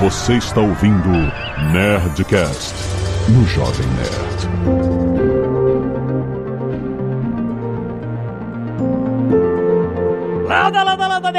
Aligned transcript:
Você 0.00 0.38
está 0.38 0.62
ouvindo 0.62 1.10
Nerdcast 1.72 2.74
no 3.28 3.46
Jovem 3.46 3.86
Nerd. 3.88 4.48
Landa, 10.48 10.82
landa, 10.82 11.06
landa, 11.06 11.32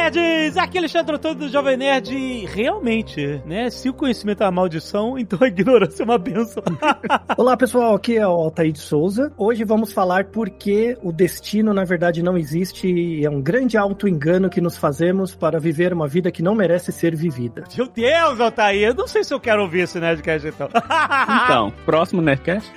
nerds! 0.52 0.58
Aqui 0.58 0.78
é 0.78 0.80
Alexandre 0.80 1.16
Antônio 1.16 1.38
do 1.38 1.50
Jovem 1.50 1.78
Nerd. 1.78 2.14
E 2.14 2.46
realmente, 2.46 3.42
né? 3.46 3.70
Se 3.70 3.90
o 3.90 3.94
conhecimento 3.94 4.44
é 4.44 4.46
uma 4.46 4.52
maldição, 4.52 5.18
então 5.20 5.40
a 5.42 5.48
ignorância 5.48 6.04
é 6.04 6.06
uma 6.06 6.18
benção. 6.18 6.64
Olá 7.38 7.58
pessoal, 7.58 7.96
aqui 7.96 8.18
é 8.18 8.28
o 8.28 8.32
Altair 8.32 8.72
de 8.72 8.80
Souza. 8.80 9.32
Hoje 9.38 9.64
vamos 9.64 9.92
falar 9.92 10.26
por 10.26 10.50
que 10.50 10.98
o 11.02 11.12
destino 11.12 11.74
na 11.74 11.84
verdade 11.84 12.22
não 12.22 12.38
existe 12.38 12.88
e 12.88 13.26
é 13.26 13.30
um 13.30 13.42
grande 13.42 13.78
auto-engano 13.78 14.50
que 14.50 14.62
nos 14.62 14.78
fazemos 14.78 15.36
para 15.36 15.60
viver 15.60 15.94
uma 15.94 16.08
vida 16.08 16.32
que 16.32 16.44
não 16.44 16.56
merece 16.56 16.92
ser 16.92 17.16
vivida. 17.16 17.64
Meu 17.76 17.88
Deus, 17.88 18.40
Altair, 18.40 18.90
eu 18.90 18.94
não 18.94 19.08
sei 19.08 19.24
se 19.24 19.34
eu 19.34 19.40
quero 19.40 19.62
ouvir 19.62 19.82
esse 19.82 20.00
Nerdcast 20.00 20.48
então. 20.48 20.70
Então, 21.44 21.74
próximo 21.86 22.22
Nerdcast? 22.22 22.72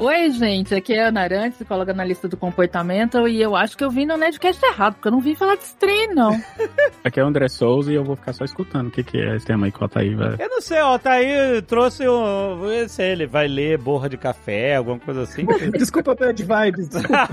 Oi, 0.00 0.30
gente, 0.30 0.74
aqui 0.74 0.94
é 0.94 1.04
a 1.04 1.08
Ana 1.08 1.22
Arantes, 1.22 1.56
psicóloga 1.56 1.92
analista 1.92 2.28
do 2.28 2.36
comportamento, 2.36 3.26
e 3.28 3.40
eu 3.40 3.56
acho 3.56 3.76
que 3.76 3.84
eu 3.84 3.90
vim 3.90 4.06
no 4.06 4.16
Nerdcast 4.16 4.64
errado, 4.64 4.94
porque 4.94 5.08
eu 5.08 5.12
não 5.12 5.20
vim 5.20 5.34
falar 5.34 5.56
desse 5.56 5.76
trem, 5.76 6.14
não. 6.14 6.43
Aqui 7.04 7.20
é 7.20 7.24
o 7.24 7.26
André 7.26 7.48
Souza 7.48 7.92
e 7.92 7.94
eu 7.94 8.04
vou 8.04 8.16
ficar 8.16 8.32
só 8.32 8.44
escutando 8.44 8.88
o 8.88 8.90
que, 8.90 9.02
que 9.02 9.18
é 9.18 9.36
esse 9.36 9.44
tema 9.44 9.66
aí 9.66 9.72
que 9.72 9.78
o 9.78 9.82
Altair 9.82 10.16
vai... 10.16 10.36
Eu 10.38 10.48
não 10.48 10.60
sei, 10.60 10.80
o 10.80 10.86
Altair 10.86 11.62
trouxe 11.62 12.08
um. 12.08 12.88
Sei, 12.88 13.12
ele 13.12 13.26
vai 13.26 13.46
ler 13.46 13.76
borra 13.78 14.08
de 14.08 14.16
café, 14.16 14.76
alguma 14.76 14.98
coisa 14.98 15.22
assim. 15.22 15.44
Desculpa 15.76 16.14
bad 16.14 16.42
vibes, 16.42 16.88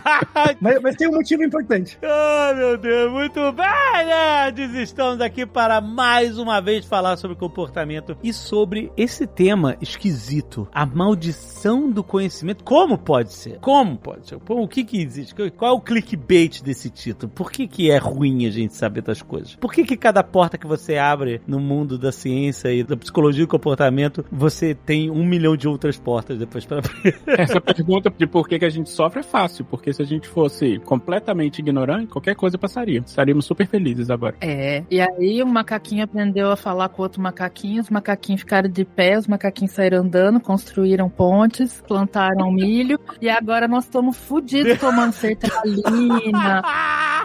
mas, 0.59 0.81
mas 0.81 0.95
tem 0.97 1.07
um 1.07 1.13
motivo 1.13 1.43
importante. 1.43 1.97
Ai, 2.03 2.55
meu 2.55 2.77
Deus, 2.77 3.11
muito 3.11 3.39
bem, 3.53 4.05
nerds! 4.05 4.75
Estamos 4.75 5.21
aqui 5.21 5.45
para 5.45 5.79
mais 5.79 6.37
uma 6.37 6.59
vez 6.59 6.85
falar 6.85 7.15
sobre 7.15 7.37
comportamento 7.37 8.17
e 8.21 8.33
sobre 8.33 8.91
esse 8.97 9.25
tema 9.25 9.77
esquisito, 9.79 10.67
a 10.73 10.85
maldição 10.85 11.89
do 11.89 12.03
conhecimento. 12.03 12.63
Como 12.63 12.97
pode 12.97 13.33
ser? 13.33 13.57
Como 13.59 13.97
pode 13.97 14.27
ser? 14.27 14.37
O 14.49 14.67
que 14.67 14.83
que 14.83 15.01
existe? 15.01 15.33
Qual 15.51 15.71
é 15.71 15.73
o 15.73 15.79
clickbait 15.79 16.61
desse 16.61 16.89
título? 16.89 17.31
Por 17.31 17.49
que 17.49 17.67
que 17.67 17.89
é 17.89 17.97
ruim 17.97 18.45
a 18.45 18.49
gente 18.49 18.75
saber 18.75 18.90
das 18.99 19.21
coisas? 19.21 19.55
Por 19.55 19.71
que 19.71 19.83
que 19.83 19.95
cada 19.95 20.23
porta 20.23 20.57
que 20.57 20.65
você 20.65 20.97
abre 20.97 21.39
no 21.45 21.59
mundo 21.59 21.97
da 21.97 22.11
ciência 22.11 22.73
e 22.73 22.83
da 22.83 22.97
psicologia 22.97 23.43
e 23.43 23.47
comportamento, 23.47 24.25
você 24.31 24.73
tem 24.73 25.09
um 25.11 25.23
milhão 25.23 25.55
de 25.55 25.67
outras 25.67 25.97
portas 25.99 26.39
depois 26.39 26.65
para 26.65 26.79
abrir? 26.79 27.15
Essa 27.39 27.61
pergunta 27.61 28.09
de 28.09 28.25
por 28.25 28.47
que, 28.47 28.57
que 28.57 28.65
a 28.65 28.69
gente 28.69 28.89
sofre 28.89 29.19
é 29.19 29.23
fácil, 29.23 29.63
porque 29.65 29.93
se 29.93 30.01
a 30.01 30.05
gente 30.05 30.27
fosse 30.27 30.79
completamente 30.79 31.59
ignorante, 31.59 32.07
qualquer 32.07 32.35
coisa 32.35 32.57
passaria. 32.57 33.03
Estaríamos 33.05 33.45
super 33.45 33.67
felizes 33.67 34.09
agora. 34.09 34.35
É. 34.41 34.83
E 34.89 34.99
aí 34.99 35.43
o 35.43 35.47
macaquinho 35.47 36.03
aprendeu 36.03 36.51
a 36.51 36.55
falar 36.55 36.89
com 36.89 37.03
outro 37.03 37.21
macaquinho, 37.21 37.81
os 37.81 37.89
macaquinhos 37.89 38.41
ficaram 38.41 38.69
de 38.69 38.83
pé, 38.83 39.17
os 39.17 39.27
macaquinhos 39.27 39.73
saíram 39.73 39.99
andando, 39.99 40.39
construíram 40.39 41.09
pontes, 41.09 41.81
plantaram 41.87 42.51
milho, 42.51 42.99
e 43.21 43.29
agora 43.29 43.67
nós 43.67 43.83
estamos 43.83 44.17
fodidos 44.17 44.79
tomando 44.79 45.13
sertralina. 45.13 46.61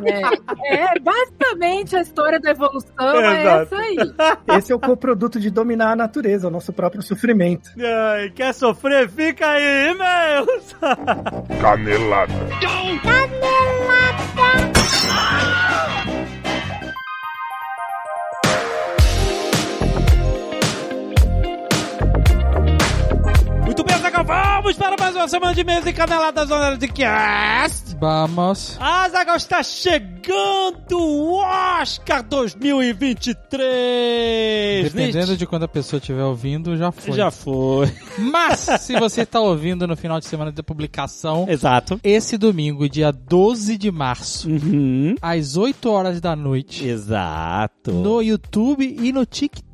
É, 0.05 0.75
é, 0.75 1.01
basicamente 1.57 1.97
a 1.97 2.03
história 2.03 2.39
da 2.39 2.51
evolução 2.51 3.21
é 3.21 3.41
Exato. 3.41 3.75
essa 3.75 3.77
aí. 3.77 3.97
Esse 4.59 4.73
é 4.73 4.75
o 4.75 4.81
coproduto 4.81 5.41
de 5.41 5.51
dominar 5.51 5.93
a 5.93 5.97
natureza, 5.97 6.49
o 6.49 6.51
nosso 6.51 6.73
próprio 6.73 7.03
sofrimento. 7.03 7.71
Ai, 7.79 8.31
quer 8.31 8.53
sofrer? 8.55 9.09
Fica 9.09 9.49
aí, 9.49 9.91
e-mails! 9.91 10.77
Canelada. 11.61 12.33
Muito 23.77 23.93
bem, 23.93 24.01
Zagal, 24.01 24.25
vamos 24.25 24.75
para 24.75 24.97
mais 24.99 25.15
uma 25.15 25.29
semana 25.29 25.55
de 25.55 25.63
mesa 25.63 25.91
e 25.91 25.93
caneladas 25.93 26.49
Zona 26.49 26.79
de 26.79 26.89
Cast. 26.89 27.95
Vamos. 28.01 28.75
A 28.81 29.07
Zagal 29.11 29.37
está 29.37 29.63
chegando 29.63 30.99
o 30.99 31.43
Oscar 31.43 32.23
2023. 32.23 34.85
Dependendo 34.85 35.37
de 35.37 35.47
quando 35.47 35.65
a 35.65 35.69
pessoa 35.69 35.99
estiver 35.99 36.23
ouvindo, 36.23 36.75
já 36.75 36.91
foi. 36.91 37.13
Já 37.13 37.31
foi. 37.31 37.93
Mas, 38.19 38.61
se 38.81 38.99
você 38.99 39.21
está 39.21 39.41
ouvindo 39.41 39.87
no 39.87 39.95
final 39.95 40.19
de 40.21 40.27
semana 40.27 40.51
da 40.51 40.63
publicação, 40.63 41.45
Exato. 41.47 42.01
esse 42.03 42.39
domingo, 42.39 42.89
dia 42.89 43.13
12 43.13 43.77
de 43.77 43.91
março, 43.91 44.49
Uhum. 44.49 45.17
às 45.21 45.59
8 45.59 45.91
horas 45.91 46.19
da 46.19 46.35
noite, 46.35 46.89
Exato. 46.89 47.93
no 47.93 48.23
YouTube 48.23 48.97
e 49.03 49.13
no 49.13 49.27
TikTok 49.27 49.66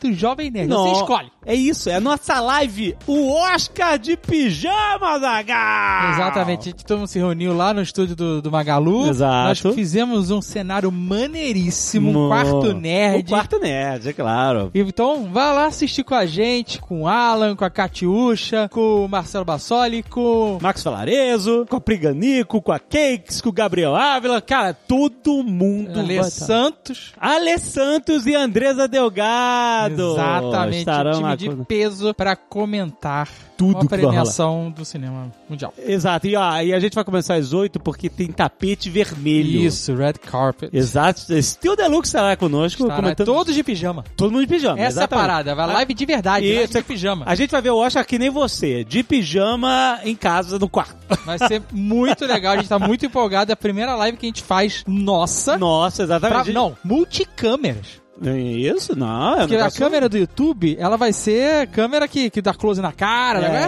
do 0.00 0.12
Jovem 0.12 0.50
Nerd. 0.50 0.68
No- 0.68 0.84
Você 0.88 1.00
escolhe. 1.00 1.30
É 1.44 1.54
isso, 1.54 1.88
é 1.88 1.94
a 1.94 2.00
nossa 2.00 2.40
live, 2.40 2.96
o 3.06 3.30
Oscar 3.32 3.98
de 3.98 4.16
pijama, 4.16 5.18
Zagal. 5.20 6.10
Exatamente. 6.14 6.60
A 6.60 6.64
gente 6.72 6.84
todo 6.84 6.98
mundo 6.98 7.06
se 7.08 7.18
reuniu 7.20 7.56
lá 7.56 7.72
no 7.72 7.80
estúdio 7.80 8.16
do, 8.16 8.42
do 8.42 8.50
Magalu. 8.50 9.08
Exato. 9.08 9.68
Nós 9.68 9.74
fizemos 9.76 10.30
um 10.32 10.42
cenário 10.42 10.90
maneiríssimo, 10.90 12.26
um 12.26 12.28
quarto 12.28 12.72
nerd. 12.74 13.26
O 13.26 13.28
quarto 13.28 13.58
nerd, 13.60 14.08
é 14.08 14.12
claro. 14.12 14.70
Então, 14.74 15.28
vá 15.32 15.52
lá 15.52 15.66
assistir 15.66 16.02
com 16.02 16.14
a 16.16 16.26
gente, 16.26 16.80
com 16.80 17.02
o 17.02 17.08
Alan, 17.08 17.54
com 17.54 17.64
a 17.64 17.70
Catiuxa, 17.70 18.68
com 18.68 19.04
o 19.04 19.08
Marcelo 19.08 19.44
Bassoli, 19.44 20.02
com 20.02 20.58
Max 20.60 20.82
Falarezo, 20.82 21.64
com 21.70 21.76
a 21.76 21.80
Priganico, 21.80 22.60
com 22.60 22.72
a 22.72 22.78
Cakes, 22.80 23.40
com 23.40 23.50
o 23.50 23.52
Gabriel 23.52 23.94
Ávila, 23.94 24.40
cara, 24.42 24.74
todo 24.74 25.44
mundo 25.44 25.94
vai 25.94 26.16
tá. 26.24 26.30
Santos. 26.30 27.12
Santos 27.58 28.26
e 28.26 28.34
Andresa 28.34 28.88
Delgado. 28.88 29.45
Exatamente, 29.90 30.78
Estarão 30.78 31.12
time 31.18 31.36
de 31.36 31.50
com- 31.50 31.64
peso 31.64 32.14
pra 32.14 32.34
comentar 32.36 33.28
Tudo 33.56 33.78
a 33.78 33.84
premiação 33.86 34.70
do 34.70 34.84
cinema 34.84 35.32
mundial. 35.48 35.72
Exato, 35.78 36.26
e, 36.26 36.36
ó, 36.36 36.60
e 36.60 36.72
a 36.74 36.80
gente 36.80 36.94
vai 36.94 37.04
começar 37.04 37.34
às 37.34 37.52
8 37.52 37.80
porque 37.80 38.08
tem 38.08 38.28
tapete 38.28 38.90
vermelho. 38.90 39.60
Isso, 39.60 39.94
red 39.94 40.14
carpet. 40.14 40.70
Exato, 40.76 41.20
Steel 41.42 41.76
Deluxe 41.76 42.08
estará 42.08 42.36
conosco 42.36 42.82
Estará 42.82 43.00
comentando. 43.00 43.26
todos 43.26 43.54
de 43.54 43.62
pijama. 43.62 44.04
Todo 44.16 44.30
mundo 44.32 44.42
de 44.42 44.48
pijama. 44.48 44.74
Essa 44.78 44.82
é 44.82 44.86
a 44.86 44.88
exatamente. 45.04 45.26
parada, 45.26 45.54
vai 45.54 45.66
live 45.66 45.94
de 45.94 46.06
verdade, 46.06 46.46
live 46.46 46.64
Isso, 46.64 46.72
de 46.74 46.82
pijama. 46.84 47.24
A 47.26 47.34
gente 47.34 47.50
vai 47.50 47.62
ver 47.62 47.70
o 47.70 47.76
Oscar 47.78 48.04
que 48.06 48.18
nem 48.18 48.30
você, 48.30 48.84
de 48.84 49.02
pijama 49.02 50.00
em 50.04 50.14
casa, 50.14 50.58
no 50.58 50.68
quarto. 50.68 50.96
Vai 51.24 51.38
ser 51.38 51.62
muito 51.72 52.24
legal, 52.26 52.52
a 52.54 52.56
gente 52.56 52.68
tá 52.68 52.78
muito 52.78 53.06
empolgado. 53.06 53.50
É 53.50 53.54
a 53.54 53.56
primeira 53.56 53.94
live 53.96 54.16
que 54.18 54.26
a 54.26 54.28
gente 54.28 54.42
faz 54.42 54.84
nossa. 54.86 55.56
Nossa, 55.58 56.02
exatamente. 56.02 56.44
pra- 56.44 56.52
não, 56.52 56.76
multicâmeras. 56.84 58.00
Isso, 58.22 58.96
não. 58.96 59.34
É 59.34 59.38
Porque 59.40 59.56
a 59.56 59.70
câmera 59.70 60.08
do 60.08 60.16
YouTube, 60.16 60.76
ela 60.78 60.96
vai 60.96 61.12
ser 61.12 61.66
câmera 61.68 62.08
que, 62.08 62.30
que 62.30 62.40
dá 62.40 62.54
close 62.54 62.80
na 62.80 62.92
cara, 62.92 63.40
né? 63.40 63.66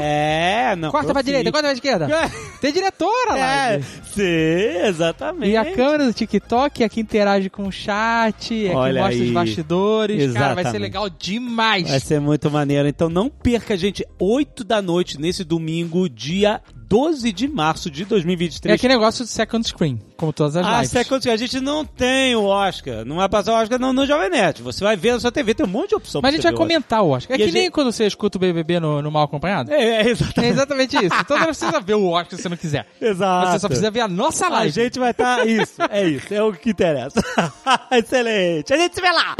É, 0.72 0.76
não. 0.76 0.90
Corta 0.90 1.12
pra 1.12 1.22
direita, 1.22 1.50
corta 1.52 1.68
pra 1.68 1.72
esquerda. 1.74 2.08
Tem 2.60 2.72
diretora 2.72 3.34
lá. 3.34 3.72
É, 3.72 3.80
sim, 4.04 4.86
exatamente. 4.86 5.50
E 5.50 5.56
a 5.56 5.64
câmera 5.74 6.06
do 6.06 6.12
TikTok 6.12 6.82
é 6.82 6.88
que 6.88 7.00
interage 7.00 7.50
com 7.50 7.66
o 7.66 7.72
chat, 7.72 8.66
é 8.66 8.68
que 8.68 8.74
mostra 8.74 9.08
aí. 9.08 9.22
os 9.22 9.30
bastidores. 9.30 10.32
Cara, 10.32 10.54
vai 10.54 10.64
ser 10.64 10.70
Exatamente. 10.70 10.82
legal 10.82 11.10
demais. 11.10 11.90
Vai 11.90 12.00
ser 12.00 12.20
muito 12.20 12.50
maneiro. 12.50 12.88
Então 12.88 13.08
não 13.08 13.28
perca, 13.28 13.76
gente, 13.76 14.04
8 14.18 14.64
da 14.64 14.80
noite 14.80 15.20
nesse 15.20 15.44
domingo, 15.44 16.08
dia 16.08 16.60
12 16.88 17.32
de 17.32 17.46
março 17.46 17.90
de 17.90 18.02
É 18.02 18.06
2023. 18.06 18.74
aquele 18.74 18.94
negócio 18.94 19.22
de 19.24 19.30
second 19.30 19.66
screen, 19.66 20.00
como 20.16 20.32
todas 20.32 20.56
as 20.56 20.66
Ah, 20.66 20.76
lives. 20.76 20.90
second, 20.90 21.28
a 21.30 21.36
gente 21.36 21.60
não 21.60 21.84
tem 21.84 22.34
o 22.34 22.44
Oscar. 22.44 23.04
Não 23.04 23.16
vai 23.16 23.28
passar 23.28 23.52
o 23.52 23.56
Oscar 23.62 23.78
no, 23.78 23.92
no 23.92 24.06
Jovem 24.06 24.30
Nerd. 24.30 24.62
Você 24.62 24.82
vai 24.82 24.96
ver 24.96 25.12
na 25.12 25.20
sua 25.20 25.30
TV, 25.30 25.52
tem 25.54 25.66
um 25.66 25.68
monte 25.68 25.90
de 25.90 25.96
opção 25.96 26.22
Mas 26.22 26.32
a 26.32 26.36
gente 26.36 26.44
vai 26.44 26.52
comentar 26.54 27.02
o 27.02 27.10
Oscar. 27.10 27.36
É 27.36 27.40
E 27.40 27.42
a 27.42 27.46
que 27.46 27.52
nem 27.52 27.62
gente- 27.64 27.72
quando 27.72 27.92
você 27.92 28.06
escuta 28.06 28.38
o 28.38 28.40
BBB 28.40 28.80
no, 28.80 29.02
no 29.02 29.10
Mal 29.10 29.24
Acompanhado. 29.24 29.70
É, 29.70 29.76
é, 29.76 30.02
É 30.06 30.08
exatamente. 30.08 30.50
exatamente 30.52 30.96
isso. 30.96 31.14
Então 31.20 31.36
você 31.36 31.38
não 31.38 31.46
precisa 31.46 31.80
ver 31.80 31.94
o 31.94 32.06
Oscar 32.08 32.36
se 32.36 32.42
você 32.42 32.48
não 32.48 32.56
quiser. 32.56 32.86
Exato. 33.00 33.50
Você 33.52 33.58
só 33.58 33.68
precisa 33.68 33.90
ver 33.90 34.00
a 34.00 34.08
nossa 34.08 34.46
A 34.46 34.50
live. 34.50 34.72
gente 34.72 34.98
vai 34.98 35.10
estar. 35.10 35.46
Isso, 35.46 35.74
é 35.90 36.08
isso. 36.08 36.32
É 36.32 36.42
o 36.42 36.52
que 36.54 36.70
interessa. 36.70 37.22
Excelente. 37.92 38.72
A 38.72 38.76
gente 38.78 38.94
se 38.94 39.00
vê 39.02 39.10
lá. 39.12 39.36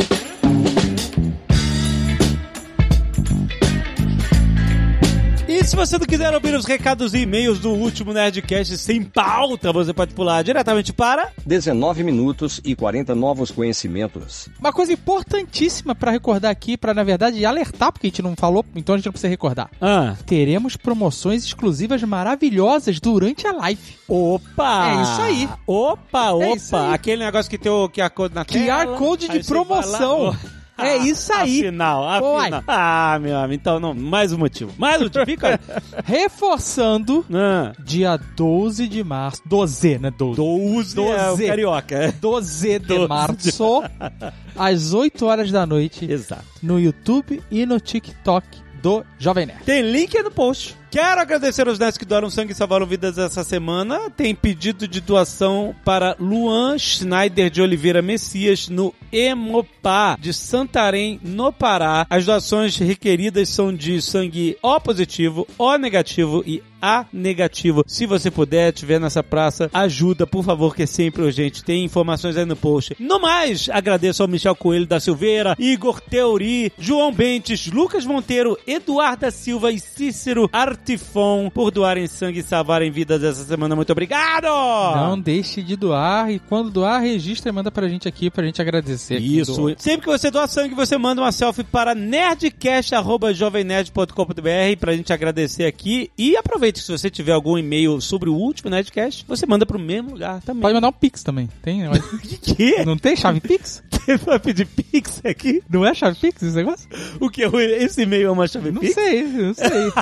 E 5.49 5.65
se 5.65 5.75
você 5.75 5.97
não 5.97 6.05
quiser 6.05 6.35
ouvir 6.35 6.55
os 6.55 6.67
recados 6.67 7.15
e 7.15 7.21
e-mails 7.21 7.59
do 7.59 7.71
último 7.71 8.13
Nerdcast 8.13 8.77
sem 8.77 9.03
pauta, 9.03 9.73
você 9.73 9.95
pode 9.95 10.13
pular 10.13 10.43
diretamente 10.43 10.93
para. 10.93 11.33
19 11.47 12.05
minutos 12.05 12.61
e 12.63 12.77
40 12.77 13.15
novos 13.15 13.51
conhecimentos. 13.51 14.51
Uma 14.61 14.75
coisa 14.75 14.93
importantíssima 14.93 15.95
pra 15.95 16.11
recordar 16.11 16.51
aqui, 16.51 16.77
pra 16.77 16.93
na 16.93 17.03
verdade 17.03 17.47
alertar, 17.47 17.91
porque 17.91 18.09
a 18.09 18.11
gente 18.11 18.21
não 18.21 18.37
falou, 18.37 18.63
então 18.77 18.95
a 18.95 18.99
gente 18.99 19.07
não 19.07 19.13
precisa 19.13 19.31
recordar. 19.31 19.71
Ah, 19.81 20.15
Teremos 20.27 20.77
promoções 20.77 21.45
exclusivas 21.45 22.03
maravilhosas 22.03 23.01
durante 23.01 23.47
a 23.47 23.53
live. 23.53 23.81
opa! 24.07 24.91
É 24.99 25.03
isso 25.03 25.23
aí. 25.23 25.49
Opa, 25.67 26.31
opa! 26.33 26.45
É 26.45 26.53
isso 26.57 26.77
aí. 26.77 26.93
Aquele 26.93 27.25
negócio 27.25 27.51
que 27.51 27.57
tem 27.57 27.73
o 27.73 27.89
QR 27.89 28.11
Code 28.11 28.35
na 28.35 28.45
QR 28.45 28.53
tela. 28.67 28.97
Code 28.99 29.29
de 29.29 29.43
promoção. 29.45 30.37
É 30.79 30.97
isso 30.99 31.33
aí. 31.33 31.61
Afinal, 31.61 32.03
Uai. 32.23 32.43
afinal. 32.47 32.63
Ah, 32.69 33.19
meu 33.21 33.37
amigo, 33.37 33.55
então 33.55 33.81
não, 33.81 33.93
mais 33.93 34.33
um 34.33 34.39
motivo. 34.39 34.73
Mais 34.79 35.01
um 35.01 35.05
motivo, 35.05 35.25
fica. 35.27 35.59
Reforçando, 36.05 37.27
Ah, 37.33 37.73
dia 37.85 38.17
12 38.37 38.87
de 38.87 39.03
março. 39.03 39.43
12, 39.45 39.99
né? 39.99 40.11
12. 40.11 40.37
12 40.37 41.01
é 41.01 41.03
o 41.27 41.31
Doze. 41.31 41.47
carioca. 41.49 42.15
12 42.21 42.69
de 42.69 42.87
12 42.87 43.01
de- 43.03 43.09
março, 43.09 43.83
às 44.57 44.93
8 44.95 45.27
horas 45.27 45.51
da 45.51 45.67
noite, 45.67 46.11
Exato. 46.11 46.45
no 46.63 46.79
YouTube 46.79 47.43
e 47.51 47.67
no 47.67 47.81
TikTok 47.81 48.47
do 48.81 49.05
Jovem 49.19 49.47
Nerd. 49.47 49.65
Tem 49.65 49.83
link 49.83 50.17
aí 50.17 50.23
no 50.23 50.31
post. 50.31 50.77
Quero 50.91 51.21
agradecer 51.21 51.69
aos 51.69 51.79
nerds 51.79 51.99
que 51.99 52.05
doaram 52.07 52.31
sangue 52.31 52.53
e 52.53 52.55
salvaram 52.55 52.87
vidas 52.87 53.19
essa 53.19 53.45
semana. 53.45 54.09
Tem 54.11 54.35
pedido 54.35 54.89
de 54.89 55.03
doação 55.03 55.75
para 55.85 56.17
Luan 56.19 56.79
Schneider 56.79 57.51
de 57.51 57.61
Oliveira 57.61 58.01
Messias 58.01 58.69
no 58.71 58.95
Hemopá 59.13 60.17
de 60.19 60.33
Santarém, 60.33 61.21
no 61.23 61.53
Pará. 61.53 62.07
As 62.09 62.25
doações 62.25 62.79
requeridas 62.79 63.51
são 63.51 63.73
de 63.73 64.01
sangue 64.01 64.57
O 64.63 64.81
positivo, 64.81 65.47
O 65.59 65.77
negativo 65.77 66.43
e 66.47 66.63
A 66.81 67.05
negativo. 67.13 67.85
Se 67.87 68.07
você 68.07 68.31
puder, 68.31 68.73
estiver 68.73 68.99
nessa 68.99 69.23
praça, 69.23 69.69
ajuda, 69.75 70.27
por 70.27 70.45
favor, 70.45 70.75
que 70.75 70.85
é 70.85 70.87
sempre 70.87 71.23
urgente. 71.23 71.65
Tem 71.65 71.85
informações 71.85 72.37
aí 72.37 72.47
no 72.47 72.57
post. 72.57 72.97
No 72.99 73.21
mais, 73.21 73.69
agradeço 73.69 74.23
ao 74.23 74.29
Michel 74.29 74.57
Coelho 74.57 74.87
da 74.87 75.01
Silveira, 75.01 75.55
Igor 75.59 76.01
Teori, 76.01 76.73
João 76.79 77.13
Bentes, 77.13 77.67
Lucas 77.67 78.07
Monteiro, 78.07 78.57
Eduarda 78.67 79.31
Silva 79.31 79.71
e 79.71 79.79
Cícero 79.79 80.49
Artifon 80.79 81.51
por 81.51 81.71
doarem 81.71 82.07
sangue 82.07 82.41
e 82.41 82.43
salvarem 82.43 82.91
vidas 82.91 83.23
essa 83.23 83.45
semana. 83.45 83.77
Muito 83.77 83.93
obrigado! 83.93 84.47
Não 84.95 85.19
deixe 85.21 85.63
de 85.63 85.77
doar 85.77 86.31
e 86.31 86.39
quando 86.39 86.71
doar, 86.71 87.03
registra 87.03 87.51
e 87.51 87.53
manda 87.53 87.71
pra 87.71 87.87
gente 87.89 88.09
aqui 88.09 88.31
pra 88.31 88.45
gente 88.45 88.63
agradecer. 88.63 89.19
Isso. 89.19 89.75
Sempre 89.77 90.07
que 90.07 90.11
você 90.19 90.31
doa 90.31 90.47
sangue, 90.47 90.75
você 90.75 90.97
manda 90.97 91.21
uma 91.21 91.31
selfie 91.33 91.65
para 91.65 91.95
nerdcast.jovemnerd.com.br 91.95 94.77
pra 94.79 94.97
gente 94.97 95.13
agradecer 95.13 95.67
aqui. 95.67 96.11
E 96.17 96.35
aproveite, 96.37 96.81
se 96.81 96.91
você 96.91 97.11
tiver 97.11 97.33
algum 97.33 97.59
e-mail 97.59 98.01
sobre 98.01 98.31
o 98.31 98.35
último 98.35 98.71
Nerdcast, 98.71 99.25
você 99.27 99.45
manda 99.47 99.67
pro 99.67 99.79
mesmo 99.79 100.13
lugar 100.13 100.41
também. 100.43 100.63
Pode 100.63 100.75
mandar 100.75 100.89
um 100.89 100.93
Pix 100.93 101.23
também. 101.23 101.49
Tem? 101.63 101.83
Que 102.23 102.39
que? 102.55 102.85
Não 102.85 102.97
tem 102.97 103.17
chave 103.17 103.41
Pix? 103.41 103.83
Você 104.09 104.17
vai 104.17 104.39
pedir 104.39 104.65
Pix 104.67 105.21
aqui? 105.23 105.63
Não 105.69 105.85
é 105.85 105.93
chave 105.93 106.17
Pix 106.19 106.43
esse 106.43 106.57
negócio? 106.57 106.89
O 107.21 107.29
que? 107.29 107.43
Esse 107.43 108.05
e-mail 108.05 108.29
é 108.29 108.31
uma 108.31 108.49
chave 108.49 108.71
Não 108.71 108.81
Pix? 108.81 108.95
sei, 108.95 109.23
não 109.23 109.53
sei. 109.53 109.69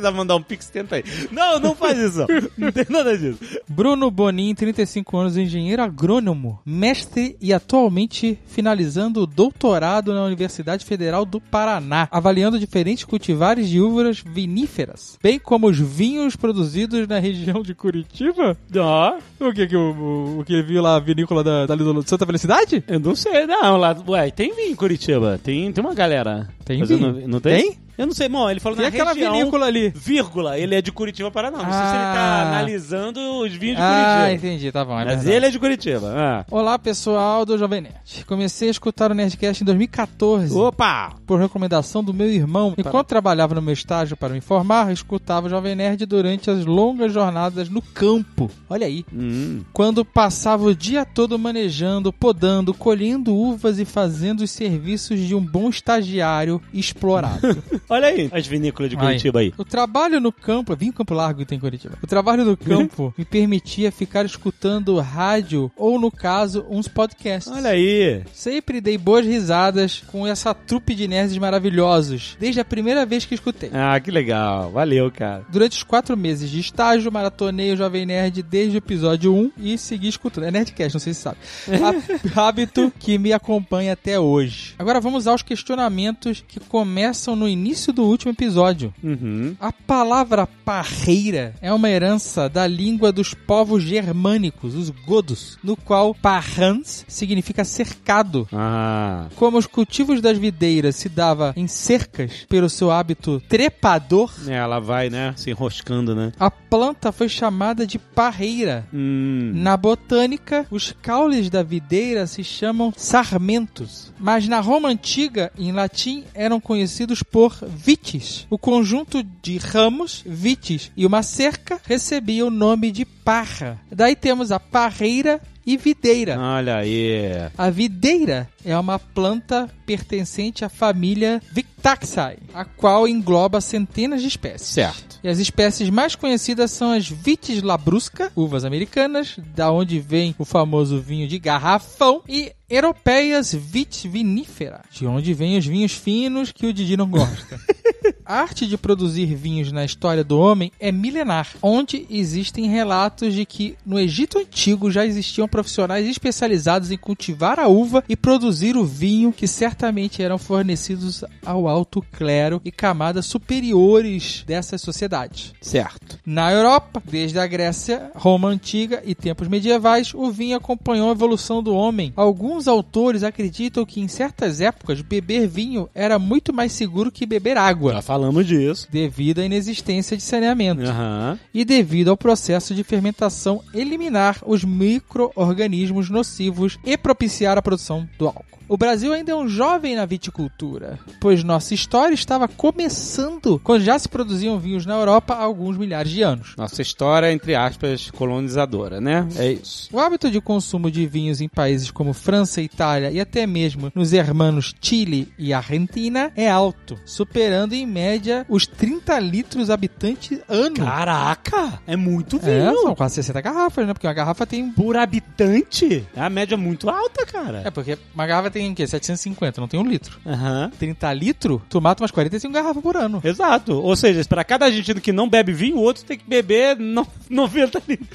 Quiser 0.00 0.12
mandar 0.12 0.36
um 0.36 0.42
Pix, 0.42 0.70
tenta 0.70 0.96
aí. 0.96 1.04
Não, 1.30 1.60
não 1.60 1.74
faz 1.74 1.98
isso. 1.98 2.26
Não 2.56 2.72
tem 2.72 2.86
nada 2.88 3.16
disso. 3.16 3.38
Bruno 3.68 4.10
Bonin, 4.10 4.54
35 4.54 5.16
anos, 5.18 5.36
engenheiro 5.36 5.82
agrônomo, 5.82 6.58
mestre 6.64 7.36
e 7.40 7.52
atualmente 7.52 8.38
finalizando 8.46 9.22
o 9.22 9.26
doutorado 9.26 10.14
na 10.14 10.24
Universidade 10.24 10.84
Federal 10.86 11.26
do 11.26 11.38
Paraná, 11.40 12.08
avaliando 12.10 12.58
diferentes 12.58 13.04
cultivares 13.04 13.68
de 13.68 13.78
uvas 13.80 14.22
viníferas, 14.24 15.18
bem 15.22 15.38
como 15.38 15.68
os 15.68 15.78
vinhos 15.78 16.34
produzidos 16.34 17.06
na 17.06 17.18
região 17.18 17.62
de 17.62 17.74
Curitiba. 17.74 18.56
Ó, 18.76 19.18
O 19.38 19.52
que 19.52 19.66
que 19.66 19.76
o, 19.76 19.92
o, 19.92 20.40
o 20.40 20.44
que 20.44 20.54
ele 20.54 20.62
viu 20.62 20.80
lá, 20.82 20.96
a 20.96 21.00
vinícola 21.00 21.44
da, 21.44 21.66
da 21.66 21.74
do 21.74 22.02
Santa 22.08 22.24
Felicidade? 22.24 22.82
eu 22.88 22.98
não 23.00 23.14
sei, 23.14 23.46
não. 23.46 23.76
Lá, 23.76 23.94
ué, 24.08 24.30
tem 24.30 24.54
vinho 24.54 24.72
em 24.72 24.76
Curitiba. 24.76 25.38
Tem, 25.42 25.70
tem 25.70 25.84
uma 25.84 25.94
galera. 25.94 26.48
Tem 26.64 26.82
vinho? 26.84 27.00
Não, 27.12 27.28
não 27.28 27.40
tem? 27.40 27.72
Tem? 27.72 27.78
Eu 28.00 28.06
não 28.06 28.14
sei, 28.14 28.28
bom, 28.28 28.48
ele 28.50 28.60
falou 28.60 28.76
Tem 28.76 28.84
na 28.84 28.88
aquela 28.88 29.12
região, 29.12 29.32
vinícola 29.32 29.66
ali. 29.66 29.90
vírgula, 29.94 30.58
ele 30.58 30.74
é 30.74 30.80
de 30.80 30.90
Curitiba, 30.90 31.30
Paraná. 31.30 31.58
Não 31.58 31.64
sei 31.64 31.72
se 31.72 31.78
ele 31.94 32.04
tá 32.04 32.14
Ah. 32.20 32.48
analisando 32.48 33.20
os 33.42 33.52
vinhos 33.52 33.76
de 33.76 33.82
Ah, 33.82 34.16
Curitiba. 34.24 34.32
entendi, 34.48 34.72
tá 34.72 34.84
bom. 34.84 34.98
É 34.98 35.04
Mas 35.04 35.26
ele 35.26 35.46
é 35.46 35.50
de 35.50 35.58
Curitiba. 35.58 36.12
Ah. 36.16 36.44
Olá, 36.50 36.78
pessoal 36.78 37.44
do 37.44 37.58
Jovem 37.58 37.82
Nerd. 37.82 38.24
Comecei 38.26 38.68
a 38.68 38.70
escutar 38.70 39.10
o 39.10 39.14
Nerdcast 39.14 39.62
em 39.62 39.66
2014. 39.66 40.56
Opa! 40.56 41.12
por 41.26 41.38
recomendação 41.38 42.02
do 42.02 42.12
meu 42.12 42.28
irmão. 42.28 42.74
Enquanto 42.76 43.06
trabalhava 43.06 43.54
no 43.54 43.62
meu 43.62 43.72
estágio 43.74 44.16
para 44.16 44.30
me 44.30 44.38
informar, 44.38 44.90
escutava 44.92 45.46
o 45.46 45.50
Jovem 45.50 45.76
Nerd 45.76 46.04
durante 46.06 46.50
as 46.50 46.64
longas 46.64 47.12
jornadas 47.12 47.68
no 47.68 47.80
campo. 47.80 48.50
Olha 48.68 48.86
aí. 48.86 49.04
Hum. 49.14 49.60
Quando 49.72 50.04
passava 50.04 50.64
o 50.64 50.74
dia 50.74 51.04
todo 51.04 51.38
manejando, 51.38 52.12
podando, 52.12 52.74
colhendo 52.74 53.32
uvas 53.34 53.78
e 53.78 53.84
fazendo 53.84 54.40
os 54.40 54.50
serviços 54.50 55.20
de 55.20 55.34
um 55.34 55.40
bom 55.40 55.68
estagiário 55.68 56.60
explorado. 56.74 57.62
Olha 57.90 58.06
aí 58.08 58.28
as 58.32 58.46
vinícolas 58.46 58.90
de 58.90 58.96
Aí. 58.96 59.02
Curitiba 59.02 59.40
aí. 59.40 59.52
O 59.58 59.64
trabalho 59.64 60.20
no 60.20 60.30
campo, 60.32 60.74
vim 60.76 60.92
Campo 60.92 61.12
Largo 61.14 61.40
que 61.40 61.46
tem 61.46 61.58
em 61.58 61.60
Curitiba. 61.60 61.98
O 62.02 62.06
trabalho 62.06 62.44
no 62.44 62.56
campo 62.56 63.12
me 63.18 63.24
permitia 63.24 63.90
ficar 63.90 64.24
escutando 64.24 64.98
rádio 65.00 65.70
ou, 65.76 66.00
no 66.00 66.10
caso, 66.10 66.64
uns 66.70 66.86
podcasts. 66.88 67.52
Olha 67.52 67.70
aí. 67.70 68.22
Sempre 68.32 68.80
dei 68.80 68.96
boas 68.96 69.26
risadas 69.26 70.02
com 70.06 70.26
essa 70.26 70.54
trupe 70.54 70.94
de 70.94 71.08
nerds 71.08 71.36
maravilhosos, 71.38 72.36
desde 72.38 72.60
a 72.60 72.64
primeira 72.64 73.04
vez 73.06 73.24
que 73.24 73.34
escutei. 73.34 73.70
Ah, 73.72 73.98
que 73.98 74.10
legal. 74.10 74.70
Valeu, 74.70 75.10
cara. 75.10 75.44
Durante 75.50 75.76
os 75.76 75.82
quatro 75.82 76.16
meses 76.16 76.48
de 76.50 76.60
estágio, 76.60 77.10
maratonei 77.10 77.72
o 77.72 77.76
Jovem 77.76 78.06
Nerd 78.06 78.42
desde 78.42 78.76
o 78.76 78.78
episódio 78.78 79.34
1 79.34 79.52
e 79.58 79.78
segui 79.78 80.08
escutando. 80.08 80.44
É 80.44 80.50
Nerdcast, 80.50 80.94
não 80.94 81.00
sei 81.00 81.14
se 81.14 81.20
sabe. 81.22 81.38
Há- 82.36 82.48
Hábito 82.48 82.92
que 82.98 83.18
me 83.18 83.32
acompanha 83.32 83.94
até 83.94 84.18
hoje. 84.20 84.74
Agora 84.78 85.00
vamos 85.00 85.26
aos 85.26 85.42
questionamentos 85.42 86.44
que 86.46 86.60
começam 86.60 87.34
no 87.34 87.48
início 87.48 87.69
do 87.92 88.02
último 88.04 88.32
episódio. 88.32 88.92
Uhum. 89.02 89.54
A 89.60 89.72
palavra 89.72 90.46
parreira 90.46 91.54
é 91.60 91.72
uma 91.72 91.88
herança 91.88 92.48
da 92.48 92.66
língua 92.66 93.12
dos 93.12 93.32
povos 93.34 93.82
germânicos, 93.82 94.74
os 94.74 94.90
godos, 94.90 95.58
no 95.62 95.76
qual 95.76 96.14
parrans 96.14 97.04
significa 97.08 97.64
cercado. 97.64 98.48
Ah. 98.52 99.26
Como 99.36 99.56
os 99.58 99.66
cultivos 99.66 100.20
das 100.20 100.36
videiras 100.38 100.96
se 100.96 101.08
dava 101.08 101.52
em 101.56 101.66
cercas 101.66 102.46
pelo 102.48 102.68
seu 102.68 102.90
hábito 102.90 103.40
trepador, 103.48 104.30
É, 104.46 104.54
ela 104.54 104.78
vai, 104.80 105.08
né, 105.10 105.32
se 105.36 105.50
enroscando, 105.50 106.14
né? 106.14 106.32
a 106.38 106.50
planta 106.50 107.12
foi 107.12 107.28
chamada 107.28 107.86
de 107.86 107.98
parreira. 107.98 108.86
Hum. 108.92 109.52
Na 109.54 109.76
botânica, 109.76 110.66
os 110.70 110.92
caules 111.02 111.48
da 111.50 111.62
videira 111.62 112.26
se 112.26 112.42
chamam 112.44 112.92
sarmentos, 112.96 114.12
mas 114.18 114.46
na 114.48 114.60
Roma 114.60 114.88
antiga, 114.88 115.50
em 115.58 115.72
latim, 115.72 116.24
eram 116.34 116.60
conhecidos 116.60 117.22
por 117.22 117.56
vites. 117.66 118.46
O 118.50 118.58
conjunto 118.58 119.22
de 119.22 119.58
ramos, 119.58 120.22
vites 120.26 120.90
e 120.96 121.06
uma 121.06 121.22
cerca 121.22 121.80
recebia 121.84 122.46
o 122.46 122.50
nome 122.50 122.90
de 122.90 123.04
parra. 123.04 123.80
Daí 123.90 124.16
temos 124.16 124.50
a 124.50 124.60
parreira 124.60 125.40
e 125.66 125.76
videira. 125.76 126.38
Olha 126.38 126.76
aí. 126.76 127.20
A 127.56 127.70
videira 127.70 128.48
é 128.64 128.76
uma 128.78 128.98
planta 128.98 129.68
pertencente 129.86 130.64
à 130.64 130.68
família 130.68 131.40
Victaceae, 131.52 132.38
a 132.54 132.64
qual 132.64 133.06
engloba 133.06 133.60
centenas 133.60 134.22
de 134.22 134.28
espécies. 134.28 134.68
Certo. 134.68 135.20
E 135.22 135.28
as 135.28 135.38
espécies 135.38 135.90
mais 135.90 136.14
conhecidas 136.14 136.70
são 136.70 136.92
as 136.92 137.08
Vitis 137.08 137.62
labrusca, 137.62 138.32
uvas 138.34 138.64
americanas, 138.64 139.38
da 139.54 139.70
onde 139.70 140.00
vem 140.00 140.34
o 140.38 140.44
famoso 140.44 141.00
vinho 141.00 141.28
de 141.28 141.38
garrafão, 141.38 142.22
e 142.28 142.52
Europeias 142.70 143.52
Vitis 143.52 144.04
vinifera, 144.04 144.82
de 144.92 145.04
onde 145.04 145.34
vem 145.34 145.58
os 145.58 145.66
vinhos 145.66 145.92
finos 145.92 146.52
que 146.52 146.66
o 146.66 146.72
Didi 146.72 146.96
não 146.96 147.10
gosta. 147.10 147.58
A 148.24 148.42
arte 148.42 148.64
de 148.64 148.78
produzir 148.78 149.34
vinhos 149.34 149.72
na 149.72 149.84
história 149.84 150.22
do 150.22 150.38
homem 150.38 150.70
é 150.78 150.92
milenar, 150.92 151.48
onde 151.60 152.06
existem 152.08 152.68
relatos 152.68 153.34
de 153.34 153.44
que 153.44 153.76
no 153.84 153.98
Egito 153.98 154.38
Antigo 154.38 154.88
já 154.88 155.04
existiam 155.04 155.48
profissionais 155.48 156.06
especializados 156.06 156.92
em 156.92 156.96
cultivar 156.96 157.58
a 157.58 157.66
uva 157.66 158.04
e 158.08 158.14
produzir 158.14 158.76
o 158.76 158.84
vinho, 158.84 159.32
que 159.32 159.48
certamente 159.48 160.22
eram 160.22 160.38
fornecidos 160.38 161.24
ao 161.44 161.66
alto 161.66 162.00
clero 162.12 162.60
e 162.64 162.70
camadas 162.70 163.26
superiores 163.26 164.44
dessas 164.46 164.80
sociedades. 164.80 165.52
Certo. 165.60 166.16
Na 166.24 166.52
Europa, 166.52 167.02
desde 167.04 167.38
a 167.40 167.46
Grécia, 167.48 168.12
Roma 168.14 168.48
Antiga 168.48 169.02
e 169.04 169.12
tempos 169.12 169.48
medievais, 169.48 170.14
o 170.14 170.30
vinho 170.30 170.56
acompanhou 170.56 171.08
a 171.08 171.12
evolução 171.12 171.60
do 171.60 171.74
homem. 171.74 172.12
Alguns 172.14 172.59
autores 172.68 173.22
acreditam 173.22 173.84
que 173.84 174.00
em 174.00 174.08
certas 174.08 174.60
épocas 174.60 175.00
beber 175.00 175.46
vinho 175.46 175.88
era 175.94 176.18
muito 176.18 176.52
mais 176.52 176.72
seguro 176.72 177.10
que 177.12 177.26
beber 177.26 177.56
água 177.56 177.94
Já 177.94 178.02
falamos 178.02 178.46
disso. 178.46 178.86
devido 178.90 179.40
à 179.40 179.44
inexistência 179.44 180.16
de 180.16 180.22
saneamento 180.22 180.82
Aham. 180.82 181.38
e 181.52 181.64
devido 181.64 182.08
ao 182.10 182.16
processo 182.16 182.74
de 182.74 182.82
fermentação 182.84 183.62
eliminar 183.74 184.38
os 184.46 184.64
micro-organismos 184.64 186.08
nocivos 186.10 186.78
e 186.84 186.96
propiciar 186.96 187.58
a 187.58 187.62
produção 187.62 188.08
do 188.18 188.26
álcool. 188.26 188.44
O 188.68 188.76
Brasil 188.76 189.12
ainda 189.12 189.32
é 189.32 189.34
um 189.34 189.48
jovem 189.48 189.96
na 189.96 190.06
viticultura, 190.06 190.96
pois 191.20 191.42
nossa 191.42 191.74
história 191.74 192.14
estava 192.14 192.46
começando 192.46 193.60
quando 193.64 193.82
já 193.82 193.98
se 193.98 194.08
produziam 194.08 194.60
vinhos 194.60 194.86
na 194.86 194.94
Europa 194.94 195.34
há 195.34 195.42
alguns 195.42 195.76
milhares 195.76 196.12
de 196.12 196.22
anos. 196.22 196.54
Nossa 196.56 196.80
história, 196.80 197.32
entre 197.32 197.56
aspas, 197.56 198.12
colonizadora, 198.12 199.00
né? 199.00 199.26
É 199.36 199.50
isso. 199.52 199.88
O 199.92 199.98
hábito 199.98 200.30
de 200.30 200.40
consumo 200.40 200.88
de 200.88 201.04
vinhos 201.06 201.40
em 201.40 201.48
países 201.48 201.90
como 201.90 202.12
França, 202.12 202.49
Itália 202.58 203.10
e 203.10 203.20
até 203.20 203.46
mesmo 203.46 203.92
nos 203.94 204.12
hermanos 204.12 204.74
Chile 204.80 205.32
e 205.38 205.52
Argentina 205.52 206.32
é 206.34 206.48
alto, 206.50 206.98
superando 207.04 207.72
em 207.74 207.86
média 207.86 208.44
os 208.48 208.66
30 208.66 209.18
litros 209.20 209.70
habitante 209.70 210.40
ano. 210.48 210.76
Caraca! 210.76 211.80
É 211.86 211.96
muito 211.96 212.36
É, 212.42 212.60
vinho. 212.70 212.82
são 212.82 212.94
quase 212.94 213.16
60 213.16 213.40
garrafas, 213.40 213.86
né? 213.86 213.92
Porque 213.92 214.06
uma 214.06 214.12
garrafa 214.14 214.46
tem. 214.46 214.70
Por 214.70 214.96
habitante? 214.96 216.06
É 216.14 216.20
a 216.20 216.30
média 216.30 216.56
muito 216.56 216.88
alta, 216.88 217.24
cara. 217.26 217.62
É, 217.64 217.70
porque 217.70 217.98
uma 218.14 218.26
garrafa 218.26 218.50
tem 218.50 218.70
o 218.70 218.74
quê? 218.74 218.86
750, 218.86 219.60
não 219.60 219.68
tem 219.68 219.78
um 219.80 219.86
litro. 219.86 220.18
Aham. 220.26 220.70
30 220.78 221.12
litros, 221.12 221.60
tu 221.68 221.80
mata 221.80 222.02
umas 222.02 222.10
45 222.10 222.52
garrafas 222.52 222.82
por 222.82 222.96
ano. 222.96 223.20
Exato. 223.24 223.72
Ou 223.80 223.94
seja, 223.96 224.24
pra 224.28 224.44
cada 224.44 224.66
argentino 224.66 225.00
que 225.00 225.12
não 225.12 225.28
bebe 225.28 225.52
vinho, 225.52 225.76
o 225.76 225.82
outro 225.82 226.04
tem 226.04 226.18
que 226.18 226.24
beber 226.28 226.76
no- 226.78 227.06
90 227.28 227.82
litros. 227.88 228.08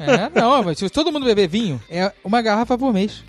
É, 0.00 0.30
não, 0.40 0.62
mas 0.62 0.78
se 0.78 0.88
todo 0.90 1.12
mundo 1.12 1.24
beber 1.24 1.48
vinho, 1.48 1.80
é 1.90 2.12
uma 2.24 2.40
garrafa 2.42 2.76
por 2.76 2.92
mês. 2.92 3.22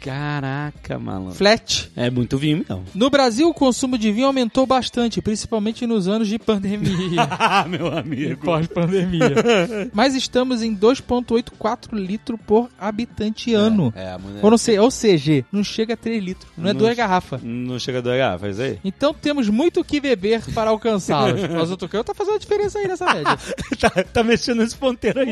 Caraca, 0.43 0.99
malandro. 0.99 1.35
Flat. 1.35 1.89
É 1.95 2.09
muito 2.09 2.37
vinho, 2.37 2.57
então. 2.57 2.83
No 2.93 3.09
Brasil, 3.09 3.47
o 3.47 3.53
consumo 3.53 3.97
de 3.97 4.11
vinho 4.11 4.27
aumentou 4.27 4.65
bastante, 4.65 5.21
principalmente 5.21 5.87
nos 5.87 6.05
anos 6.07 6.27
de 6.27 6.37
pandemia. 6.37 6.83
Ah, 7.39 7.65
meu 7.67 7.87
amigo. 7.87 8.41
pós-pandemia. 8.43 9.33
Mas 9.93 10.15
estamos 10.15 10.61
em 10.61 10.75
2,84 10.75 11.93
litros 11.93 12.39
por 12.45 12.69
habitante 12.79 13.53
ano. 13.53 13.93
É, 13.95 14.17
mulher... 14.17 14.39
Ou, 14.43 14.49
não 14.51 14.57
sei, 14.57 14.77
ou 14.79 14.89
seja, 14.91 15.45
não 15.51 15.63
chega 15.63 15.93
a 15.93 15.97
3 15.97 16.23
litros. 16.23 16.51
Não 16.57 16.69
é 16.69 16.73
Não- 16.73 16.79
duas 16.79 16.95
garrafas. 16.95 17.41
Não 17.43 17.77
chega 17.79 17.99
a 17.99 18.01
dois 18.01 18.17
garrafas, 18.17 18.59
aí? 18.59 18.79
Então 18.83 19.13
temos 19.13 19.47
muito 19.49 19.79
o 19.79 19.83
que 19.83 19.99
beber 20.01 20.41
para 20.53 20.69
alcançá-los. 20.71 21.41
Mas 21.49 21.71
o 21.71 21.77
Tucano 21.77 22.03
tá 22.03 22.13
fazendo 22.13 22.35
a 22.35 22.39
diferença 22.39 22.79
aí 22.79 22.87
nessa 22.87 23.05
média. 23.13 23.37
tá, 23.79 23.89
tá 23.89 24.23
mexendo 24.23 24.59
nesse 24.59 24.75
ponteiro 24.75 25.19
aí. 25.21 25.31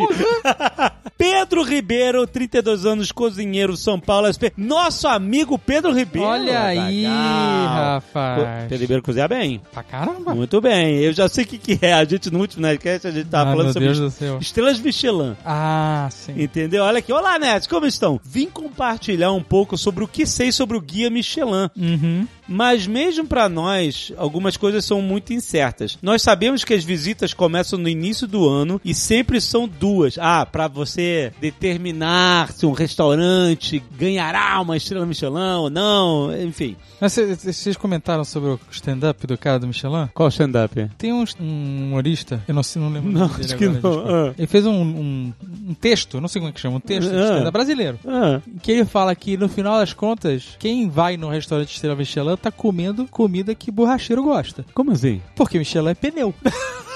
Pedro 1.18 1.63
Ribeiro, 1.63 2.25
32 2.25 2.86
anos, 2.86 3.12
cozinheiro, 3.12 3.75
São 3.77 4.00
Paulo. 4.00 4.27
SP. 4.32 4.51
Nosso 4.91 5.07
amigo 5.07 5.57
Pedro 5.57 5.93
Ribeiro. 5.93 6.27
Olha 6.27 6.63
aí, 6.63 7.03
Legal. 7.03 8.01
Pô, 8.01 8.19
rapaz. 8.19 8.63
Pedro 8.67 8.81
Ribeiro 8.81 9.01
cozinha 9.01 9.25
bem. 9.25 9.62
Pra 9.71 9.81
caramba. 9.81 10.36
Muito 10.36 10.60
bem. 10.60 10.98
Eu 10.98 11.13
já 11.13 11.29
sei 11.29 11.45
o 11.45 11.48
que, 11.48 11.57
que 11.57 11.86
é. 11.86 11.93
A 11.93 12.03
gente 12.03 12.29
no 12.29 12.39
último 12.41 12.62
Nerdcast 12.63 13.07
a 13.07 13.12
gente 13.12 13.29
tava 13.29 13.51
Ah, 13.51 13.55
falando 13.55 13.71
sobre 13.71 14.38
estrelas 14.41 14.79
Michelin. 14.81 15.38
Ah, 15.45 16.10
sim. 16.12 16.33
Entendeu? 16.36 16.83
Olha 16.83 17.00
aqui. 17.00 17.13
Olá, 17.13 17.39
Nerds, 17.39 17.67
como 17.67 17.86
estão? 17.86 18.19
Vim 18.21 18.48
compartilhar 18.48 19.31
um 19.31 19.41
pouco 19.41 19.77
sobre 19.77 20.03
o 20.03 20.07
que 20.10 20.25
sei 20.25 20.51
sobre 20.51 20.75
o 20.75 20.81
Guia 20.81 21.10
Michelin. 21.10 21.69
Uhum. 21.77 22.27
Mas 22.51 22.86
mesmo 22.86 23.25
pra 23.25 23.48
nós, 23.48 24.12
algumas 24.17 24.58
coisas 24.58 24.84
são 24.86 25.01
muito 25.01 25.34
incertas. 25.34 25.98
Nós 26.01 26.22
sabemos 26.22 26.63
que 26.63 26.74
as 26.74 26.84
visitas 26.84 27.34
começam 27.34 27.79
no 27.79 27.88
início 27.88 28.27
do 28.27 28.48
ano 28.48 28.79
e 28.84 28.93
sempre 28.93 29.39
são 29.39 29.67
duas. 29.67 30.17
Ah, 30.20 30.46
pra 30.46 30.67
você 30.67 31.31
determinar 31.39 32.51
se 32.51 32.65
um 32.65 32.72
restaurante 32.72 33.81
ganhará 33.98 34.60
uma 34.62 34.75
estrela 34.77 35.05
Michelin 35.05 35.55
ou 35.60 35.70
não, 35.70 36.29
enfim. 36.41 36.75
Mas 37.00 37.13
cê- 37.13 37.36
cê- 37.36 37.53
vocês 37.53 37.77
comentaram 37.77 38.24
sobre 38.24 38.50
o 38.51 38.60
stand-up 38.72 39.25
do 39.25 39.38
cara 39.38 39.58
do 39.60 39.67
Michelin? 39.67 40.10
Qual 40.13 40.29
stand-up? 40.29 40.89
Tem 40.98 41.12
um, 41.13 41.24
um 41.39 41.84
humorista, 41.88 42.43
eu 42.48 42.53
não, 42.53 42.62
sei, 42.63 42.81
não 42.81 42.89
lembro 42.89 43.12
Não, 43.12 43.25
acho 43.25 43.55
que 43.58 43.63
agora, 43.65 43.79
não. 43.81 44.27
Ah. 44.29 44.34
Ele 44.38 44.48
fez 44.48 44.65
um, 44.65 44.74
um, 44.81 45.34
um 45.70 45.74
texto, 45.74 46.20
não 46.22 46.27
sei 46.27 46.39
como 46.41 46.50
é 46.50 46.53
que 46.53 46.60
chama, 46.60 46.77
um 46.77 46.79
texto 46.81 47.10
Ah. 47.12 47.24
stand-up 47.24 47.51
brasileiro. 47.51 48.00
Ah, 48.05 48.41
Que 48.62 48.72
ele 48.74 48.86
fala 48.86 49.15
que 49.15 49.38
no 49.38 49.48
final 49.50 49.79
das 49.79 49.93
contas, 49.93 50.55
quem 50.60 50.89
vai 50.89 51.17
no 51.17 51.29
restaurante 51.29 51.74
Estrela 51.74 51.96
Michelin 51.96 52.36
tá 52.41 52.51
comendo 52.51 53.07
comida 53.07 53.55
que 53.55 53.71
borracheiro 53.71 54.24
gosta. 54.24 54.65
como 54.74 54.91
assim? 54.91 55.21
Porque 55.36 55.57
Michelin 55.57 55.89
é 55.89 55.93
pneu. 55.93 56.33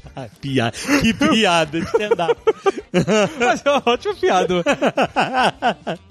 Piada. 0.40 0.76
Que 1.02 1.12
piada 1.14 1.80
de 1.80 1.86
stand-up. 1.86 2.40
Mas 3.38 3.62
é 3.64 3.70
uma 3.70 3.82
ótima 3.86 4.14
piada. 4.14 4.54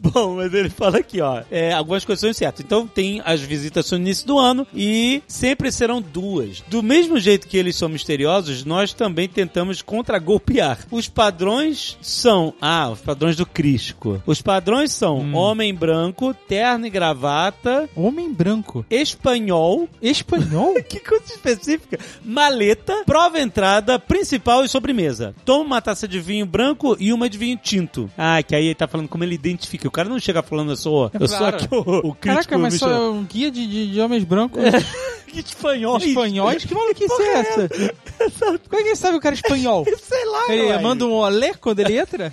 Bom, 0.00 0.36
mas 0.36 0.54
ele 0.54 0.70
fala 0.70 0.98
aqui, 0.98 1.20
ó. 1.20 1.42
É, 1.50 1.72
algumas 1.72 2.02
coisas 2.04 2.20
são 2.20 2.32
certas. 2.32 2.64
Então 2.64 2.86
tem 2.86 3.20
as 3.24 3.40
visitas 3.42 3.90
no 3.90 3.98
início 3.98 4.26
do 4.26 4.38
ano 4.38 4.66
e 4.74 5.22
sempre 5.28 5.70
serão 5.70 6.00
duas. 6.00 6.62
Do 6.66 6.82
mesmo 6.82 7.18
jeito 7.20 7.46
que 7.46 7.58
eles 7.58 7.76
são 7.76 7.88
misteriosos, 7.88 8.64
nós 8.64 8.94
também 8.94 9.28
tentamos 9.28 9.82
contragolpear. 9.82 10.78
Os 10.90 11.08
padrões 11.08 11.98
são. 12.00 12.54
Ah, 12.60 12.88
os 12.88 13.00
padrões 13.00 13.36
do 13.36 13.44
Crisco. 13.44 14.22
Os 14.26 14.40
padrões 14.40 14.92
são 14.92 15.34
homem 15.34 15.74
branco, 15.74 16.32
terno 16.32 16.86
e 16.86 16.90
gravata, 16.90 17.88
Homem 17.94 18.32
branco. 18.32 18.84
espanhol. 18.90 19.88
Espanhol? 20.00 20.74
Que 20.82 21.00
coisa 21.00 21.24
específica. 21.26 21.98
Maleta, 22.24 23.02
prova 23.04 23.29
entrada, 23.38 23.98
principal 23.98 24.64
e 24.64 24.68
sobremesa. 24.68 25.34
Toma 25.44 25.64
uma 25.64 25.82
taça 25.82 26.08
de 26.08 26.18
vinho 26.20 26.46
branco 26.46 26.96
e 26.98 27.12
uma 27.12 27.28
de 27.28 27.36
vinho 27.38 27.56
tinto. 27.62 28.10
Ah, 28.16 28.42
que 28.42 28.54
aí 28.54 28.66
ele 28.66 28.74
tá 28.74 28.88
falando 28.88 29.08
como 29.08 29.22
ele 29.22 29.34
identifica. 29.34 29.86
O 29.86 29.90
cara 29.90 30.08
não 30.08 30.18
chega 30.18 30.42
falando, 30.42 30.72
eu 30.72 30.76
sou, 30.76 31.10
eu 31.18 31.28
sou 31.28 31.46
aqui 31.46 31.68
o, 31.70 31.78
o 31.78 32.14
crítico 32.14 32.20
Caraca, 32.20 32.58
mas 32.58 32.74
só 32.74 32.90
é 32.90 32.98
um 33.10 33.24
guia 33.24 33.50
de, 33.50 33.66
de, 33.66 33.92
de 33.92 34.00
homens 34.00 34.24
brancos 34.24 34.60
Que 35.30 35.38
espanhol. 35.40 35.96
espanhóis? 35.98 36.64
Que 36.64 36.74
maluquice 36.74 37.22
é 37.22 37.32
essa? 37.38 37.68
Como 38.68 38.80
é 38.80 38.82
que 38.82 38.88
ele 38.88 38.96
sabe 38.96 39.16
o 39.16 39.20
cara 39.20 39.34
é 39.34 39.36
espanhol? 39.36 39.84
Sei 40.02 40.24
lá, 40.26 40.46
Ele 40.52 40.78
manda 40.78 41.06
um 41.06 41.12
olé 41.12 41.54
quando 41.54 41.78
ele 41.78 41.96
entra? 41.96 42.32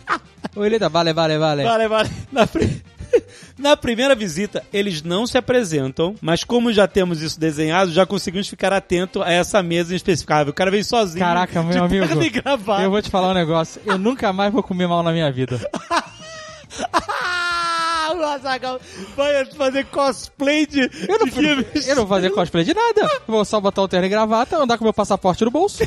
Ou 0.55 0.65
ele 0.65 0.79
dá 0.79 0.87
vale, 0.87 1.13
vale, 1.13 1.37
vale? 1.37 1.63
Vale, 1.63 1.87
vale. 1.87 2.09
Na, 2.31 2.47
pri- 2.47 2.81
Na 3.57 3.75
primeira 3.75 4.13
visita, 4.13 4.63
eles 4.71 5.01
não 5.01 5.25
se 5.25 5.37
apresentam, 5.37 6.15
mas 6.21 6.43
como 6.43 6.71
já 6.71 6.87
temos 6.87 7.21
isso 7.21 7.39
desenhado, 7.39 7.91
já 7.91 8.05
conseguimos 8.05 8.47
ficar 8.47 8.71
atento 8.71 9.23
a 9.23 9.31
essa 9.31 9.63
mesa 9.63 9.89
inespecificável. 9.91 10.51
O 10.51 10.53
cara 10.53 10.69
veio 10.69 10.85
sozinho. 10.85 11.25
Caraca, 11.25 11.63
meu 11.63 11.83
amigo. 11.83 12.05
Eu 12.83 12.91
vou 12.91 13.01
te 13.01 13.09
falar 13.09 13.31
um 13.31 13.33
negócio. 13.33 13.81
Eu 13.85 13.97
nunca 13.97 14.31
mais 14.31 14.53
vou 14.53 14.61
comer 14.61 14.87
mal 14.87 15.01
na 15.01 15.11
minha 15.11 15.31
vida. 15.31 15.59
O 18.09 18.23
Azaghal 18.23 18.79
vai 19.15 19.45
fazer 19.45 19.85
cosplay 19.85 20.65
de. 20.65 20.89
Eu 21.07 21.19
não, 21.19 21.27
de 21.27 21.89
eu 21.89 21.95
não 21.95 22.05
vou 22.05 22.07
fazer 22.07 22.29
cosplay 22.29 22.63
de 22.63 22.73
nada. 22.73 23.09
Vou 23.27 23.43
só 23.43 23.59
botar 23.59 23.81
o 23.81 23.87
terno 23.87 24.05
e 24.05 24.09
gravata, 24.09 24.57
andar 24.57 24.77
com 24.77 24.85
meu 24.85 24.93
passaporte 24.93 25.43
no 25.43 25.51
bolso. 25.51 25.83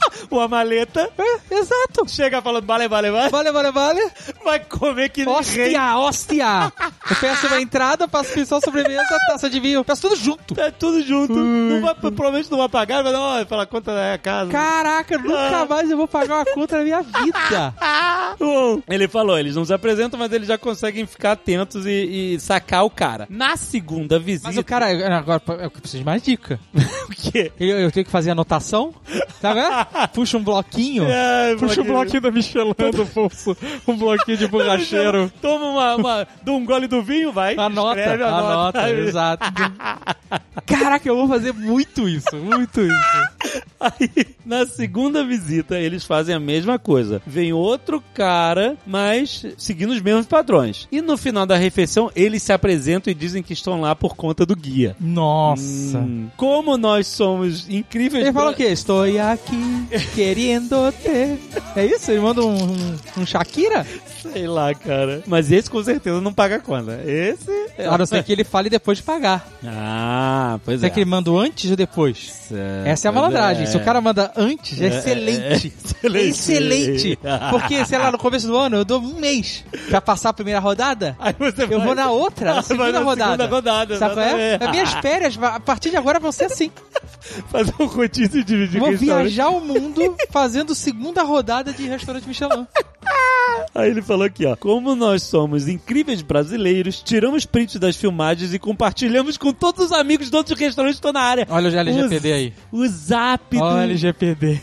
Uma 0.30 0.48
maleta. 0.48 1.10
É, 1.18 1.54
exato. 1.54 2.08
Chega 2.08 2.42
falando, 2.42 2.66
vale, 2.66 2.88
vale, 2.88 3.10
vale. 3.10 3.30
Vale, 3.30 3.52
vale, 3.52 3.70
vale. 3.70 4.10
Vai 4.44 4.60
comer 4.60 5.08
que 5.10 5.24
nem 5.24 5.34
rei. 5.34 5.76
Hóstia, 5.76 5.98
hóstia. 5.98 6.72
Eu 7.10 7.16
peço 7.16 7.46
uma 7.46 7.60
entrada, 7.60 8.08
passo 8.08 8.32
pensão 8.32 8.60
sobremesa, 8.60 9.18
taça 9.28 9.48
de 9.48 9.60
vinho. 9.60 9.78
Eu 9.78 9.84
peço 9.84 10.02
tudo 10.02 10.16
junto. 10.16 10.54
Tá 10.54 10.70
tudo 10.70 11.02
junto. 11.02 11.34
Não 11.34 11.80
vai, 11.80 11.94
provavelmente 11.94 12.50
não 12.50 12.58
vai 12.58 12.68
pagar, 12.68 13.02
vai 13.02 13.12
dar, 13.12 13.20
ó, 13.20 13.46
fala 13.46 13.66
conta 13.66 13.94
da 13.94 14.18
casa. 14.18 14.50
Caraca, 14.50 15.18
nunca 15.18 15.66
mais 15.66 15.90
eu 15.90 15.96
vou 15.96 16.08
pagar 16.08 16.36
uma 16.36 16.44
conta 16.46 16.78
na 16.78 16.84
minha 16.84 17.02
vida. 17.02 17.74
Bom, 18.38 18.82
ele 18.88 19.08
falou, 19.08 19.38
eles 19.38 19.56
não 19.56 19.64
se 19.64 19.72
apresentam, 19.72 20.18
mas 20.18 20.32
eles 20.32 20.48
já 20.48 20.58
conseguem 20.58 21.06
ficar 21.06 21.32
atentos 21.32 21.86
e, 21.86 22.34
e 22.34 22.40
sacar 22.40 22.84
o 22.84 22.90
cara. 22.90 23.26
Na 23.30 23.56
segunda 23.56 24.18
visita. 24.18 24.48
Mas 24.48 24.56
o 24.56 24.64
cara, 24.64 25.16
agora 25.16 25.42
eu 25.62 25.70
preciso 25.70 25.98
de 25.98 26.04
mais 26.04 26.22
dica. 26.22 26.60
o 26.74 27.10
quê? 27.10 27.52
Eu, 27.58 27.78
eu 27.80 27.92
tenho 27.92 28.04
que 28.04 28.12
fazer 28.12 28.30
anotação, 28.30 28.94
tá 29.40 29.52
vendo? 29.54 29.87
Puxa 30.12 30.38
um 30.38 30.42
bloquinho. 30.42 31.04
Ai, 31.04 31.56
Puxa 31.56 31.80
um 31.80 31.84
bloquinho. 31.84 31.94
bloquinho 31.94 32.20
da 32.22 32.30
Michelin 32.30 32.74
do 32.92 33.04
bolso. 33.06 33.56
Um 33.86 33.96
bloquinho 33.96 34.36
de 34.36 34.46
borracheiro. 34.46 35.32
Toma 35.40 35.66
uma, 35.66 35.96
uma, 35.96 36.28
dá 36.42 36.52
um 36.52 36.64
gole 36.64 36.86
do 36.86 37.02
vinho, 37.02 37.32
vai. 37.32 37.56
Anota, 37.56 38.00
escreve, 38.00 38.22
anota, 38.22 38.90
exato. 38.90 39.44
Caraca, 40.66 41.08
eu 41.08 41.16
vou 41.16 41.28
fazer 41.28 41.52
muito 41.52 42.08
isso, 42.08 42.36
muito 42.36 42.80
isso. 42.82 43.62
Aí, 43.80 44.26
na 44.44 44.66
segunda 44.66 45.24
visita, 45.24 45.78
eles 45.78 46.04
fazem 46.04 46.34
a 46.34 46.40
mesma 46.40 46.78
coisa. 46.78 47.22
Vem 47.26 47.52
outro 47.52 48.02
cara, 48.12 48.76
mas 48.86 49.46
seguindo 49.56 49.90
os 49.90 50.00
mesmos 50.02 50.26
padrões. 50.26 50.86
E 50.92 51.00
no 51.00 51.16
final 51.16 51.46
da 51.46 51.56
refeição, 51.56 52.10
eles 52.14 52.42
se 52.42 52.52
apresentam 52.52 53.10
e 53.10 53.14
dizem 53.14 53.42
que 53.42 53.52
estão 53.52 53.80
lá 53.80 53.94
por 53.94 54.14
conta 54.14 54.44
do 54.44 54.54
guia. 54.54 54.94
Nossa. 55.00 55.98
Hum, 55.98 56.28
como 56.36 56.76
nós 56.76 57.06
somos 57.06 57.68
incríveis. 57.68 58.24
Ele 58.24 58.32
fala 58.32 58.50
o 58.50 58.54
quê? 58.54 58.64
Estou 58.64 59.02
aqui 59.02 59.77
querendo 60.14 60.92
ter. 61.02 61.38
É 61.76 61.84
isso? 61.86 62.10
Ele 62.10 62.20
manda 62.20 62.42
um, 62.42 62.54
um, 62.72 62.96
um 63.18 63.26
Shakira? 63.26 63.86
Sei 64.20 64.46
lá, 64.46 64.74
cara. 64.74 65.22
Mas 65.26 65.50
esse 65.52 65.70
com 65.70 65.82
certeza 65.82 66.20
não 66.20 66.32
paga 66.32 66.56
a 66.56 66.60
conta. 66.60 67.00
Esse. 67.06 67.50
A 67.88 67.96
não 67.96 68.04
ser 68.04 68.22
que 68.24 68.32
ele 68.32 68.42
fale 68.44 68.68
depois 68.68 68.98
de 68.98 69.04
pagar. 69.04 69.46
Ah, 69.64 70.58
pois 70.64 70.80
Será 70.80 70.90
que 70.92 71.00
ele 71.00 71.08
manda 71.10 71.30
antes 71.30 71.70
ou 71.70 71.76
depois? 71.76 72.50
Essa 72.84 73.06
é 73.06 73.10
a 73.10 73.12
malandragem. 73.12 73.66
Se 73.66 73.76
o 73.76 73.84
cara 73.84 74.00
manda 74.00 74.32
antes, 74.36 74.80
é, 74.80 74.86
É, 74.86 74.88
excelente. 74.88 75.72
é, 76.02 76.06
É 76.18 76.22
excelente. 76.22 77.18
Porque, 77.50 77.84
sei 77.86 77.98
lá, 77.98 78.10
no 78.10 78.18
começo 78.18 78.46
do 78.48 78.56
ano 78.56 78.76
eu 78.78 78.84
dou 78.84 79.00
um 79.00 79.14
mês 79.14 79.64
pra 79.88 80.00
passar 80.00 80.30
a 80.30 80.32
primeira 80.32 80.58
rodada. 80.60 81.16
Aí 81.20 81.34
você 81.38 81.62
Eu 81.62 81.68
vai- 81.68 81.78
vou 81.86 81.94
na 81.94 82.10
outra, 82.10 82.54
na 82.54 82.62
segunda 82.62 82.92
na 82.92 83.00
rodada. 83.00 83.30
segunda 83.44 83.46
rodada, 83.56 83.98
Sabe 83.98 84.14
qual 84.14 84.26
é? 84.26 84.58
As 84.60 84.70
minhas 84.70 84.92
férias, 84.94 85.38
a 85.40 85.60
partir 85.60 85.90
de 85.90 85.96
agora, 85.96 86.18
vão 86.18 86.32
ser 86.32 86.46
assim. 86.46 86.70
fazer 87.50 87.72
um 87.78 87.86
rodízio 87.86 88.42
de 88.42 88.56
vídeo 88.56 88.80
Vou 88.80 88.96
viajar 88.96 89.48
o 89.50 89.60
mundo 89.68 90.16
fazendo 90.30 90.74
segunda 90.74 91.22
rodada 91.22 91.72
de 91.72 91.86
restaurante 91.86 92.26
Michelin. 92.26 92.66
Aí 93.74 93.90
ele 93.90 94.02
falou 94.02 94.26
aqui, 94.26 94.46
ó. 94.46 94.56
Como 94.56 94.94
nós 94.94 95.22
somos 95.22 95.68
incríveis 95.68 96.22
brasileiros, 96.22 97.00
tiramos 97.00 97.44
prints 97.44 97.76
das 97.76 97.96
filmagens 97.96 98.52
e 98.52 98.58
compartilhamos 98.58 99.36
com 99.36 99.52
todos 99.52 99.86
os 99.86 99.92
amigos 99.92 100.30
de 100.30 100.36
outros 100.36 100.58
restaurantes 100.58 100.98
que 100.98 101.06
estão 101.06 101.12
na 101.12 101.20
área. 101.20 101.46
Olha 101.50 101.70
o 101.70 101.76
LGPD 101.76 102.32
aí. 102.32 102.52
O 102.72 102.86
zap 102.86 103.56
do... 103.56 103.62
Olha 103.62 103.76
o 103.76 103.80
LGPD. 103.80 104.60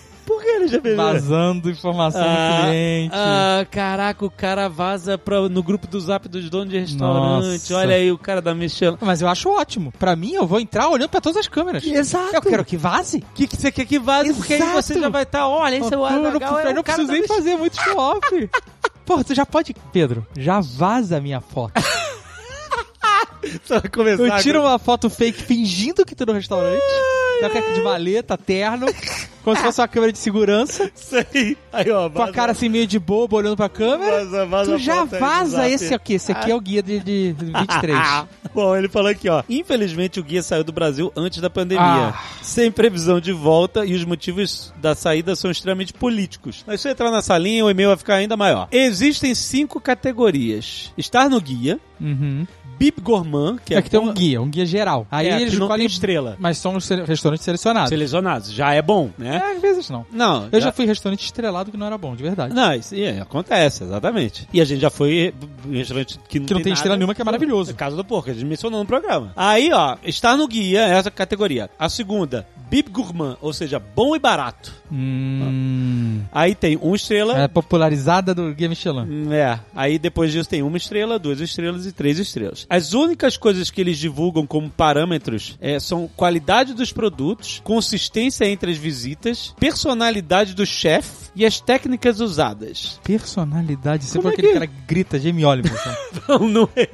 Vazando 0.95 1.69
informação 1.69 2.21
do 2.21 2.65
cliente. 2.67 3.13
ah, 3.13 3.65
caraca, 3.69 4.25
o 4.25 4.29
cara 4.31 4.67
vaza 4.67 5.17
pra, 5.17 5.47
no 5.49 5.63
grupo 5.63 5.87
do 5.87 5.99
zap 5.99 6.27
dos 6.27 6.49
donos 6.49 6.69
de 6.69 6.79
restaurante. 6.79 7.51
Nossa. 7.51 7.77
Olha 7.77 7.95
aí 7.95 8.11
o 8.11 8.17
cara 8.17 8.41
da 8.41 8.53
Michelin. 8.53 8.97
Mas 9.01 9.21
eu 9.21 9.27
acho 9.27 9.49
ótimo. 9.49 9.91
Pra 9.97 10.15
mim, 10.15 10.33
eu 10.33 10.45
vou 10.45 10.59
entrar 10.59 10.87
olhando 10.89 11.09
pra 11.09 11.21
todas 11.21 11.37
as 11.37 11.47
câmeras. 11.47 11.83
Exato. 11.85 12.35
Eu 12.35 12.41
quero 12.41 12.65
que 12.65 12.77
vaze. 12.77 13.17
O 13.17 13.33
que, 13.33 13.47
que 13.47 13.57
você 13.57 13.71
quer 13.71 13.85
que 13.85 13.99
vaze? 13.99 14.33
Porque 14.33 14.53
aí 14.53 14.59
Exato. 14.59 14.81
você 14.81 14.99
já 14.99 15.09
vai 15.09 15.23
estar, 15.23 15.47
olha, 15.47 15.75
esse 15.75 15.93
é 15.93 15.97
o 15.97 16.05
eu 16.07 16.11
não, 16.21 16.29
Azaghal, 16.29 16.59
é 16.59 16.65
eu 16.67 16.71
o 16.71 16.73
não 16.73 16.83
Michelin. 16.83 17.27
fazer 17.27 17.55
muito 17.55 17.81
show-off. 17.81 18.49
Pô, 19.05 19.23
tu 19.23 19.35
já 19.35 19.45
pode... 19.45 19.75
Pedro, 19.93 20.25
já 20.35 20.59
vaza 20.59 21.17
a 21.17 21.21
minha 21.21 21.39
foto. 21.39 21.73
Vai 23.69 23.81
começar 23.89 24.23
Eu 24.23 24.37
tiro 24.41 24.59
agora. 24.59 24.73
uma 24.73 24.79
foto 24.79 25.09
fake 25.09 25.43
fingindo 25.43 26.03
que 26.03 26.15
tô 26.15 26.25
no 26.25 26.33
restaurante. 26.33 26.81
Coloca 27.39 27.73
de 27.73 27.81
maleta, 27.81 28.37
terno. 28.37 28.87
Como 29.45 29.55
se 29.55 29.63
fosse 29.63 29.79
uma 29.79 29.87
câmera 29.87 30.11
de 30.11 30.17
segurança. 30.17 30.91
Isso 30.93 31.15
aí. 31.15 31.55
Ó, 31.91 32.09
Com 32.09 32.23
a 32.23 32.31
cara 32.33 32.51
assim 32.51 32.67
meio 32.67 32.85
de 32.87 32.97
bobo, 32.99 33.37
olhando 33.37 33.55
pra 33.55 33.69
câmera. 33.69 34.25
Vaza, 34.25 34.45
vaza 34.45 34.71
Tu 34.73 34.77
já 34.79 35.03
vaza 35.05 35.69
esse 35.69 35.93
aqui. 35.93 36.15
Esse 36.15 36.31
aqui 36.31 36.49
é 36.51 36.55
o 36.55 36.59
guia 36.59 36.81
de, 36.81 36.99
de 36.99 37.35
23. 37.37 37.97
Bom, 38.53 38.75
ele 38.75 38.89
falou 38.89 39.09
aqui, 39.11 39.29
ó. 39.29 39.43
Infelizmente 39.47 40.19
o 40.19 40.23
guia 40.23 40.41
saiu 40.41 40.63
do 40.63 40.71
Brasil 40.71 41.13
antes 41.15 41.39
da 41.39 41.49
pandemia, 41.49 41.83
Ah. 41.85 42.23
sem 42.41 42.71
previsão 42.71 43.19
de 43.19 43.31
volta 43.31 43.85
e 43.85 43.93
os 43.93 44.03
motivos 44.03 44.73
da 44.81 44.95
saída 44.95 45.35
são 45.35 45.51
extremamente 45.51 45.93
políticos. 45.93 46.63
Mas 46.65 46.81
se 46.81 46.87
eu 46.87 46.91
entrar 46.93 47.11
nessa 47.11 47.37
linha, 47.37 47.63
o 47.63 47.69
e-mail 47.69 47.89
vai 47.89 47.97
ficar 47.97 48.15
ainda 48.15 48.35
maior. 48.35 48.67
Existem 48.71 49.35
cinco 49.35 49.79
categorias: 49.79 50.91
estar 50.97 51.29
no 51.29 51.39
guia, 51.39 51.79
Uhum. 52.01 52.45
Bib 52.77 52.99
Gourmand, 53.01 53.57
que 53.63 53.73
é, 53.73 53.77
É 53.77 53.81
que 53.81 53.89
tem 53.89 53.99
um 53.99 54.13
guia, 54.13 54.41
um 54.41 54.49
guia 54.49 54.65
geral. 54.65 55.07
Aí 55.09 55.27
é, 55.27 55.41
eles 55.41 55.53
não 55.53 55.65
escolhem 55.65 55.87
tem 55.87 55.93
estrela. 55.93 56.35
Mas 56.39 56.57
são 56.57 56.75
os 56.75 56.87
restaurantes 56.87 57.43
selecionados. 57.45 57.89
Selecionados, 57.89 58.51
já 58.51 58.73
é 58.73 58.81
bom, 58.81 59.09
né? 59.17 59.37
É, 59.37 59.55
às 59.55 59.61
vezes 59.61 59.89
não. 59.89 60.05
Não, 60.11 60.47
Eu 60.51 60.59
já 60.61 60.71
fui 60.71 60.85
em 60.85 60.87
restaurante 60.87 61.23
estrelado 61.23 61.71
que 61.71 61.77
não 61.77 61.87
era 61.87 61.97
bom, 61.97 62.15
de 62.15 62.23
verdade. 62.23 62.53
Não, 62.53 62.73
isso 62.73 62.93
é, 62.95 63.19
acontece, 63.21 63.83
exatamente. 63.83 64.47
E 64.53 64.59
a 64.61 64.65
gente 64.65 64.81
já 64.81 64.89
foi 64.89 65.33
em 65.67 65.77
restaurante 65.77 66.19
que 66.27 66.39
não, 66.39 66.45
Que 66.45 66.53
não 66.53 66.61
tem 66.61 66.71
nada. 66.71 66.77
estrela 66.79 66.97
nenhuma, 66.97 67.15
que 67.15 67.21
é 67.21 67.25
maravilhoso. 67.25 67.73
Casa 67.75 67.95
do 67.95 68.03
Porco, 68.03 68.29
a 68.29 68.33
gente 68.33 68.45
mencionou 68.45 68.79
no 68.79 68.85
programa. 68.85 69.31
Aí, 69.35 69.71
ó, 69.73 69.97
está 70.03 70.35
no 70.37 70.47
guia 70.47 70.81
essa 70.81 71.09
categoria. 71.11 71.69
A 71.79 71.87
segunda, 71.89 72.47
Bib 72.69 72.89
Gourmand, 72.89 73.37
ou 73.41 73.53
seja, 73.53 73.79
bom 73.79 74.15
e 74.15 74.19
barato. 74.19 74.73
Hum. 74.91 76.21
Aí 76.31 76.55
tem 76.55 76.77
uma 76.81 76.95
estrela. 76.95 77.37
É 77.37 77.47
popularizada 77.47 78.33
do 78.33 78.53
Guia 78.53 78.69
Michelin. 78.69 79.01
Hum, 79.27 79.33
É, 79.33 79.59
aí 79.75 79.97
depois 79.99 80.31
disso 80.31 80.49
tem 80.49 80.61
uma 80.61 80.77
estrela, 80.77 81.17
duas 81.19 81.39
estrelas 81.39 81.85
e 81.85 81.91
três 81.91 82.19
estrelas. 82.19 82.64
As 82.69 82.93
únicas 82.93 83.37
coisas 83.37 83.69
que 83.69 83.81
eles 83.81 83.97
divulgam 83.97 84.45
como 84.45 84.69
parâmetros 84.69 85.57
é, 85.61 85.79
são 85.79 86.07
qualidade 86.15 86.73
dos 86.73 86.91
produtos, 86.91 87.61
consistência 87.63 88.45
entre 88.45 88.71
as 88.71 88.77
visitas, 88.77 89.53
personalidade 89.59 90.53
do 90.53 90.65
chefe 90.65 91.29
e 91.35 91.45
as 91.45 91.59
técnicas 91.59 92.19
usadas. 92.19 92.99
Personalidade. 93.03 94.05
Você 94.05 94.21
foi 94.21 94.31
é 94.31 94.33
aquele 94.33 94.47
que- 94.47 94.53
cara 94.53 94.67
que 94.67 94.73
grita, 94.87 95.19
Jamie 95.19 95.45
Oliver. 95.45 95.71
Não, 96.27 96.39
não 96.49 96.69
é. 96.75 96.87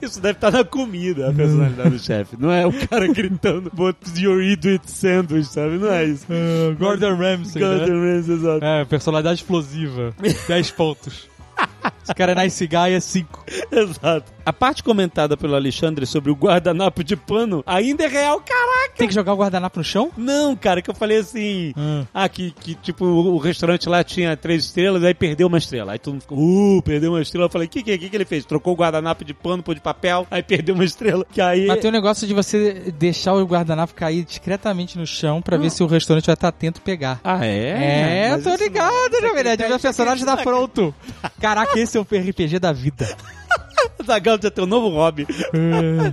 Isso 0.00 0.20
deve 0.20 0.36
estar 0.36 0.50
na 0.52 0.62
comida, 0.62 1.30
a 1.30 1.32
personalidade 1.32 1.90
do 1.90 1.98
chefe. 1.98 2.36
Não 2.38 2.52
é 2.52 2.64
o 2.66 2.72
cara 2.86 3.08
gritando, 3.12 3.72
what 3.76 3.98
you 4.16 4.40
eat 4.40 4.64
with 4.66 4.80
sandwich, 4.86 5.46
sabe? 5.48 5.78
Não 5.78 5.90
é 5.90 6.04
isso. 6.04 6.26
Gordon 6.78 7.16
Ramsay, 7.16 7.60
né? 7.62 7.78
Gordon 7.78 8.00
Ramsay, 8.00 8.34
exato. 8.34 8.64
É, 8.64 8.84
personalidade 8.84 9.40
explosiva. 9.40 10.14
10 10.46 10.70
pontos. 10.72 11.28
Esse 12.02 12.14
cara 12.14 12.32
é 12.32 12.34
nice 12.34 12.66
guy, 12.66 12.92
é 12.94 13.00
5. 13.00 13.44
Exato. 13.70 14.32
A 14.44 14.52
parte 14.52 14.82
comentada 14.82 15.36
pelo 15.36 15.54
Alexandre 15.54 16.06
sobre 16.06 16.30
o 16.30 16.34
guardanapo 16.34 17.04
de 17.04 17.14
pano 17.14 17.62
ainda 17.66 18.04
é 18.04 18.08
real, 18.08 18.40
caraca! 18.40 18.94
Tem 18.96 19.06
que 19.06 19.14
jogar 19.14 19.32
o 19.32 19.36
guardanapo 19.36 19.78
no 19.78 19.84
chão? 19.84 20.10
Não, 20.16 20.56
cara, 20.56 20.82
que 20.82 20.90
eu 20.90 20.94
falei 20.94 21.18
assim. 21.18 21.72
Hum. 21.76 22.04
Ah, 22.12 22.28
que, 22.28 22.50
que 22.50 22.74
tipo, 22.74 23.04
o 23.04 23.38
restaurante 23.38 23.88
lá 23.88 24.02
tinha 24.02 24.36
três 24.36 24.64
estrelas, 24.64 25.04
aí 25.04 25.14
perdeu 25.14 25.46
uma 25.46 25.58
estrela. 25.58 25.92
Aí 25.92 25.98
todo 25.98 26.14
mundo 26.14 26.22
ficou, 26.22 26.38
uh, 26.38 26.82
perdeu 26.82 27.12
uma 27.12 27.22
estrela. 27.22 27.46
Eu 27.46 27.50
falei, 27.50 27.68
o 27.68 27.70
que, 27.70 27.82
que, 27.82 27.96
que, 27.96 28.10
que 28.10 28.16
ele 28.16 28.24
fez? 28.24 28.44
Trocou 28.44 28.72
o 28.72 28.76
guardanapo 28.76 29.24
de 29.24 29.34
pano 29.34 29.62
por 29.62 29.74
de 29.74 29.80
papel, 29.80 30.26
aí 30.30 30.42
perdeu 30.42 30.74
uma 30.74 30.84
estrela. 30.84 31.24
Que 31.30 31.40
aí. 31.40 31.66
Mas 31.66 31.80
tem 31.80 31.90
um 31.90 31.92
negócio 31.92 32.26
de 32.26 32.34
você 32.34 32.92
deixar 32.98 33.34
o 33.34 33.44
guardanapo 33.44 33.94
cair 33.94 34.24
discretamente 34.24 34.98
no 34.98 35.06
chão 35.06 35.40
pra 35.40 35.56
ver 35.56 35.70
se 35.70 35.82
o 35.82 35.86
restaurante 35.86 36.26
vai 36.26 36.34
estar 36.34 36.48
atento 36.48 36.80
e 36.80 36.82
pegar. 36.82 37.20
Ah, 37.22 37.44
é? 37.46 38.24
É, 38.24 38.30
Mas 38.30 38.42
tô 38.42 38.54
ligado, 38.56 39.20
na 39.22 39.32
verdade. 39.32 39.68
Meu 39.68 39.78
personagem 39.78 40.24
tá 40.24 40.36
pronto. 40.38 40.94
Caraca, 41.50 41.76
esse 41.80 41.98
é 41.98 42.00
o 42.00 42.04
RPG 42.04 42.60
da 42.60 42.72
vida. 42.72 43.08
O 43.98 44.04
Zagal 44.04 44.38
já 44.40 44.50
tem 44.52 44.62
um 44.62 44.66
novo 44.68 44.88
hobby. 44.90 45.26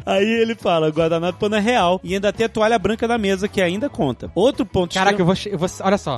Aí 0.04 0.26
ele 0.26 0.56
fala, 0.56 0.90
guardanapo 0.90 1.34
de 1.34 1.40
pano 1.40 1.56
é 1.56 1.60
real. 1.60 2.02
E 2.04 2.16
ainda 2.16 2.34
tem 2.34 2.48
a 2.48 2.50
toalha 2.50 2.80
branca 2.80 3.08
da 3.08 3.20
mesa, 3.20 3.48
que 3.48 3.62
ainda 3.62 3.88
conta. 3.88 4.32
Outro 4.34 4.66
ponto... 4.66 4.96
Caraca, 4.96 5.22
eu 5.22 5.26
vou, 5.26 5.36
eu 5.46 5.60
vou. 5.60 5.70
Olha 5.82 5.98
só. 5.98 6.18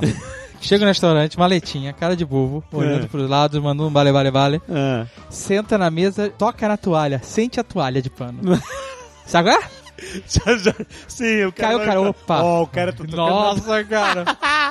Chego 0.58 0.84
no 0.84 0.88
restaurante, 0.88 1.38
maletinha, 1.38 1.92
cara 1.92 2.16
de 2.16 2.24
bobo, 2.24 2.64
olhando 2.72 3.04
É. 3.04 3.08
pros 3.08 3.28
lados, 3.28 3.60
mandando 3.62 3.88
um 3.88 3.92
vale, 3.92 4.10
vale, 4.10 4.30
vale. 4.30 4.62
Ah. 4.70 5.06
Senta 5.28 5.76
na 5.76 5.90
mesa, 5.90 6.30
toca 6.30 6.66
na 6.66 6.76
toalha, 6.78 7.20
sente 7.22 7.60
a 7.60 7.64
toalha 7.64 8.00
de 8.00 8.08
pano. 8.10 8.40
Sabe 9.26 9.50
qual 9.50 9.60
é? 9.60 9.64
Já, 10.26 10.56
já, 10.56 10.74
sim, 11.08 11.44
o 11.44 11.52
cara... 11.52 11.74
Caiu, 11.78 11.86
cara, 11.86 12.00
opa. 12.00 12.42
Ó, 12.42 12.62
o 12.62 12.66
cara 12.66 12.92
tá 12.92 13.04
na 13.04 13.16
Nossa, 13.16 13.84
cara. 13.84 14.24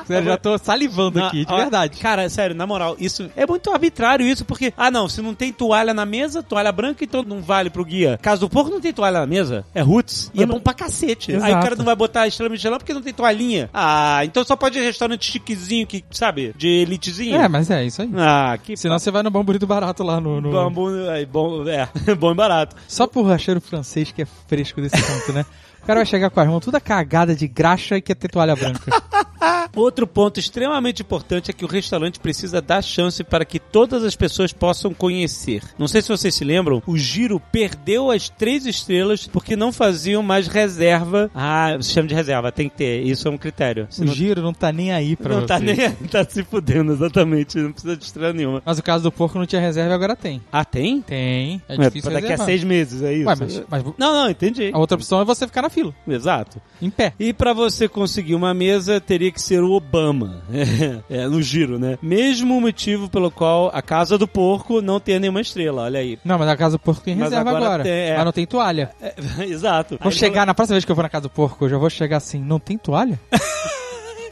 Sério, 0.06 0.26
já 0.30 0.38
tô 0.38 0.58
salivando 0.58 1.20
Não, 1.20 1.28
aqui, 1.28 1.46
de 1.46 1.54
ó, 1.54 1.58
verdade. 1.58 2.00
Cara, 2.00 2.28
sério, 2.30 2.56
na 2.56 2.66
moral, 2.66 2.96
isso 3.00 3.30
é 3.36 3.46
muito 3.46 3.72
arbitrário 3.72 4.26
isso, 4.26 4.44
porque, 4.46 4.74
ah 4.78 4.90
não, 4.90 5.08
se 5.08 5.22
não 5.22 5.34
tem 5.34 5.52
toalha 5.54 5.94
na 5.94 6.06
mesa, 6.06 6.42
toalha 6.42 6.72
branca, 6.72 7.04
então 7.04 7.24
não 7.24 7.42
vale 7.42 7.70
pro 7.70 7.86
guia. 7.86 8.18
Caso 8.22 8.42
do 8.42 8.50
porco 8.50 8.70
não 8.72 8.82
tem 8.82 8.92
toalha 8.94 9.20
na 9.20 9.28
mesa, 9.28 9.66
é 9.74 9.82
roots, 9.82 10.32
e 10.34 10.42
é 10.42 10.46
bom 10.46 10.60
pra 10.60 10.74
cacete. 10.74 11.32
Aí 11.32 11.38
o 11.38 11.46
Exato. 11.46 11.64
cara 11.64 11.76
não 11.76 11.86
vai 11.86 11.96
botar 11.96 12.28
estrela 12.28 12.50
Michelin 12.50 12.78
porque 12.78 12.94
não 12.94 13.02
tem 13.02 13.14
toalhinha. 13.14 13.70
Ah, 13.74 14.22
então 14.24 14.44
só 14.44 14.56
pode 14.56 14.80
ir 14.80 14.84
restaurante 14.84 15.32
chiquezinho, 15.32 15.86
que, 15.86 16.04
sabe, 16.12 16.54
de 16.58 16.68
elitezinho. 16.68 17.36
É, 17.36 17.48
mas 17.48 17.70
é 17.70 17.84
isso 17.86 18.02
aí. 18.02 18.10
Ah, 18.18 18.58
que 18.62 18.76
Senão 18.78 18.98
você 18.98 19.12
vai 19.12 19.22
no 19.24 19.30
bom 19.30 19.44
burrito 19.44 19.68
barato 19.68 20.04
lá 20.04 20.20
no. 20.20 20.42
no- 20.42 20.52
Bambu, 20.52 20.90
é, 21.10 21.26
bom, 21.26 21.68
é, 21.68 21.88
bom 22.16 22.32
e 22.32 22.36
barato. 22.36 22.76
Só 22.88 23.06
por 23.06 23.24
racheiro 23.24 23.62
francês 23.62 24.12
que 24.12 24.22
é 24.24 24.28
fresco 24.48 24.82
desse 24.82 24.96
ponto, 25.02 25.19
né? 25.34 25.46
O 25.90 25.92
cara 25.92 26.02
vai 26.02 26.06
chegar 26.06 26.30
com 26.30 26.40
as 26.40 26.48
mãos 26.48 26.64
toda 26.64 26.80
cagada 26.80 27.36
de 27.36 27.48
graxa 27.48 27.98
e 27.98 28.02
quer 28.02 28.14
ter 28.14 28.28
toalha 28.30 28.56
branca. 28.56 28.92
Outro 29.76 30.06
ponto 30.06 30.40
extremamente 30.40 31.02
importante 31.02 31.50
é 31.50 31.54
que 31.54 31.64
o 31.64 31.68
restaurante 31.68 32.20
precisa 32.20 32.62
dar 32.62 32.84
chance 32.84 33.24
para 33.24 33.44
que 33.46 33.58
todas 33.60 34.04
as 34.04 34.16
pessoas 34.16 34.52
possam 34.52 34.94
conhecer. 34.94 35.64
Não 35.80 35.88
sei 35.88 36.02
se 36.02 36.10
vocês 36.10 36.36
se 36.36 36.44
lembram, 36.44 36.84
o 36.86 36.98
Giro 36.98 37.40
perdeu 37.52 38.12
as 38.12 38.30
três 38.30 38.66
estrelas 38.66 39.26
porque 39.28 39.56
não 39.56 39.72
faziam 39.72 40.22
mais 40.22 40.48
reserva. 40.48 41.30
Ah, 41.34 41.76
sistema 41.82 42.08
de 42.08 42.14
reserva, 42.14 42.52
tem 42.52 42.68
que 42.70 42.76
ter. 42.78 43.02
Isso 43.04 43.28
é 43.28 43.32
um 43.32 43.38
critério. 43.38 43.88
Se 43.90 44.02
O 44.02 44.06
não, 44.06 44.14
giro 44.14 44.42
não 44.42 44.54
tá 44.54 44.72
nem 44.72 44.92
aí 44.92 45.16
pra 45.16 45.34
não 45.34 45.42
você. 45.42 45.48
tá 45.48 45.60
nem 45.60 45.76
tá 46.12 46.24
se 46.24 46.44
fudendo, 46.44 46.92
exatamente. 46.94 47.58
Não 47.58 47.72
precisa 47.72 47.96
de 47.96 48.04
estrela 48.04 48.34
nenhuma. 48.34 48.62
Mas 48.66 48.78
o 48.78 48.84
caso 48.84 49.04
do 49.06 49.12
porco 49.12 49.40
não 49.40 49.46
tinha 49.46 49.62
reserva 49.62 49.92
e 49.92 49.96
agora 49.96 50.16
tem. 50.16 50.42
Ah, 50.52 50.66
tem? 50.66 51.02
Tem. 51.02 51.62
É 51.70 51.76
É, 51.76 51.78
difícil 51.78 52.12
daqui 52.12 52.26
a 52.26 52.30
reservar. 52.32 52.46
seis 52.46 52.64
meses, 52.64 53.02
é 53.02 53.14
isso? 53.14 53.28
Ué, 53.30 53.36
mas, 53.40 53.64
mas 53.70 53.84
Não, 53.98 54.14
não, 54.14 54.30
entendi. 54.30 54.72
a 54.74 54.78
outra 54.78 54.96
opção 54.96 55.22
é 55.22 55.26
você 55.26 55.48
ficar 55.48 55.62
na 55.62 55.70
fila, 55.70 55.79
Exato. 56.08 56.62
em 56.82 56.90
pé. 56.90 57.14
E 57.20 57.34
pra 57.34 57.54
você 57.54 57.88
conseguir 57.88 58.36
uma 58.36 58.54
mesa, 58.54 59.00
teria 59.00 59.32
que 59.32 59.42
ser 59.42 59.62
o 59.64 59.72
Obama. 59.72 60.44
é, 61.10 61.28
no 61.28 61.42
giro, 61.42 61.78
né? 61.80 61.98
Mesmo 62.02 62.60
motivo 62.60 63.10
pelo 63.10 63.30
qual 63.32 63.70
a 63.74 63.82
Casa 63.82 64.18
do 64.18 64.28
Porco 64.28 64.82
não 64.82 65.00
tem 65.00 65.20
nenhuma 65.20 65.42
estrela, 65.42 65.84
olha 65.84 66.00
aí. 66.00 66.18
Não, 66.24 66.38
mas 66.38 66.48
a 66.48 66.58
casa 66.58 66.78
do 66.78 66.80
porco 66.80 67.02
tem 67.02 67.16
Mas 67.16 67.26
reserva 67.30 67.50
agora 67.50 67.66
agora. 67.66 67.84
tem, 67.84 67.92
é. 67.92 68.16
Mas 68.16 68.26
não 68.26 68.32
tem 68.32 68.46
toalha. 68.46 68.92
É, 69.02 69.14
exato. 69.46 69.98
Vou 70.00 70.12
Aí 70.12 70.18
chegar, 70.18 70.46
na 70.46 70.54
próxima 70.54 70.76
vez 70.76 70.86
que 70.86 70.92
eu 70.92 70.96
for 70.96 71.02
na 71.02 71.10
casa 71.10 71.24
do 71.24 71.30
porco, 71.30 71.66
eu 71.66 71.70
já 71.70 71.78
vou 71.78 71.90
chegar 71.90 72.18
assim, 72.18 72.40
não 72.40 72.60
tem 72.60 72.78
toalha? 72.78 73.20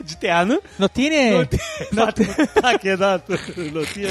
De 0.03 0.15
terno. 0.17 0.61
Não 0.77 0.87
tem, 0.87 1.09
né? 1.09 1.47
Exato. 1.91 2.21
Não 3.73 3.85
tinha. 3.85 4.09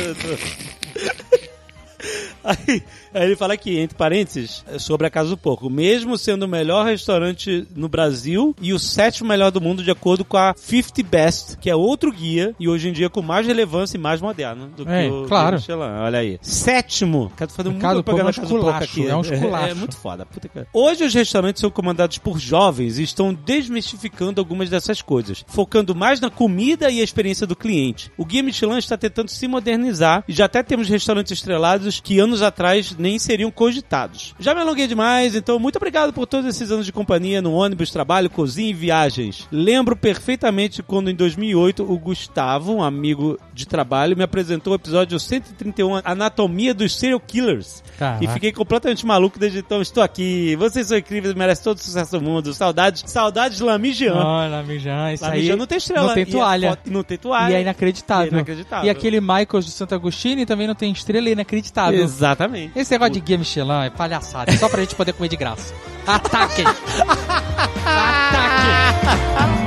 Aí, 2.45 2.83
aí 3.17 3.27
ele 3.27 3.37
fala 3.37 3.55
aqui, 3.55 3.79
entre 3.79 3.97
parênteses, 3.97 4.65
sobre 4.79 5.07
a 5.07 5.11
Casa 5.11 5.31
do 5.31 5.37
Porco. 5.37 5.69
Mesmo 5.71 6.17
sendo 6.19 6.45
o 6.45 6.49
melhor 6.49 6.87
restaurante 6.87 7.67
no 7.75 7.89
Brasil 7.89 8.55
e 8.61 8.73
o 8.73 8.79
sétimo 8.79 9.29
melhor 9.29 9.51
do 9.51 9.61
mundo, 9.61 9.83
de 9.83 9.91
acordo 9.91 10.25
com 10.25 10.37
a 10.37 10.55
50 10.57 11.03
Best, 11.09 11.57
que 11.59 11.71
é 11.71 11.77
outro 11.77 12.13
guia, 12.13 12.55
e 12.59 12.69
hoje 12.69 12.89
em 12.89 12.93
dia 12.93 13.09
com 13.09 13.23
mais 13.23 13.47
relevância 13.47 13.97
e 13.97 14.01
mais 14.01 14.21
moderno 14.21 14.69
do 14.69 14.89
É, 14.89 15.05
que 15.09 15.13
o 15.13 15.25
claro. 15.27 15.57
Michelin. 15.57 15.81
Olha 15.81 16.19
aí. 16.19 16.39
Sétimo. 16.43 17.33
Cara, 17.37 17.49
tô 17.49 17.55
fazendo 17.55 17.73
muito 17.73 17.83
Casa 17.83 18.03
propaganda 18.03 18.23
é 18.23 18.25
um 18.25 18.27
da 18.27 18.41
Casa 18.41 18.55
do 18.55 18.61
Porco 18.61 18.85
aqui. 18.85 19.07
é 19.07 19.17
um 19.17 19.21
esculacho. 19.23 19.71
É, 19.71 19.75
muito 19.75 19.97
foda. 19.97 20.27
Puta 20.27 20.49
que... 20.49 20.67
Hoje 20.73 21.05
os 21.05 21.15
restaurantes 21.15 21.61
são 21.61 21.71
comandados 21.71 22.19
por 22.19 22.39
jovens 22.39 22.99
e 22.99 23.03
estão 23.03 23.33
desmistificando 23.33 24.41
algumas 24.41 24.69
dessas 24.71 25.03
coisas, 25.03 25.45
focando 25.47 25.95
mais 25.95 26.21
na 26.21 26.31
comida 26.31 26.91
e 26.91 27.01
a 27.01 27.05
experiência 27.05 27.47
do 27.47 27.57
cliente. 27.57 28.11
O 28.17 28.25
Guia 28.25 28.43
Michelin 28.43 28.79
está 28.79 28.97
tentando 28.97 29.31
se 29.31 29.47
modernizar 29.49 30.25
e 30.29 30.33
já 30.33 30.47
até 30.47 30.63
temos 30.63 30.89
restaurantes 30.89 31.33
estrelados 31.33 32.01
que 32.01 32.19
anos 32.19 32.43
atrás 32.43 32.95
nem 33.07 33.19
seriam 33.21 33.51
cogitados. 33.53 34.35
Já 34.39 34.53
me 34.55 34.61
alonguei 34.61 34.87
demais, 34.89 35.35
então 35.37 35.59
muito 35.61 35.77
obrigado 35.77 36.13
por 36.13 36.27
todos 36.27 36.47
esses 36.47 36.71
anos 36.73 36.85
de 36.85 36.93
companhia 36.93 37.41
no 37.41 37.53
ônibus, 37.53 37.91
trabalho, 37.91 38.29
cozinha 38.29 38.71
e 38.71 38.75
viagens. 38.75 39.47
Lembro 39.53 39.95
perfeitamente 39.97 40.83
quando 40.83 41.09
em 41.09 41.15
2008 41.15 41.85
o 41.85 41.99
Gustavo, 41.99 42.75
um 42.75 42.83
amigo 42.83 43.39
de 43.55 43.67
trabalho, 43.67 44.17
me 44.17 44.25
apresentou 44.25 44.73
o 44.73 44.77
episódio 44.77 45.19
131 45.21 46.01
Anatomia 46.05 46.75
dos 46.75 46.97
Serial 46.99 47.21
Killers. 47.21 47.83
Caraca. 47.99 48.25
E 48.25 48.29
fiquei 48.29 48.53
completamente 48.53 49.07
maluco 49.07 49.39
desde 49.39 49.61
então. 49.61 49.81
Estou 49.81 50.03
aqui. 50.03 50.57
Vocês 50.57 50.89
são 50.89 50.99
incríveis, 50.99 51.35
merecem 51.35 51.63
todo 51.65 51.77
o 51.79 51.81
sucesso 51.81 52.11
do 52.19 52.21
mundo. 52.21 52.53
Saudades, 52.53 53.05
saudades 53.07 53.61
Lamigian. 53.61 54.15
Olha, 54.15 54.63
Mijan, 54.63 55.13
isso 55.13 55.25
aí. 55.25 55.31
Lamigian 55.31 55.57
não 55.57 55.67
tem 55.67 55.79
estrela. 55.79 56.09
Não 56.09 56.15
tem 56.15 56.27
toalha. 56.27 56.69
foto- 56.71 56.91
não 56.91 57.03
tem 57.05 57.19
toalha. 57.19 57.53
E 57.53 57.57
é 57.57 57.61
inacreditável. 57.63 58.25
E 58.27 58.29
é 58.29 58.33
inacreditável. 58.33 58.87
E 58.87 58.91
aquele 58.91 59.21
Michaels 59.21 59.65
de 59.65 59.71
Santo 59.71 59.95
Agostinho 59.95 60.45
também 60.45 60.67
não 60.67 60.75
tem 60.75 60.93
estrela 60.93 61.27
e 61.27 61.31
é 61.31 61.33
inacreditável. 61.33 62.03
Exatamente. 62.03 62.73
Esse 62.77 62.95
negócio 62.97 63.15
de 63.15 63.21
guia 63.21 63.39
Michelin 63.39 63.85
é 63.85 63.91
palhaçada, 63.91 64.53
é 64.53 64.57
só 64.57 64.69
pra 64.69 64.81
gente 64.81 64.95
poder 64.95 65.13
comer 65.13 65.29
de 65.29 65.37
graça. 65.37 65.75
Ataquem! 66.07 66.65
Ataquem! 67.85 69.66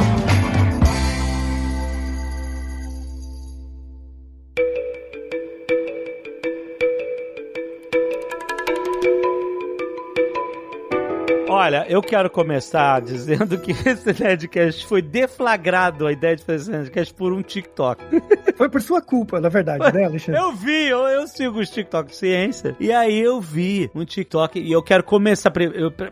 Olha, 11.49 11.83
eu 11.89 11.99
quero 11.99 12.29
começar 12.29 13.01
dizendo 13.01 13.57
que 13.57 13.71
esse 13.89 14.21
Nerdcast 14.21 14.85
foi 14.85 15.01
deflagrado, 15.01 16.05
a 16.05 16.11
ideia 16.11 16.35
de 16.35 16.43
fazer 16.43 16.57
esse 16.57 16.71
Nerdcast, 16.71 17.13
por 17.15 17.33
um 17.33 17.41
TikTok. 17.41 18.03
Foi 18.59 18.67
por 18.67 18.81
sua 18.81 19.01
culpa, 19.01 19.39
na 19.39 19.47
verdade, 19.47 19.93
né, 19.93 20.03
Alexandre? 20.05 20.41
Eu 20.41 20.51
vi, 20.51 20.87
eu, 20.87 20.99
eu 21.07 21.25
sigo 21.27 21.61
os 21.61 21.69
TikTok 21.69 22.13
ciência. 22.13 22.75
E 22.77 22.91
aí 22.91 23.17
eu 23.17 23.39
vi 23.39 23.89
um 23.95 24.03
TikTok 24.03 24.59
e 24.59 24.69
eu 24.69 24.83
quero 24.83 25.01
começar, 25.01 25.49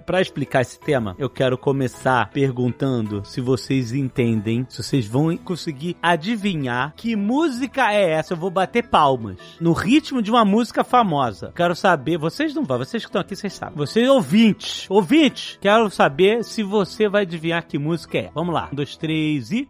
pra 0.05 0.21
explicar 0.21 0.61
esse 0.61 0.79
tema, 0.79 1.13
eu 1.19 1.29
quero 1.29 1.57
começar 1.57 2.29
perguntando 2.29 3.21
se 3.25 3.41
vocês 3.41 3.91
entendem, 3.91 4.65
se 4.69 4.81
vocês 4.81 5.05
vão 5.05 5.35
conseguir 5.35 5.97
adivinhar 6.01 6.93
que 6.95 7.17
música 7.17 7.91
é 7.91 8.11
essa. 8.11 8.31
Eu 8.33 8.37
vou 8.37 8.49
bater 8.49 8.87
palmas 8.87 9.37
no 9.59 9.73
ritmo 9.73 10.21
de 10.21 10.31
uma 10.31 10.45
música 10.45 10.85
famosa. 10.85 11.51
Quero 11.53 11.75
saber, 11.75 12.17
vocês 12.17 12.55
não 12.55 12.63
vão, 12.63 12.77
vocês 12.77 13.03
que 13.03 13.09
estão 13.09 13.19
aqui, 13.19 13.35
vocês 13.35 13.51
sabem. 13.51 13.75
Vocês 13.75 14.07
ouvintes, 14.09 14.89
ouvintes, 14.89 15.26
quero 15.61 15.89
saber 15.89 16.43
se 16.43 16.63
você 16.63 17.07
vai 17.07 17.23
adivinhar 17.23 17.65
que 17.65 17.77
música 17.77 18.17
é. 18.17 18.31
Vamos 18.33 18.53
lá. 18.53 18.69
Um, 18.71 18.75
dois, 18.75 18.95
três 18.97 19.51
e... 19.51 19.69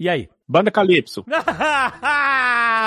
E 0.00 0.08
aí? 0.08 0.30
Banda 0.48 0.70
Calypso. 0.70 1.22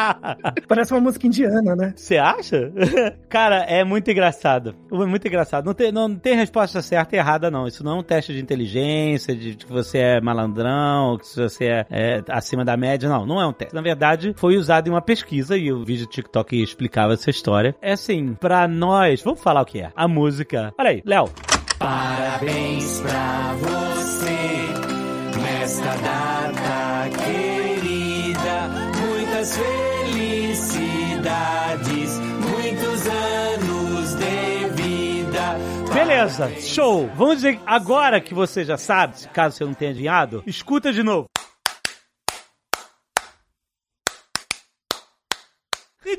Parece 0.67 0.93
uma 0.93 1.01
música 1.01 1.27
indiana, 1.27 1.75
né? 1.75 1.93
Você 1.95 2.17
acha? 2.17 2.71
Cara, 3.29 3.57
é 3.65 3.83
muito 3.83 4.09
engraçado. 4.09 4.75
É 4.91 4.95
muito 5.05 5.27
engraçado. 5.27 5.63
Não 5.65 5.75
tem, 5.75 5.91
não 5.91 6.15
tem 6.15 6.35
resposta 6.35 6.81
certa 6.81 7.15
e 7.15 7.19
errada, 7.19 7.51
não. 7.51 7.67
Isso 7.67 7.83
não 7.83 7.97
é 7.97 7.99
um 7.99 8.03
teste 8.03 8.33
de 8.33 8.41
inteligência, 8.41 9.35
de 9.35 9.55
que 9.55 9.71
você 9.71 9.99
é 9.99 10.21
malandrão, 10.21 11.19
que 11.19 11.39
você 11.39 11.65
é, 11.65 11.85
é 11.89 12.23
acima 12.29 12.65
da 12.65 12.75
média. 12.75 13.07
Não, 13.07 13.27
não 13.27 13.39
é 13.39 13.45
um 13.45 13.53
teste. 13.53 13.75
Na 13.75 13.81
verdade, 13.81 14.33
foi 14.35 14.57
usado 14.57 14.87
em 14.87 14.89
uma 14.89 15.01
pesquisa 15.01 15.55
e 15.55 15.71
o 15.71 15.85
vídeo 15.85 16.07
do 16.07 16.11
TikTok 16.11 16.61
explicava 16.61 17.13
essa 17.13 17.29
história. 17.29 17.75
É 17.79 17.93
assim, 17.93 18.33
pra 18.33 18.67
nós, 18.67 19.21
vamos 19.21 19.39
falar 19.39 19.61
o 19.61 19.65
que 19.65 19.81
é. 19.81 19.91
A 19.95 20.07
música. 20.07 20.73
Olha 20.79 20.89
aí, 20.89 21.03
Léo. 21.05 21.29
Parabéns 21.77 23.01
pra 23.01 23.53
você 23.59 24.33
nesta 25.41 25.95
data 25.97 26.62
Beleza, 36.13 36.47
show. 36.61 37.09
Vamos 37.15 37.37
dizer 37.37 37.59
agora 37.65 38.21
que 38.21 38.35
você 38.35 38.63
já 38.63 38.77
sabe, 38.77 39.15
caso 39.33 39.57
você 39.57 39.65
não 39.65 39.73
tenha 39.73 39.89
adivinhado, 39.89 40.43
escuta 40.45 40.93
de 40.93 41.01
novo. 41.01 41.27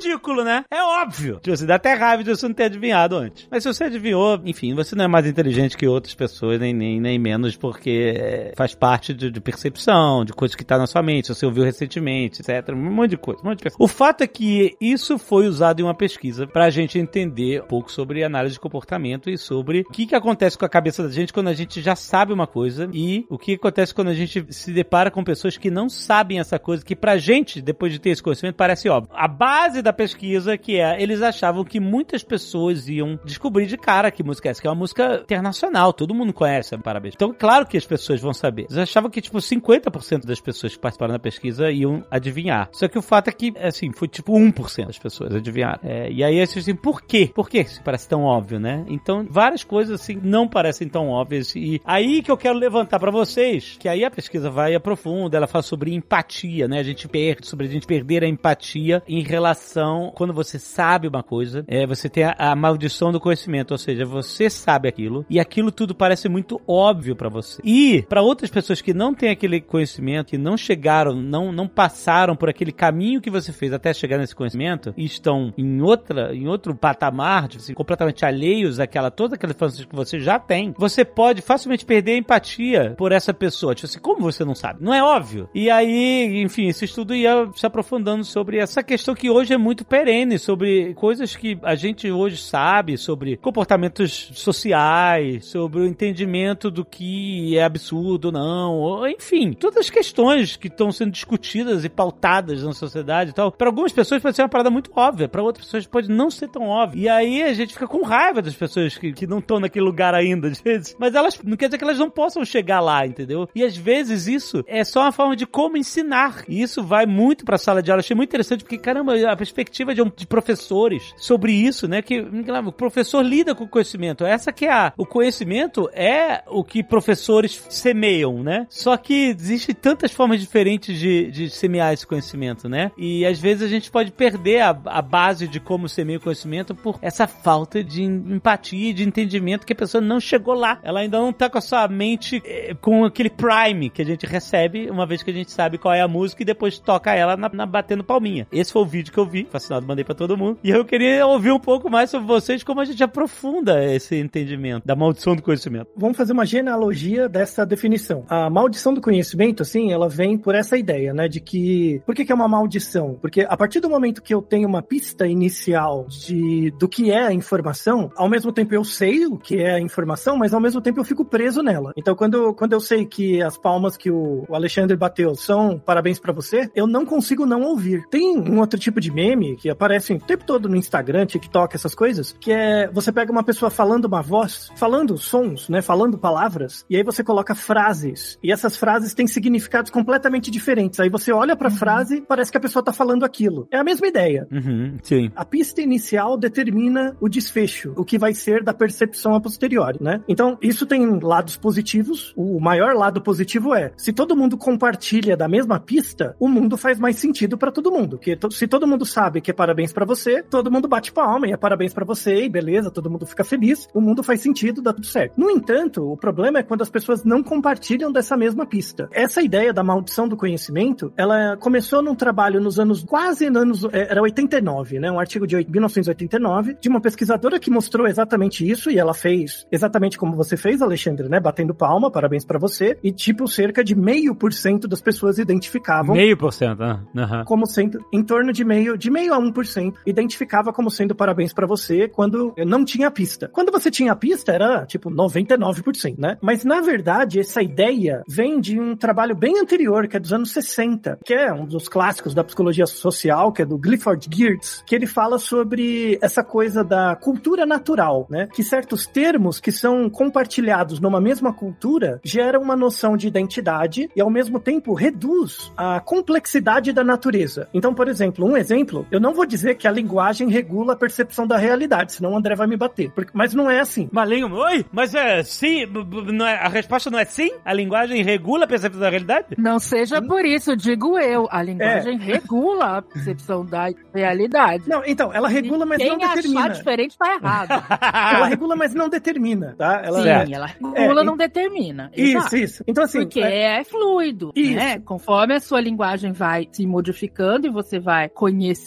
Ridículo, 0.05 0.45
né? 0.45 0.65
É 0.71 0.83
óbvio. 0.83 1.41
Tipo, 1.43 1.57
Você 1.57 1.67
dá 1.67 1.77
até 1.77 1.95
raiva 1.95 2.23
de 2.23 2.31
você 2.31 2.47
não 2.47 2.55
ter 2.55 2.65
adivinhado 2.65 3.17
antes. 3.17 3.47
Mas 3.51 3.63
se 3.63 3.73
você 3.73 3.85
adivinhou, 3.85 4.41
enfim, 4.45 4.75
você 4.75 4.95
não 4.95 5.05
é 5.05 5.09
mais 5.09 5.27
inteligente 5.27 5.77
que 5.77 5.87
outras 5.87 6.15
pessoas, 6.15 6.61
nem, 6.61 6.75
nem, 6.75 7.01
nem 7.01 7.19
menos, 7.19 7.57
porque 7.57 8.15
é, 8.17 8.53
faz 8.57 8.75
parte 8.75 9.15
de, 9.15 9.31
de 9.31 9.41
percepção, 9.41 10.25
de 10.25 10.33
coisas 10.33 10.55
que 10.55 10.65
tá 10.65 10.77
na 10.77 10.87
sua 10.87 11.03
mente, 11.03 11.29
você 11.29 11.47
ouviu 11.47 11.65
recentemente, 11.65 12.43
etc. 12.43 12.71
Um 12.71 12.77
monte 12.77 13.11
de 13.11 13.17
coisa, 13.17 13.41
um 13.43 13.49
monte 13.49 13.59
de 13.59 13.65
coisa. 13.65 13.77
O 13.79 13.89
fato 13.89 14.23
é 14.23 14.27
que 14.27 14.77
isso 14.81 15.19
foi 15.19 15.47
usado 15.47 15.81
em 15.81 15.83
uma 15.83 15.95
pesquisa 15.95 16.47
pra 16.47 16.71
gente 16.71 16.99
entender 16.99 17.63
um 17.63 17.67
pouco 17.67 17.91
sobre 17.91 18.23
análise 18.25 18.55
de 18.55 18.61
comportamento 18.61 19.31
e 19.31 19.39
sobre 19.39 19.81
o 19.81 19.93
que, 19.93 20.07
que 20.07 20.15
acontece 20.15 20.59
com 20.59 20.65
a 20.65 20.69
cabeça 20.69 21.03
da 21.03 21.11
gente 21.11 21.33
quando 21.33 21.49
a 21.49 21.55
gente 21.55 21.81
já 21.81 21.97
sabe 21.97 22.33
uma 22.33 22.47
coisa 22.47 22.89
e 22.93 23.25
o 23.31 23.39
que 23.39 23.55
acontece 23.55 23.95
quando 23.95 24.09
a 24.09 24.15
gente 24.15 24.47
se 24.51 24.73
depara 24.73 25.11
com 25.11 25.25
pessoas 25.25 25.57
que 25.57 25.71
não 25.71 25.89
sabem 25.89 26.39
essa 26.39 26.59
coisa, 26.59 26.85
que 26.85 26.97
pra 26.97 27.17
gente, 27.17 27.63
depois 27.63 27.93
de 27.93 27.99
ter 27.99 28.11
esse 28.11 28.23
conhecimento, 28.23 28.57
parece 28.57 28.89
óbvio. 28.89 29.11
A 29.15 29.29
base 29.29 29.81
da 29.81 29.93
pesquisa 29.95 30.59
que 30.59 30.79
é, 30.79 31.01
eles 31.03 31.23
achavam 31.23 31.65
que 31.65 31.81
muitas 31.81 32.23
pessoas 32.23 32.89
iam 32.89 33.19
descobrir 33.25 33.67
de 33.67 33.77
cara 33.77 34.11
que 34.11 34.23
música 34.23 34.49
é 34.49 34.51
essa, 34.51 34.61
que 34.61 34.67
é 34.67 34.71
uma 34.71 34.77
música 34.77 35.21
internacional, 35.23 35.93
todo 35.93 36.15
mundo 36.15 36.33
conhece, 36.33 36.77
parabéns. 36.79 37.15
Então, 37.15 37.35
claro 37.37 37.67
que 37.67 37.77
as 37.77 37.87
pessoas 37.87 38.21
vão 38.21 38.35
saber. 38.35 38.63
Eles 38.63 38.79
achavam 38.79 39.11
que, 39.11 39.21
tipo, 39.21 39.39
50% 39.39 40.27
das 40.27 40.41
pessoas 40.41 40.75
que 40.75 40.79
participaram 40.79 41.13
da 41.13 41.19
pesquisa 41.19 41.71
iam 41.71 42.05
adivinhar. 42.11 42.69
Só 42.73 42.89
que 42.89 42.99
o 42.99 43.03
fato 43.03 43.29
é 43.29 43.33
que, 43.33 43.53
assim, 43.59 43.93
foi 43.93 44.09
tipo 44.09 44.33
1% 44.33 44.87
das 44.87 44.99
pessoas 44.99 45.35
adivinharam. 45.35 45.81
É, 45.83 46.11
e 46.11 46.23
aí, 46.23 46.41
assim, 46.41 46.75
por 46.75 47.03
quê? 47.03 47.31
Por 47.35 47.49
que 47.49 47.61
isso 47.61 47.83
parece 47.83 48.09
tão 48.09 48.23
óbvio, 48.23 48.59
né? 48.59 48.85
Então, 48.89 49.27
várias 49.29 49.65
coisas, 49.65 50.01
assim, 50.01 50.21
não 50.23 50.49
parecem 50.49 50.89
tão 50.89 51.09
óbvias. 51.09 51.55
E 51.55 51.81
aí 51.85 52.23
que 52.23 52.31
eu 52.31 52.37
quero 52.37 52.59
levantar 52.59 52.99
pra 52.99 53.11
vocês, 53.11 53.77
que 53.79 53.89
aí 53.89 54.05
a 54.05 54.11
pesquisa 54.11 54.51
vai 54.51 54.75
aprofunda, 54.75 55.37
ela 55.37 55.47
fala 55.47 55.63
sobre 55.63 55.95
empatia, 55.95 56.69
né? 56.69 56.79
A 56.79 56.83
gente 56.83 57.09
perde, 57.09 57.47
sobre 57.47 57.67
a 57.67 57.71
gente 57.71 57.87
perder 57.87 58.25
a 58.25 58.29
empatia 58.29 59.03
em 59.09 59.23
relação, 59.23 59.84
quando 60.15 60.33
você 60.33 60.59
sabe 60.59 61.09
uma 61.09 61.23
coisa, 61.23 61.65
é, 61.67 61.87
você 61.87 62.09
tem 62.09 62.25
a, 62.25 62.35
a 62.39 62.57
maldição 62.57 63.13
do 63.13 63.21
conhecimento, 63.21 63.73
ou 63.73 63.79
seja, 63.79 64.05
você 64.05 64.49
sabe 64.51 64.89
aquilo 64.89 65.25
e 65.29 65.41
aquilo 65.41 65.71
tudo 65.71 65.95
parece 65.95 66.29
muito 66.29 66.61
óbvio 66.67 67.17
pra 67.17 67.29
você. 67.29 67.61
E 67.65 68.05
pra 68.09 68.23
outras 68.23 68.51
pessoas 68.51 68.81
que 68.81 68.95
não 68.95 69.15
têm 69.15 69.31
aquele 69.31 69.61
conhecimento, 69.61 70.31
que 70.31 70.39
não 70.39 70.57
chegaram, 70.57 71.15
não, 71.15 71.53
não 71.53 71.69
passaram 71.69 72.37
por 72.37 72.49
aquele 72.49 72.73
caminho 72.73 73.21
que 73.21 73.31
você 73.31 73.53
fez 73.53 73.73
até 73.73 73.93
chegar 73.93 74.19
nesse 74.19 74.35
conhecimento 74.35 74.93
e 74.97 75.05
estão 75.05 75.53
em 75.57 75.81
outra, 75.81 76.35
em 76.35 76.47
outro 76.49 76.75
patamar, 76.75 77.49
tipo 77.49 77.63
assim, 77.63 77.75
completamente 77.75 78.25
alheios 78.25 78.81
àquela 78.81 79.11
toda 79.11 79.35
aquela 79.37 79.53
informação 79.53 79.87
que 79.87 79.97
você 79.97 80.21
já 80.21 80.39
tem, 80.39 80.75
você 80.77 81.05
pode 81.05 81.43
facilmente 81.43 81.85
perder 81.85 82.13
a 82.13 82.19
empatia 82.19 82.95
por 82.97 83.13
essa 83.13 83.33
pessoa. 83.33 83.75
Tipo 83.75 83.87
assim, 83.87 83.99
como 83.99 84.21
você 84.21 84.45
não 84.45 84.55
sabe? 84.55 84.83
Não 84.83 84.93
é 84.93 85.03
óbvio. 85.03 85.49
E 85.55 85.71
aí, 85.71 86.43
enfim, 86.43 86.69
esse 86.69 86.85
estudo 86.85 87.15
ia 87.15 87.49
se 87.55 87.67
aprofundando 87.67 88.25
sobre 88.25 88.59
essa 88.59 88.83
questão 88.83 89.15
que 89.15 89.31
hoje 89.31 89.53
é 89.53 89.59
muito 89.65 89.85
perene, 89.85 90.39
sobre 90.39 90.93
coisas 90.95 91.35
que 91.35 91.59
a 91.63 91.75
gente 91.75 92.11
hoje 92.11 92.37
sabe, 92.37 92.99
sobre 92.99 93.39
comportamentos 93.39 94.31
sociais, 94.35 95.47
sobre 95.47 95.81
o 95.81 95.87
entendimento 95.87 96.71
do 96.71 96.85
que 96.85 97.57
é 97.57 97.65
absurdo 97.65 98.27
ou 98.27 98.33
não, 98.33 99.09
enfim, 99.09 99.53
todas 99.53 99.79
as 99.79 99.91
questões 99.91 100.57
que 100.57 100.69
estão 100.69 100.93
sendo 100.93 101.13
discutidas 101.13 101.85
e 101.85 101.89
pautadas 101.89 102.63
na 102.63 102.75
sociedade 102.75 103.31
e 103.31 103.33
tal. 103.33 103.51
Para 103.51 103.69
algumas 103.69 103.93
pessoas 103.93 104.21
pode 104.21 104.37
ser 104.37 104.43
uma 104.43 104.49
parada 104.49 104.71
muito 104.71 104.91
óbvia, 104.95 105.29
para 105.29 105.43
outras 105.43 105.65
pessoas 105.65 105.87
pode 105.87 106.11
não 106.11 106.31
ser 106.31 106.49
tão 106.49 106.69
óbvio. 106.69 107.03
E 107.03 107.09
aí 107.09 107.43
a 107.43 107.55
gente 107.55 107.73
fica 107.73 107.87
com 107.87 108.03
raiva 108.03 108.43
das 108.43 108.55
pessoas 108.55 108.99
que, 108.99 109.13
que 109.13 109.27
não 109.27 109.39
estão 109.39 109.59
naquele 109.59 109.85
lugar 109.85 110.15
ainda, 110.15 110.49
às 110.53 110.61
vezes. 110.61 110.95
Mas 110.99 111.15
elas 111.15 111.41
não 111.43 111.57
quer 111.57 111.67
dizer 111.67 111.79
que 111.79 111.85
elas 111.85 111.99
não 111.99 112.11
possam 112.11 112.45
chegar 112.45 112.81
lá, 112.81 113.07
entendeu? 113.07 113.49
E 113.55 113.65
às 113.65 113.77
vezes 113.77 114.27
isso 114.27 114.63
é 114.67 114.85
só 114.85 115.01
uma 115.01 115.13
forma 115.13 115.35
de 115.35 115.47
como 115.47 115.77
ensinar. 115.79 116.45
E 116.49 116.61
isso 116.61 116.83
vai 116.83 117.07
muito 117.07 117.45
pra 117.45 117.57
sala 117.57 117.83
de 117.83 117.91
aula. 117.91 118.01
Achei 118.01 118.17
muito 118.17 118.29
interessante 118.29 118.63
porque, 118.63 118.77
caramba, 118.77 119.15
a 119.15 119.37
perspectiva 119.55 119.95
de, 119.95 120.03
um- 120.03 120.11
de 120.15 120.27
professores 120.27 121.15
sobre 121.17 121.53
isso, 121.53 121.87
né? 121.87 122.03
Que 122.03 122.23
claro, 122.45 122.69
o 122.69 122.73
professor 122.73 123.23
lida 123.23 123.55
com 123.55 123.65
o 123.65 123.69
conhecimento. 123.69 124.25
Essa 124.25 124.53
que 124.53 124.67
é 124.67 124.73
a. 124.73 124.93
O 124.97 125.07
conhecimento 125.07 125.89
é 125.93 126.43
o 126.49 126.65
que 126.65 126.83
professores 126.83 127.65
semeiam, 127.71 128.43
né? 128.43 128.67
Só 128.69 128.97
que 128.97 129.35
existem 129.39 129.75
tantas 129.75 130.13
formas 130.13 130.41
diferentes 130.41 130.99
de, 130.99 131.31
de 131.31 131.51
semear 131.51 131.93
esse 131.93 132.07
conhecimento, 132.07 132.69
né? 132.69 132.91
E 132.99 133.25
às 133.25 133.39
vezes 133.39 133.63
a 133.63 133.69
gente 133.69 133.91
pode 133.91 134.11
perder 134.11 134.61
a, 134.61 134.71
a 134.87 135.03
base 135.03 135.47
de 135.47 135.61
como 135.61 135.89
semeia 135.89 136.19
o 136.19 136.23
conhecimento 136.23 136.75
por 136.75 136.99
essa 137.01 137.27
falta 137.27 137.83
de 137.83 138.03
empatia 138.03 138.91
e 138.91 138.93
de 138.93 139.05
entendimento 139.05 139.67
que 139.67 139.73
a 139.73 139.77
pessoa 139.77 140.01
não 140.01 140.19
chegou 140.21 140.55
lá. 140.55 140.81
Ela 140.83 141.01
ainda 141.01 141.19
não 141.19 141.33
tá 141.33 141.49
com 141.49 141.59
a 141.59 141.61
sua 141.61 141.87
mente 141.89 142.43
eh, 142.45 142.75
com 142.81 143.05
aquele 143.05 143.31
prime 143.31 143.91
que 143.91 144.03
a 144.03 144.05
gente 144.05 144.27
recebe 144.27 144.91
uma 144.91 145.07
vez 145.07 145.23
que 145.23 145.31
a 145.31 145.35
gente 145.35 145.51
sabe 145.53 145.79
qual 145.79 145.95
é 145.95 146.01
a 146.01 146.09
música 146.09 146.43
e 146.43 146.47
depois 146.47 146.79
toca 146.79 147.15
ela 147.15 147.37
na, 147.37 147.49
na 147.53 147.67
batendo 147.67 148.03
palminha. 148.03 148.47
Esse 148.51 148.73
foi 148.73 148.83
o 148.83 148.87
vídeo 148.87 149.13
que 149.13 149.19
eu 149.19 149.27
vi 149.27 149.44
fascinado, 149.51 149.87
mandei 149.87 150.05
pra 150.05 150.15
todo 150.15 150.37
mundo. 150.37 150.59
E 150.63 150.71
eu 150.71 150.85
queria 150.85 151.27
ouvir 151.27 151.53
um 151.53 151.59
pouco 151.59 151.91
mais 151.91 152.11
sobre 152.11 152.27
vocês, 152.27 152.63
como 152.63 152.81
a 152.81 152.85
gente 152.85 153.03
aprofunda 153.03 153.85
esse 153.85 154.17
entendimento 154.17 154.87
da 154.87 154.97
maldição 154.97 155.37
do 155.37 155.43
conhecimento. 155.43 155.89
Vamos 155.97 156.17
fazer 156.17 156.33
uma 156.33 156.47
genealogia 156.47 157.29
dessa 157.29 157.65
definição. 157.65 158.25
A 158.29 158.49
maldição 158.51 158.95
do 158.95 159.01
conhecimento, 159.01 159.63
assim, 159.63 159.93
ela 159.93 160.09
vem 160.09 160.37
por 160.37 160.55
essa 160.55 160.77
ideia, 160.77 161.13
né, 161.13 161.29
de 161.29 161.41
que... 161.41 162.03
Por 162.07 162.15
que, 162.15 162.25
que 162.25 162.33
é 162.33 162.35
uma 162.35 162.49
maldição? 162.49 163.19
Porque 163.21 163.47
a 163.49 163.57
partir 163.57 163.81
do 163.81 163.89
momento 163.89 164.23
que 164.23 164.35
eu 164.35 164.43
tenho 164.43 164.69
uma 164.69 164.83
pista 164.83 165.27
inicial 165.27 166.07
de 166.09 166.73
do 166.79 166.89
que 166.89 167.11
é 167.11 167.27
a 167.27 167.33
informação, 167.33 168.11
ao 168.17 168.29
mesmo 168.29 168.53
tempo 168.53 168.75
eu 168.75 168.85
sei 168.85 169.27
o 169.27 169.37
que 169.37 169.57
é 169.57 169.75
a 169.75 169.81
informação, 169.81 170.37
mas 170.37 170.55
ao 170.55 170.61
mesmo 170.61 170.81
tempo 170.81 171.01
eu 171.01 171.05
fico 171.05 171.25
preso 171.25 171.63
nela. 171.63 171.93
Então, 171.97 172.15
quando, 172.15 172.55
quando 172.55 172.73
eu 172.73 172.81
sei 172.81 173.05
que 173.05 173.43
as 173.43 173.57
palmas 173.57 173.97
que 173.97 174.11
o, 174.11 174.45
Alexandre 174.51 174.97
bateu 174.97 175.35
são 175.35 175.79
parabéns 175.79 176.19
pra 176.19 176.33
você, 176.33 176.71
eu 176.75 176.87
não 176.87 177.05
consigo 177.05 177.47
não 177.47 177.63
ouvir. 177.63 178.07
Tem 178.09 178.39
um 178.39 178.61
outro 178.61 178.79
tipo 178.79 179.01
de 179.01 179.11
meme 179.11 179.34
que 179.57 179.69
aparece 179.71 180.13
o 180.13 180.19
tempo 180.19 180.45
todo 180.45 180.69
no 180.69 180.77
Instagram, 180.77 181.27
TikTok, 181.27 181.75
essas 181.75 181.95
coisas, 181.95 182.35
que 182.41 182.53
é 182.53 182.89
você 182.93 183.11
pega 183.13 183.31
uma 183.33 183.43
pessoa 183.43 183.71
falando 183.71 184.05
uma 184.07 184.23
voz, 184.23 184.71
falando 184.77 185.17
sons, 185.19 185.69
né, 185.69 185.83
falando 185.83 186.19
palavras, 186.19 186.85
e 186.89 186.97
aí 186.97 187.03
você 187.03 187.23
coloca 187.25 187.55
frases, 187.55 188.39
e 188.43 188.53
essas 188.53 188.77
frases 188.77 189.15
têm 189.15 189.27
significados 189.27 189.91
completamente 189.91 190.51
diferentes. 190.51 191.01
Aí 191.01 191.09
você 191.09 191.33
olha 191.33 191.57
pra 191.57 191.71
frase, 191.71 192.21
parece 192.27 192.51
que 192.51 192.59
a 192.59 192.61
pessoa 192.61 192.83
tá 192.85 192.93
falando 192.93 193.25
aquilo. 193.25 193.67
É 193.71 193.79
a 193.79 193.85
mesma 193.85 194.07
ideia. 194.07 194.47
Uhum, 194.51 194.99
sim. 195.03 195.31
A 195.35 195.45
pista 195.45 195.81
inicial 195.81 196.37
determina 196.37 197.17
o 197.21 197.29
desfecho, 197.29 197.93
o 197.97 198.05
que 198.05 198.19
vai 198.19 198.33
ser 198.35 198.63
da 198.63 198.73
percepção 198.73 199.35
a 199.35 199.41
posteriori, 199.41 199.99
né? 200.01 200.23
Então, 200.29 200.57
isso 200.63 200.87
tem 200.87 201.19
lados 201.21 201.57
positivos. 201.57 202.33
O 202.37 202.61
maior 202.61 202.95
lado 202.95 203.21
positivo 203.21 203.75
é, 203.75 203.93
se 203.97 204.13
todo 204.13 204.37
mundo 204.37 204.57
compartilha 204.57 205.37
da 205.37 205.49
mesma 205.49 205.81
pista, 205.81 206.37
o 206.39 206.49
mundo 206.49 206.77
faz 206.77 206.99
mais 206.99 207.17
sentido 207.17 207.57
pra 207.59 207.73
todo 207.73 207.91
mundo. 207.91 208.17
Porque 208.19 208.37
to- 208.37 208.51
se 208.51 208.67
todo 208.67 208.87
mundo 208.87 209.05
sabe 209.05 209.24
que 209.41 209.51
é 209.51 209.55
parabéns 209.55 209.93
pra 209.93 210.05
você, 210.05 210.43
todo 210.43 210.71
mundo 210.71 210.89
bate 210.89 211.13
palma 211.13 211.47
e 211.47 211.53
é 211.53 211.57
parabéns 211.57 211.93
pra 211.93 212.05
você 212.05 212.45
e 212.45 212.49
beleza, 212.49 212.91
todo 212.91 213.11
mundo 213.11 213.27
fica 213.27 213.45
feliz, 213.45 213.89
o 213.95 214.01
mundo 214.01 214.23
faz 214.23 214.41
sentido, 214.41 214.83
dá 214.83 214.93
tudo 214.93 215.07
certo. 215.07 215.39
No 215.39 215.51
entanto, 215.51 216.11
o 216.11 216.17
problema 216.17 216.59
é 216.59 216.63
quando 216.63 216.83
as 216.83 216.91
pessoas 216.91 217.25
não 217.25 217.43
compartilham 217.43 218.13
dessa 218.13 218.37
mesma 218.37 218.67
pista. 218.67 219.09
Essa 219.13 219.43
ideia 219.43 219.73
da 219.73 219.83
maldição 219.83 220.29
do 220.29 220.37
conhecimento, 220.37 221.13
ela 221.17 221.57
começou 221.57 222.03
num 222.03 222.15
trabalho 222.15 222.61
nos 222.61 222.79
anos 222.79 223.05
quase 223.05 223.47
anos 223.47 223.85
é, 223.93 224.11
era 224.11 224.23
89, 224.23 224.99
né? 224.99 225.11
Um 225.11 225.19
artigo 225.19 225.47
de 225.47 225.57
8 225.57 225.71
1989 225.71 226.77
de 226.81 226.89
uma 226.89 227.01
pesquisadora 227.01 227.59
que 227.59 227.71
mostrou 227.71 228.07
exatamente 228.07 228.69
isso 228.69 228.91
e 228.91 228.99
ela 228.99 229.15
fez 229.15 229.67
exatamente 229.71 230.19
como 230.19 230.37
você 230.37 230.57
fez, 230.57 230.83
Alexandre, 230.83 231.29
né? 231.29 231.41
Batendo 231.41 231.75
palma, 231.75 232.11
parabéns 232.11 232.45
pra 232.45 232.59
você. 232.59 232.99
E 233.03 233.13
tipo 233.13 233.47
cerca 233.49 233.83
de 233.83 233.95
meio 233.95 234.35
por 234.35 234.53
cento 234.53 234.87
das 234.89 235.01
pessoas 235.01 235.39
identificavam 235.39 236.15
Meio 236.15 236.37
por 236.37 236.53
cento, 236.53 236.83
aham. 236.83 237.45
como 237.45 237.67
sendo 237.67 237.99
em 238.13 238.23
torno 238.23 238.53
de 238.53 238.65
meio 238.65 238.97
de 238.97 239.11
meio 239.15 239.33
a 239.33 239.41
1%, 239.41 239.95
identificava 240.05 240.73
como 240.73 240.91
sendo 240.91 241.15
parabéns 241.15 241.53
pra 241.53 241.69
você 241.69 242.09
quando 242.09 242.53
não 242.67 242.85
tinha 242.85 243.11
pista. 243.13 243.49
Quando 243.53 243.71
você 243.71 243.93
tinha 243.93 244.17
pista 244.17 244.51
era 244.51 244.85
tipo 244.87 245.09
99%, 245.09 246.19
né? 246.19 246.37
Mas 246.43 246.65
na 246.65 246.81
verdade 246.81 247.39
essa 247.39 247.63
ideia 247.63 248.23
vem 248.29 248.61
de 248.61 248.81
um 248.81 248.97
trabalho 248.97 249.37
bem 249.37 249.61
anterior, 249.61 250.09
que 250.09 250.17
é 250.17 250.21
dos 250.21 250.33
anos 250.33 250.51
60, 250.53 251.21
que 251.25 251.33
é 251.33 251.53
um 251.53 251.65
dos 251.65 251.89
clássicos 251.89 252.35
da 252.35 252.43
psicologia 252.43 252.87
social, 252.87 253.53
que 253.53 253.63
é 253.63 253.65
do 253.65 253.79
Clifford 253.79 254.29
Geertz, 254.33 254.83
que 254.85 254.97
ele 254.97 255.07
fala 255.07 255.39
sobre 255.39 256.19
essa 256.21 256.43
coisa 256.43 256.83
da 256.83 257.15
cultura 257.15 257.65
natural, 257.65 258.27
né? 258.29 258.49
Que 258.53 258.65
certos 258.65 259.07
termos 259.07 259.61
que 259.61 259.71
são 259.71 260.11
compartilhados 260.11 260.99
numa 260.99 261.21
mesma 261.21 261.53
cultura 261.53 262.21
geram 262.25 262.63
uma 262.63 262.75
noção 262.75 263.17
de 263.17 263.29
identidade 263.29 264.11
e 264.17 264.21
ao 264.21 264.31
mesmo 264.31 264.59
tempo 264.59 264.93
reduz 264.93 265.73
a 265.77 266.01
complexidade 266.01 266.93
da 266.93 267.05
natureza. 267.05 267.69
Então, 267.73 267.95
por 267.95 268.09
exemplo, 268.09 268.45
um 268.45 268.57
exemplo, 268.57 269.04
eu 269.11 269.21
não 269.21 269.33
vou 269.35 269.47
dizer 269.47 269.75
que 269.77 269.87
a 269.87 269.91
linguagem 269.91 270.49
regula 270.49 270.93
a 270.95 270.97
percepção 270.97 271.47
da 271.47 271.57
realidade, 271.57 272.13
senão 272.13 272.33
o 272.33 272.37
André 272.37 272.55
vai 272.55 272.67
me 272.67 272.77
bater. 272.77 273.11
Porque- 273.11 273.31
mas 273.35 273.55
não 273.55 273.71
é 273.71 273.81
assim. 273.81 274.09
Malinho, 274.13 274.53
oi? 274.55 274.85
Mas 274.93 275.15
é 275.15 275.43
sim? 275.43 275.87
não 276.33 276.47
é- 276.47 276.57
a 276.57 276.69
resposta 276.69 277.11
não 277.11 277.19
é 277.19 277.25
sim? 277.25 277.51
A 277.65 277.73
linguagem 277.73 278.23
regula 278.23 278.65
a 278.65 278.69
percepção 278.69 279.01
da 279.01 279.11
realidade? 279.11 279.47
Não 279.59 279.79
seja 279.79 280.21
por 280.23 280.45
isso, 280.45 280.77
digo 280.77 281.19
eu. 281.19 281.47
A 281.51 281.63
linguagem 281.63 282.17
regula 282.19 282.99
a 282.99 283.03
percepção 283.03 283.65
da 283.65 283.91
realidade. 284.15 284.89
Não, 284.89 285.03
então, 285.05 285.33
ela 285.33 285.49
regula, 285.49 285.85
mas 285.87 285.99
Quem 285.99 286.09
não 286.11 286.17
achar 286.17 286.35
determina. 286.37 286.69
diferente 286.71 287.19
tá 287.19 287.35
errado. 287.35 287.85
Ela 288.35 288.47
regula, 288.47 288.77
mas 288.77 288.95
não 288.95 289.09
determina, 289.09 289.75
tá? 289.77 290.01
Ela, 290.05 290.19
Sim, 290.19 290.25
Certo. 290.25 290.53
ela 290.53 290.67
regula, 290.67 291.21
É, 291.21 291.25
não 291.25 291.37
determina. 291.37 292.11
Isso, 292.17 292.39
Exato. 292.39 292.57
isso. 292.57 292.85
Então, 292.87 293.05
assim, 293.05 293.21
Porque 293.21 293.41
é- 293.41 293.81
é, 293.81 293.85
fluido, 293.85 294.53
Isso. 294.55 294.75
né? 294.75 294.99
Conforme 295.01 295.55
a 295.55 295.61
sua 295.61 295.81
linguagem 295.81 296.33
vai 296.33 296.69
se 296.73 296.87
modificando 296.87 297.67
e 297.67 297.71
você 297.71 297.99
vai 297.99 298.29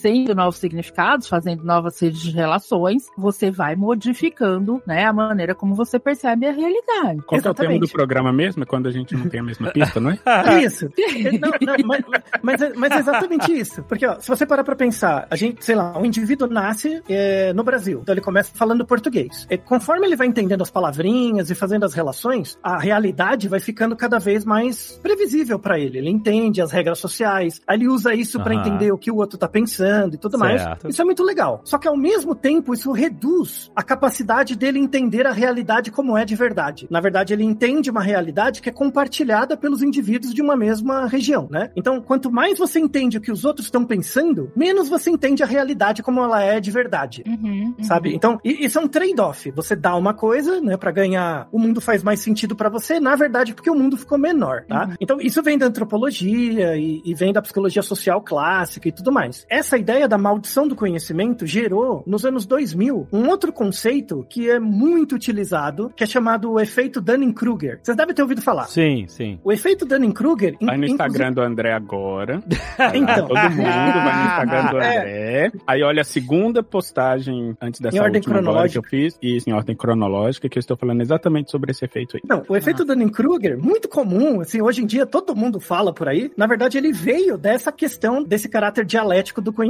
conhecendo 0.08 0.36
novos 0.36 0.58
significados, 0.58 1.28
fazendo 1.28 1.63
novas 1.63 2.00
redes 2.00 2.22
de 2.22 2.32
relações, 2.32 3.08
você 3.17 3.52
vai 3.52 3.76
modificando, 3.76 4.82
né, 4.86 5.06
a 5.06 5.13
maneira 5.13 5.54
como 5.54 5.76
você 5.76 6.00
percebe 6.00 6.48
a 6.48 6.52
realidade. 6.52 7.22
Qual 7.26 7.41
é 7.43 7.50
o 7.50 7.54
tema 7.54 7.80
do 7.80 7.88
programa 7.89 8.32
mesmo? 8.32 8.63
É 8.63 8.65
quando 8.65 8.88
a 8.88 8.91
gente 8.91 9.15
não 9.15 9.28
tem 9.30 9.39
a 9.39 9.43
mesma 9.43 9.72
pista, 9.72 10.00
não 10.00 10.12
é? 10.12 10.17
Isso. 10.63 10.88
Não, 11.39 11.52
não, 11.62 11.76
mas, 11.86 12.04
mas, 12.41 12.62
é- 12.62 12.74
mas 12.76 12.91
é 12.91 13.00
exatamente 13.00 13.52
isso. 13.52 13.84
Porque, 13.84 14.06
ó, 14.06 14.20
se 14.20 14.28
você 14.28 14.46
parar 14.46 14.63
pra 14.63 14.76
pensar, 14.76 15.28
a 15.30 15.36
gente, 15.36 15.63
sei 15.63 15.76
lá, 15.76 15.98
um 15.98 16.06
indivíduo 16.06 16.48
nasce 16.48 17.02
é, 17.10 17.54
no 17.54 17.63
Brasil, 17.63 18.00
então 18.02 18.13
ele 18.13 18.22
começa 18.22 18.52
falando 18.56 18.86
português. 18.86 19.46
E 19.50 19.58
conforme 19.58 20.06
ele 20.08 20.15
vai 20.15 20.28
entendendo 20.28 20.62
as 20.62 20.70
palavrinhas 20.70 21.50
e 21.50 21.56
fazendo 21.56 21.86
as 21.86 21.93
relações, 21.93 22.58
a 22.63 22.78
realidade 22.78 23.48
vai 23.48 23.60
ficando 23.60 23.96
cada 23.96 24.20
vez 24.20 24.46
mais 24.46 25.00
previsível 25.02 25.60
pra 25.60 25.80
ele. 25.80 25.98
Ele 25.98 26.10
entende 26.10 26.62
as 26.62 26.72
regras 26.72 27.00
sociais, 27.00 27.62
aí 27.67 27.78
ele 27.78 27.88
usa 27.88 28.13
isso 28.13 28.39
pra 28.41 28.54
Aham. 28.54 28.62
entender 28.62 28.91
o 28.91 28.98
que 28.98 29.12
o 29.12 29.15
outro 29.17 29.38
tá 29.38 29.48
pensando 29.48 29.87
e 30.15 30.17
tudo 30.17 30.38
mais. 30.38 30.62
Certo. 30.62 30.89
Isso 30.89 31.02
é 31.02 31.06
muito 31.06 31.23
legal. 31.23 31.62
Só 31.63 31.78
que 31.78 31.88
ao 31.88 31.97
mesmo 31.97 32.36
tempo, 32.36 32.73
isso 32.73 32.91
reduz 32.91 33.71
a 33.76 33.84
capacidade 33.84 34.56
dele 34.56 34.80
entender 34.80 35.26
a 35.26 35.32
realidade 35.32 35.91
como 35.91 36.17
é 36.17 36.26
de 36.26 36.36
verdade. 36.36 36.88
Na 36.89 37.00
verdade, 37.00 37.34
ele 37.34 37.43
entende 37.43 37.89
uma 37.89 38.02
realidade 38.02 38.62
que 38.62 38.69
é 38.69 38.71
compartilhada 38.71 39.58
pelos 39.58 39.82
indivíduos 39.82 40.34
de 40.34 40.41
uma 40.41 40.56
mesma 40.56 41.08
região, 41.08 41.47
né? 41.50 41.71
Então, 41.76 42.02
quanto 42.02 42.32
mais 42.32 42.58
você 42.58 42.80
entende 42.80 43.17
o 43.17 43.21
que 43.21 43.32
os 43.32 43.45
outros 43.45 43.67
estão 43.67 43.86
pensando, 43.86 44.52
menos 44.56 44.89
você 44.89 45.10
entende 45.10 45.43
a 45.43 45.45
realidade 45.45 46.04
como 46.04 46.21
ela 46.21 46.43
é 46.43 46.60
de 46.60 46.71
verdade. 46.71 47.23
Uhum, 47.28 47.73
uhum. 47.78 47.84
Sabe? 47.84 48.13
Então, 48.13 48.39
isso 48.43 48.78
é 48.80 48.82
um 48.82 48.88
trade-off. 48.88 49.52
Você 49.52 49.76
dá 49.76 49.95
uma 49.95 50.13
coisa, 50.13 50.62
né, 50.62 50.78
Pra 50.78 50.91
ganhar, 50.91 51.47
o 51.52 51.60
mundo 51.60 51.82
faz 51.82 52.04
mais 52.04 52.19
sentido 52.19 52.56
pra 52.56 52.69
você, 52.69 53.00
na 53.00 53.15
verdade, 53.15 53.54
porque 53.54 53.69
o 53.69 53.76
mundo 53.76 53.97
ficou 53.97 54.17
menor, 54.17 54.63
tá? 54.67 54.86
Uhum. 54.86 54.95
Então, 55.00 55.17
isso 55.19 55.41
vem 55.41 55.58
da 55.58 55.65
antropologia 55.65 56.78
e, 56.78 57.02
e 57.04 57.13
vem 57.13 57.34
da 57.34 57.41
psicologia 57.41 57.82
social 57.82 58.21
clássica 58.21 58.88
e 58.88 58.91
tudo 58.91 59.12
mais. 59.12 59.45
Essa 59.50 59.77
ideia 59.78 60.08
da 60.08 60.18
maldição 60.18 60.68
do 60.68 60.76
conhecimento 60.76 61.46
gerou, 61.46 62.04
nos 62.06 62.26
anos 62.26 62.46
2000, 62.46 63.08
um 63.12 63.28
outro 63.30 63.52
conceito 63.54 64.26
que 64.30 64.50
é 64.50 64.60
muito 64.60 65.16
utilizado, 65.16 65.92
que 65.96 66.04
é 66.04 66.08
chamado 66.08 66.52
o 66.52 66.60
efeito 66.60 67.00
Dunning-Kruger. 67.02 67.80
Vocês 67.82 67.96
devem 67.98 68.13
ter 68.16 68.22
ouvido 68.22 68.42
falar. 68.42 68.66
Sim, 68.66 69.06
sim. 69.08 69.40
O 69.44 69.52
efeito 69.52 69.86
Dunning-Kruger... 69.86 70.56
in- 70.62 70.66
Vai 70.66 70.78
no 70.78 70.86
inclusive- 70.86 70.94
Instagram 70.94 71.32
do 71.34 71.42
André 71.42 71.74
agora. 71.74 72.42
Vai 72.78 72.98
Então. 72.98 73.28
Todo 73.28 73.40
mundo 73.50 73.63
vai 73.63 74.16
no 74.18 74.26
Instagram 74.30 74.66
do 74.72 74.78
É. 74.82 74.98
André. 75.00 75.52
Aí 75.68 75.84
olha 75.84 76.02
a 76.02 76.06
segunda 76.06 76.62
postagem 76.63 77.56
antes 77.62 77.80
dessa 77.82 77.98
Em 77.98 78.00
ordem 78.00 78.22
cronológica. 78.22 78.82
que 78.82 78.86
eu 78.86 78.90
fiz. 78.90 79.18
Isso, 79.22 79.50
em 79.50 79.54
ordem 79.54 79.76
cronológica, 79.76 80.48
que 80.50 80.58
eu 80.58 80.60
estou 80.60 80.78
falando 80.78 81.02
exatamente 81.02 81.52
sobre 81.52 81.72
esse 81.72 81.84
efeito 81.86 82.18
aí. 82.18 82.22
Não, 82.28 82.44
o 82.48 82.56
efeito 82.56 82.86
Dunning-Kruger, 82.86 83.58
muito 83.58 83.88
comum, 83.90 84.42
assim, 84.42 84.62
hoje 84.62 84.82
em 84.84 84.86
dia 84.86 85.06
todo 85.06 85.36
mundo 85.36 85.60
fala 85.60 85.94
por 85.94 86.08
aí. 86.08 86.32
Na 86.38 86.48
verdade, 86.48 86.78
ele 86.78 86.92
veio 86.92 87.38
dessa 87.38 87.72
questão, 87.72 88.24
desse 88.24 88.48
caráter 88.50 88.86
dialético 88.86 89.42
do 89.42 89.52
conhecimento. 89.52 89.66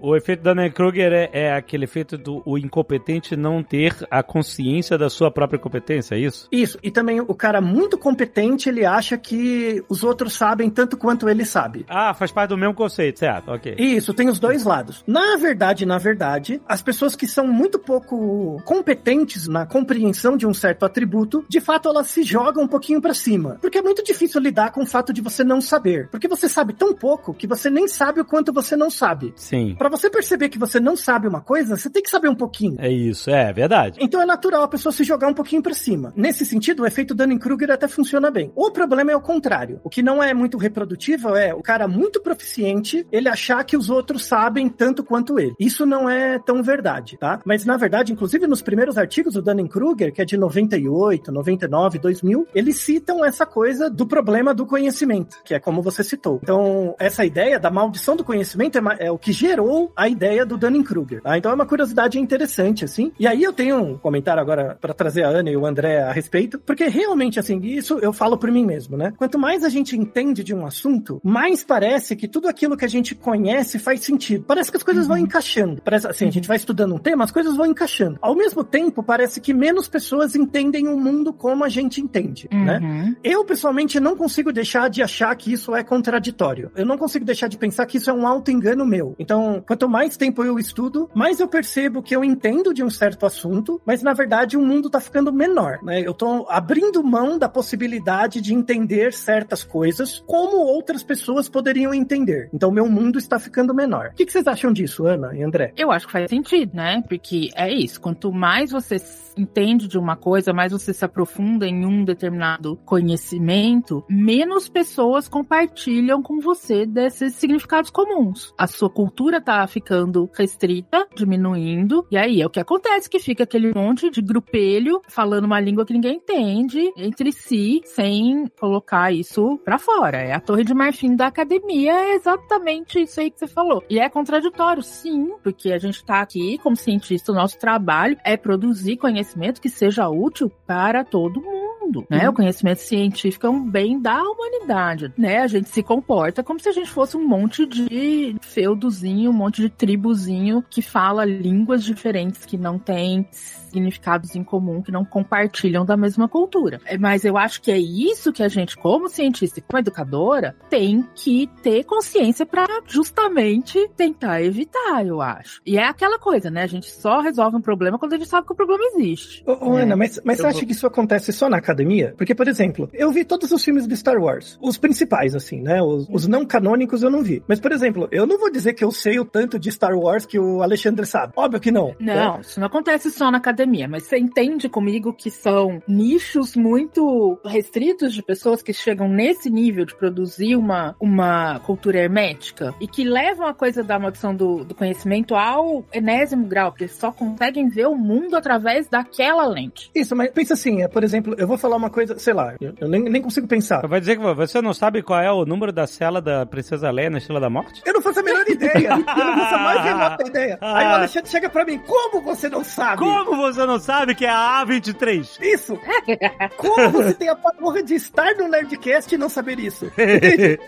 O 0.00 0.16
efeito 0.16 0.42
Dunning-Kruger 0.42 1.12
é, 1.12 1.30
é 1.32 1.52
aquele 1.52 1.84
efeito 1.84 2.16
do 2.16 2.42
o 2.44 2.58
incompetente 2.58 3.36
não 3.36 3.62
ter 3.62 3.96
a 4.10 4.22
consciência 4.22 4.96
da 4.96 5.08
sua 5.08 5.30
própria 5.30 5.58
competência, 5.58 6.14
é 6.14 6.18
isso? 6.18 6.48
Isso, 6.50 6.78
e 6.82 6.90
também 6.90 7.20
o 7.20 7.34
cara 7.34 7.60
muito 7.60 7.98
competente, 7.98 8.68
ele 8.68 8.84
acha 8.84 9.16
que 9.16 9.82
os 9.88 10.02
outros 10.02 10.34
sabem 10.34 10.70
tanto 10.70 10.96
quanto 10.96 11.28
ele 11.28 11.44
sabe. 11.44 11.84
Ah, 11.88 12.14
faz 12.14 12.32
parte 12.32 12.50
do 12.50 12.58
mesmo 12.58 12.74
conceito, 12.74 13.18
certo, 13.18 13.50
ok. 13.50 13.74
Isso, 13.78 14.14
tem 14.14 14.28
os 14.28 14.38
dois 14.38 14.64
lados. 14.64 15.02
Na 15.06 15.36
verdade, 15.36 15.86
na 15.86 15.98
verdade, 15.98 16.60
as 16.68 16.82
pessoas 16.82 17.16
que 17.16 17.26
são 17.26 17.46
muito 17.46 17.78
pouco 17.78 18.60
competentes 18.64 19.48
na 19.48 19.66
compreensão 19.66 20.36
de 20.36 20.46
um 20.46 20.54
certo 20.54 20.84
atributo, 20.84 21.44
de 21.48 21.60
fato 21.60 21.88
elas 21.88 22.08
se 22.08 22.22
jogam 22.22 22.64
um 22.64 22.68
pouquinho 22.68 23.00
pra 23.00 23.14
cima. 23.14 23.58
Porque 23.60 23.78
é 23.78 23.82
muito 23.82 24.02
difícil 24.02 24.40
lidar 24.40 24.72
com 24.72 24.82
o 24.82 24.86
fato 24.86 25.12
de 25.12 25.20
você 25.20 25.44
não 25.44 25.60
saber. 25.60 26.08
Porque 26.10 26.28
você 26.28 26.48
sabe 26.48 26.72
tão 26.72 26.94
pouco 26.94 27.34
que 27.34 27.46
você 27.46 27.70
nem 27.70 27.88
sabe 27.88 28.20
o 28.20 28.24
quanto 28.24 28.52
você 28.52 28.76
não 28.76 28.90
sabe. 28.90 29.32
Sim. 29.40 29.74
Pra 29.76 29.88
você 29.88 30.10
perceber 30.10 30.50
que 30.50 30.58
você 30.58 30.78
não 30.78 30.94
sabe 30.96 31.26
uma 31.26 31.40
coisa, 31.40 31.76
você 31.76 31.88
tem 31.88 32.02
que 32.02 32.10
saber 32.10 32.28
um 32.28 32.34
pouquinho. 32.34 32.76
É 32.78 32.90
isso, 32.90 33.30
é 33.30 33.52
verdade. 33.52 33.98
Então 34.00 34.20
é 34.20 34.26
natural 34.26 34.62
a 34.62 34.68
pessoa 34.68 34.92
se 34.92 35.02
jogar 35.02 35.28
um 35.28 35.34
pouquinho 35.34 35.62
pra 35.62 35.72
cima. 35.72 36.12
Nesse 36.14 36.44
sentido, 36.44 36.82
o 36.82 36.86
efeito 36.86 37.14
Dunning-Kruger 37.14 37.70
até 37.70 37.88
funciona 37.88 38.30
bem. 38.30 38.52
O 38.54 38.70
problema 38.70 39.10
é 39.10 39.16
o 39.16 39.20
contrário. 39.20 39.80
O 39.82 39.88
que 39.88 40.02
não 40.02 40.22
é 40.22 40.34
muito 40.34 40.58
reprodutível 40.58 41.34
é 41.34 41.54
o 41.54 41.62
cara 41.62 41.88
muito 41.88 42.20
proficiente, 42.20 43.06
ele 43.10 43.28
achar 43.28 43.64
que 43.64 43.76
os 43.76 43.88
outros 43.88 44.24
sabem 44.24 44.68
tanto 44.68 45.02
quanto 45.02 45.38
ele. 45.40 45.54
Isso 45.58 45.86
não 45.86 46.08
é 46.08 46.38
tão 46.38 46.62
verdade, 46.62 47.16
tá? 47.18 47.40
Mas 47.44 47.64
na 47.64 47.76
verdade, 47.76 48.12
inclusive 48.12 48.46
nos 48.46 48.60
primeiros 48.60 48.98
artigos 48.98 49.34
do 49.34 49.42
Dunning-Kruger, 49.42 50.12
que 50.12 50.20
é 50.20 50.24
de 50.24 50.36
98, 50.36 51.32
99, 51.32 51.98
2000, 51.98 52.46
eles 52.54 52.76
citam 52.76 53.24
essa 53.24 53.46
coisa 53.46 53.88
do 53.88 54.06
problema 54.06 54.52
do 54.52 54.66
conhecimento, 54.66 55.38
que 55.44 55.54
é 55.54 55.58
como 55.58 55.80
você 55.80 56.04
citou. 56.04 56.40
Então, 56.42 56.94
essa 56.98 57.24
ideia 57.24 57.58
da 57.58 57.70
maldição 57.70 58.16
do 58.16 58.24
conhecimento 58.24 58.78
é, 58.78 59.06
é 59.06 59.10
o 59.10 59.18
que 59.18 59.29
que 59.30 59.32
gerou 59.32 59.92
a 59.96 60.08
ideia 60.08 60.44
do 60.44 60.58
Dunning-Kruger. 60.58 61.22
Tá? 61.22 61.38
Então 61.38 61.52
é 61.52 61.54
uma 61.54 61.66
curiosidade 61.66 62.18
interessante, 62.18 62.84
assim. 62.84 63.12
E 63.18 63.28
aí 63.28 63.42
eu 63.42 63.52
tenho 63.52 63.78
um 63.78 63.96
comentário 63.96 64.42
agora 64.42 64.76
para 64.80 64.92
trazer 64.92 65.22
a 65.22 65.28
Ana 65.28 65.50
e 65.50 65.56
o 65.56 65.64
André 65.64 66.02
a 66.02 66.10
respeito, 66.10 66.58
porque 66.58 66.88
realmente, 66.88 67.38
assim, 67.38 67.60
isso 67.62 67.98
eu 68.00 68.12
falo 68.12 68.36
por 68.36 68.50
mim 68.50 68.66
mesmo, 68.66 68.96
né? 68.96 69.12
Quanto 69.16 69.38
mais 69.38 69.62
a 69.62 69.68
gente 69.68 69.96
entende 69.96 70.42
de 70.42 70.52
um 70.52 70.66
assunto, 70.66 71.20
mais 71.22 71.62
parece 71.62 72.16
que 72.16 72.26
tudo 72.26 72.48
aquilo 72.48 72.76
que 72.76 72.84
a 72.84 72.88
gente 72.88 73.14
conhece 73.14 73.78
faz 73.78 74.00
sentido. 74.00 74.44
Parece 74.46 74.70
que 74.70 74.76
as 74.76 74.82
coisas 74.82 75.06
vão 75.06 75.16
encaixando. 75.16 75.80
Parece 75.82 76.08
assim, 76.08 76.26
a 76.26 76.32
gente 76.32 76.48
vai 76.48 76.56
estudando 76.56 76.94
um 76.94 76.98
tema, 76.98 77.22
as 77.22 77.30
coisas 77.30 77.56
vão 77.56 77.66
encaixando. 77.66 78.18
Ao 78.20 78.34
mesmo 78.34 78.64
tempo, 78.64 79.00
parece 79.00 79.40
que 79.40 79.54
menos 79.54 79.86
pessoas 79.86 80.34
entendem 80.34 80.88
o 80.88 80.98
mundo 80.98 81.32
como 81.32 81.62
a 81.62 81.68
gente 81.68 82.00
entende, 82.00 82.48
né? 82.50 82.80
Uhum. 82.82 83.16
Eu, 83.22 83.44
pessoalmente, 83.44 84.00
não 84.00 84.16
consigo 84.16 84.52
deixar 84.52 84.90
de 84.90 85.02
achar 85.02 85.32
que 85.36 85.52
isso 85.52 85.72
é 85.74 85.84
contraditório. 85.84 86.72
Eu 86.74 86.84
não 86.84 86.98
consigo 86.98 87.24
deixar 87.24 87.46
de 87.46 87.56
pensar 87.56 87.86
que 87.86 87.96
isso 87.96 88.10
é 88.10 88.12
um 88.12 88.26
auto-engano 88.26 88.84
meu. 88.84 89.14
Então, 89.20 89.62
quanto 89.66 89.86
mais 89.86 90.16
tempo 90.16 90.42
eu 90.42 90.58
estudo, 90.58 91.10
mais 91.14 91.40
eu 91.40 91.46
percebo 91.46 92.02
que 92.02 92.16
eu 92.16 92.24
entendo 92.24 92.72
de 92.72 92.82
um 92.82 92.88
certo 92.88 93.26
assunto, 93.26 93.78
mas 93.84 94.02
na 94.02 94.14
verdade 94.14 94.56
o 94.56 94.62
mundo 94.62 94.88
tá 94.88 94.98
ficando 94.98 95.30
menor, 95.30 95.78
né? 95.82 96.00
Eu 96.00 96.14
tô 96.14 96.46
abrindo 96.48 97.04
mão 97.04 97.38
da 97.38 97.46
possibilidade 97.46 98.40
de 98.40 98.54
entender 98.54 99.12
certas 99.12 99.62
coisas 99.62 100.24
como 100.26 100.56
outras 100.56 101.02
pessoas 101.02 101.50
poderiam 101.50 101.92
entender. 101.92 102.48
Então, 102.52 102.70
meu 102.70 102.88
mundo 102.88 103.18
está 103.18 103.38
ficando 103.38 103.74
menor. 103.74 104.10
O 104.12 104.14
que, 104.14 104.24
que 104.24 104.32
vocês 104.32 104.46
acham 104.46 104.72
disso, 104.72 105.06
Ana 105.06 105.36
e 105.36 105.42
André? 105.42 105.74
Eu 105.76 105.92
acho 105.92 106.06
que 106.06 106.12
faz 106.12 106.30
sentido, 106.30 106.74
né? 106.74 107.02
Porque 107.06 107.50
é 107.54 107.70
isso. 107.70 108.00
Quanto 108.00 108.32
mais 108.32 108.70
você 108.70 108.96
entende 109.36 109.86
de 109.86 109.98
uma 109.98 110.16
coisa, 110.16 110.52
mais 110.52 110.72
você 110.72 110.94
se 110.94 111.04
aprofunda 111.04 111.66
em 111.66 111.84
um 111.84 112.04
determinado 112.04 112.76
conhecimento, 112.84 114.02
menos 114.08 114.68
pessoas 114.68 115.28
compartilham 115.28 116.22
com 116.22 116.40
você 116.40 116.86
desses 116.86 117.34
significados 117.34 117.90
comuns. 117.90 118.54
A 118.56 118.66
sua 118.66 118.88
cultura 118.88 119.09
tá 119.40 119.66
ficando 119.66 120.30
restrita, 120.34 121.06
diminuindo, 121.14 122.06
e 122.10 122.16
aí 122.16 122.40
é 122.40 122.46
o 122.46 122.50
que 122.50 122.60
acontece, 122.60 123.08
que 123.08 123.18
fica 123.18 123.44
aquele 123.44 123.72
monte 123.74 124.10
de 124.10 124.22
grupelho 124.22 125.00
falando 125.08 125.44
uma 125.44 125.60
língua 125.60 125.84
que 125.84 125.92
ninguém 125.92 126.16
entende 126.16 126.92
entre 126.96 127.32
si, 127.32 127.80
sem 127.84 128.46
colocar 128.58 129.12
isso 129.12 129.58
pra 129.64 129.78
fora. 129.78 130.18
É 130.18 130.32
a 130.32 130.40
torre 130.40 130.64
de 130.64 130.74
marfim 130.74 131.14
da 131.14 131.26
academia, 131.26 131.92
é 131.92 132.14
exatamente 132.14 133.02
isso 133.02 133.20
aí 133.20 133.30
que 133.30 133.38
você 133.38 133.46
falou. 133.46 133.82
E 133.88 133.98
é 133.98 134.08
contraditório, 134.08 134.82
sim, 134.82 135.32
porque 135.42 135.72
a 135.72 135.78
gente 135.78 136.04
tá 136.04 136.20
aqui 136.20 136.58
como 136.58 136.76
cientista, 136.76 137.32
o 137.32 137.34
nosso 137.34 137.58
trabalho 137.58 138.16
é 138.24 138.36
produzir 138.36 138.96
conhecimento 138.96 139.60
que 139.60 139.68
seja 139.68 140.08
útil 140.08 140.50
para 140.66 141.04
todo 141.04 141.40
mundo, 141.40 141.69
né? 142.10 142.28
O 142.28 142.32
conhecimento 142.32 142.80
científico 142.80 143.46
é 143.46 143.50
um 143.50 143.68
bem 143.68 144.00
da 144.00 144.22
humanidade, 144.22 145.12
né? 145.16 145.38
A 145.38 145.46
gente 145.46 145.68
se 145.68 145.82
comporta 145.82 146.42
como 146.42 146.60
se 146.60 146.68
a 146.68 146.72
gente 146.72 146.90
fosse 146.90 147.16
um 147.16 147.26
monte 147.26 147.66
de 147.66 148.36
feudozinho, 148.40 149.30
um 149.30 149.34
monte 149.34 149.62
de 149.62 149.68
tribuzinho 149.68 150.64
que 150.68 150.82
fala 150.82 151.24
línguas 151.24 151.84
diferentes 151.84 152.44
que 152.44 152.56
não 152.56 152.78
tem 152.78 153.28
significados 153.70 154.34
em 154.34 154.42
comum, 154.44 154.82
que 154.82 154.92
não 154.92 155.04
compartilham 155.04 155.84
da 155.84 155.96
mesma 155.96 156.28
cultura. 156.28 156.80
É, 156.84 156.98
Mas 156.98 157.24
eu 157.24 157.36
acho 157.38 157.62
que 157.62 157.70
é 157.70 157.78
isso 157.78 158.32
que 158.32 158.42
a 158.42 158.48
gente, 158.48 158.76
como 158.76 159.08
cientista 159.08 159.58
e 159.58 159.62
como 159.62 159.78
educadora, 159.78 160.54
tem 160.68 161.04
que 161.14 161.48
ter 161.62 161.84
consciência 161.84 162.44
para 162.44 162.66
justamente 162.86 163.88
tentar 163.96 164.42
evitar, 164.42 165.04
eu 165.06 165.20
acho. 165.20 165.60
E 165.66 165.76
é 165.78 165.84
aquela 165.86 166.18
coisa, 166.18 166.50
né? 166.50 166.62
A 166.62 166.66
gente 166.66 166.90
só 166.90 167.20
resolve 167.20 167.56
um 167.56 167.60
problema 167.60 167.98
quando 167.98 168.14
a 168.14 168.18
gente 168.18 168.28
sabe 168.28 168.46
que 168.46 168.52
o 168.52 168.56
problema 168.56 168.82
existe. 168.94 169.42
Ô, 169.46 169.70
ô, 169.72 169.78
É. 169.78 169.82
Ana, 169.82 169.96
mas, 169.96 170.20
mas 170.24 170.38
Eu 170.38 170.42
você 170.44 170.48
acha 170.48 170.58
vou- 170.58 170.66
que 170.66 170.72
isso 170.72 170.86
acontece 170.86 171.32
só 171.32 171.48
na 171.48 171.56
academia? 171.58 172.14
Porque, 172.16 172.34
por 172.34 172.46
exemplo, 172.48 172.88
eu 172.92 173.10
vi 173.10 173.24
todos 173.24 173.50
os 173.52 173.64
filmes 173.64 173.86
de 173.86 173.96
Star 173.96 174.18
Wars. 174.18 174.58
Os 174.60 174.76
principais, 174.76 175.34
assim, 175.34 175.60
né? 175.62 175.80
Os, 175.82 176.06
os 176.10 176.26
não 176.26 176.44
canônicos 176.44 177.02
eu 177.02 177.10
não 177.10 177.22
vi. 177.22 177.42
Mas, 177.48 177.60
por 177.60 177.72
exemplo, 177.72 178.08
eu 178.10 178.26
não 178.26 178.38
vou 178.38 178.50
dizer 178.50 178.74
que 178.74 178.84
eu 178.84 178.90
sei 178.90 179.18
o 179.18 179.24
tanto 179.24 179.58
de 179.58 179.70
Star 179.70 179.94
Wars 179.96 180.26
que 180.26 180.38
o 180.38 180.62
Alexandre 180.62 181.06
sabe. 181.06 181.32
Óbvio 181.36 181.60
que 181.60 181.70
não. 181.70 181.94
Não, 182.00 182.40
isso 182.40 182.58
não 182.60 182.66
acontece 182.66 183.10
só 183.10 183.30
na 183.30 183.38
academia, 183.38 183.59
mas 183.88 184.04
você 184.04 184.18
entende 184.18 184.68
comigo 184.68 185.12
que 185.12 185.30
são 185.30 185.82
nichos 185.86 186.56
muito 186.56 187.38
restritos 187.44 188.14
de 188.14 188.22
pessoas 188.22 188.62
que 188.62 188.72
chegam 188.72 189.08
nesse 189.08 189.50
nível 189.50 189.84
de 189.84 189.94
produzir 189.94 190.56
uma, 190.56 190.94
uma 191.00 191.60
cultura 191.60 191.98
hermética 191.98 192.74
e 192.80 192.86
que 192.86 193.04
levam 193.04 193.46
a 193.46 193.54
coisa 193.54 193.82
da 193.82 193.98
maldição 193.98 194.34
do, 194.34 194.64
do 194.64 194.74
conhecimento 194.74 195.34
ao 195.34 195.84
enésimo 195.92 196.46
grau, 196.46 196.72
que 196.72 196.84
eles 196.84 196.96
só 196.96 197.12
conseguem 197.12 197.68
ver 197.68 197.86
o 197.86 197.96
mundo 197.96 198.36
através 198.36 198.88
daquela 198.88 199.46
lente. 199.46 199.90
Isso, 199.94 200.14
mas 200.14 200.30
pensa 200.30 200.54
assim, 200.54 200.82
é, 200.82 200.88
por 200.88 201.04
exemplo, 201.04 201.34
eu 201.38 201.46
vou 201.46 201.58
falar 201.58 201.76
uma 201.76 201.90
coisa, 201.90 202.18
sei 202.18 202.34
lá, 202.34 202.54
eu, 202.60 202.74
eu 202.80 202.88
nem, 202.88 203.02
nem 203.02 203.22
consigo 203.22 203.46
pensar. 203.46 203.86
Vai 203.86 204.00
dizer 204.00 204.16
que 204.16 204.34
você 204.34 204.60
não 204.60 204.72
sabe 204.72 205.02
qual 205.02 205.20
é 205.20 205.32
o 205.32 205.44
número 205.44 205.72
da 205.72 205.86
cela 205.86 206.20
da 206.20 206.46
Princesa 206.46 206.90
Leia 206.90 207.10
na 207.10 207.18
Estrela 207.18 207.40
da 207.40 207.50
Morte? 207.50 207.82
Eu 207.84 207.94
não 207.94 208.02
faço 208.02 208.20
a 208.20 208.22
menor 208.22 208.48
ideia. 208.48 208.90
Eu 209.20 209.24
não 209.24 209.36
faço 209.38 209.54
a 209.54 209.58
mais 209.58 209.84
remota 209.84 210.26
ideia. 210.26 210.58
Aí 210.60 210.86
o. 210.86 210.90
Alexandre 210.90 211.30
chega 211.30 211.48
pra 211.48 211.64
mim, 211.64 211.78
como 211.78 212.22
você 212.22 212.48
não 212.48 212.62
sabe? 212.62 212.98
Como 212.98 213.36
você 213.36 213.49
não 213.56 213.78
sabe 213.78 214.14
que 214.14 214.24
é 214.24 214.30
a 214.30 214.64
A23? 214.64 215.40
Isso! 215.40 215.78
Como 216.56 216.90
você 216.90 217.14
tem 217.14 217.28
a 217.28 217.36
porra 217.36 217.82
de 217.82 217.94
estar 217.94 218.34
no 218.36 218.48
Nerdcast 218.48 219.14
e 219.14 219.18
não 219.18 219.28
saber 219.28 219.58
isso? 219.58 219.90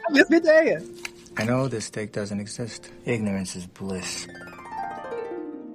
a 0.08 0.12
mesma 0.12 0.36
ideia. 0.36 0.82
I 1.38 1.44
know 1.44 1.68
this 1.68 1.86
steak 1.86 2.12
doesn't 2.12 2.40
exist. 2.40 2.90
Ignorance 3.06 3.56
is 3.56 3.66
bliss. 3.66 4.28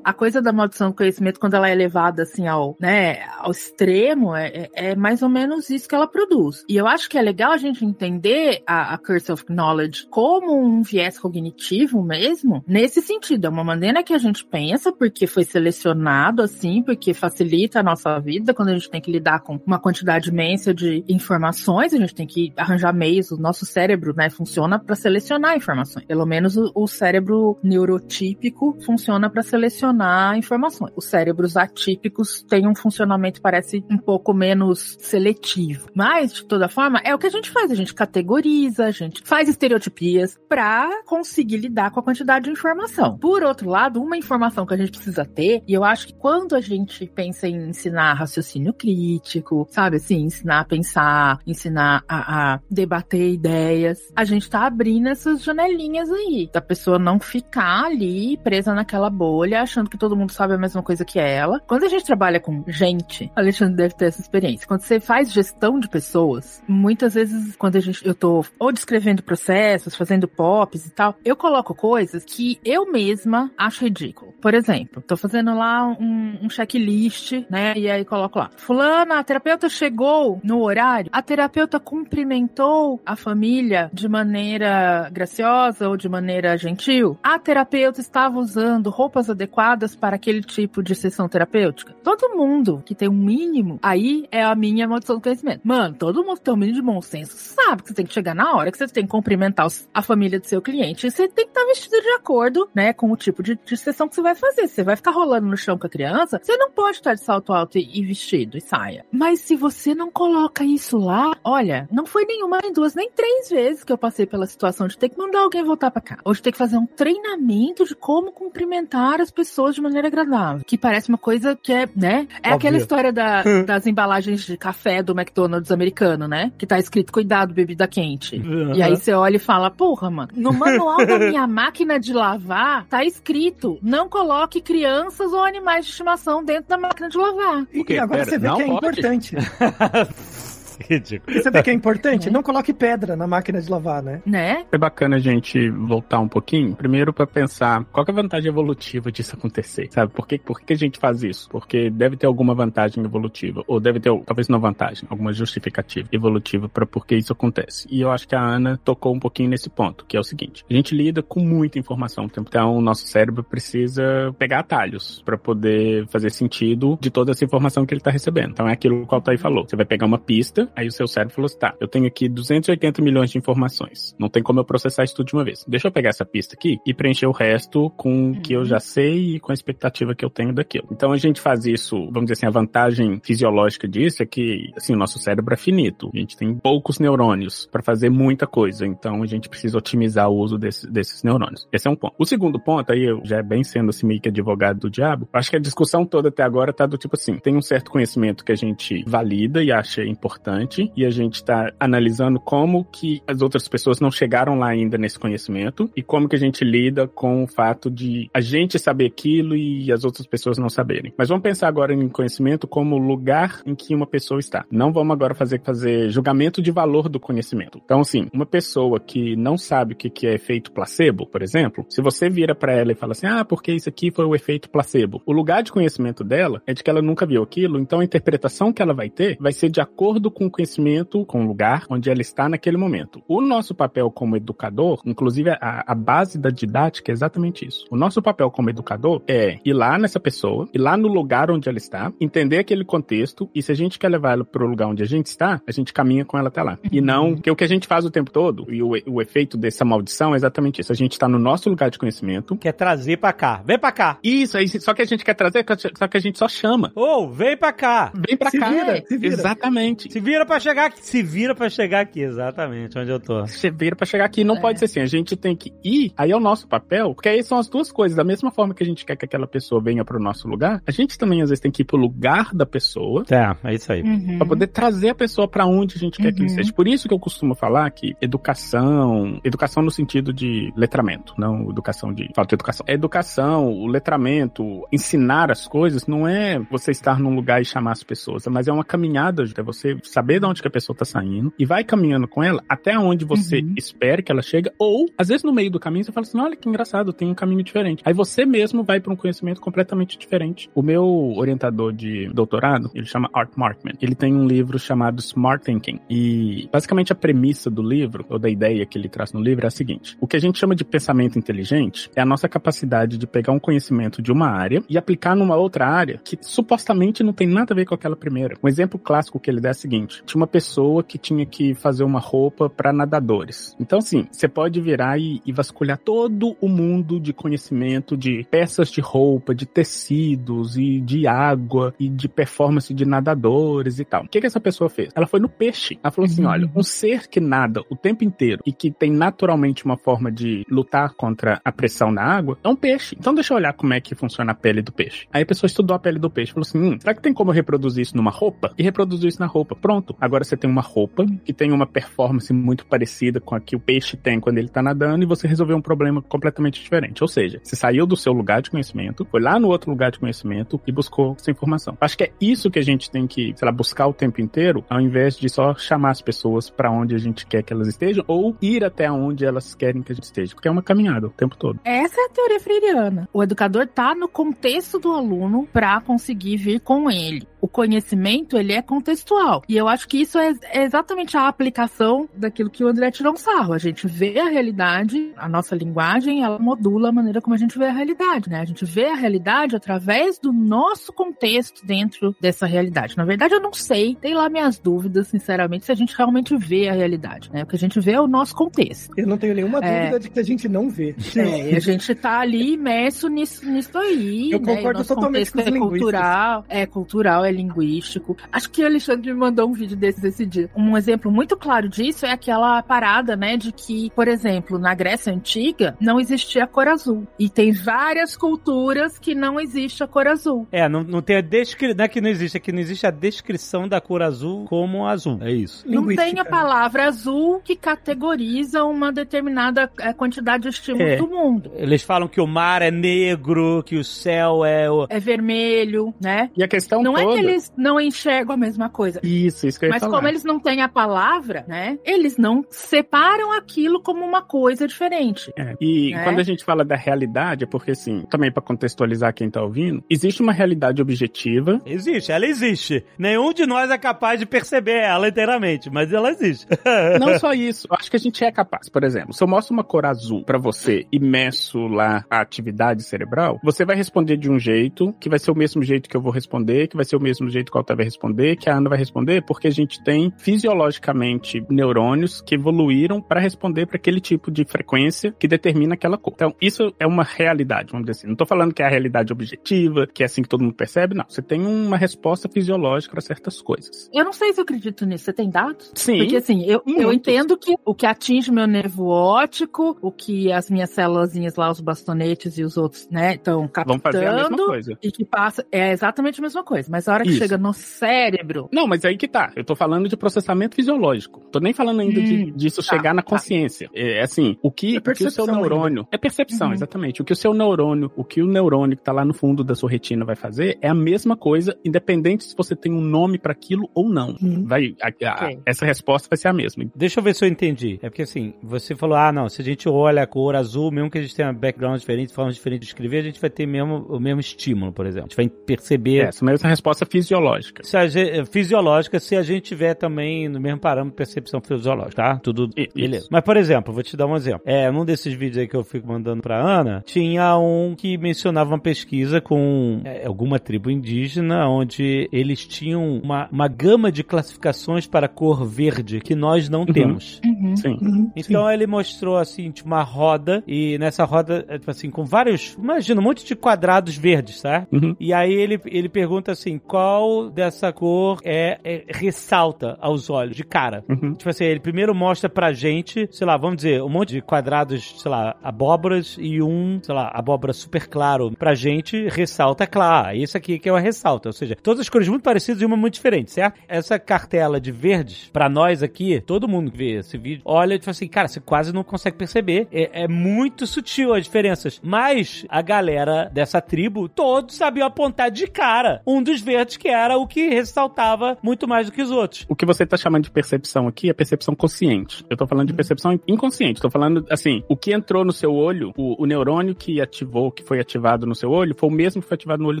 A 0.06 0.12
coisa 0.12 0.40
da 0.40 0.52
maldição 0.52 0.90
do 0.90 0.94
conhecimento, 0.94 1.40
quando 1.40 1.54
ela 1.54 1.68
é 1.68 1.74
levada 1.74 2.22
assim 2.22 2.46
ao, 2.46 2.76
né, 2.80 3.24
ao 3.38 3.50
extremo, 3.50 4.36
é, 4.36 4.46
é- 4.46 4.70
é 4.90 4.94
mais 4.94 5.20
ou 5.20 5.28
menos 5.28 5.68
isso 5.68 5.88
que 5.88 5.96
ela 5.96 6.06
produz. 6.06 6.64
E 6.68 6.76
eu 6.76 6.86
acho 6.86 7.10
que 7.10 7.18
é 7.18 7.22
legal 7.22 7.50
a 7.50 7.56
gente 7.56 7.84
entender 7.84 8.62
a, 8.64 8.94
a 8.94 8.98
Curse 8.98 9.32
of 9.32 9.44
Knowledge 9.48 10.06
como 10.08 10.56
um 10.64 10.80
viés 10.82 11.18
cognitivo 11.18 12.04
mesmo, 12.04 12.62
nesse 12.68 13.02
sentido. 13.02 13.46
É 13.46 13.50
uma 13.50 13.64
maneira 13.64 14.00
que 14.04 14.14
a 14.14 14.18
gente 14.18 14.44
pensa, 14.44 14.92
porque 14.92 15.26
foi 15.26 15.42
selecionado 15.42 16.40
assim, 16.40 16.84
porque 16.84 17.12
facilita 17.12 17.80
a 17.80 17.82
nossa 17.82 18.16
vida 18.20 18.54
quando 18.54 18.68
a 18.68 18.74
gente 18.74 18.88
tem 18.88 19.00
que 19.00 19.10
lidar 19.10 19.40
com 19.40 19.58
uma 19.66 19.80
quantidade 19.80 20.30
imensa 20.30 20.72
de 20.72 21.04
informações, 21.08 21.92
a 21.92 21.98
gente 21.98 22.14
tem 22.14 22.28
que 22.28 22.52
arranjar 22.56 22.92
meios, 22.94 23.32
o 23.32 23.36
nosso 23.36 23.66
cérebro, 23.66 24.14
né, 24.16 24.30
funciona 24.30 24.78
para 24.78 24.94
selecionar 24.94 25.56
informações. 25.56 26.06
Pelo 26.06 26.24
menos 26.24 26.56
o, 26.56 26.70
o 26.76 26.86
cérebro 26.86 27.58
neurotípico 27.60 28.78
funciona 28.84 29.28
para 29.28 29.42
selecionar 29.42 29.95
informações. 30.36 30.92
Os 30.96 31.06
cérebros 31.06 31.56
atípicos 31.56 32.42
têm 32.42 32.66
um 32.66 32.74
funcionamento 32.74 33.40
parece 33.40 33.84
um 33.90 33.98
pouco 33.98 34.32
menos 34.34 34.96
seletivo. 35.00 35.88
Mas 35.94 36.32
de 36.32 36.44
toda 36.44 36.68
forma, 36.68 37.00
é 37.04 37.14
o 37.14 37.18
que 37.18 37.26
a 37.26 37.30
gente 37.30 37.50
faz, 37.50 37.70
a 37.70 37.74
gente 37.74 37.94
categoriza, 37.94 38.86
a 38.86 38.90
gente 38.90 39.22
faz 39.24 39.48
estereotipias 39.48 40.38
para 40.48 41.02
conseguir 41.04 41.58
lidar 41.58 41.90
com 41.90 42.00
a 42.00 42.02
quantidade 42.02 42.46
de 42.46 42.50
informação. 42.50 43.18
Por 43.18 43.42
outro 43.42 43.68
lado, 43.68 44.02
uma 44.02 44.16
informação 44.16 44.66
que 44.66 44.74
a 44.74 44.76
gente 44.76 44.90
precisa 44.90 45.24
ter, 45.24 45.62
e 45.66 45.72
eu 45.72 45.84
acho 45.84 46.08
que 46.08 46.14
quando 46.14 46.54
a 46.54 46.60
gente 46.60 47.06
pensa 47.06 47.46
em 47.48 47.68
ensinar 47.68 48.14
raciocínio 48.14 48.72
crítico, 48.72 49.66
sabe 49.70 49.96
assim, 49.96 50.22
ensinar 50.22 50.60
a 50.60 50.64
pensar, 50.64 51.38
ensinar 51.46 52.04
a, 52.08 52.54
a 52.54 52.60
debater 52.70 53.32
ideias, 53.32 53.98
a 54.14 54.24
gente 54.24 54.48
tá 54.48 54.66
abrindo 54.66 55.08
essas 55.08 55.42
janelinhas 55.42 56.10
aí, 56.10 56.48
da 56.52 56.60
pessoa 56.60 56.98
não 56.98 57.18
ficar 57.18 57.84
ali 57.86 58.36
presa 58.38 58.74
naquela 58.74 59.10
bolha, 59.10 59.62
achando 59.62 59.85
que 59.90 59.98
todo 59.98 60.16
mundo 60.16 60.32
sabe 60.32 60.54
a 60.54 60.58
mesma 60.58 60.82
coisa 60.82 61.04
que 61.04 61.18
ela. 61.18 61.60
Quando 61.66 61.84
a 61.84 61.88
gente 61.88 62.04
trabalha 62.04 62.40
com 62.40 62.64
gente, 62.66 63.30
Alexandre 63.34 63.76
deve 63.76 63.94
ter 63.94 64.06
essa 64.06 64.20
experiência. 64.20 64.66
Quando 64.66 64.80
você 64.80 65.00
faz 65.00 65.32
gestão 65.32 65.78
de 65.78 65.88
pessoas, 65.88 66.62
muitas 66.68 67.14
vezes 67.14 67.56
quando 67.56 67.76
a 67.76 67.80
gente 67.80 68.06
eu 68.06 68.14
tô 68.14 68.44
ou 68.58 68.72
descrevendo 68.72 69.22
processos, 69.22 69.94
fazendo 69.94 70.28
pops 70.28 70.86
e 70.86 70.90
tal, 70.90 71.16
eu 71.24 71.36
coloco 71.36 71.74
coisas 71.74 72.24
que 72.24 72.58
eu 72.64 72.90
mesma 72.90 73.50
acho 73.56 73.84
ridículo. 73.84 74.32
Por 74.40 74.54
exemplo, 74.54 75.02
tô 75.02 75.16
fazendo 75.16 75.54
lá 75.54 75.86
um, 75.86 76.38
um 76.42 76.50
checklist, 76.50 77.44
né? 77.50 77.74
E 77.76 77.90
aí 77.90 78.04
coloco 78.04 78.38
lá: 78.38 78.50
Fulana, 78.56 79.18
a 79.18 79.24
terapeuta 79.24 79.68
chegou 79.68 80.40
no 80.42 80.62
horário, 80.62 81.10
a 81.12 81.22
terapeuta 81.22 81.80
cumprimentou 81.80 83.00
a 83.04 83.16
família 83.16 83.90
de 83.92 84.08
maneira 84.08 85.08
graciosa 85.12 85.88
ou 85.88 85.96
de 85.96 86.08
maneira 86.08 86.56
gentil. 86.56 87.18
A 87.22 87.38
terapeuta 87.38 88.00
estava 88.00 88.38
usando 88.38 88.90
roupas 88.90 89.28
adequadas 89.28 89.75
para 89.94 90.16
aquele 90.16 90.42
tipo 90.42 90.82
de 90.82 90.94
sessão 90.94 91.28
terapêutica. 91.28 91.94
Todo 92.02 92.34
mundo 92.36 92.82
que 92.84 92.94
tem 92.94 93.08
um 93.08 93.12
mínimo, 93.12 93.78
aí 93.82 94.26
é 94.30 94.42
a 94.42 94.54
minha 94.54 94.86
maldição 94.88 95.16
do 95.16 95.22
conhecimento. 95.22 95.60
Mano, 95.64 95.94
todo 95.94 96.24
mundo 96.24 96.38
que 96.38 96.44
tem 96.44 96.54
um 96.54 96.56
mínimo 96.56 96.76
de 96.76 96.82
bom 96.82 97.00
senso 97.00 97.36
sabe 97.36 97.82
que 97.82 97.88
você 97.88 97.94
tem 97.94 98.06
que 98.06 98.14
chegar 98.14 98.34
na 98.34 98.54
hora 98.54 98.70
que 98.70 98.78
você 98.78 98.86
tem 98.86 99.04
que 99.04 99.10
cumprimentar 99.10 99.66
a 99.92 100.02
família 100.02 100.38
do 100.38 100.46
seu 100.46 100.62
cliente. 100.62 101.06
E 101.06 101.10
você 101.10 101.28
tem 101.28 101.44
que 101.44 101.50
estar 101.50 101.64
vestido 101.66 102.00
de 102.00 102.08
acordo, 102.10 102.68
né, 102.74 102.92
com 102.92 103.10
o 103.10 103.16
tipo 103.16 103.42
de, 103.42 103.58
de 103.64 103.76
sessão 103.76 104.08
que 104.08 104.14
você 104.14 104.22
vai 104.22 104.34
fazer. 104.34 104.68
Você 104.68 104.82
vai 104.82 104.96
ficar 104.96 105.10
rolando 105.10 105.46
no 105.46 105.56
chão 105.56 105.78
com 105.78 105.86
a 105.86 105.90
criança, 105.90 106.40
você 106.42 106.56
não 106.56 106.70
pode 106.70 106.98
estar 106.98 107.14
de 107.14 107.20
salto 107.20 107.52
alto 107.52 107.78
e, 107.78 108.00
e 108.00 108.04
vestido 108.04 108.56
e 108.56 108.60
saia. 108.60 109.04
Mas 109.10 109.40
se 109.40 109.56
você 109.56 109.94
não 109.94 110.10
coloca 110.10 110.64
isso 110.64 110.98
lá, 110.98 111.36
olha, 111.44 111.88
não 111.90 112.06
foi 112.06 112.24
nenhuma, 112.24 112.58
nem 112.62 112.72
duas, 112.72 112.94
nem 112.94 113.10
três 113.10 113.50
vezes 113.50 113.84
que 113.84 113.92
eu 113.92 113.98
passei 113.98 114.26
pela 114.26 114.46
situação 114.46 114.86
de 114.86 114.96
ter 114.96 115.08
que 115.08 115.18
mandar 115.18 115.40
alguém 115.40 115.64
voltar 115.64 115.90
pra 115.90 116.00
cá. 116.00 116.18
De 116.26 116.42
ter 116.42 116.52
que 116.52 116.58
fazer 116.58 116.76
um 116.76 116.86
treinamento 116.86 117.84
de 117.84 117.94
como 117.94 118.30
cumprimentar 118.30 119.20
as 119.20 119.30
pessoas 119.30 119.55
pessoas 119.56 119.74
de 119.74 119.80
maneira 119.80 120.08
agradável. 120.08 120.62
Que 120.66 120.76
parece 120.76 121.08
uma 121.08 121.16
coisa 121.16 121.56
que 121.56 121.72
é, 121.72 121.88
né? 121.96 122.28
É 122.42 122.48
Óbvio. 122.48 122.54
aquela 122.56 122.76
história 122.76 123.10
da- 123.10 123.42
das 123.64 123.86
embalagens 123.86 124.42
de 124.44 124.54
café 124.56 125.02
do 125.02 125.12
McDonald's 125.18 125.72
americano, 125.72 126.28
né? 126.28 126.52
Que 126.58 126.66
tá 126.66 126.78
escrito 126.78 127.10
cuidado, 127.10 127.54
bebida 127.54 127.88
quente. 127.88 128.36
E 128.74 128.82
aí 128.82 128.94
você 128.96 129.14
olha 129.14 129.36
e 129.36 129.38
fala, 129.38 129.70
porra, 129.70 130.10
mano, 130.10 130.28
no 130.34 130.52
manual 130.52 130.98
da 131.06 131.18
minha 131.18 131.46
máquina 131.48 131.98
de 131.98 132.12
lavar 132.12 132.84
tá 132.86 133.02
escrito, 133.02 133.78
não 133.82 134.10
coloque 134.10 134.60
crianças 134.60 135.32
ou 135.32 135.42
animais 135.42 135.86
de 135.86 135.90
estimação 135.92 136.44
dentro 136.44 136.68
da 136.68 136.76
máquina 136.76 137.08
de 137.08 137.16
lavar. 137.16 137.66
E, 137.72 137.98
agora 137.98 138.24
Pera, 138.26 138.30
você 138.30 138.38
vê 138.38 138.48
que 138.54 138.62
é 138.62 138.66
pode? 138.66 138.76
importante. 139.00 139.36
Ridículo. 140.80 141.42
Você 141.42 141.50
vê 141.50 141.62
que 141.62 141.70
é 141.70 141.72
importante? 141.72 142.30
Não 142.30 142.42
coloque 142.42 142.72
pedra 142.72 143.16
na 143.16 143.26
máquina 143.26 143.60
de 143.60 143.70
lavar, 143.70 144.02
né? 144.02 144.22
Né? 144.26 144.64
É 144.70 144.78
bacana 144.78 145.16
a 145.16 145.18
gente 145.18 145.70
voltar 145.70 146.20
um 146.20 146.28
pouquinho, 146.28 146.74
primeiro 146.74 147.12
pra 147.12 147.26
pensar 147.26 147.84
qual 147.86 148.04
que 148.04 148.10
é 148.10 148.14
a 148.14 148.16
vantagem 148.16 148.48
evolutiva 148.48 149.10
disso 149.10 149.36
acontecer, 149.36 149.88
sabe? 149.90 150.12
Por 150.12 150.26
que, 150.26 150.38
por 150.38 150.60
que 150.60 150.72
a 150.72 150.76
gente 150.76 150.98
faz 150.98 151.22
isso? 151.22 151.48
Porque 151.48 151.90
deve 151.90 152.16
ter 152.16 152.26
alguma 152.26 152.54
vantagem 152.54 153.04
evolutiva, 153.04 153.62
ou 153.66 153.80
deve 153.80 154.00
ter, 154.00 154.10
talvez 154.24 154.48
não 154.48 154.60
vantagem, 154.60 155.06
alguma 155.08 155.32
justificativa 155.32 156.08
evolutiva 156.12 156.68
pra 156.68 156.86
por 156.86 157.06
que 157.06 157.16
isso 157.16 157.32
acontece. 157.32 157.86
E 157.90 158.00
eu 158.00 158.10
acho 158.10 158.26
que 158.26 158.34
a 158.34 158.40
Ana 158.40 158.78
tocou 158.84 159.14
um 159.14 159.20
pouquinho 159.20 159.48
nesse 159.48 159.70
ponto, 159.70 160.04
que 160.06 160.16
é 160.16 160.20
o 160.20 160.24
seguinte: 160.24 160.64
a 160.68 160.74
gente 160.74 160.94
lida 160.94 161.22
com 161.22 161.40
muita 161.40 161.78
informação 161.78 162.24
o 162.24 162.28
tempo, 162.28 162.48
então 162.48 162.76
o 162.76 162.80
nosso 162.80 163.06
cérebro 163.06 163.42
precisa 163.42 164.34
pegar 164.38 164.60
atalhos 164.60 165.22
pra 165.24 165.36
poder 165.36 166.06
fazer 166.08 166.30
sentido 166.30 166.98
de 167.00 167.10
toda 167.10 167.32
essa 167.32 167.44
informação 167.44 167.86
que 167.86 167.94
ele 167.94 168.00
tá 168.00 168.10
recebendo. 168.10 168.50
Então 168.50 168.68
é 168.68 168.72
aquilo 168.72 169.06
que 169.06 169.12
o 169.12 169.14
Altair 169.14 169.38
falou. 169.38 169.66
Você 169.66 169.76
vai 169.76 169.86
pegar 169.86 170.06
uma 170.06 170.18
pista, 170.18 170.65
aí 170.74 170.86
o 170.86 170.92
seu 170.92 171.06
cérebro 171.06 171.34
falou 171.34 171.46
assim, 171.46 171.58
tá, 171.58 171.74
eu 171.80 171.88
tenho 171.88 172.06
aqui 172.06 172.28
280 172.28 173.02
milhões 173.02 173.30
de 173.30 173.38
informações. 173.38 174.14
Não 174.18 174.28
tem 174.28 174.42
como 174.42 174.60
eu 174.60 174.64
processar 174.64 175.04
isso 175.04 175.14
tudo 175.16 175.26
de 175.28 175.34
uma 175.34 175.44
vez. 175.44 175.64
Deixa 175.66 175.88
eu 175.88 175.92
pegar 175.92 176.10
essa 176.10 176.24
pista 176.24 176.54
aqui 176.54 176.78
e 176.86 176.94
preencher 176.94 177.26
o 177.26 177.32
resto 177.32 177.90
com 177.90 178.30
o 178.32 178.40
que 178.40 178.52
eu 178.52 178.64
já 178.64 178.80
sei 178.80 179.36
e 179.36 179.40
com 179.40 179.52
a 179.52 179.54
expectativa 179.54 180.14
que 180.14 180.24
eu 180.24 180.30
tenho 180.30 180.52
daquilo. 180.52 180.88
Então 180.90 181.12
a 181.12 181.16
gente 181.16 181.40
faz 181.40 181.64
isso, 181.66 181.96
vamos 182.06 182.24
dizer 182.24 182.34
assim, 182.34 182.46
a 182.46 182.50
vantagem 182.50 183.20
fisiológica 183.22 183.86
disso 183.88 184.22
é 184.22 184.26
que, 184.26 184.70
assim, 184.76 184.94
o 184.94 184.98
nosso 184.98 185.18
cérebro 185.18 185.54
é 185.54 185.56
finito. 185.56 186.10
A 186.14 186.18
gente 186.18 186.36
tem 186.36 186.54
poucos 186.54 186.98
neurônios 186.98 187.66
para 187.70 187.82
fazer 187.82 188.10
muita 188.10 188.46
coisa. 188.46 188.86
Então 188.86 189.22
a 189.22 189.26
gente 189.26 189.48
precisa 189.48 189.78
otimizar 189.78 190.28
o 190.28 190.36
uso 190.36 190.58
desse- 190.58 190.90
desses 190.90 191.22
neurônios. 191.22 191.66
Esse 191.72 191.88
é 191.88 191.90
um 191.90 191.96
ponto. 191.96 192.14
O 192.18 192.24
segundo 192.24 192.58
ponto, 192.60 192.92
aí 192.92 193.04
eu 193.04 193.20
já 193.24 193.42
bem 193.42 193.62
sendo 193.64 193.90
assim 193.90 194.06
meio 194.06 194.20
que 194.20 194.28
advogado 194.28 194.80
do 194.80 194.90
diabo, 194.90 195.28
acho 195.32 195.50
que 195.50 195.56
a 195.56 195.60
discussão 195.60 196.04
toda 196.04 196.28
até 196.28 196.42
agora 196.42 196.72
tá 196.72 196.86
do 196.86 196.96
tipo 196.96 197.16
assim, 197.16 197.38
tem 197.38 197.56
um 197.56 197.62
certo 197.62 197.90
conhecimento 197.90 198.44
que 198.44 198.52
a 198.52 198.56
gente 198.56 199.04
valida 199.06 199.62
e 199.62 199.70
acha 199.72 200.02
importante 200.04 200.55
e 200.96 201.04
a 201.04 201.10
gente 201.10 201.44
tá 201.44 201.72
analisando 201.78 202.40
como 202.40 202.84
que 202.84 203.22
as 203.26 203.42
outras 203.42 203.68
pessoas 203.68 204.00
não 204.00 204.10
chegaram 204.10 204.58
lá 204.58 204.68
ainda 204.68 204.98
nesse 204.98 205.18
conhecimento 205.18 205.90
e 205.96 206.02
como 206.02 206.28
que 206.28 206.36
a 206.36 206.38
gente 206.38 206.64
lida 206.64 207.06
com 207.08 207.44
o 207.44 207.46
fato 207.46 207.90
de 207.90 208.30
a 208.32 208.40
gente 208.40 208.78
saber 208.78 209.06
aquilo 209.06 209.56
e 209.56 209.90
as 209.92 210.04
outras 210.04 210.26
pessoas 210.26 210.58
não 210.58 210.68
saberem. 210.68 211.12
Mas 211.16 211.28
vamos 211.28 211.42
pensar 211.42 211.68
agora 211.68 211.94
em 211.94 212.08
conhecimento 212.08 212.66
como 212.66 212.98
lugar 212.98 213.60
em 213.66 213.74
que 213.74 213.94
uma 213.94 214.06
pessoa 214.06 214.40
está. 214.40 214.64
Não 214.70 214.92
vamos 214.92 215.12
agora 215.12 215.34
fazer, 215.34 215.60
fazer 215.62 216.10
julgamento 216.10 216.62
de 216.62 216.70
valor 216.70 217.08
do 217.08 217.20
conhecimento. 217.20 217.80
Então, 217.84 218.00
assim, 218.00 218.28
uma 218.32 218.46
pessoa 218.46 219.00
que 219.00 219.36
não 219.36 219.56
sabe 219.56 219.94
o 219.94 219.96
que 219.96 220.26
é 220.26 220.34
efeito 220.34 220.72
placebo, 220.72 221.26
por 221.26 221.42
exemplo, 221.42 221.86
se 221.88 222.00
você 222.00 222.28
vira 222.28 222.54
pra 222.54 222.72
ela 222.72 222.92
e 222.92 222.94
fala 222.94 223.12
assim, 223.12 223.26
ah, 223.26 223.44
porque 223.44 223.72
isso 223.72 223.88
aqui 223.88 224.10
foi 224.10 224.24
o 224.24 224.34
efeito 224.34 224.70
placebo. 224.70 225.22
O 225.26 225.32
lugar 225.32 225.62
de 225.62 225.72
conhecimento 225.72 226.22
dela 226.22 226.62
é 226.66 226.72
de 226.72 226.82
que 226.82 226.90
ela 226.90 227.02
nunca 227.02 227.26
viu 227.26 227.42
aquilo, 227.42 227.78
então 227.78 228.00
a 228.00 228.04
interpretação 228.04 228.72
que 228.72 228.82
ela 228.82 228.94
vai 228.94 229.10
ter 229.10 229.36
vai 229.40 229.52
ser 229.52 229.68
de 229.68 229.80
acordo 229.80 230.30
com 230.30 230.45
o 230.46 230.50
conhecimento, 230.50 231.24
com 231.26 231.44
o 231.44 231.46
lugar 231.46 231.84
onde 231.90 232.10
ela 232.10 232.20
está 232.20 232.48
naquele 232.48 232.76
momento. 232.76 233.22
O 233.28 233.40
nosso 233.40 233.74
papel 233.74 234.10
como 234.10 234.36
educador, 234.36 235.00
inclusive 235.04 235.50
a, 235.50 235.84
a 235.86 235.94
base 235.94 236.38
da 236.38 236.50
didática 236.50 237.10
é 237.10 237.14
exatamente 237.14 237.66
isso. 237.66 237.84
O 237.90 237.96
nosso 237.96 238.20
papel 238.22 238.50
como 238.50 238.70
educador 238.70 239.22
é 239.26 239.58
ir 239.64 239.72
lá 239.72 239.98
nessa 239.98 240.20
pessoa, 240.20 240.68
ir 240.72 240.78
lá 240.78 240.96
no 240.96 241.08
lugar 241.08 241.50
onde 241.50 241.68
ela 241.68 241.78
está, 241.78 242.12
entender 242.20 242.58
aquele 242.58 242.84
contexto 242.84 243.48
e 243.54 243.62
se 243.62 243.72
a 243.72 243.74
gente 243.74 243.98
quer 243.98 244.08
levar 244.08 244.32
ela 244.32 244.44
para 244.44 244.64
o 244.64 244.68
lugar 244.68 244.88
onde 244.88 245.02
a 245.02 245.06
gente 245.06 245.26
está, 245.26 245.60
a 245.66 245.72
gente 245.72 245.92
caminha 245.92 246.24
com 246.24 246.38
ela 246.38 246.48
até 246.48 246.62
lá. 246.62 246.78
E 246.90 247.00
não, 247.00 247.34
porque 247.34 247.50
o 247.50 247.56
que 247.56 247.64
a 247.64 247.68
gente 247.68 247.86
faz 247.86 248.04
o 248.04 248.10
tempo 248.10 248.30
todo, 248.30 248.66
e 248.72 248.82
o, 248.82 248.92
o 249.06 249.22
efeito 249.22 249.56
dessa 249.56 249.84
maldição 249.84 250.34
é 250.34 250.36
exatamente 250.36 250.80
isso. 250.80 250.92
A 250.92 250.94
gente 250.94 251.12
está 251.12 251.28
no 251.28 251.38
nosso 251.38 251.68
lugar 251.70 251.90
de 251.90 251.98
conhecimento. 251.98 252.56
Quer 252.56 252.72
trazer 252.72 253.16
pra 253.18 253.32
cá. 253.32 253.62
Vem 253.64 253.78
pra 253.78 253.92
cá. 253.92 254.18
Isso, 254.22 254.56
aí, 254.58 254.68
só 254.68 254.92
que 254.92 255.02
a 255.02 255.04
gente 255.04 255.24
quer 255.24 255.34
trazer, 255.34 255.64
só 255.96 256.08
que 256.08 256.16
a 256.16 256.20
gente 256.20 256.38
só 256.38 256.48
chama. 256.48 256.92
Ou, 256.94 257.30
vem 257.30 257.56
pra 257.56 257.72
cá. 257.72 258.12
Vem 258.14 258.36
pra 258.36 258.50
Se 258.50 258.58
cá. 258.58 258.70
vira, 258.70 259.04
se 259.06 259.16
vira. 259.16 259.34
Exatamente. 259.34 260.12
Se 260.12 260.20
vira 260.20 260.35
pra 260.44 260.58
chegar 260.60 260.86
aqui. 260.86 260.98
Se 261.06 261.22
vira 261.22 261.54
pra 261.54 261.70
chegar 261.70 262.00
aqui, 262.00 262.20
exatamente, 262.20 262.98
onde 262.98 263.10
eu 263.10 263.20
tô. 263.20 263.46
Você 263.46 263.70
vira 263.70 263.94
pra 263.96 264.04
chegar 264.04 264.24
aqui. 264.24 264.44
Não 264.44 264.56
É. 264.56 264.60
pode 264.60 264.78
ser 264.78 264.84
assim. 264.86 265.00
A 265.00 265.06
gente 265.06 265.36
tem 265.36 265.54
que 265.56 265.72
ir. 265.84 266.12
Aí 266.16 266.30
é 266.32 266.36
o 266.36 266.40
nosso 266.40 266.66
papel. 266.68 267.14
Porque 267.14 267.28
aí 267.28 267.42
são 267.42 267.58
as 267.58 267.68
duas 267.68 267.90
coisas. 267.90 268.16
Da 268.16 268.24
mesma 268.24 268.50
forma 268.50 268.74
que 268.74 268.82
a 268.82 268.86
gente 268.86 269.04
quer 269.06 269.16
que 269.16 269.24
aquela 269.24 269.46
pessoa 269.46 269.80
venha 269.80 270.04
pro 270.04 270.18
nosso 270.20 270.48
lugar, 270.48 270.82
a 270.86 270.90
gente 270.90 271.16
também 271.16 271.40
às 271.42 271.48
vezes 271.50 271.60
tem 271.60 271.70
que 271.70 271.82
ir 271.82 271.84
pro 271.84 271.96
lugar 271.96 272.52
da 272.54 272.66
pessoa. 272.66 273.24
É, 273.30 273.70
é 273.70 273.74
isso 273.74 273.92
aí. 273.92 274.02
Uhum. 274.02 274.38
Pra 274.38 274.46
poder 274.46 274.66
trazer 274.66 275.10
a 275.10 275.14
pessoa 275.14 275.46
pra 275.48 275.64
onde 275.64 275.94
a 275.96 275.98
gente 275.98 276.18
quer 276.18 276.32
que 276.32 276.40
ele 276.40 276.50
Uhum. 276.50 276.56
seja. 276.56 276.72
Por 276.72 276.88
isso 276.88 277.06
que 277.08 277.14
eu 277.14 277.18
costumo 277.18 277.54
falar 277.54 277.88
que 277.90 278.14
educação, 278.20 279.40
educação 279.44 279.82
no 279.82 279.90
sentido 279.90 280.32
de 280.32 280.72
letramento, 280.76 281.34
não 281.38 281.70
educação 281.70 282.12
de 282.12 282.28
falta 282.34 282.48
de 282.50 282.54
educação. 282.56 282.84
A 282.88 282.92
educação, 282.92 283.68
o 283.68 283.86
letramento, 283.86 284.82
ensinar 284.92 285.50
as 285.50 285.66
coisas 285.68 286.06
não 286.06 286.26
é 286.26 286.58
você 286.70 286.90
estar 286.90 287.18
num 287.20 287.34
lugar 287.34 287.60
e 287.60 287.64
chamar 287.64 287.92
as 287.92 288.02
pessoas, 288.02 288.46
mas 288.48 288.66
é 288.68 288.72
uma 288.72 288.84
caminhada, 288.84 289.44
é 289.56 289.62
você 289.62 289.96
saber 290.02 290.25
de 290.26 290.46
onde 290.46 290.60
que 290.60 290.68
a 290.68 290.70
pessoa 290.70 290.96
tá 290.96 291.04
saindo 291.04 291.52
e 291.58 291.64
vai 291.64 291.84
caminhando 291.84 292.26
com 292.28 292.42
ela 292.42 292.62
até 292.68 292.98
onde 292.98 293.24
você 293.24 293.60
Uhum. 293.60 293.74
espera 293.76 294.22
que 294.22 294.30
ela 294.32 294.42
chegue, 294.42 294.70
ou 294.78 295.06
às 295.16 295.28
vezes 295.28 295.44
no 295.44 295.52
meio 295.52 295.70
do 295.70 295.78
caminho 295.80 296.04
você 296.04 296.12
fala 296.12 296.26
assim: 296.26 296.38
olha 296.40 296.56
que 296.56 296.68
engraçado, 296.68 297.12
tem 297.12 297.30
um 297.30 297.34
caminho 297.34 297.62
diferente. 297.62 298.02
Aí 298.04 298.12
você 298.12 298.44
mesmo 298.44 298.82
vai 298.82 299.00
para 299.00 299.12
um 299.12 299.16
conhecimento 299.16 299.60
completamente 299.60 300.18
diferente. 300.18 300.68
O 300.74 300.82
meu 300.82 301.04
orientador 301.36 301.92
de 301.92 302.28
doutorado, 302.32 302.90
ele 302.94 303.06
chama 303.06 303.30
Art 303.32 303.50
Markman. 303.56 303.94
Ele 304.00 304.14
tem 304.14 304.34
um 304.34 304.46
livro 304.46 304.78
chamado 304.78 305.20
Smart 305.20 305.64
Thinking. 305.64 306.00
E 306.10 306.68
basicamente 306.72 307.12
a 307.12 307.14
premissa 307.14 307.70
do 307.70 307.82
livro, 307.82 308.24
ou 308.28 308.38
da 308.38 308.48
ideia 308.50 308.84
que 308.86 308.98
ele 308.98 309.08
traz 309.08 309.32
no 309.32 309.40
livro, 309.40 309.64
é 309.64 309.68
a 309.68 309.70
seguinte: 309.70 310.16
o 310.20 310.26
que 310.26 310.36
a 310.36 310.40
gente 310.40 310.58
chama 310.58 310.74
de 310.74 310.84
pensamento 310.84 311.38
inteligente 311.38 312.10
é 312.16 312.20
a 312.20 312.26
nossa 312.26 312.48
capacidade 312.48 313.16
de 313.18 313.26
pegar 313.26 313.52
um 313.52 313.58
conhecimento 313.58 314.20
de 314.20 314.32
uma 314.32 314.48
área 314.48 314.82
e 314.88 314.98
aplicar 314.98 315.34
numa 315.36 315.56
outra 315.56 315.86
área 315.86 316.20
que 316.24 316.38
supostamente 316.40 317.22
não 317.22 317.32
tem 317.32 317.46
nada 317.46 317.72
a 317.72 317.76
ver 317.76 317.84
com 317.84 317.94
aquela 317.94 318.16
primeira. 318.16 318.56
Um 318.62 318.68
exemplo 318.68 318.98
clássico 318.98 319.38
que 319.40 319.50
ele 319.50 319.60
dá 319.60 319.68
é 319.68 319.72
o 319.72 319.74
seguinte: 319.74 320.15
tinha 320.24 320.40
uma 320.40 320.46
pessoa 320.46 321.02
que 321.02 321.18
tinha 321.18 321.44
que 321.44 321.74
fazer 321.74 322.04
uma 322.04 322.20
roupa 322.20 322.68
para 322.68 322.92
nadadores. 322.92 323.76
Então, 323.80 323.98
assim, 323.98 324.26
você 324.30 324.48
pode 324.48 324.80
virar 324.80 325.18
e, 325.18 325.40
e 325.44 325.52
vasculhar 325.52 325.98
todo 325.98 326.56
o 326.60 326.68
mundo 326.68 327.18
de 327.20 327.32
conhecimento 327.32 328.16
de 328.16 328.46
peças 328.50 328.90
de 328.90 329.00
roupa, 329.00 329.54
de 329.54 329.66
tecidos 329.66 330.76
e 330.76 331.00
de 331.00 331.26
água 331.26 331.94
e 331.98 332.08
de 332.08 332.28
performance 332.28 332.92
de 332.92 333.04
nadadores 333.04 333.98
e 333.98 334.04
tal. 334.04 334.24
O 334.24 334.28
que, 334.28 334.40
que 334.40 334.46
essa 334.46 334.60
pessoa 334.60 334.88
fez? 334.88 335.10
Ela 335.14 335.26
foi 335.26 335.40
no 335.40 335.48
peixe. 335.48 335.98
Ela 336.02 336.10
falou 336.10 336.26
assim: 336.26 336.44
Uhum. 336.44 336.50
olha, 336.50 336.70
um 336.74 336.82
ser 336.82 337.28
que 337.28 337.40
nada 337.40 337.82
o 337.90 337.96
tempo 337.96 338.24
inteiro 338.24 338.62
e 338.64 338.72
que 338.72 338.90
tem 338.90 339.10
naturalmente 339.10 339.84
uma 339.84 339.96
forma 339.96 340.30
de 340.30 340.64
lutar 340.70 341.14
contra 341.14 341.60
a 341.64 341.72
pressão 341.72 342.10
na 342.10 342.22
água 342.22 342.58
é 342.62 342.68
um 342.68 342.76
peixe. 342.76 343.16
Então, 343.18 343.34
deixa 343.34 343.52
eu 343.52 343.56
olhar 343.56 343.72
como 343.72 343.94
é 343.94 344.00
que 344.00 344.14
funciona 344.14 344.52
a 344.52 344.54
pele 344.54 344.82
do 344.82 344.92
peixe. 344.92 345.26
Aí 345.32 345.42
a 345.42 345.46
pessoa 345.46 345.66
estudou 345.68 345.94
a 345.94 345.98
pele 345.98 346.18
do 346.18 346.30
peixe 346.30 346.50
e 346.50 346.54
falou 346.54 346.66
assim: 346.66 346.78
hum, 346.78 346.98
será 347.00 347.14
que 347.14 347.22
tem 347.22 347.32
como 347.32 347.50
eu 347.50 347.54
reproduzir 347.54 348.02
isso 348.02 348.16
numa 348.16 348.30
roupa? 348.30 348.72
E 348.78 348.82
reproduziu 348.82 349.28
isso 349.28 349.40
na 349.40 349.46
roupa. 349.46 349.74
Pronto. 349.74 349.95
Agora 350.20 350.44
você 350.44 350.56
tem 350.56 350.70
uma 350.70 350.82
roupa 350.82 351.24
que 351.44 351.52
tem 351.52 351.72
uma 351.72 351.86
performance 351.86 352.52
muito 352.52 352.86
parecida 352.86 353.40
com 353.40 353.54
a 353.54 353.60
que 353.60 353.76
o 353.76 353.80
peixe 353.80 354.16
tem 354.16 354.40
quando 354.40 354.58
ele 354.58 354.68
tá 354.68 354.82
nadando 354.82 355.22
e 355.22 355.26
você 355.26 355.46
resolveu 355.46 355.76
um 355.76 355.82
problema 355.82 356.22
completamente 356.22 356.80
diferente. 356.82 357.22
Ou 357.22 357.28
seja, 357.28 357.60
você 357.62 357.76
saiu 357.76 358.06
do 358.06 358.16
seu 358.16 358.32
lugar 358.32 358.62
de 358.62 358.70
conhecimento, 358.70 359.26
foi 359.30 359.40
lá 359.40 359.58
no 359.58 359.68
outro 359.68 359.90
lugar 359.90 360.10
de 360.10 360.18
conhecimento 360.18 360.80
e 360.86 360.92
buscou 360.92 361.36
essa 361.38 361.50
informação. 361.50 361.96
Acho 362.00 362.16
que 362.16 362.24
é 362.24 362.32
isso 362.40 362.70
que 362.70 362.78
a 362.78 362.82
gente 362.82 363.10
tem 363.10 363.26
que, 363.26 363.54
sei 363.56 363.66
lá, 363.66 363.72
buscar 363.72 364.06
o 364.06 364.12
tempo 364.12 364.40
inteiro, 364.40 364.84
ao 364.88 365.00
invés 365.00 365.38
de 365.38 365.48
só 365.48 365.74
chamar 365.74 366.10
as 366.10 366.22
pessoas 366.22 366.70
para 366.70 366.90
onde 366.90 367.14
a 367.14 367.18
gente 367.18 367.46
quer 367.46 367.62
que 367.62 367.72
elas 367.72 367.88
estejam 367.88 368.24
ou 368.26 368.56
ir 368.60 368.84
até 368.84 369.10
onde 369.10 369.44
elas 369.44 369.74
querem 369.74 370.02
que 370.02 370.12
a 370.12 370.14
gente 370.14 370.24
esteja. 370.24 370.54
Porque 370.54 370.68
é 370.68 370.70
uma 370.70 370.82
caminhada 370.82 371.26
o 371.26 371.30
tempo 371.30 371.56
todo. 371.56 371.80
Essa 371.84 372.20
é 372.20 372.24
a 372.24 372.28
teoria 372.28 372.60
freiriana. 372.60 373.28
O 373.32 373.42
educador 373.42 373.86
tá 373.86 374.14
no 374.14 374.28
contexto 374.28 374.98
do 374.98 375.12
aluno 375.12 375.68
para 375.72 376.00
conseguir 376.00 376.56
vir 376.56 376.80
com 376.80 377.10
ele. 377.10 377.46
O 377.60 377.68
conhecimento, 377.68 378.56
ele 378.56 378.72
é 378.72 378.82
contextual. 378.82 379.62
E 379.68 379.76
eu 379.76 379.88
acho 379.88 380.06
que 380.08 380.18
isso 380.18 380.38
é, 380.38 380.54
é 380.72 380.84
exatamente 380.84 381.36
a 381.36 381.48
aplicação 381.48 382.28
daquilo 382.36 382.70
que 382.70 382.84
o 382.84 382.88
André 382.88 383.10
tirou 383.10 383.32
um 383.32 383.36
sarro. 383.36 383.72
A 383.72 383.78
gente 383.78 384.06
vê 384.06 384.38
a 384.38 384.48
realidade, 384.48 385.32
a 385.36 385.48
nossa 385.48 385.74
linguagem, 385.74 386.42
ela 386.42 386.58
modula 386.58 387.08
a 387.08 387.12
maneira 387.12 387.40
como 387.40 387.54
a 387.54 387.58
gente 387.58 387.78
vê 387.78 387.86
a 387.86 387.92
realidade, 387.92 388.48
né? 388.50 388.60
A 388.60 388.64
gente 388.64 388.84
vê 388.84 389.06
a 389.06 389.14
realidade 389.14 389.74
através 389.76 390.38
do 390.38 390.52
nosso 390.52 391.12
contexto 391.12 391.84
dentro 391.84 392.34
dessa 392.40 392.66
realidade. 392.66 393.16
Na 393.16 393.24
verdade, 393.24 393.54
eu 393.54 393.60
não 393.60 393.72
sei, 393.72 394.14
tem 394.14 394.34
lá 394.34 394.48
minhas 394.48 394.78
dúvidas, 394.78 395.28
sinceramente, 395.28 395.86
se 395.86 395.92
a 395.92 395.94
gente 395.96 396.16
realmente 396.16 396.56
vê 396.56 396.88
a 396.88 396.92
realidade, 396.92 397.50
né? 397.52 397.62
O 397.62 397.66
que 397.66 397.76
a 397.76 397.78
gente 397.78 397.98
vê 398.00 398.12
é 398.12 398.20
o 398.20 398.26
nosso 398.26 398.54
contexto. 398.54 399.12
Eu 399.16 399.26
não 399.26 399.38
tenho 399.38 399.54
nenhuma 399.54 399.78
É. 399.78 400.00
dúvida 400.00 400.20
de 400.20 400.30
que 400.30 400.40
a 400.40 400.44
gente 400.44 400.68
não 400.68 400.88
vê. 400.88 401.14
É, 401.36 401.76
a 401.76 401.80
gente 401.80 402.14
tá 402.14 402.40
ali 402.40 402.74
imerso 402.74 403.28
nisso, 403.28 403.64
nisso 403.66 403.96
aí. 403.98 404.50
Eu 404.52 404.60
né? 404.60 404.74
concordo 404.76 404.98
o 404.98 405.00
nosso 405.00 405.14
totalmente 405.14 405.50
contexto 405.50 405.52
com 405.54 405.60
os 405.60 405.66
é 405.66 405.70
linguistas. 405.70 406.00
cultural, 406.00 406.64
é 406.68 406.86
cultural, 406.86 407.44
é 407.44 407.52
linguístico. 407.56 408.36
Acho 408.52 408.70
que 408.70 408.82
o 408.82 408.86
Alexandre 408.86 409.32
me 409.32 409.38
mandou 409.38 409.68
um 409.68 409.72
vídeo 409.72 409.96
desses 409.96 410.22
esse 410.24 410.44
dia. 410.46 410.70
Um 410.76 410.96
exemplo 410.96 411.30
muito 411.30 411.56
claro 411.56 411.88
disso 411.88 412.26
é 412.26 412.30
aquela 412.32 412.82
parada, 412.82 413.36
né, 413.36 413.56
de 413.56 413.72
que, 413.72 414.10
por 414.14 414.28
exemplo, 414.28 414.78
na 414.78 414.94
Grécia 414.94 415.32
Antiga 415.32 415.96
não 416.00 416.20
existia 416.20 416.66
cor 416.66 416.88
azul. 416.88 417.26
E 417.38 417.48
tem 417.48 417.72
várias 417.72 418.36
culturas 418.36 419.18
que 419.18 419.34
não 419.34 419.58
existe 419.60 420.02
a 420.02 420.06
cor 420.06 420.26
azul. 420.26 420.66
É, 420.70 420.88
não, 420.88 421.02
não 421.02 421.22
tem 421.22 421.36
a 421.36 421.40
descrição. 421.40 421.96
Não 421.96 422.04
é 422.04 422.08
que 422.08 422.20
não 422.20 422.28
existe, 422.30 422.56
é 422.56 422.60
que 422.60 422.72
não 422.72 422.80
existe 422.80 423.06
a 423.06 423.10
descrição 423.10 423.88
da 423.88 424.00
cor 424.00 424.22
azul 424.22 424.64
como 424.66 425.06
azul. 425.06 425.38
É 425.40 425.50
isso. 425.52 425.84
Não 425.88 426.06
tem 426.06 426.32
a 426.38 426.44
né? 426.44 426.50
palavra 426.50 427.04
azul 427.06 427.60
que 427.64 427.76
categoriza 427.76 428.84
uma 428.84 429.12
determinada 429.12 429.90
eh, 430.00 430.12
quantidade 430.12 430.64
de 430.64 430.68
estímulos 430.70 431.12
É. 431.12 431.16
do 431.16 431.26
mundo. 431.28 431.70
Eles 431.76 432.02
falam 432.02 432.28
que 432.28 432.40
o 432.40 432.46
mar 432.46 432.82
é 432.82 432.90
negro, 432.90 433.82
que 433.84 433.96
o 433.96 434.04
céu 434.04 434.64
é. 434.64 434.90
o- 434.90 435.06
É 435.08 435.18
vermelho, 435.20 436.14
né? 436.20 436.50
E 436.56 436.62
a 436.62 436.68
questão 436.68 437.02
Não 437.02 437.16
é 437.16 437.22
toda... 437.22 437.35
que 437.40 437.46
eles 437.46 437.72
não 437.76 438.00
enxergam 438.00 438.54
a 438.54 438.56
mesma 438.56 438.88
coisa. 438.88 439.20
Isso, 439.22 439.66
isso 439.66 439.78
que 439.78 439.86
eu 439.86 439.88
ia 439.88 439.94
Mas 439.94 440.00
falar. 440.00 440.16
como 440.16 440.28
eles 440.28 440.44
não 440.44 440.58
têm 440.58 440.82
a 440.82 440.88
palavra, 440.88 441.64
né? 441.68 441.98
Eles 442.04 442.36
não 442.36 442.64
separam 442.70 443.52
aquilo 443.52 444.00
como 444.00 444.24
uma 444.24 444.42
coisa 444.42 444.86
diferente. 444.86 445.52
É, 445.56 445.74
E 445.80 446.12
né? 446.12 446.24
quando 446.24 446.40
a 446.40 446.42
gente 446.42 446.64
fala 446.64 446.84
da 446.84 446.96
realidade, 446.96 447.64
é 447.64 447.66
porque 447.66 447.90
assim, 447.92 448.22
também 448.30 448.50
pra 448.52 448.62
contextualizar 448.62 449.32
quem 449.34 449.50
tá 449.50 449.62
ouvindo, 449.62 450.02
existe 450.08 450.42
uma 450.42 450.52
realidade 450.52 451.00
objetiva. 451.02 451.80
Existe, 451.84 452.32
ela 452.32 452.46
existe. 452.46 453.04
Nenhum 453.18 453.52
de 453.52 453.66
nós 453.66 453.90
é 453.90 453.98
capaz 453.98 454.38
de 454.40 454.46
perceber 454.46 455.02
ela 455.02 455.28
inteiramente, 455.28 455.90
mas 455.90 456.12
ela 456.12 456.30
existe. 456.30 456.66
Não 457.20 457.38
só 457.38 457.52
isso, 457.52 457.86
eu 457.90 457.96
acho 457.98 458.10
que 458.10 458.16
a 458.16 458.20
gente 458.20 458.44
é 458.44 458.50
capaz. 458.52 458.88
Por 458.88 459.04
exemplo, 459.04 459.32
se 459.32 459.42
eu 459.42 459.48
mostro 459.48 459.74
uma 459.74 459.84
cor 459.84 460.06
azul 460.06 460.44
pra 460.44 460.58
você 460.58 461.06
e 461.12 461.18
meço 461.18 461.86
lá 461.86 462.24
a 462.30 462.40
atividade 462.40 463.02
cerebral, 463.02 463.58
você 463.62 463.84
vai 463.84 463.96
responder 463.96 464.36
de 464.36 464.50
um 464.50 464.58
jeito, 464.58 465.12
que 465.20 465.28
vai 465.28 465.38
ser 465.38 465.50
o 465.50 465.54
mesmo 465.56 465.82
jeito 465.82 466.08
que 466.08 466.16
eu 466.16 466.20
vou 466.20 466.32
responder, 466.32 466.88
que 466.88 466.96
vai 466.96 467.04
ser 467.04 467.16
o 467.16 467.20
mesmo 467.26 467.50
jeito 467.50 467.72
que 467.72 467.76
a 467.76 467.80
Alta 467.80 467.96
vai 467.96 468.04
responder, 468.04 468.56
que 468.56 468.70
a 468.70 468.76
Ana 468.76 468.88
vai 468.88 468.98
responder, 468.98 469.42
porque 469.42 469.66
a 469.66 469.70
gente 469.70 470.02
tem 470.04 470.32
fisiologicamente 470.38 471.64
neurônios 471.68 472.40
que 472.40 472.54
evoluíram 472.54 473.20
pra 473.20 473.40
responder 473.40 473.86
para 473.86 473.96
aquele 473.96 474.20
tipo 474.20 474.50
de 474.50 474.64
frequência 474.64 475.32
que 475.38 475.48
determina 475.48 475.94
aquela 475.94 476.16
cor. 476.16 476.32
Então, 476.34 476.54
isso 476.60 476.94
é 477.00 477.06
uma 477.06 477.24
realidade, 477.24 477.90
vamos 477.90 478.06
dizer 478.06 478.20
assim. 478.20 478.28
Não 478.28 478.36
tô 478.36 478.46
falando 478.46 478.72
que 478.72 478.82
é 478.82 478.86
a 478.86 478.88
realidade 478.88 479.32
objetiva, 479.32 480.06
que 480.06 480.22
é 480.22 480.26
assim 480.26 480.42
que 480.42 480.48
todo 480.48 480.62
mundo 480.62 480.74
percebe, 480.74 481.14
não. 481.14 481.24
Você 481.28 481.42
tem 481.42 481.66
uma 481.66 481.96
resposta 481.96 482.48
fisiológica 482.48 483.12
para 483.12 483.20
certas 483.20 483.60
coisas. 483.60 484.08
Eu 484.12 484.24
não 484.24 484.32
sei 484.32 484.52
se 484.52 484.60
eu 484.60 484.62
acredito 484.62 485.04
nisso. 485.04 485.24
Você 485.24 485.32
tem 485.32 485.50
dados? 485.50 485.90
Sim. 485.94 486.18
Porque 486.18 486.36
assim, 486.36 486.64
eu, 486.64 486.82
eu 486.86 487.12
entendo 487.12 487.56
que 487.56 487.74
o 487.84 487.94
que 487.94 488.06
atinge 488.06 488.52
meu 488.52 488.66
nervo 488.66 489.08
óptico, 489.08 489.96
o 490.00 490.12
que 490.12 490.52
as 490.52 490.70
minhas 490.70 490.90
célulazinhas 490.90 491.56
lá, 491.56 491.70
os 491.70 491.80
bastonetes 491.80 492.58
e 492.58 492.62
os 492.62 492.76
outros, 492.76 493.08
né, 493.10 493.34
estão 493.34 493.68
Vão 493.86 493.98
fazer 493.98 494.26
a 494.26 494.32
mesma 494.32 494.48
captando 494.48 494.66
coisa. 494.66 494.98
e 495.02 495.10
que 495.10 495.24
passa, 495.24 495.66
é 495.72 495.92
exatamente 495.92 496.40
a 496.40 496.42
mesma 496.42 496.62
coisa. 496.62 496.88
Mas 496.90 497.08
a 497.08 497.15
hora 497.16 497.24
que 497.24 497.30
Isso. 497.30 497.38
chega 497.38 497.58
no 497.58 497.72
cérebro, 497.72 498.68
Não, 498.72 498.86
mas 498.86 499.04
aí 499.04 499.16
que 499.16 499.28
tá. 499.28 499.52
Eu 499.56 499.64
tô 499.64 499.74
falando 499.74 500.08
de 500.08 500.16
processamento 500.16 500.74
fisiológico. 500.76 501.40
Tô 501.50 501.58
nem 501.58 501.72
falando 501.72 502.00
ainda 502.00 502.20
de, 502.20 502.34
Hum, 502.44 502.52
disso 502.56 502.82
tá, 502.82 502.96
chegar 502.96 503.14
na 503.14 503.22
tá. 503.22 503.30
consciência. 503.30 503.88
É 503.94 504.20
assim, 504.22 504.56
o 504.62 504.70
que, 504.70 504.96
É 504.96 504.98
o 504.98 505.02
que 505.02 505.24
o 505.24 505.30
seu 505.30 505.46
neurônio. 505.46 506.06
É 506.12 506.18
percepção, 506.18 506.68
Uhum. 506.68 506.74
exatamente. 506.74 507.22
O 507.22 507.24
que 507.24 507.32
o 507.32 507.36
seu 507.36 507.52
neurônio, 507.54 508.10
o 508.16 508.24
que 508.24 508.42
o 508.42 508.46
neurônio 508.46 508.96
que 508.96 509.02
tá 509.02 509.12
lá 509.12 509.24
no 509.24 509.34
fundo 509.34 509.64
da 509.64 509.74
sua 509.74 509.90
retina 509.90 510.24
vai 510.24 510.36
fazer 510.36 510.78
é 510.80 510.88
a 510.88 510.94
mesma 510.94 511.36
coisa, 511.36 511.76
independente 511.84 512.44
se 512.44 512.56
você 512.56 512.74
tem 512.76 512.92
um 512.92 513.00
nome 513.00 513.38
pra 513.38 513.52
aquilo 513.52 513.88
ou 513.94 514.08
não. 514.08 514.36
Uhum. 514.42 514.64
Vai, 514.66 514.94
a- 515.02 515.08
a- 515.28 515.34
Ok. 515.46 515.58
Essa 515.66 515.84
resposta 515.86 516.28
vai 516.30 516.36
ser 516.36 516.48
a 516.48 516.52
mesma. 516.52 516.84
Deixa 516.94 517.20
eu 517.20 517.24
ver 517.24 517.34
se 517.34 517.44
eu 517.44 517.48
entendi. 517.48 517.98
É 518.02 518.08
porque 518.10 518.22
assim, 518.22 518.54
você 518.62 518.94
falou, 518.94 519.16
ah, 519.16 519.32
não, 519.32 519.48
se 519.48 519.60
a 519.60 519.64
gente 519.64 519.88
olha 519.88 520.22
a 520.22 520.26
cor 520.26 520.54
azul, 520.56 520.90
mesmo 520.90 521.10
que 521.10 521.18
a 521.18 521.22
gente 521.22 521.34
tenha 521.34 521.52
background 521.52 521.98
diferente, 521.98 522.32
formas 522.32 522.54
diferentes 522.54 522.86
de 522.88 522.92
escrever, 522.92 523.18
a 523.18 523.22
gente 523.22 523.40
vai 523.40 523.50
ter 523.50 523.66
mesmo, 523.66 524.06
o 524.08 524.18
mesmo 524.20 524.40
estímulo, 524.40 524.92
por 524.92 525.06
exemplo. 525.06 525.26
A 525.26 525.28
gente 525.28 525.36
vai 525.36 525.48
perceber 525.48 526.26
Essa 526.26 526.44
mesma 526.44 526.68
resposta 526.68 527.05
fisiológica. 527.06 527.82
se 527.84 527.96
a 527.96 528.06
gente, 528.06 528.44
fisiológica 528.46 529.18
se 529.18 529.36
a 529.36 529.42
gente 529.42 529.62
tiver 529.62 529.94
também 529.94 530.48
no 530.48 530.60
mesmo 530.60 530.80
parâmetro 530.80 531.10
de 531.12 531.16
percepção 531.16 531.60
fisiológica, 531.60 532.16
tá? 532.22 532.36
Tudo 532.36 532.68
beleza. 532.68 533.16
isso. 533.16 533.28
Mas, 533.30 533.42
por 533.42 533.56
exemplo, 533.56 533.92
vou 533.92 534.02
te 534.02 534.16
dar 534.16 534.26
um 534.26 534.36
exemplo. 534.36 534.62
É, 534.64 534.90
num 534.90 535.04
desses 535.04 535.32
vídeos 535.34 535.58
aí 535.58 535.68
que 535.68 535.76
eu 535.76 535.84
fico 535.84 536.06
mandando 536.08 536.42
pra 536.42 536.60
Ana, 536.60 537.02
tinha 537.06 537.56
um 537.58 537.94
que 537.96 538.16
mencionava 538.18 538.70
uma 538.70 538.78
pesquisa 538.78 539.40
com 539.40 540.00
é, 540.04 540.26
alguma 540.26 540.58
tribo 540.58 540.90
indígena, 540.90 541.68
onde 541.68 542.28
eles 542.32 542.66
tinham 542.66 543.20
uma, 543.22 543.48
uma 543.50 543.68
gama 543.68 544.10
de 544.10 544.22
classificações 544.22 545.06
para 545.06 545.28
cor 545.28 545.64
verde 545.64 546.20
que 546.20 546.34
nós 546.34 546.68
não 546.68 546.84
temos. 546.84 547.40
uhum. 547.44 547.76
Sim. 547.76 547.98
Uhum, 548.00 548.30
Então 548.36 548.70
ele 548.70 548.86
mostrou 548.86 549.36
assim, 549.36 549.70
tipo, 549.70 549.88
uma 549.88 550.02
roda, 550.02 550.62
e 550.66 550.98
nessa 550.98 551.24
roda, 551.24 551.64
é, 551.68 551.78
tipo 551.78 551.90
assim, 551.90 552.10
com 552.10 552.24
vários. 552.24 552.74
Imagina, 552.74 553.20
um 553.20 553.24
monte 553.24 553.44
de 553.44 553.54
quadrados 553.54 554.16
verdes, 554.16 554.62
tá? 554.62 554.86
Uhum. 554.92 555.14
E 555.18 555.32
aí 555.32 555.52
ele, 555.52 555.80
ele 555.86 556.08
pergunta 556.08 556.52
assim: 556.52 556.78
qual 556.96 557.50
dessa 557.50 557.92
cor 557.92 558.40
é, 558.42 558.78
é- 558.82 559.04
ressalta 559.08 559.98
aos 560.00 560.30
olhos, 560.30 560.56
de 560.56 560.64
cara? 560.64 561.04
Uhum. 561.06 561.34
Tipo 561.34 561.50
assim, 561.50 561.64
ele 561.64 561.78
primeiro 561.78 562.14
mostra 562.14 562.48
pra 562.48 562.72
gente, 562.72 563.28
sei 563.30 563.46
lá, 563.46 563.54
vamos 563.58 563.76
dizer, 563.76 564.02
um 564.02 564.08
monte 564.08 564.30
de 564.30 564.40
quadrados, 564.40 565.20
sei 565.20 565.30
lá, 565.30 565.54
abóboras 565.62 566.38
e 566.40 566.62
um, 566.62 566.98
sei 567.02 567.14
lá, 567.14 567.30
abóbora 567.34 567.74
super 567.74 568.06
claro. 568.08 568.50
Pra 568.52 568.74
gente, 568.74 569.28
ressalta 569.28 569.86
claro. 569.86 570.34
Isso 570.38 570.56
aqui 570.56 570.78
que 570.78 570.88
é 570.88 570.92
o 570.92 570.96
ressalta. 570.96 571.50
Ou 571.50 571.52
seja, 571.52 571.76
todas 571.76 572.00
as 572.00 572.08
cores 572.08 572.28
muito 572.28 572.42
parecidas 572.42 572.80
e 572.80 572.86
uma 572.86 572.96
muito 572.96 573.12
diferente, 573.12 573.50
certo? 573.50 573.78
Essa 573.86 574.18
cartela 574.18 574.80
de 574.80 574.90
verdes, 574.90 575.50
pra 575.52 575.68
nós 575.68 576.02
aqui, 576.02 576.40
todo 576.40 576.66
mundo 576.66 576.90
que 576.90 576.96
vê 576.96 577.18
esse 577.18 577.36
vídeo, 577.36 577.60
olha 577.66 577.94
e 577.96 577.98
fala 577.98 578.12
assim, 578.12 578.26
cara, 578.26 578.48
você 578.48 578.58
quase 578.58 578.90
não 578.90 579.04
consegue 579.04 579.36
perceber. 579.36 579.86
É, 579.92 580.22
é 580.22 580.28
muito 580.28 580.86
sutil 580.86 581.34
as 581.34 581.44
diferenças. 581.44 582.00
Mas 582.02 582.64
a 582.70 582.80
galera 582.80 583.50
dessa 583.52 583.82
tribo, 583.82 584.30
todos 584.30 584.76
sabiam 584.76 585.06
apontar 585.06 585.50
de 585.50 585.66
cara 585.66 586.22
um 586.26 586.42
dos 586.42 586.62
verdes 586.62 586.85
que 586.94 587.08
era 587.08 587.36
o 587.36 587.46
que 587.46 587.68
ressaltava 587.68 588.56
muito 588.62 588.86
mais 588.86 589.06
do 589.06 589.12
que 589.12 589.22
os 589.22 589.30
outros. 589.30 589.64
O 589.68 589.74
que 589.74 589.86
você 589.86 590.04
tá 590.06 590.16
chamando 590.16 590.44
de 590.44 590.50
percepção 590.50 591.08
aqui 591.08 591.28
é 591.28 591.32
percepção 591.32 591.74
consciente. 591.74 592.44
Eu 592.48 592.56
tô 592.56 592.66
falando 592.66 592.88
de 592.88 592.94
percepção 592.94 593.38
inconsciente. 593.48 594.00
Tô 594.00 594.10
falando, 594.10 594.44
assim, 594.50 594.82
o 594.88 594.96
que 594.96 595.12
entrou 595.12 595.44
no 595.44 595.52
seu 595.52 595.72
olho, 595.74 596.12
o, 596.16 596.42
o 596.42 596.46
neurônio 596.46 596.94
que 596.94 597.20
ativou, 597.20 597.72
que 597.72 597.82
foi 597.82 597.98
ativado 597.98 598.46
no 598.46 598.54
seu 598.54 598.70
olho, 598.70 598.94
foi 598.96 599.08
o 599.08 599.12
mesmo 599.12 599.40
que 599.42 599.48
foi 599.48 599.54
ativado 599.56 599.82
no 599.82 599.88
olho 599.88 600.00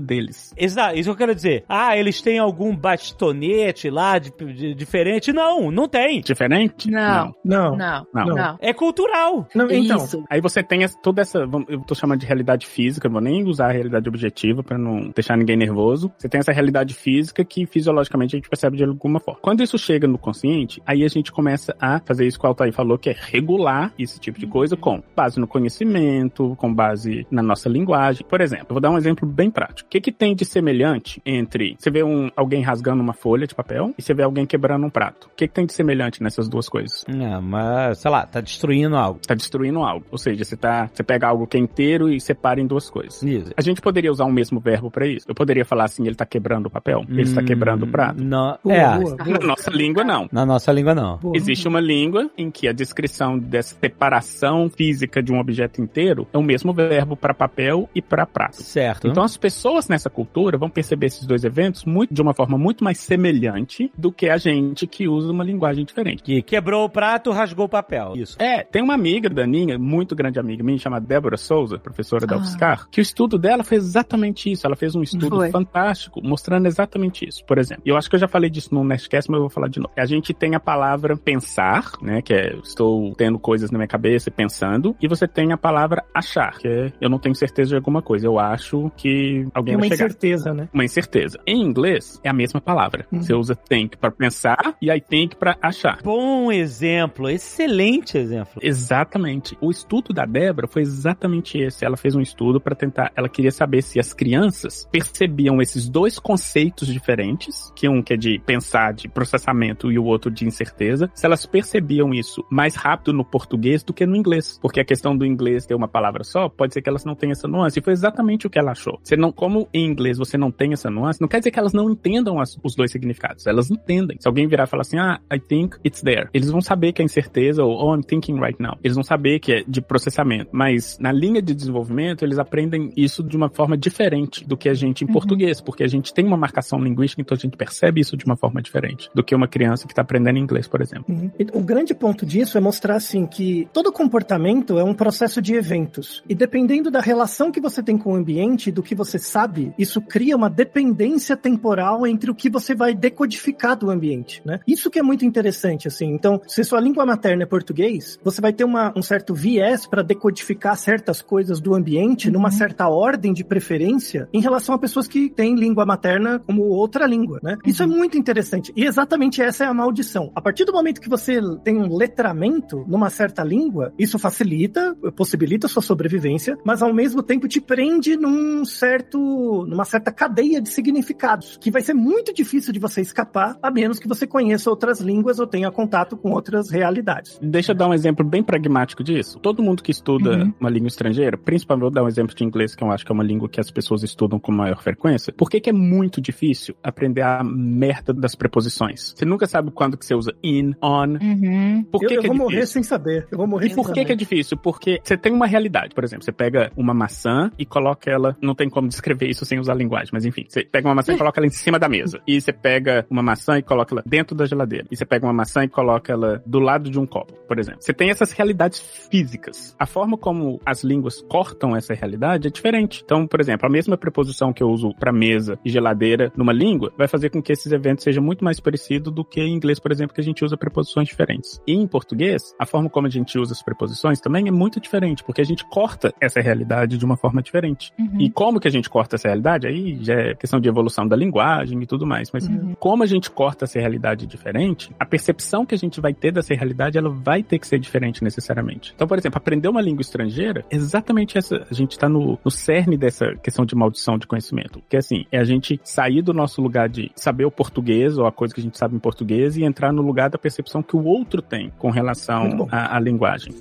deles. 0.00 0.54
Exato, 0.56 0.94
isso 0.96 1.04
que 1.08 1.10
eu 1.14 1.16
quero 1.16 1.34
dizer. 1.34 1.64
Ah, 1.68 1.96
eles 1.96 2.20
têm 2.20 2.38
algum 2.38 2.76
bastonete 2.76 3.88
lá 3.90 4.18
de, 4.18 4.30
de- 4.30 4.74
diferente? 4.74 5.32
Não, 5.32 5.70
não 5.70 5.88
tem. 5.88 6.20
Diferente? 6.20 6.90
Não. 6.90 7.34
Não. 7.44 7.76
Não, 7.76 8.06
Não. 8.12 8.26
não. 8.26 8.58
É 8.60 8.72
cultural. 8.72 9.46
Não, 9.54 9.70
então, 9.70 9.96
Isso. 9.96 10.22
Aí 10.30 10.40
você 10.40 10.62
tem 10.62 10.86
toda 11.02 11.22
essa, 11.22 11.38
eu 11.68 11.80
tô 11.80 11.94
chamando 11.94 12.20
de 12.20 12.26
realidade 12.26 12.66
física, 12.66 13.08
não 13.08 13.14
vou 13.14 13.22
nem 13.22 13.44
usar 13.44 13.68
a 13.68 13.72
realidade 13.72 14.08
objetiva 14.08 14.62
pra 14.62 14.76
não 14.76 15.10
deixar 15.14 15.36
ninguém 15.36 15.56
nervoso. 15.56 16.12
Você 16.18 16.28
tem 16.28 16.38
essa 16.40 16.52
realidade 16.52 16.75
física 16.94 17.44
que 17.44 17.66
fisiologicamente 17.66 18.36
a 18.36 18.38
gente 18.38 18.48
percebe 18.48 18.76
de 18.76 18.84
alguma 18.84 19.20
forma. 19.20 19.40
Quando 19.40 19.62
isso 19.62 19.78
chega 19.78 20.06
no 20.06 20.18
consciente, 20.18 20.82
aí 20.86 21.04
a 21.04 21.08
gente 21.08 21.32
começa 21.32 21.74
a 21.80 22.00
fazer 22.00 22.26
isso 22.26 22.38
que 22.38 22.46
o 22.46 22.48
Altair 22.48 22.72
falou, 22.72 22.98
que 22.98 23.10
é 23.10 23.16
regular 23.18 23.92
esse 23.98 24.18
tipo 24.18 24.38
de 24.38 24.46
coisa 24.46 24.76
com 24.76 25.02
base 25.14 25.38
no 25.38 25.46
conhecimento, 25.46 26.54
com 26.56 26.72
base 26.72 27.26
na 27.30 27.42
nossa 27.42 27.68
linguagem. 27.68 28.26
Por 28.28 28.40
exemplo, 28.40 28.66
eu 28.70 28.74
vou 28.74 28.80
dar 28.80 28.90
um 28.90 28.98
exemplo 28.98 29.28
bem 29.28 29.50
prático. 29.50 29.86
O 29.86 29.90
que 29.90 30.00
que 30.00 30.12
tem 30.12 30.34
de 30.34 30.44
semelhante 30.44 31.20
entre 31.24 31.76
você 31.78 31.90
vê 31.90 32.02
um, 32.02 32.30
alguém 32.36 32.62
rasgando 32.62 33.02
uma 33.02 33.12
folha 33.12 33.46
de 33.46 33.54
papel 33.54 33.94
e 33.96 34.02
você 34.02 34.14
vê 34.14 34.22
alguém 34.22 34.46
quebrando 34.46 34.86
um 34.86 34.90
prato? 34.90 35.26
O 35.26 35.36
que 35.36 35.46
que 35.46 35.54
tem 35.54 35.66
de 35.66 35.72
semelhante 35.72 36.22
nessas 36.22 36.48
duas 36.48 36.68
coisas? 36.68 37.04
Não, 37.08 37.40
mas, 37.42 37.98
sei 37.98 38.10
lá, 38.10 38.26
tá 38.26 38.40
destruindo 38.40 38.96
algo. 38.96 39.20
tá 39.26 39.34
destruindo 39.34 39.80
algo. 39.80 40.04
Ou 40.10 40.18
seja, 40.18 40.44
você 40.44 40.56
tá, 40.56 40.90
você 40.92 41.02
pega 41.02 41.28
algo 41.28 41.46
que 41.46 41.56
é 41.56 41.60
inteiro 41.60 42.10
e 42.10 42.20
separa 42.20 42.60
em 42.60 42.66
duas 42.66 42.90
coisas. 42.90 43.22
Isso. 43.22 43.52
A 43.56 43.62
gente 43.62 43.80
poderia 43.80 44.10
usar 44.10 44.24
o 44.24 44.32
mesmo 44.32 44.60
verbo 44.60 44.90
pra 44.90 45.06
isso. 45.06 45.26
Eu 45.28 45.34
poderia 45.34 45.64
falar 45.64 45.84
assim, 45.84 46.06
ele 46.06 46.14
tá 46.14 46.26
quebrando 46.26 46.65
o 46.66 46.70
papel, 46.70 47.02
ele 47.08 47.22
está 47.22 47.42
quebrando 47.42 47.84
o 47.84 47.86
prato. 47.86 48.22
Não, 48.22 48.58
boa, 48.62 48.74
é, 48.76 48.98
boa, 48.98 49.16
Na 49.16 49.24
boa, 49.24 49.38
nossa 49.46 49.70
língua 49.70 50.04
não. 50.04 50.28
na 50.30 50.46
nossa 50.46 50.72
língua 50.72 50.94
não. 50.94 51.18
boa. 51.18 51.36
Existe 51.36 51.66
uma 51.68 51.80
língua 51.80 52.30
em 52.36 52.50
que 52.50 52.68
a 52.68 52.72
descrição 52.72 53.38
dessa 53.38 53.76
separação 53.80 54.70
física 54.70 55.22
de 55.22 55.32
um 55.32 55.38
objeto 55.38 55.80
inteiro 55.80 56.26
é 56.32 56.38
o 56.38 56.42
mesmo 56.42 56.72
verbo 56.72 57.16
para 57.16 57.34
papel 57.34 57.88
e 57.94 58.00
para 58.00 58.24
prato. 58.26 58.62
Certo. 58.62 59.08
Então 59.08 59.22
as 59.22 59.36
pessoas 59.36 59.88
nessa 59.88 60.08
cultura 60.08 60.56
vão 60.58 60.68
perceber 60.70 61.06
esses 61.06 61.26
dois 61.26 61.44
eventos 61.44 61.84
muito, 61.84 62.12
de 62.14 62.22
uma 62.22 62.32
forma 62.34 62.56
muito 62.56 62.82
mais 62.84 62.98
semelhante 62.98 63.90
do 63.96 64.12
que 64.12 64.28
a 64.28 64.36
gente 64.36 64.86
que 64.86 65.08
usa 65.08 65.32
uma 65.32 65.44
linguagem 65.44 65.84
diferente. 65.84 66.22
que 66.22 66.42
quebrou 66.42 66.84
o 66.84 66.88
prato, 66.88 67.30
rasgou 67.30 67.66
o 67.66 67.68
papel. 67.68 68.12
Isso. 68.16 68.36
É, 68.40 68.62
tem 68.62 68.82
uma 68.82 68.94
amiga 68.94 69.28
Daninha, 69.28 69.78
muito 69.78 70.14
grande 70.14 70.38
amiga 70.38 70.62
minha, 70.62 70.78
chamada 70.78 71.04
Débora 71.04 71.36
Souza, 71.36 71.78
professora 71.78 72.26
da 72.26 72.36
Ah. 72.36 72.38
UFSCar, 72.38 72.88
que 72.90 73.00
o 73.00 73.02
estudo 73.02 73.38
dela 73.38 73.64
fez 73.64 73.84
exatamente 73.84 74.50
isso. 74.50 74.66
Ela 74.66 74.76
fez 74.76 74.94
um 74.94 75.02
estudo 75.02 75.28
Foi. 75.36 75.50
fantástico, 75.50 76.20
mostrando 76.22 76.45
exatamente 76.66 77.28
isso. 77.28 77.44
Por 77.44 77.58
exemplo, 77.58 77.82
eu 77.84 77.96
acho 77.96 78.08
que 78.08 78.16
eu 78.16 78.20
já 78.20 78.28
falei 78.28 78.50
disso 78.50 78.74
no 78.74 78.84
Nerdcast, 78.84 79.30
mas 79.30 79.36
eu 79.36 79.42
vou 79.42 79.50
falar 79.50 79.68
de 79.68 79.78
novo. 79.78 79.92
A 79.96 80.06
gente 80.06 80.32
tem 80.32 80.54
a 80.54 80.60
palavra 80.60 81.16
pensar, 81.16 81.92
né, 82.00 82.22
que 82.22 82.32
é 82.32 82.56
estou 82.62 83.14
tendo 83.14 83.38
coisas 83.38 83.70
na 83.70 83.78
minha 83.78 83.88
cabeça 83.88 84.28
e 84.28 84.32
pensando, 84.32 84.96
e 85.00 85.08
você 85.08 85.26
tem 85.26 85.52
a 85.52 85.56
palavra 85.56 86.04
achar, 86.14 86.58
que 86.58 86.68
é 86.68 86.92
eu 87.00 87.08
não 87.08 87.18
tenho 87.18 87.34
certeza 87.34 87.70
de 87.70 87.76
alguma 87.76 88.02
coisa, 88.02 88.26
eu 88.26 88.38
acho 88.38 88.90
que 88.96 89.46
alguém 89.54 89.74
É 89.74 89.76
uma 89.76 89.80
vai 89.80 89.90
chegar. 89.90 90.06
incerteza, 90.06 90.54
né? 90.54 90.68
Uma 90.72 90.84
incerteza. 90.84 91.38
Em 91.46 91.60
inglês, 91.62 92.20
é 92.22 92.28
a 92.28 92.32
mesma 92.32 92.60
palavra. 92.60 93.06
Uhum. 93.12 93.22
Você 93.22 93.34
usa 93.34 93.54
think 93.54 93.96
para 93.96 94.10
pensar 94.10 94.76
e 94.80 94.90
I 94.90 95.00
think 95.00 95.36
para 95.36 95.56
achar. 95.60 95.98
Bom 96.02 96.50
exemplo 96.52 96.86
exemplo, 96.86 97.28
excelente 97.28 98.18
exemplo. 98.18 98.60
Exatamente. 98.62 99.56
O 99.60 99.70
estudo 99.70 100.12
da 100.12 100.24
Débora 100.24 100.66
foi 100.66 100.82
exatamente 100.82 101.58
esse. 101.58 101.84
Ela 101.84 101.96
fez 101.96 102.14
um 102.14 102.20
estudo 102.20 102.60
para 102.60 102.74
tentar. 102.74 103.12
Ela 103.16 103.28
queria 103.28 103.50
saber 103.50 103.82
se 103.82 103.98
as 103.98 104.12
crianças 104.12 104.88
percebiam 104.90 105.60
esses 105.60 105.88
dois 105.88 106.18
conceitos 106.18 106.35
diferentes, 106.36 107.72
que 107.74 107.88
um 107.88 108.02
que 108.02 108.14
é 108.14 108.16
de 108.16 108.38
pensar, 108.38 108.92
de 108.92 109.08
processamento, 109.08 109.90
e 109.90 109.98
o 109.98 110.04
outro 110.04 110.30
de 110.30 110.46
incerteza, 110.46 111.10
se 111.14 111.24
elas 111.24 111.46
percebiam 111.46 112.12
isso 112.12 112.44
mais 112.50 112.74
rápido 112.74 113.12
no 113.12 113.24
português 113.24 113.82
do 113.82 113.92
que 113.92 114.04
no 114.04 114.16
inglês. 114.16 114.58
Porque 114.60 114.80
a 114.80 114.84
questão 114.84 115.16
do 115.16 115.24
inglês 115.24 115.66
ter 115.66 115.74
uma 115.74 115.88
palavra 115.88 116.24
só, 116.24 116.48
pode 116.48 116.74
ser 116.74 116.82
que 116.82 116.88
elas 116.88 117.04
não 117.04 117.14
tenham 117.14 117.32
essa 117.32 117.48
nuance. 117.48 117.78
E 117.78 117.82
foi 117.82 117.92
exatamente 117.92 118.46
o 118.46 118.50
que 118.50 118.58
ela 118.58 118.72
achou. 118.72 118.98
Você 119.02 119.16
não, 119.16 119.32
como 119.32 119.68
em 119.72 119.86
inglês 119.86 120.18
você 120.18 120.36
não 120.36 120.50
tem 120.50 120.72
essa 120.72 120.90
nuance, 120.90 121.20
não 121.20 121.28
quer 121.28 121.38
dizer 121.38 121.50
que 121.50 121.58
elas 121.58 121.72
não 121.72 121.90
entendam 121.90 122.40
as- 122.40 122.58
os 122.62 122.74
dois 122.74 122.90
significados. 122.90 123.46
Elas 123.46 123.70
entendem. 123.70 124.16
Se 124.20 124.28
alguém 124.28 124.46
virar 124.46 124.64
e 124.64 124.66
falar 124.66 124.82
assim, 124.82 124.98
ah, 124.98 125.20
I 125.32 125.38
think 125.38 125.76
it's 125.84 126.02
there. 126.02 126.28
Eles 126.34 126.50
vão 126.50 126.60
saber 126.60 126.92
que 126.92 127.02
é 127.02 127.04
incerteza 127.04 127.62
ou 127.62 127.90
oh, 127.90 127.94
I'm 127.94 128.02
thinking 128.02 128.38
right 128.40 128.60
now. 128.60 128.76
Eles 128.82 128.94
vão 128.96 129.04
saber 129.04 129.38
que 129.40 129.52
é 129.52 129.64
de 129.66 129.80
processamento. 129.80 130.50
Mas 130.52 130.98
na 130.98 131.12
linha 131.12 131.40
de 131.40 131.54
desenvolvimento, 131.54 132.24
eles 132.24 132.38
aprendem 132.38 132.92
isso 132.96 133.22
de 133.22 133.36
uma 133.36 133.48
forma 133.48 133.76
diferente 133.76 134.44
do 134.46 134.56
que 134.56 134.68
a 134.68 134.74
gente 134.74 135.04
em 135.04 135.06
português, 135.06 135.60
porque 135.60 135.84
a 135.84 135.88
gente 135.88 136.12
tem 136.12 136.25
uma 136.26 136.36
marcação 136.36 136.78
linguística, 136.78 137.20
então 137.22 137.36
a 137.36 137.38
gente 137.40 137.56
percebe 137.56 138.00
isso 138.00 138.16
de 138.16 138.24
uma 138.24 138.36
forma 138.36 138.60
diferente 138.60 139.10
do 139.14 139.22
que 139.22 139.34
uma 139.34 139.48
criança 139.48 139.86
que 139.86 139.92
está 139.92 140.02
aprendendo 140.02 140.38
inglês, 140.38 140.66
por 140.66 140.80
exemplo. 140.80 141.14
Uhum. 141.14 141.30
E 141.38 141.46
O 141.52 141.60
grande 141.60 141.94
ponto 141.94 142.26
disso 142.26 142.58
é 142.58 142.60
mostrar 142.60 142.96
assim 142.96 143.26
que 143.26 143.68
todo 143.72 143.92
comportamento 143.92 144.78
é 144.78 144.84
um 144.84 144.94
processo 144.94 145.40
de 145.40 145.54
eventos. 145.54 146.22
E 146.28 146.34
dependendo 146.34 146.90
da 146.90 147.00
relação 147.00 147.50
que 147.50 147.60
você 147.60 147.82
tem 147.82 147.96
com 147.96 148.12
o 148.12 148.16
ambiente, 148.16 148.70
do 148.70 148.82
que 148.82 148.94
você 148.94 149.18
sabe, 149.18 149.72
isso 149.78 150.00
cria 150.00 150.36
uma 150.36 150.50
dependência 150.50 151.36
temporal 151.36 152.06
entre 152.06 152.30
o 152.30 152.34
que 152.34 152.50
você 152.50 152.74
vai 152.74 152.94
decodificar 152.94 153.76
do 153.76 153.90
ambiente, 153.90 154.42
né? 154.44 154.60
Isso 154.66 154.90
que 154.90 154.98
é 154.98 155.02
muito 155.02 155.24
interessante, 155.24 155.88
assim. 155.88 156.06
Então, 156.06 156.40
se 156.46 156.64
sua 156.64 156.80
língua 156.80 157.06
materna 157.06 157.42
é 157.42 157.46
português, 157.46 158.18
você 158.22 158.40
vai 158.40 158.52
ter 158.52 158.64
uma, 158.64 158.92
um 158.96 159.02
certo 159.02 159.34
viés 159.34 159.86
para 159.86 160.02
decodificar 160.02 160.76
certas 160.76 161.22
coisas 161.22 161.60
do 161.60 161.74
ambiente 161.74 162.30
numa 162.30 162.50
certa 162.50 162.88
ordem 162.88 163.32
de 163.32 163.44
preferência 163.44 164.28
em 164.32 164.40
relação 164.40 164.74
a 164.74 164.78
pessoas 164.78 165.06
que 165.06 165.28
têm 165.28 165.54
língua 165.54 165.84
materna 165.84 166.15
como 166.46 166.62
outra 166.64 167.06
língua, 167.06 167.38
né? 167.42 167.56
Isso 167.64 167.82
é 167.82 167.86
muito 167.86 168.16
interessante. 168.18 168.72
E 168.76 168.84
exatamente 168.84 169.42
essa 169.42 169.64
é 169.64 169.66
a 169.66 169.74
maldição. 169.74 170.30
A 170.34 170.40
partir 170.40 170.64
do 170.64 170.72
momento 170.72 171.00
que 171.00 171.08
você 171.08 171.40
tem 171.62 171.76
um 171.76 171.96
letramento 171.96 172.84
numa 172.88 173.10
certa 173.10 173.42
língua, 173.42 173.92
isso 173.98 174.18
facilita, 174.18 174.94
possibilita 175.16 175.68
sua 175.68 175.82
sobrevivência, 175.82 176.56
mas 176.64 176.82
ao 176.82 176.92
mesmo 176.92 177.22
tempo 177.22 177.48
te 177.48 177.60
prende 177.60 178.16
num 178.16 178.64
certo, 178.64 179.18
numa 179.66 179.84
certa 179.84 180.12
cadeia 180.12 180.60
de 180.60 180.68
significados, 180.68 181.56
que 181.60 181.70
vai 181.70 181.82
ser 181.82 181.94
muito 181.94 182.32
difícil 182.32 182.72
de 182.72 182.78
você 182.78 183.00
escapar, 183.00 183.56
a 183.62 183.70
menos 183.70 183.98
que 183.98 184.08
você 184.08 184.26
conheça 184.26 184.70
outras 184.70 185.00
línguas 185.00 185.38
ou 185.38 185.46
tenha 185.46 185.70
contato 185.70 186.16
com 186.16 186.30
outras 186.30 186.70
realidades. 186.70 187.38
Deixa 187.42 187.72
eu 187.72 187.76
dar 187.76 187.88
um 187.88 187.94
exemplo 187.94 188.24
bem 188.24 188.42
pragmático 188.42 189.02
disso. 189.04 189.38
Todo 189.40 189.62
mundo 189.62 189.82
que 189.82 189.90
estuda 189.90 190.26
Uhum. 190.36 190.52
uma 190.60 190.70
língua 190.70 190.88
estrangeira, 190.88 191.36
principalmente 191.36 191.82
vou 191.82 191.90
dar 191.90 192.02
um 192.02 192.08
exemplo 192.08 192.34
de 192.34 192.44
inglês, 192.44 192.74
que 192.74 192.82
eu 192.82 192.90
acho 192.90 193.04
que 193.04 193.12
é 193.12 193.14
uma 193.14 193.22
língua 193.24 193.48
que 193.48 193.60
as 193.60 193.70
pessoas 193.70 194.02
estudam 194.02 194.38
com 194.38 194.50
maior 194.52 194.82
frequência. 194.82 195.32
Por 195.32 195.50
que, 195.50 195.60
que 195.60 195.70
é 195.70 195.72
muito 195.72 196.05
difícil 196.20 196.76
aprender 196.82 197.22
a 197.22 197.42
merda 197.44 198.12
das 198.12 198.34
preposições? 198.34 199.14
Você 199.16 199.24
nunca 199.24 199.46
sabe 199.46 199.70
quando 199.70 199.96
que 199.96 200.04
você 200.04 200.14
usa 200.14 200.32
in, 200.42 200.74
on. 200.82 201.18
Uhum. 201.20 201.84
Por 201.90 202.00
que, 202.00 202.06
eu 202.06 202.10
eu 202.10 202.20
que 202.20 202.26
é 202.26 202.28
vou 202.28 202.36
morrer 202.36 202.66
sem 202.66 202.82
saber. 202.82 203.26
Eu 203.30 203.38
vou 203.38 203.46
morrer 203.46 203.66
E 203.66 203.68
sem 203.70 203.76
por 203.76 203.92
que 203.92 204.00
é 204.00 204.14
difícil? 204.14 204.56
Porque 204.56 205.00
você 205.02 205.16
tem 205.16 205.32
uma 205.32 205.46
realidade. 205.46 205.94
Por 205.94 206.04
exemplo, 206.04 206.24
você 206.24 206.32
pega 206.32 206.70
uma 206.76 206.94
maçã 206.94 207.50
e 207.58 207.64
coloca 207.64 208.10
ela. 208.10 208.36
Não 208.40 208.54
tem 208.54 208.68
como 208.68 208.88
descrever 208.88 209.28
isso 209.28 209.44
sem 209.44 209.58
usar 209.58 209.74
linguagem, 209.74 210.10
mas 210.12 210.24
enfim. 210.24 210.44
Você 210.48 210.64
pega 210.64 210.88
uma 210.88 210.94
maçã 210.94 211.14
e 211.14 211.18
coloca 211.18 211.40
ela 211.40 211.46
em 211.46 211.50
cima 211.50 211.78
da 211.78 211.88
mesa. 211.88 212.20
E 212.26 212.40
você 212.40 212.52
pega 212.52 213.06
uma 213.10 213.22
maçã 213.22 213.58
e 213.58 213.62
coloca 213.62 213.94
ela 213.94 214.02
dentro 214.06 214.36
da 214.36 214.46
geladeira. 214.46 214.86
E 214.90 214.96
você 214.96 215.04
pega 215.04 215.26
uma 215.26 215.32
maçã 215.32 215.64
e 215.64 215.68
coloca 215.68 216.12
ela 216.12 216.42
do 216.46 216.58
lado 216.58 216.90
de 216.90 216.98
um 216.98 217.06
copo, 217.06 217.32
por 217.46 217.58
exemplo. 217.58 217.82
Você 217.82 217.92
tem 217.92 218.10
essas 218.10 218.32
realidades 218.32 218.80
físicas. 219.10 219.74
A 219.78 219.86
forma 219.86 220.16
como 220.16 220.60
as 220.64 220.82
línguas 220.82 221.22
cortam 221.22 221.76
essa 221.76 221.94
realidade 221.94 222.48
é 222.48 222.50
diferente. 222.50 223.02
Então, 223.04 223.26
por 223.26 223.40
exemplo, 223.40 223.66
a 223.66 223.70
mesma 223.70 223.96
preposição 223.96 224.52
que 224.52 224.62
eu 224.62 224.68
uso 224.68 224.94
para 224.98 225.12
mesa 225.12 225.58
e 225.64 225.70
geladeira 225.70 225.95
numa 226.36 226.52
língua 226.52 226.92
vai 226.96 227.08
fazer 227.08 227.30
com 227.30 227.42
que 227.42 227.52
esses 227.52 227.70
eventos 227.72 228.04
sejam 228.04 228.22
muito 228.22 228.44
mais 228.44 228.60
parecidos 228.60 229.12
do 229.12 229.24
que 229.24 229.40
em 229.40 229.54
inglês, 229.54 229.78
por 229.78 229.92
exemplo, 229.92 230.14
que 230.14 230.20
a 230.20 230.24
gente 230.24 230.44
usa 230.44 230.56
preposições 230.56 231.08
diferentes. 231.08 231.60
E 231.66 231.72
em 231.72 231.86
português, 231.86 232.54
a 232.58 232.66
forma 232.66 232.88
como 232.88 233.06
a 233.06 233.10
gente 233.10 233.38
usa 233.38 233.52
as 233.52 233.62
preposições 233.62 234.20
também 234.20 234.48
é 234.48 234.50
muito 234.50 234.80
diferente, 234.80 235.22
porque 235.24 235.40
a 235.40 235.44
gente 235.44 235.64
corta 235.68 236.12
essa 236.20 236.40
realidade 236.40 236.98
de 236.98 237.04
uma 237.04 237.16
forma 237.16 237.42
diferente. 237.42 237.92
Uhum. 237.98 238.20
E 238.20 238.30
como 238.30 238.60
que 238.60 238.68
a 238.68 238.70
gente 238.70 238.88
corta 238.88 239.16
essa 239.16 239.28
realidade? 239.28 239.66
Aí 239.66 239.98
já 240.02 240.14
é 240.14 240.34
questão 240.34 240.60
de 240.60 240.68
evolução 240.68 241.06
da 241.06 241.16
linguagem 241.16 241.80
e 241.82 241.86
tudo 241.86 242.06
mais. 242.06 242.30
Mas 242.32 242.46
Uhum. 242.46 242.74
como 242.78 243.02
a 243.02 243.06
gente 243.06 243.30
corta 243.30 243.64
essa 243.64 243.78
realidade 243.78 244.26
diferente, 244.26 244.90
a 244.98 245.04
percepção 245.04 245.66
que 245.66 245.74
a 245.74 245.78
gente 245.78 246.00
vai 246.00 246.14
ter 246.14 246.32
dessa 246.32 246.54
realidade, 246.54 246.98
ela 246.98 247.10
vai 247.10 247.42
ter 247.42 247.58
que 247.58 247.66
ser 247.66 247.78
diferente 247.78 248.22
necessariamente. 248.22 248.92
Então, 248.94 249.06
por 249.06 249.18
exemplo, 249.18 249.38
aprender 249.38 249.68
uma 249.68 249.80
língua 249.80 250.00
estrangeira, 250.00 250.64
é 250.70 250.76
exatamente 250.76 251.36
essa. 251.36 251.66
A 251.70 251.74
gente 251.74 251.98
tá 251.98 252.08
no, 252.08 252.38
no 252.44 252.50
cerne 252.50 252.96
dessa 252.96 253.34
questão 253.36 253.64
de 253.64 253.74
maldição 253.74 254.18
de 254.18 254.26
conhecimento. 254.26 254.82
Que 254.88 254.96
assim, 254.96 255.24
é 255.30 255.38
a 255.38 255.44
gente 255.44 255.80
sair 255.86 256.20
do 256.20 256.34
nosso 256.34 256.60
lugar 256.60 256.88
de 256.88 257.10
saber 257.14 257.44
o 257.44 257.50
português 257.50 258.18
ou 258.18 258.26
a 258.26 258.32
coisa 258.32 258.52
que 258.52 258.60
a 258.60 258.62
gente 258.62 258.76
sabe 258.76 258.96
em 258.96 258.98
português 258.98 259.56
e 259.56 259.64
entrar 259.64 259.92
no 259.92 260.02
lugar 260.02 260.28
da 260.28 260.36
percepção 260.36 260.82
que 260.82 260.96
o 260.96 261.04
outro 261.04 261.40
tem 261.40 261.70
com 261.78 261.90
relação 261.90 262.68
à, 262.70 262.98
linguagem. 262.98 263.54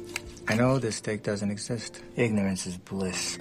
I 0.49 0.55
know 0.55 0.79
this 0.79 0.95
steak 0.95 1.23
doesn't 1.23 1.51
exist. 1.51 2.03
Ignorance 2.17 2.67
is 2.67 2.77
bliss. 2.77 3.37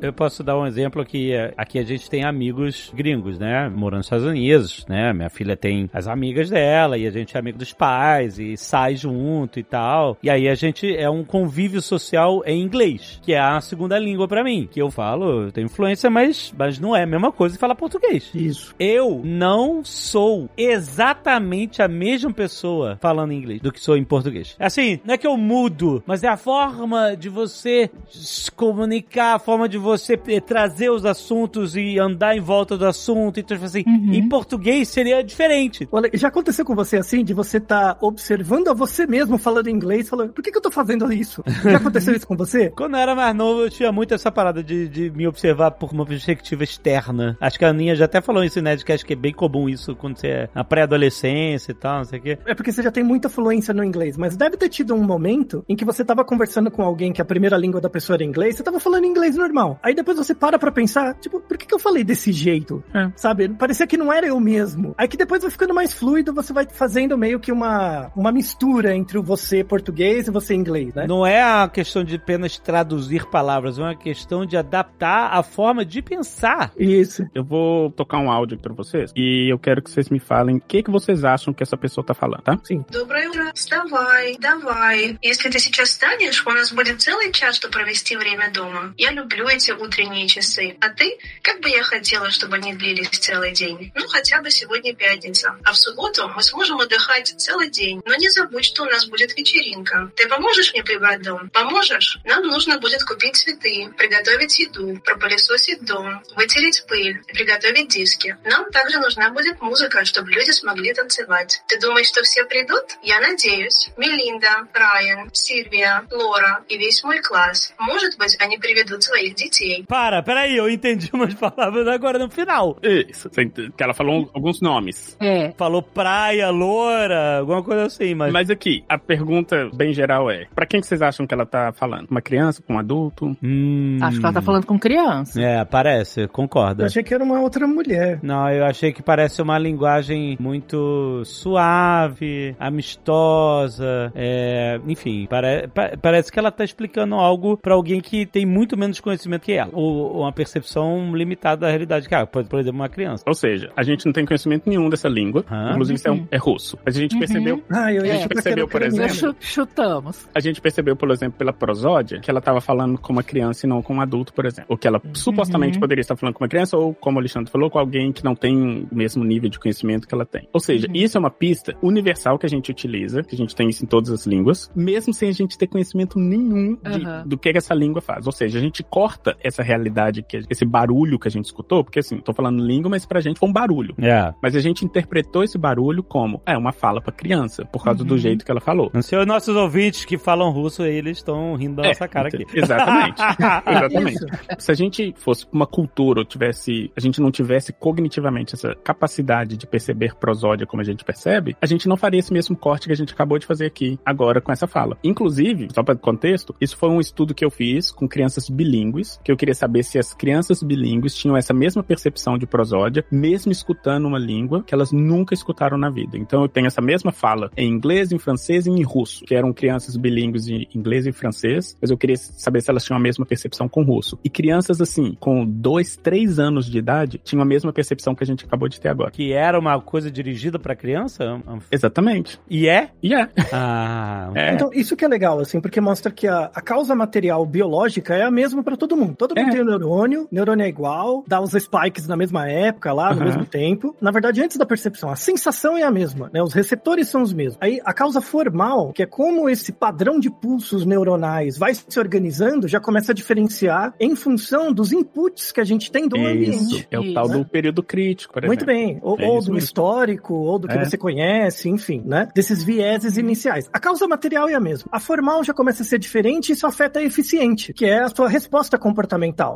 Eu 0.00 0.12
posso 0.12 0.44
dar 0.44 0.56
um 0.56 0.64
exemplo 0.64 1.04
que 1.04 1.32
é, 1.32 1.52
aqui 1.56 1.76
a 1.76 1.82
gente 1.82 2.08
tem 2.08 2.24
amigos 2.24 2.92
gringos, 2.94 3.36
né? 3.36 3.68
Morando 3.68 3.98
nos 3.98 4.06
Estados 4.06 4.24
Unidos, 4.24 4.86
né? 4.88 5.12
Minha 5.12 5.28
filha 5.28 5.56
tem 5.56 5.90
as 5.92 6.06
amigas 6.06 6.48
dela 6.50 6.96
e 6.96 7.04
a 7.04 7.10
gente 7.10 7.36
é 7.36 7.40
amigo 7.40 7.58
dos 7.58 7.72
pais 7.72 8.38
e 8.38 8.56
sai 8.56 8.94
junto 8.94 9.58
e 9.58 9.64
tal. 9.64 10.16
E 10.22 10.30
aí 10.30 10.48
a 10.48 10.54
gente 10.54 10.96
é 10.96 11.10
um 11.10 11.24
convívio 11.24 11.82
social 11.82 12.42
em 12.46 12.62
inglês, 12.62 13.18
que 13.22 13.32
é 13.32 13.40
a 13.40 13.60
segunda 13.60 13.98
língua 13.98 14.28
pra 14.28 14.44
mim. 14.44 14.68
Que 14.70 14.80
eu 14.80 14.88
falo, 14.88 15.46
eu 15.46 15.52
tenho 15.52 15.64
influência, 15.64 16.08
mas, 16.08 16.54
mas 16.56 16.78
não 16.78 16.94
é 16.94 17.02
a 17.02 17.06
mesma 17.06 17.32
coisa 17.32 17.56
que 17.56 17.60
falar 17.60 17.74
português. 17.74 18.30
Isso. 18.32 18.74
Eu 18.78 19.20
não 19.24 19.84
sou 19.84 20.48
exatamente 20.56 21.82
a 21.82 21.88
mesma 21.88 22.32
pessoa 22.32 22.96
falando 23.00 23.32
inglês 23.32 23.60
do 23.60 23.72
que 23.72 23.80
sou 23.80 23.96
em 23.96 24.04
português. 24.04 24.54
Assim, 24.60 25.00
não 25.04 25.14
é 25.14 25.18
que 25.18 25.26
eu 25.26 25.36
mudo, 25.36 26.04
mas 26.06 26.22
é 26.22 26.28
a 26.28 26.36
forma 26.36 27.16
de 27.16 27.28
você 27.28 27.90
se 28.08 28.50
comunicar, 28.52 29.34
a 29.34 29.38
forma 29.40 29.68
de 29.68 29.76
você 29.76 29.87
eh, 29.94 30.40
trazer 30.40 30.90
os 30.90 31.04
assuntos 31.04 31.76
e 31.76 31.98
andar 31.98 32.36
em 32.36 32.40
volta 32.40 32.76
do 32.76 32.86
assunto. 32.86 33.40
Então, 33.40 33.56
tipo 33.56 33.66
assim, 33.66 33.84
Uhum. 33.86 34.12
em 34.12 34.28
português 34.28 34.88
seria 34.88 35.22
diferente. 35.22 35.88
Olha, 35.90 36.10
já 36.14 36.28
aconteceu 36.28 36.64
com 36.64 36.74
você 36.74 36.96
assim, 36.98 37.24
de 37.24 37.32
você 37.32 37.58
estar 37.58 37.96
observando 38.00 38.68
a 38.68 38.74
você 38.74 39.06
mesmo 39.06 39.38
falando 39.38 39.68
inglês, 39.68 40.08
falando, 40.08 40.32
por 40.32 40.42
que, 40.42 40.50
que 40.50 40.58
eu 40.58 40.62
tô 40.62 40.70
fazendo 40.70 41.10
isso? 41.12 41.42
Já 41.64 41.76
aconteceu 41.78 42.14
isso 42.14 42.26
com 42.26 42.36
você? 42.36 42.70
Quando 42.70 42.94
eu 42.94 43.00
era 43.00 43.14
mais 43.14 43.34
novo, 43.34 43.62
eu 43.62 43.70
tinha 43.70 43.90
muito 43.92 44.14
essa 44.14 44.30
parada 44.30 44.62
de, 44.62 44.88
de 44.88 45.10
me 45.10 45.26
observar 45.26 45.70
por 45.72 45.92
uma 45.92 46.04
perspectiva 46.06 46.64
externa. 46.64 47.36
Acho 47.40 47.58
que 47.58 47.64
a 47.64 47.68
Aninha 47.68 47.94
já 47.94 48.04
até 48.06 48.20
falou 48.20 48.42
isso 48.44 48.58
em 48.58 48.62
Nerdcast, 48.62 49.04
que 49.06 49.12
é 49.12 49.16
bem 49.16 49.32
comum 49.32 49.68
isso 49.68 49.94
quando 49.96 50.18
você 50.18 50.26
é 50.28 50.48
na 50.54 50.64
pré-adolescência 50.64 51.72
e 51.72 51.74
tal, 51.74 51.98
não 51.98 52.04
sei 52.04 52.18
o 52.18 52.22
quê. 52.22 52.38
É 52.46 52.54
porque 52.54 52.72
você 52.72 52.82
já 52.82 52.90
tem 52.90 53.04
muita 53.04 53.28
fluência 53.28 53.72
no 53.74 53.84
inglês, 53.84 54.16
mas 54.16 54.36
deve 54.36 54.56
ter 54.56 54.68
tido 54.68 54.94
um 54.94 55.02
momento 55.02 55.64
em 55.68 55.76
que 55.76 55.84
você 55.84 56.04
tava 56.04 56.24
conversando 56.24 56.70
com 56.70 56.82
alguém 56.82 57.12
que 57.12 57.22
a 57.22 57.24
primeira 57.24 57.56
língua 57.56 57.80
da 57.80 57.88
pessoa 57.90 58.16
era 58.16 58.24
inglês, 58.24 58.56
você 58.56 58.62
tava 58.62 58.80
falando 58.80 59.04
inglês 59.04 59.36
normal. 59.36 59.77
Aí 59.81 59.93
depois 59.93 60.17
você 60.17 60.33
para 60.33 60.57
pra 60.57 60.71
pensar, 60.71 61.13
tipo, 61.15 61.39
por 61.39 61.57
que, 61.57 61.65
que 61.65 61.73
eu 61.73 61.79
falei 61.79 62.03
desse 62.03 62.31
jeito? 62.31 62.83
É. 62.93 63.11
Sabe? 63.15 63.49
Parecia 63.49 63.87
que 63.87 63.97
não 63.97 64.11
era 64.11 64.27
eu 64.27 64.39
mesmo. 64.39 64.95
Aí 64.97 65.07
que 65.07 65.17
depois 65.17 65.41
vai 65.41 65.51
ficando 65.51 65.73
mais 65.73 65.93
fluido, 65.93 66.33
você 66.33 66.51
vai 66.53 66.67
fazendo 66.69 67.17
meio 67.17 67.39
que 67.39 67.51
uma, 67.51 68.11
uma 68.15 68.31
mistura 68.31 68.95
entre 68.95 69.17
o 69.17 69.23
você 69.23 69.63
português 69.63 70.27
e 70.27 70.31
você 70.31 70.53
inglês, 70.53 70.93
né? 70.93 71.05
Não 71.07 71.25
é 71.25 71.41
a 71.41 71.67
questão 71.67 72.03
de 72.03 72.15
apenas 72.15 72.57
traduzir 72.57 73.25
palavras, 73.29 73.77
é 73.77 73.81
uma 73.81 73.95
questão 73.95 74.45
de 74.45 74.57
adaptar 74.57 75.33
a 75.33 75.43
forma 75.43 75.85
de 75.85 76.01
pensar. 76.01 76.71
Isso. 76.77 77.25
Eu 77.33 77.43
vou 77.43 77.91
tocar 77.91 78.19
um 78.19 78.31
áudio 78.31 78.57
pra 78.57 78.73
vocês 78.73 79.11
e 79.15 79.51
eu 79.51 79.59
quero 79.59 79.81
que 79.81 79.89
vocês 79.89 80.09
me 80.09 80.19
falem 80.19 80.57
o 80.57 80.61
que, 80.61 80.83
que 80.83 80.91
vocês 80.91 81.23
acham 81.23 81.53
que 81.53 81.63
essa 81.63 81.77
pessoa 81.77 82.05
tá 82.05 82.13
falando, 82.13 82.41
tá? 82.41 82.59
Sim. 82.63 82.83
Доброе 82.91 83.27
утро. 83.27 83.51
Вставай, 83.53 84.37
давай. 84.39 85.17
Если 85.21 85.49
ты 85.49 85.59
сейчас 85.59 85.89
встанешь, 85.89 86.45
у 86.45 86.51
нас 86.51 86.71
будет 86.71 87.01
целый 87.01 87.31
час, 87.31 87.55
чтобы 87.55 87.73
провести 87.73 88.15
время 88.15 88.51
дома. 88.51 88.93
Я 88.97 89.11
люблю 89.11 89.47
эти 89.47 89.66
утренние 89.74 90.28
часы. 90.28 90.76
А 90.80 90.88
ты? 90.90 91.18
Как 91.42 91.60
бы 91.60 91.68
я 91.68 91.82
хотела, 91.82 92.30
чтобы 92.30 92.56
они 92.56 92.74
длились 92.74 93.08
целый 93.08 93.52
день. 93.52 93.92
Ну, 93.94 94.06
хотя 94.08 94.40
бы 94.42 94.50
сегодня 94.50 94.94
пятница. 94.94 95.56
А 95.64 95.72
в 95.72 95.76
субботу 95.76 96.28
мы 96.34 96.42
сможем 96.42 96.80
отдыхать 96.80 97.34
целый 97.36 97.70
день. 97.70 98.00
Но 98.04 98.14
не 98.14 98.28
забудь, 98.28 98.64
что 98.64 98.82
у 98.82 98.86
нас 98.86 99.06
будет 99.06 99.36
вечеринка. 99.36 100.10
Ты 100.16 100.28
поможешь 100.28 100.72
мне 100.72 100.82
прибрать 100.82 101.22
дом? 101.22 101.50
Поможешь? 101.50 102.18
Нам 102.24 102.44
нужно 102.46 102.78
будет 102.78 103.02
купить 103.04 103.36
цветы, 103.36 103.92
приготовить 103.96 104.58
еду, 104.58 105.00
пропылесосить 105.04 105.84
дом, 105.84 106.22
вытереть 106.36 106.84
пыль, 106.88 107.22
приготовить 107.32 107.88
диски. 107.88 108.36
Нам 108.44 108.70
также 108.70 108.98
нужна 108.98 109.30
будет 109.30 109.60
музыка, 109.60 110.04
чтобы 110.04 110.30
люди 110.30 110.50
смогли 110.50 110.92
танцевать. 110.94 111.62
Ты 111.68 111.78
думаешь, 111.80 112.08
что 112.08 112.22
все 112.22 112.44
придут? 112.44 112.84
Я 113.02 113.20
надеюсь. 113.20 113.90
Мелинда, 113.96 114.66
Райан, 114.72 115.30
Сильвия, 115.32 116.04
Лора 116.10 116.64
и 116.68 116.78
весь 116.78 117.02
мой 117.04 117.20
класс. 117.20 117.72
Может 117.78 118.16
быть, 118.18 118.36
они 118.40 118.58
приведут 118.58 119.02
своих 119.02 119.34
детей. 119.34 119.57
gente. 119.64 119.86
Para, 119.86 120.22
peraí, 120.22 120.56
eu 120.56 120.68
entendi 120.68 121.10
umas 121.14 121.34
palavras 121.34 121.86
agora 121.88 122.18
no 122.18 122.30
final. 122.30 122.76
Isso, 122.82 123.28
que 123.30 123.82
ela 123.82 123.94
falou 123.94 124.30
alguns 124.32 124.60
nomes. 124.60 125.16
É. 125.20 125.52
Falou 125.56 125.82
praia, 125.82 126.50
loura, 126.50 127.38
alguma 127.38 127.62
coisa 127.62 127.86
assim, 127.86 128.14
mas... 128.14 128.32
Mas 128.32 128.50
aqui, 128.50 128.84
a 128.88 128.98
pergunta 128.98 129.70
bem 129.74 129.92
geral 129.92 130.30
é, 130.30 130.46
pra 130.54 130.66
quem 130.66 130.82
vocês 130.82 131.02
acham 131.02 131.26
que 131.26 131.34
ela 131.34 131.46
tá 131.46 131.72
falando? 131.72 132.08
Uma 132.10 132.22
criança, 132.22 132.62
com 132.62 132.74
um 132.74 132.78
adulto? 132.78 133.36
Hum... 133.42 133.98
Acho 134.00 134.18
que 134.18 134.24
ela 134.24 134.34
tá 134.34 134.42
falando 134.42 134.66
com 134.66 134.78
criança. 134.78 135.40
É, 135.40 135.64
parece, 135.64 136.28
concorda. 136.28 136.82
Eu 136.82 136.86
achei 136.86 137.02
que 137.02 137.14
era 137.14 137.24
uma 137.24 137.40
outra 137.40 137.66
mulher. 137.66 138.20
Não, 138.22 138.48
eu 138.50 138.64
achei 138.64 138.92
que 138.92 139.02
parece 139.02 139.42
uma 139.42 139.58
linguagem 139.58 140.36
muito 140.40 141.22
suave, 141.24 142.54
amistosa, 142.58 144.12
é... 144.14 144.80
enfim, 144.86 145.26
pare... 145.26 145.68
parece 146.00 146.30
que 146.30 146.38
ela 146.38 146.50
tá 146.50 146.64
explicando 146.64 147.14
algo 147.14 147.56
pra 147.56 147.74
alguém 147.74 148.00
que 148.00 148.26
tem 148.26 148.46
muito 148.46 148.76
menos 148.76 149.00
conhecimento 149.00 149.47
que 149.48 149.52
ela, 149.54 149.70
ou, 149.72 150.14
ou 150.16 150.20
uma 150.24 150.32
percepção 150.32 151.16
limitada 151.16 151.62
da 151.62 151.68
realidade 151.68 152.06
que 152.06 152.14
ela, 152.14 152.26
por, 152.26 152.44
por 152.44 152.60
exemplo, 152.60 152.78
uma 152.80 152.88
criança. 152.88 153.24
Ou 153.26 153.32
seja, 153.34 153.70
a 153.74 153.82
gente 153.82 154.04
não 154.04 154.12
tem 154.12 154.26
conhecimento 154.26 154.68
nenhum 154.68 154.90
dessa 154.90 155.08
língua. 155.08 155.42
Hã? 155.50 155.70
Inclusive, 155.72 155.98
é, 156.04 156.10
um- 156.10 156.14
Uhum. 156.18 156.28
é 156.30 156.36
russo. 156.36 156.78
Mas 156.84 156.96
a 156.96 157.00
gente 157.00 157.12
Uhum. 157.14 157.18
percebeu. 157.20 157.62
Ah, 157.70 157.90
eu 157.92 158.02
A 158.02 158.06
gente 158.06 158.22
que 158.28 158.34
percebeu, 158.34 158.68
por 158.68 158.82
exemplo, 158.82 159.14
Chu- 159.14 159.36
chutamos. 159.40 160.28
A 160.34 160.40
gente 160.40 160.60
percebeu, 160.60 160.94
por 160.94 161.10
exemplo, 161.10 161.38
pela 161.38 161.52
prosódia, 161.52 162.20
que 162.20 162.30
ela 162.30 162.40
estava 162.40 162.60
falando 162.60 162.98
com 162.98 163.10
uma 163.12 163.22
criança 163.22 163.64
e 163.64 163.68
não 163.68 163.80
com 163.80 163.94
um 163.94 164.00
adulto, 164.02 164.34
por 164.34 164.44
exemplo. 164.44 164.66
Ou 164.68 164.76
que 164.76 164.86
ela 164.86 165.00
supostamente 165.14 165.76
Uhum. 165.76 165.80
poderia 165.80 166.00
estar 166.02 166.14
falando 166.16 166.34
com 166.34 166.44
uma 166.44 166.48
criança, 166.48 166.76
ou, 166.76 166.92
como 166.94 167.16
o 167.16 167.20
Alexandre 167.20 167.50
falou, 167.50 167.70
com 167.70 167.78
alguém 167.78 168.12
que 168.12 168.22
não 168.24 168.34
tem 168.34 168.86
o 168.90 168.94
mesmo 168.94 169.24
nível 169.24 169.48
de 169.48 169.58
conhecimento 169.58 170.06
que 170.06 170.14
ela 170.14 170.26
tem. 170.26 170.46
Ou 170.52 170.60
seja, 170.60 170.86
Uhum. 170.88 170.94
isso 170.94 171.16
é 171.16 171.20
uma 171.20 171.30
pista 171.30 171.74
universal 171.82 172.38
que 172.38 172.44
a 172.44 172.48
gente 172.50 172.70
utiliza, 172.70 173.22
que 173.22 173.34
a 173.34 173.38
gente 173.38 173.54
tem 173.56 173.68
isso 173.70 173.82
em 173.84 173.88
todas 173.88 174.10
as 174.10 174.26
línguas, 174.26 174.70
mesmo 174.76 175.14
sem 175.14 175.30
a 175.30 175.32
gente 175.32 175.56
ter 175.56 175.66
conhecimento 175.68 176.18
nenhum 176.18 176.76
de- 176.76 177.06
Uhum. 177.06 177.26
do 177.28 177.38
que, 177.38 177.50
que 177.52 177.58
essa 177.58 177.72
língua 177.74 178.02
faz. 178.02 178.26
Ou 178.26 178.32
seja, 178.32 178.58
a 178.58 178.60
gente 178.62 178.82
corta 178.82 179.27
essa 179.42 179.62
realidade, 179.62 180.22
que 180.22 180.40
esse 180.48 180.64
barulho 180.64 181.18
que 181.18 181.28
a 181.28 181.30
gente 181.30 181.46
escutou, 181.46 181.82
porque 181.84 181.98
assim, 182.00 182.18
tô 182.18 182.32
falando 182.32 182.62
língua, 182.64 182.90
mas 182.90 183.04
pra 183.06 183.20
gente 183.20 183.38
foi 183.38 183.48
um 183.48 183.52
barulho. 183.52 183.94
É. 184.00 184.32
Mas 184.42 184.54
a 184.56 184.60
gente 184.60 184.84
interpretou 184.84 185.42
esse 185.42 185.58
barulho 185.58 186.02
como, 186.02 186.40
é, 186.46 186.56
uma 186.56 186.72
fala 186.72 187.00
pra 187.00 187.12
criança, 187.12 187.64
por 187.66 187.82
causa 187.84 188.04
do 188.04 188.12
Uhum. 188.12 188.18
jeito 188.18 188.44
que 188.44 188.50
ela 188.50 188.60
falou. 188.60 188.90
Não 188.94 189.02
sei, 189.02 189.18
os 189.18 189.26
nossos 189.26 189.54
ouvintes 189.54 190.04
que 190.04 190.16
falam 190.18 190.50
russo, 190.50 190.82
eles 190.84 191.18
estão 191.18 191.54
rindo 191.54 191.76
da 191.76 191.84
É, 191.84 191.88
nossa 191.88 192.08
cara 192.08 192.28
aqui. 192.28 192.44
Exatamente. 192.54 193.20
Exatamente. 193.66 194.14
Isso. 194.16 194.26
Se 194.58 194.70
a 194.72 194.74
gente 194.74 195.14
fosse 195.18 195.46
uma 195.52 195.66
cultura, 195.66 196.20
ou 196.20 196.24
tivesse, 196.24 196.90
a 196.96 197.00
gente 197.00 197.20
não 197.20 197.30
tivesse 197.30 197.72
cognitivamente 197.72 198.54
essa 198.54 198.74
capacidade 198.74 199.56
de 199.56 199.66
perceber 199.66 200.14
prosódia 200.16 200.66
como 200.66 200.80
a 200.80 200.84
gente 200.84 201.04
percebe, 201.04 201.56
a 201.60 201.66
gente 201.66 201.88
não 201.88 201.96
faria 201.96 202.18
esse 202.20 202.32
mesmo 202.32 202.56
corte 202.56 202.86
que 202.86 202.92
a 202.92 202.96
gente 202.96 203.12
acabou 203.12 203.38
de 203.38 203.46
fazer 203.46 203.66
aqui 203.66 203.98
agora 204.04 204.40
com 204.40 204.52
essa 204.52 204.66
fala. 204.66 204.96
Inclusive, 205.04 205.68
só 205.74 205.82
para 205.82 205.96
contexto, 205.96 206.54
isso 206.60 206.76
foi 206.76 206.88
um 206.88 207.00
estudo 207.00 207.34
que 207.34 207.44
eu 207.44 207.50
fiz 207.50 207.90
com 207.92 208.08
crianças 208.08 208.48
bilíngues, 208.48 209.17
que 209.24 209.30
eu 209.32 209.36
queria 209.36 209.54
saber 209.54 209.82
se 209.82 209.98
as 209.98 210.14
crianças 210.14 210.62
bilíngues 210.62 211.14
tinham 211.14 211.36
essa 211.36 211.52
mesma 211.52 211.82
percepção 211.82 212.38
de 212.38 212.46
prosódia, 212.46 213.04
mesmo 213.10 213.52
escutando 213.52 214.06
uma 214.06 214.18
língua 214.18 214.62
que 214.62 214.74
elas 214.74 214.92
nunca 214.92 215.34
escutaram 215.34 215.76
na 215.76 215.90
vida. 215.90 216.16
Então 216.16 216.42
eu 216.42 216.48
tenho 216.48 216.66
essa 216.66 216.80
mesma 216.80 217.12
fala 217.12 217.50
em 217.56 217.68
inglês, 217.68 218.12
em 218.12 218.18
francês 218.18 218.66
e 218.66 218.70
em 218.70 218.82
russo, 218.82 219.24
que 219.24 219.34
eram 219.34 219.52
crianças 219.52 219.96
bilíngues 219.96 220.44
de 220.44 220.68
inglês 220.74 221.06
e 221.06 221.12
francês, 221.12 221.76
mas 221.80 221.90
eu 221.90 221.98
queria 221.98 222.16
saber 222.16 222.60
se 222.60 222.70
elas 222.70 222.84
tinham 222.84 222.98
a 222.98 223.02
mesma 223.02 223.26
percepção 223.26 223.68
com 223.68 223.82
russo. 223.82 224.18
E 224.24 224.30
crianças 224.30 224.80
assim, 224.80 225.16
com 225.18 225.44
dois, 225.44 225.96
três 225.96 226.38
anos 226.38 226.66
de 226.70 226.78
idade, 226.78 227.20
tinham 227.24 227.42
a 227.42 227.46
mesma 227.46 227.72
percepção 227.72 228.14
que 228.14 228.22
a 228.22 228.26
gente 228.26 228.44
acabou 228.44 228.68
de 228.68 228.80
ter 228.80 228.88
agora. 228.88 229.10
Que 229.10 229.32
era 229.32 229.58
uma 229.58 229.80
coisa 229.80 230.10
dirigida 230.10 230.58
pra 230.58 230.74
criança? 230.74 231.40
Exatamente. 231.70 232.38
E 232.48 232.68
é? 232.68 232.90
E 233.02 233.14
é. 233.14 233.28
Ah, 233.50 234.30
É. 234.34 234.54
Então, 234.54 234.70
isso 234.72 234.96
que 234.96 235.04
é 235.04 235.08
legal, 235.08 235.40
assim, 235.40 235.60
porque 235.60 235.80
mostra 235.80 236.12
que 236.12 236.26
a, 236.26 236.50
a 236.54 236.60
causa 236.60 236.94
material 236.94 237.44
biológica 237.46 238.14
é 238.14 238.22
a 238.22 238.30
mesma 238.30 238.62
pra 238.62 238.76
todo 238.76 238.96
mundo. 238.96 239.07
Todo 239.14 239.34
mundo 239.36 239.48
É. 239.48 239.50
tem 239.52 239.62
um 239.62 239.64
neurônio, 239.64 240.28
neurônio 240.30 240.64
é 240.64 240.68
igual, 240.68 241.24
dá 241.26 241.40
os 241.40 241.50
spikes 241.52 242.06
na 242.06 242.16
mesma 242.16 242.48
época, 242.48 242.92
lá, 242.92 243.10
no 243.14 243.16
Aham. 243.20 243.24
mesmo 243.24 243.44
tempo. 243.46 243.94
Na 244.00 244.10
verdade, 244.10 244.42
antes 244.42 244.56
da 244.56 244.66
percepção, 244.66 245.10
a 245.10 245.16
sensação 245.16 245.76
é 245.76 245.82
a 245.82 245.90
mesma, 245.90 246.30
né? 246.32 246.42
Os 246.42 246.52
receptores 246.52 247.08
são 247.08 247.22
os 247.22 247.32
mesmos. 247.32 247.58
Aí, 247.60 247.80
a 247.84 247.92
causa 247.92 248.20
formal, 248.20 248.92
que 248.92 249.02
é 249.02 249.06
como 249.06 249.48
esse 249.48 249.72
padrão 249.72 250.18
de 250.20 250.30
pulsos 250.30 250.84
neuronais 250.84 251.58
vai 251.58 251.74
se 251.74 251.98
organizando, 251.98 252.68
já 252.68 252.80
começa 252.80 253.12
a 253.12 253.14
diferenciar 253.14 253.94
em 254.00 254.14
função 254.14 254.72
dos 254.72 254.92
inputs 254.92 255.52
que 255.52 255.60
a 255.60 255.64
gente 255.64 255.90
tem 255.90 256.08
do 256.08 256.16
Isso. 256.16 256.26
ambiente. 256.28 256.88
É 256.90 256.98
o 256.98 257.02
Isso. 257.04 257.14
tal 257.14 257.28
do 257.28 257.44
período 257.44 257.82
crítico, 257.82 258.34
por 258.34 258.44
Muito 258.46 258.64
exemplo. 258.68 258.74
bem. 258.86 258.98
Ou, 259.02 259.18
É 259.18 259.24
ou 259.26 259.38
do 259.40 259.52
mesmo. 259.52 259.58
histórico, 259.58 260.34
ou 260.34 260.58
do 260.58 260.68
que 260.68 260.76
É. 260.76 260.84
você 260.84 260.96
conhece, 260.96 261.68
enfim, 261.68 262.02
né? 262.04 262.28
Desses 262.34 262.62
vieses 262.62 263.16
iniciais. 263.16 263.68
A 263.72 263.78
causa 263.78 264.06
material 264.06 264.48
é 264.48 264.54
a 264.54 264.60
mesma. 264.60 264.88
A 264.92 265.00
formal 265.00 265.42
já 265.44 265.52
começa 265.54 265.82
a 265.82 265.86
ser 265.86 265.98
diferente 265.98 266.50
e 266.50 266.52
isso 266.52 266.66
afeta 266.66 266.98
a 267.00 267.02
eficiente, 267.02 267.72
que 267.72 267.84
é 267.84 268.00
a 268.02 268.08
sua 268.08 268.28
resposta 268.28 268.76
comportamental. 268.78 268.97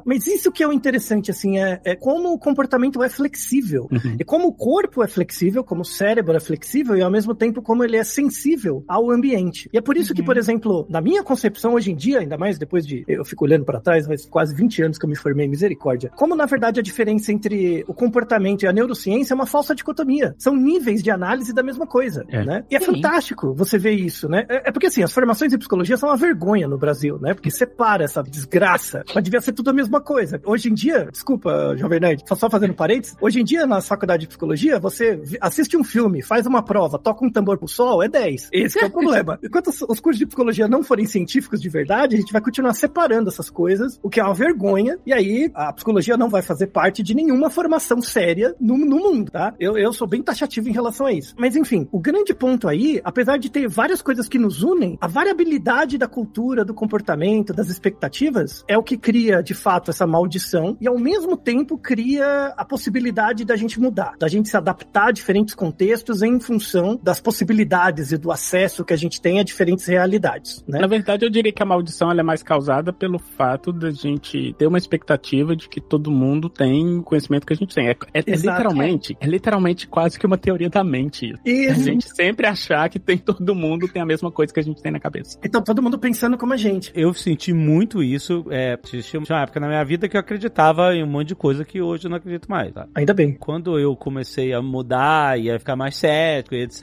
Mas 0.05 0.27
isso 0.27 0.53
que 0.53 0.63
é 0.63 0.69
o 0.69 0.73
interessante, 0.73 1.31
assim, 1.31 1.59
é, 1.59 1.81
é 1.85 1.97
como 1.97 2.33
o 2.33 2.39
comportamento 2.39 3.03
é 3.03 3.09
flexível. 3.09 3.89
Uhum. 3.91 4.17
E 4.19 4.25
como 4.25 4.49
o 4.49 4.53
corpo 4.53 5.03
é 5.03 5.09
flexível, 5.09 5.65
como 5.65 5.83
o 5.83 5.85
cérebro 5.85 6.37
é 6.37 6.41
flexível, 6.41 6.97
e 6.97 7.03
ao 7.03 7.11
mesmo 7.11 7.35
tempo 7.35 7.63
como 7.63 7.83
ele 7.85 7.97
é 7.97 8.05
sensível 8.05 8.85
ao 8.89 9.11
ambiente. 9.11 9.69
E 9.73 9.79
é 9.79 9.81
por 9.81 9.97
isso 9.97 10.15
que, 10.15 10.21
Uhum. 10.21 10.27
por 10.27 10.37
exemplo, 10.37 10.87
na 10.89 11.01
minha 11.01 11.23
concepção 11.23 11.75
hoje 11.75 11.91
em 11.93 11.97
dia, 11.97 12.21
ainda 12.21 12.37
mais 12.39 12.59
depois 12.59 12.87
de. 12.87 13.05
Eu 13.09 13.25
fico 13.25 13.45
olhando 13.45 13.65
pra 13.65 13.81
trás, 13.81 14.07
mas 14.07 14.25
quase 14.27 14.55
20 14.55 14.83
anos 14.83 14.99
que 14.99 15.05
eu 15.05 15.09
me 15.11 15.17
formei, 15.17 15.49
misericórdia. 15.49 16.11
Como, 16.17 16.35
na 16.35 16.47
verdade, 16.47 16.81
a 16.81 16.83
diferença 16.83 17.33
entre 17.33 17.85
o 17.89 17.95
comportamento 17.95 18.63
e 18.63 18.67
a 18.67 18.73
neurociência 18.73 19.33
é 19.33 19.37
uma 19.37 19.47
falsa 19.47 19.75
dicotomia. 19.75 20.35
São 20.39 20.55
níveis 20.55 21.03
de 21.03 21.11
análise 21.11 21.53
da 21.53 21.63
mesma 21.63 21.87
coisa, 21.87 22.25
É. 22.29 22.45
né? 22.45 22.65
E 22.71 22.77
é 22.77 22.81
Sim. 22.81 22.87
fantástico 22.95 23.53
você 23.55 23.79
ver 23.79 23.93
isso, 23.93 24.29
né? 24.29 24.45
É, 24.49 24.69
é 24.69 24.73
porque, 24.73 24.87
assim, 24.87 25.03
as 25.03 25.13
formações 25.13 25.53
em 25.53 25.59
psicologia 25.59 25.97
são 25.97 26.09
uma 26.09 26.17
vergonha 26.17 26.69
no 26.69 26.79
Brasil, 26.79 27.19
né? 27.21 27.35
Porque 27.35 27.51
separa 27.51 28.05
essa 28.05 28.23
desgraça. 28.23 29.05
Mas 29.15 29.23
devia 29.33 29.41
ser 29.41 29.53
tudo 29.53 29.71
a 29.71 29.73
mesma 29.73 30.01
coisa. 30.01 30.41
Hoje 30.45 30.69
em 30.69 30.75
dia, 30.75 31.09
desculpa, 31.11 31.75
Jovem 31.77 32.01
Nerd, 32.01 32.23
só, 32.29 32.35
só 32.35 32.51
fazendo 32.51 32.75
parênteses, 32.75 33.17
hoje 33.19 33.41
em 33.41 33.45
dia, 33.45 33.67
na 33.67 33.81
faculdade 33.81 34.23
de 34.23 34.29
psicologia, 34.29 34.79
você 34.79 35.23
assiste 35.41 35.75
um 35.77 35.83
filme, 35.83 36.23
faz 36.23 36.47
uma 36.47 36.63
prova, 36.63 36.99
toca 36.99 37.25
um 37.25 37.31
tambor 37.31 37.57
pro 37.57 37.67
sol, 37.67 38.03
é 38.03 38.09
10. 38.09 38.51
Esse 38.53 38.79
é 38.79 38.87
o 38.87 38.91
problema. 38.93 39.39
Enquanto 39.43 39.69
os, 39.69 39.81
os 39.83 40.01
cursos 40.01 40.19
de 40.19 40.27
psicologia 40.27 40.69
não 40.69 40.83
forem 40.83 41.07
científicos 41.07 41.63
de 41.63 41.69
verdade, 41.71 42.17
a 42.17 42.19
gente 42.19 42.33
vai 42.33 42.43
continuar 42.43 42.75
separando 42.75 43.31
essas 43.31 43.49
coisas, 43.49 43.99
o 44.03 44.11
que 44.11 44.21
é 44.21 44.25
uma 44.25 44.35
vergonha, 44.35 44.99
e 45.07 45.13
aí 45.15 45.51
a 45.55 45.73
psicologia 45.73 46.17
não 46.17 46.29
vai 46.29 46.43
fazer 46.43 46.67
parte 46.67 47.03
de 47.03 47.15
nenhuma 47.15 47.49
formação 47.49 48.03
séria 48.03 48.55
no, 48.61 48.77
no 48.77 48.97
mundo, 48.97 49.31
tá? 49.31 49.55
Eu, 49.59 49.79
eu 49.79 49.93
sou 49.95 50.07
bem 50.07 50.23
taxativo 50.23 50.69
em 50.69 50.73
relação 50.73 51.07
a 51.07 51.13
isso. 51.13 51.35
Mas 51.39 51.57
enfim, 51.57 51.89
o 51.91 51.99
grande 51.99 52.35
ponto 52.35 52.69
aí, 52.69 53.01
apesar 53.03 53.39
de 53.39 53.51
ter 53.51 53.67
várias 53.67 54.03
coisas 54.03 54.29
que 54.29 54.39
nos 54.39 54.63
unem, 54.63 54.99
a 55.01 55.07
variabilidade 55.07 55.97
da 55.97 56.07
cultura, 56.07 56.65
do 56.65 56.75
comportamento, 56.75 57.55
das 57.55 57.69
expectativas, 57.69 58.63
é 58.69 58.77
o 58.77 58.83
que 58.83 58.99
cria, 58.99 59.22
de 59.45 59.55
fato, 59.55 59.91
essa 59.91 60.07
maldição, 60.07 60.77
e 60.81 60.89
ao 60.89 60.99
mesmo 60.99 61.37
tempo 61.37 61.77
cria 61.79 62.53
a 62.57 62.65
possibilidade 62.65 63.45
da 63.45 63.57
gente 63.57 63.79
mudar, 63.81 64.15
da 64.19 64.29
gente 64.29 64.49
se 64.49 64.57
adaptar 64.57 65.09
a 65.09 65.13
diferentes 65.13 65.55
contextos 65.55 66.23
em 66.23 66.39
função 66.41 66.99
das 67.03 67.21
possibilidades 67.21 68.13
e 68.13 68.19
do 68.19 68.31
acesso 68.33 68.85
que 68.85 68.93
a 68.93 68.97
gente 68.97 69.21
tem 69.21 69.39
a 69.41 69.43
diferentes 69.43 69.87
realidades, 69.87 70.65
né? 70.67 70.79
Na 70.81 70.87
verdade, 70.87 71.25
eu 71.25 71.31
diria 71.31 71.53
que 71.53 71.63
a 71.63 71.67
maldição 71.67 72.11
ela 72.11 72.21
é 72.21 72.23
mais 72.25 72.43
causada 72.43 72.93
pelo 72.93 73.19
fato 73.19 73.73
da 73.73 73.91
gente 73.91 74.55
ter 74.59 74.67
uma 74.67 74.79
expectativa 74.79 75.55
de 75.55 75.69
que 75.69 75.81
todo 75.81 76.11
mundo 76.11 76.49
tem 76.49 76.99
o 76.99 77.03
conhecimento 77.03 77.47
que 77.47 77.53
a 77.53 77.57
gente 77.57 77.75
tem. 77.75 77.89
É, 77.89 77.97
é- 78.15 78.21
é 78.27 78.35
literalmente, 78.35 79.17
é 79.21 79.27
literalmente 79.27 79.87
quase 79.87 80.19
que 80.19 80.27
uma 80.27 80.39
teoria 80.39 80.69
da 80.71 80.83
mente. 80.85 81.35
isso. 81.45 81.81
A 81.81 81.83
gente 81.83 82.09
sempre 82.15 82.47
achar 82.47 82.89
que 82.89 82.99
tem 82.99 83.19
todo 83.19 83.55
mundo 83.55 83.89
tem 83.89 84.01
a 84.03 84.07
mesma 84.07 84.31
coisa 84.31 84.53
que 84.53 84.61
a 84.61 84.63
gente 84.63 84.83
tem 84.83 84.93
na 84.93 85.01
cabeça. 85.01 85.39
Então 85.45 85.63
todo 85.63 85.83
mundo 85.83 85.99
pensando 85.99 86.37
como 86.39 86.53
a 86.53 86.57
gente. 86.57 86.93
Eu 86.95 87.13
senti 87.15 87.53
muito 87.53 88.03
isso. 88.03 88.45
É, 88.51 88.77
tinha 89.21 89.37
uma 89.37 89.43
época 89.43 89.61
na 89.61 89.69
minha 89.69 89.85
vida 89.85 90.09
que 90.09 90.17
eu 90.17 90.21
acreditava 90.21 90.95
em 90.95 91.03
um 91.03 91.07
monte 91.07 91.29
de 91.29 91.35
coisa 91.35 91.65
que 91.65 91.81
hoje 91.81 92.07
eu 92.07 92.11
não 92.11 92.17
acredito 92.17 92.51
mais. 92.51 92.73
Tá? 92.73 92.87
Ainda 92.95 93.13
bem. 93.13 93.35
Quando 93.35 93.79
eu 93.79 93.95
comecei 93.95 94.53
a 94.53 94.63
mudar 94.63 95.39
e 95.39 95.51
a 95.51 95.59
ficar 95.59 95.77
mais 95.77 95.97
cético, 95.97 96.55
e 96.55 96.63
etc., 96.63 96.83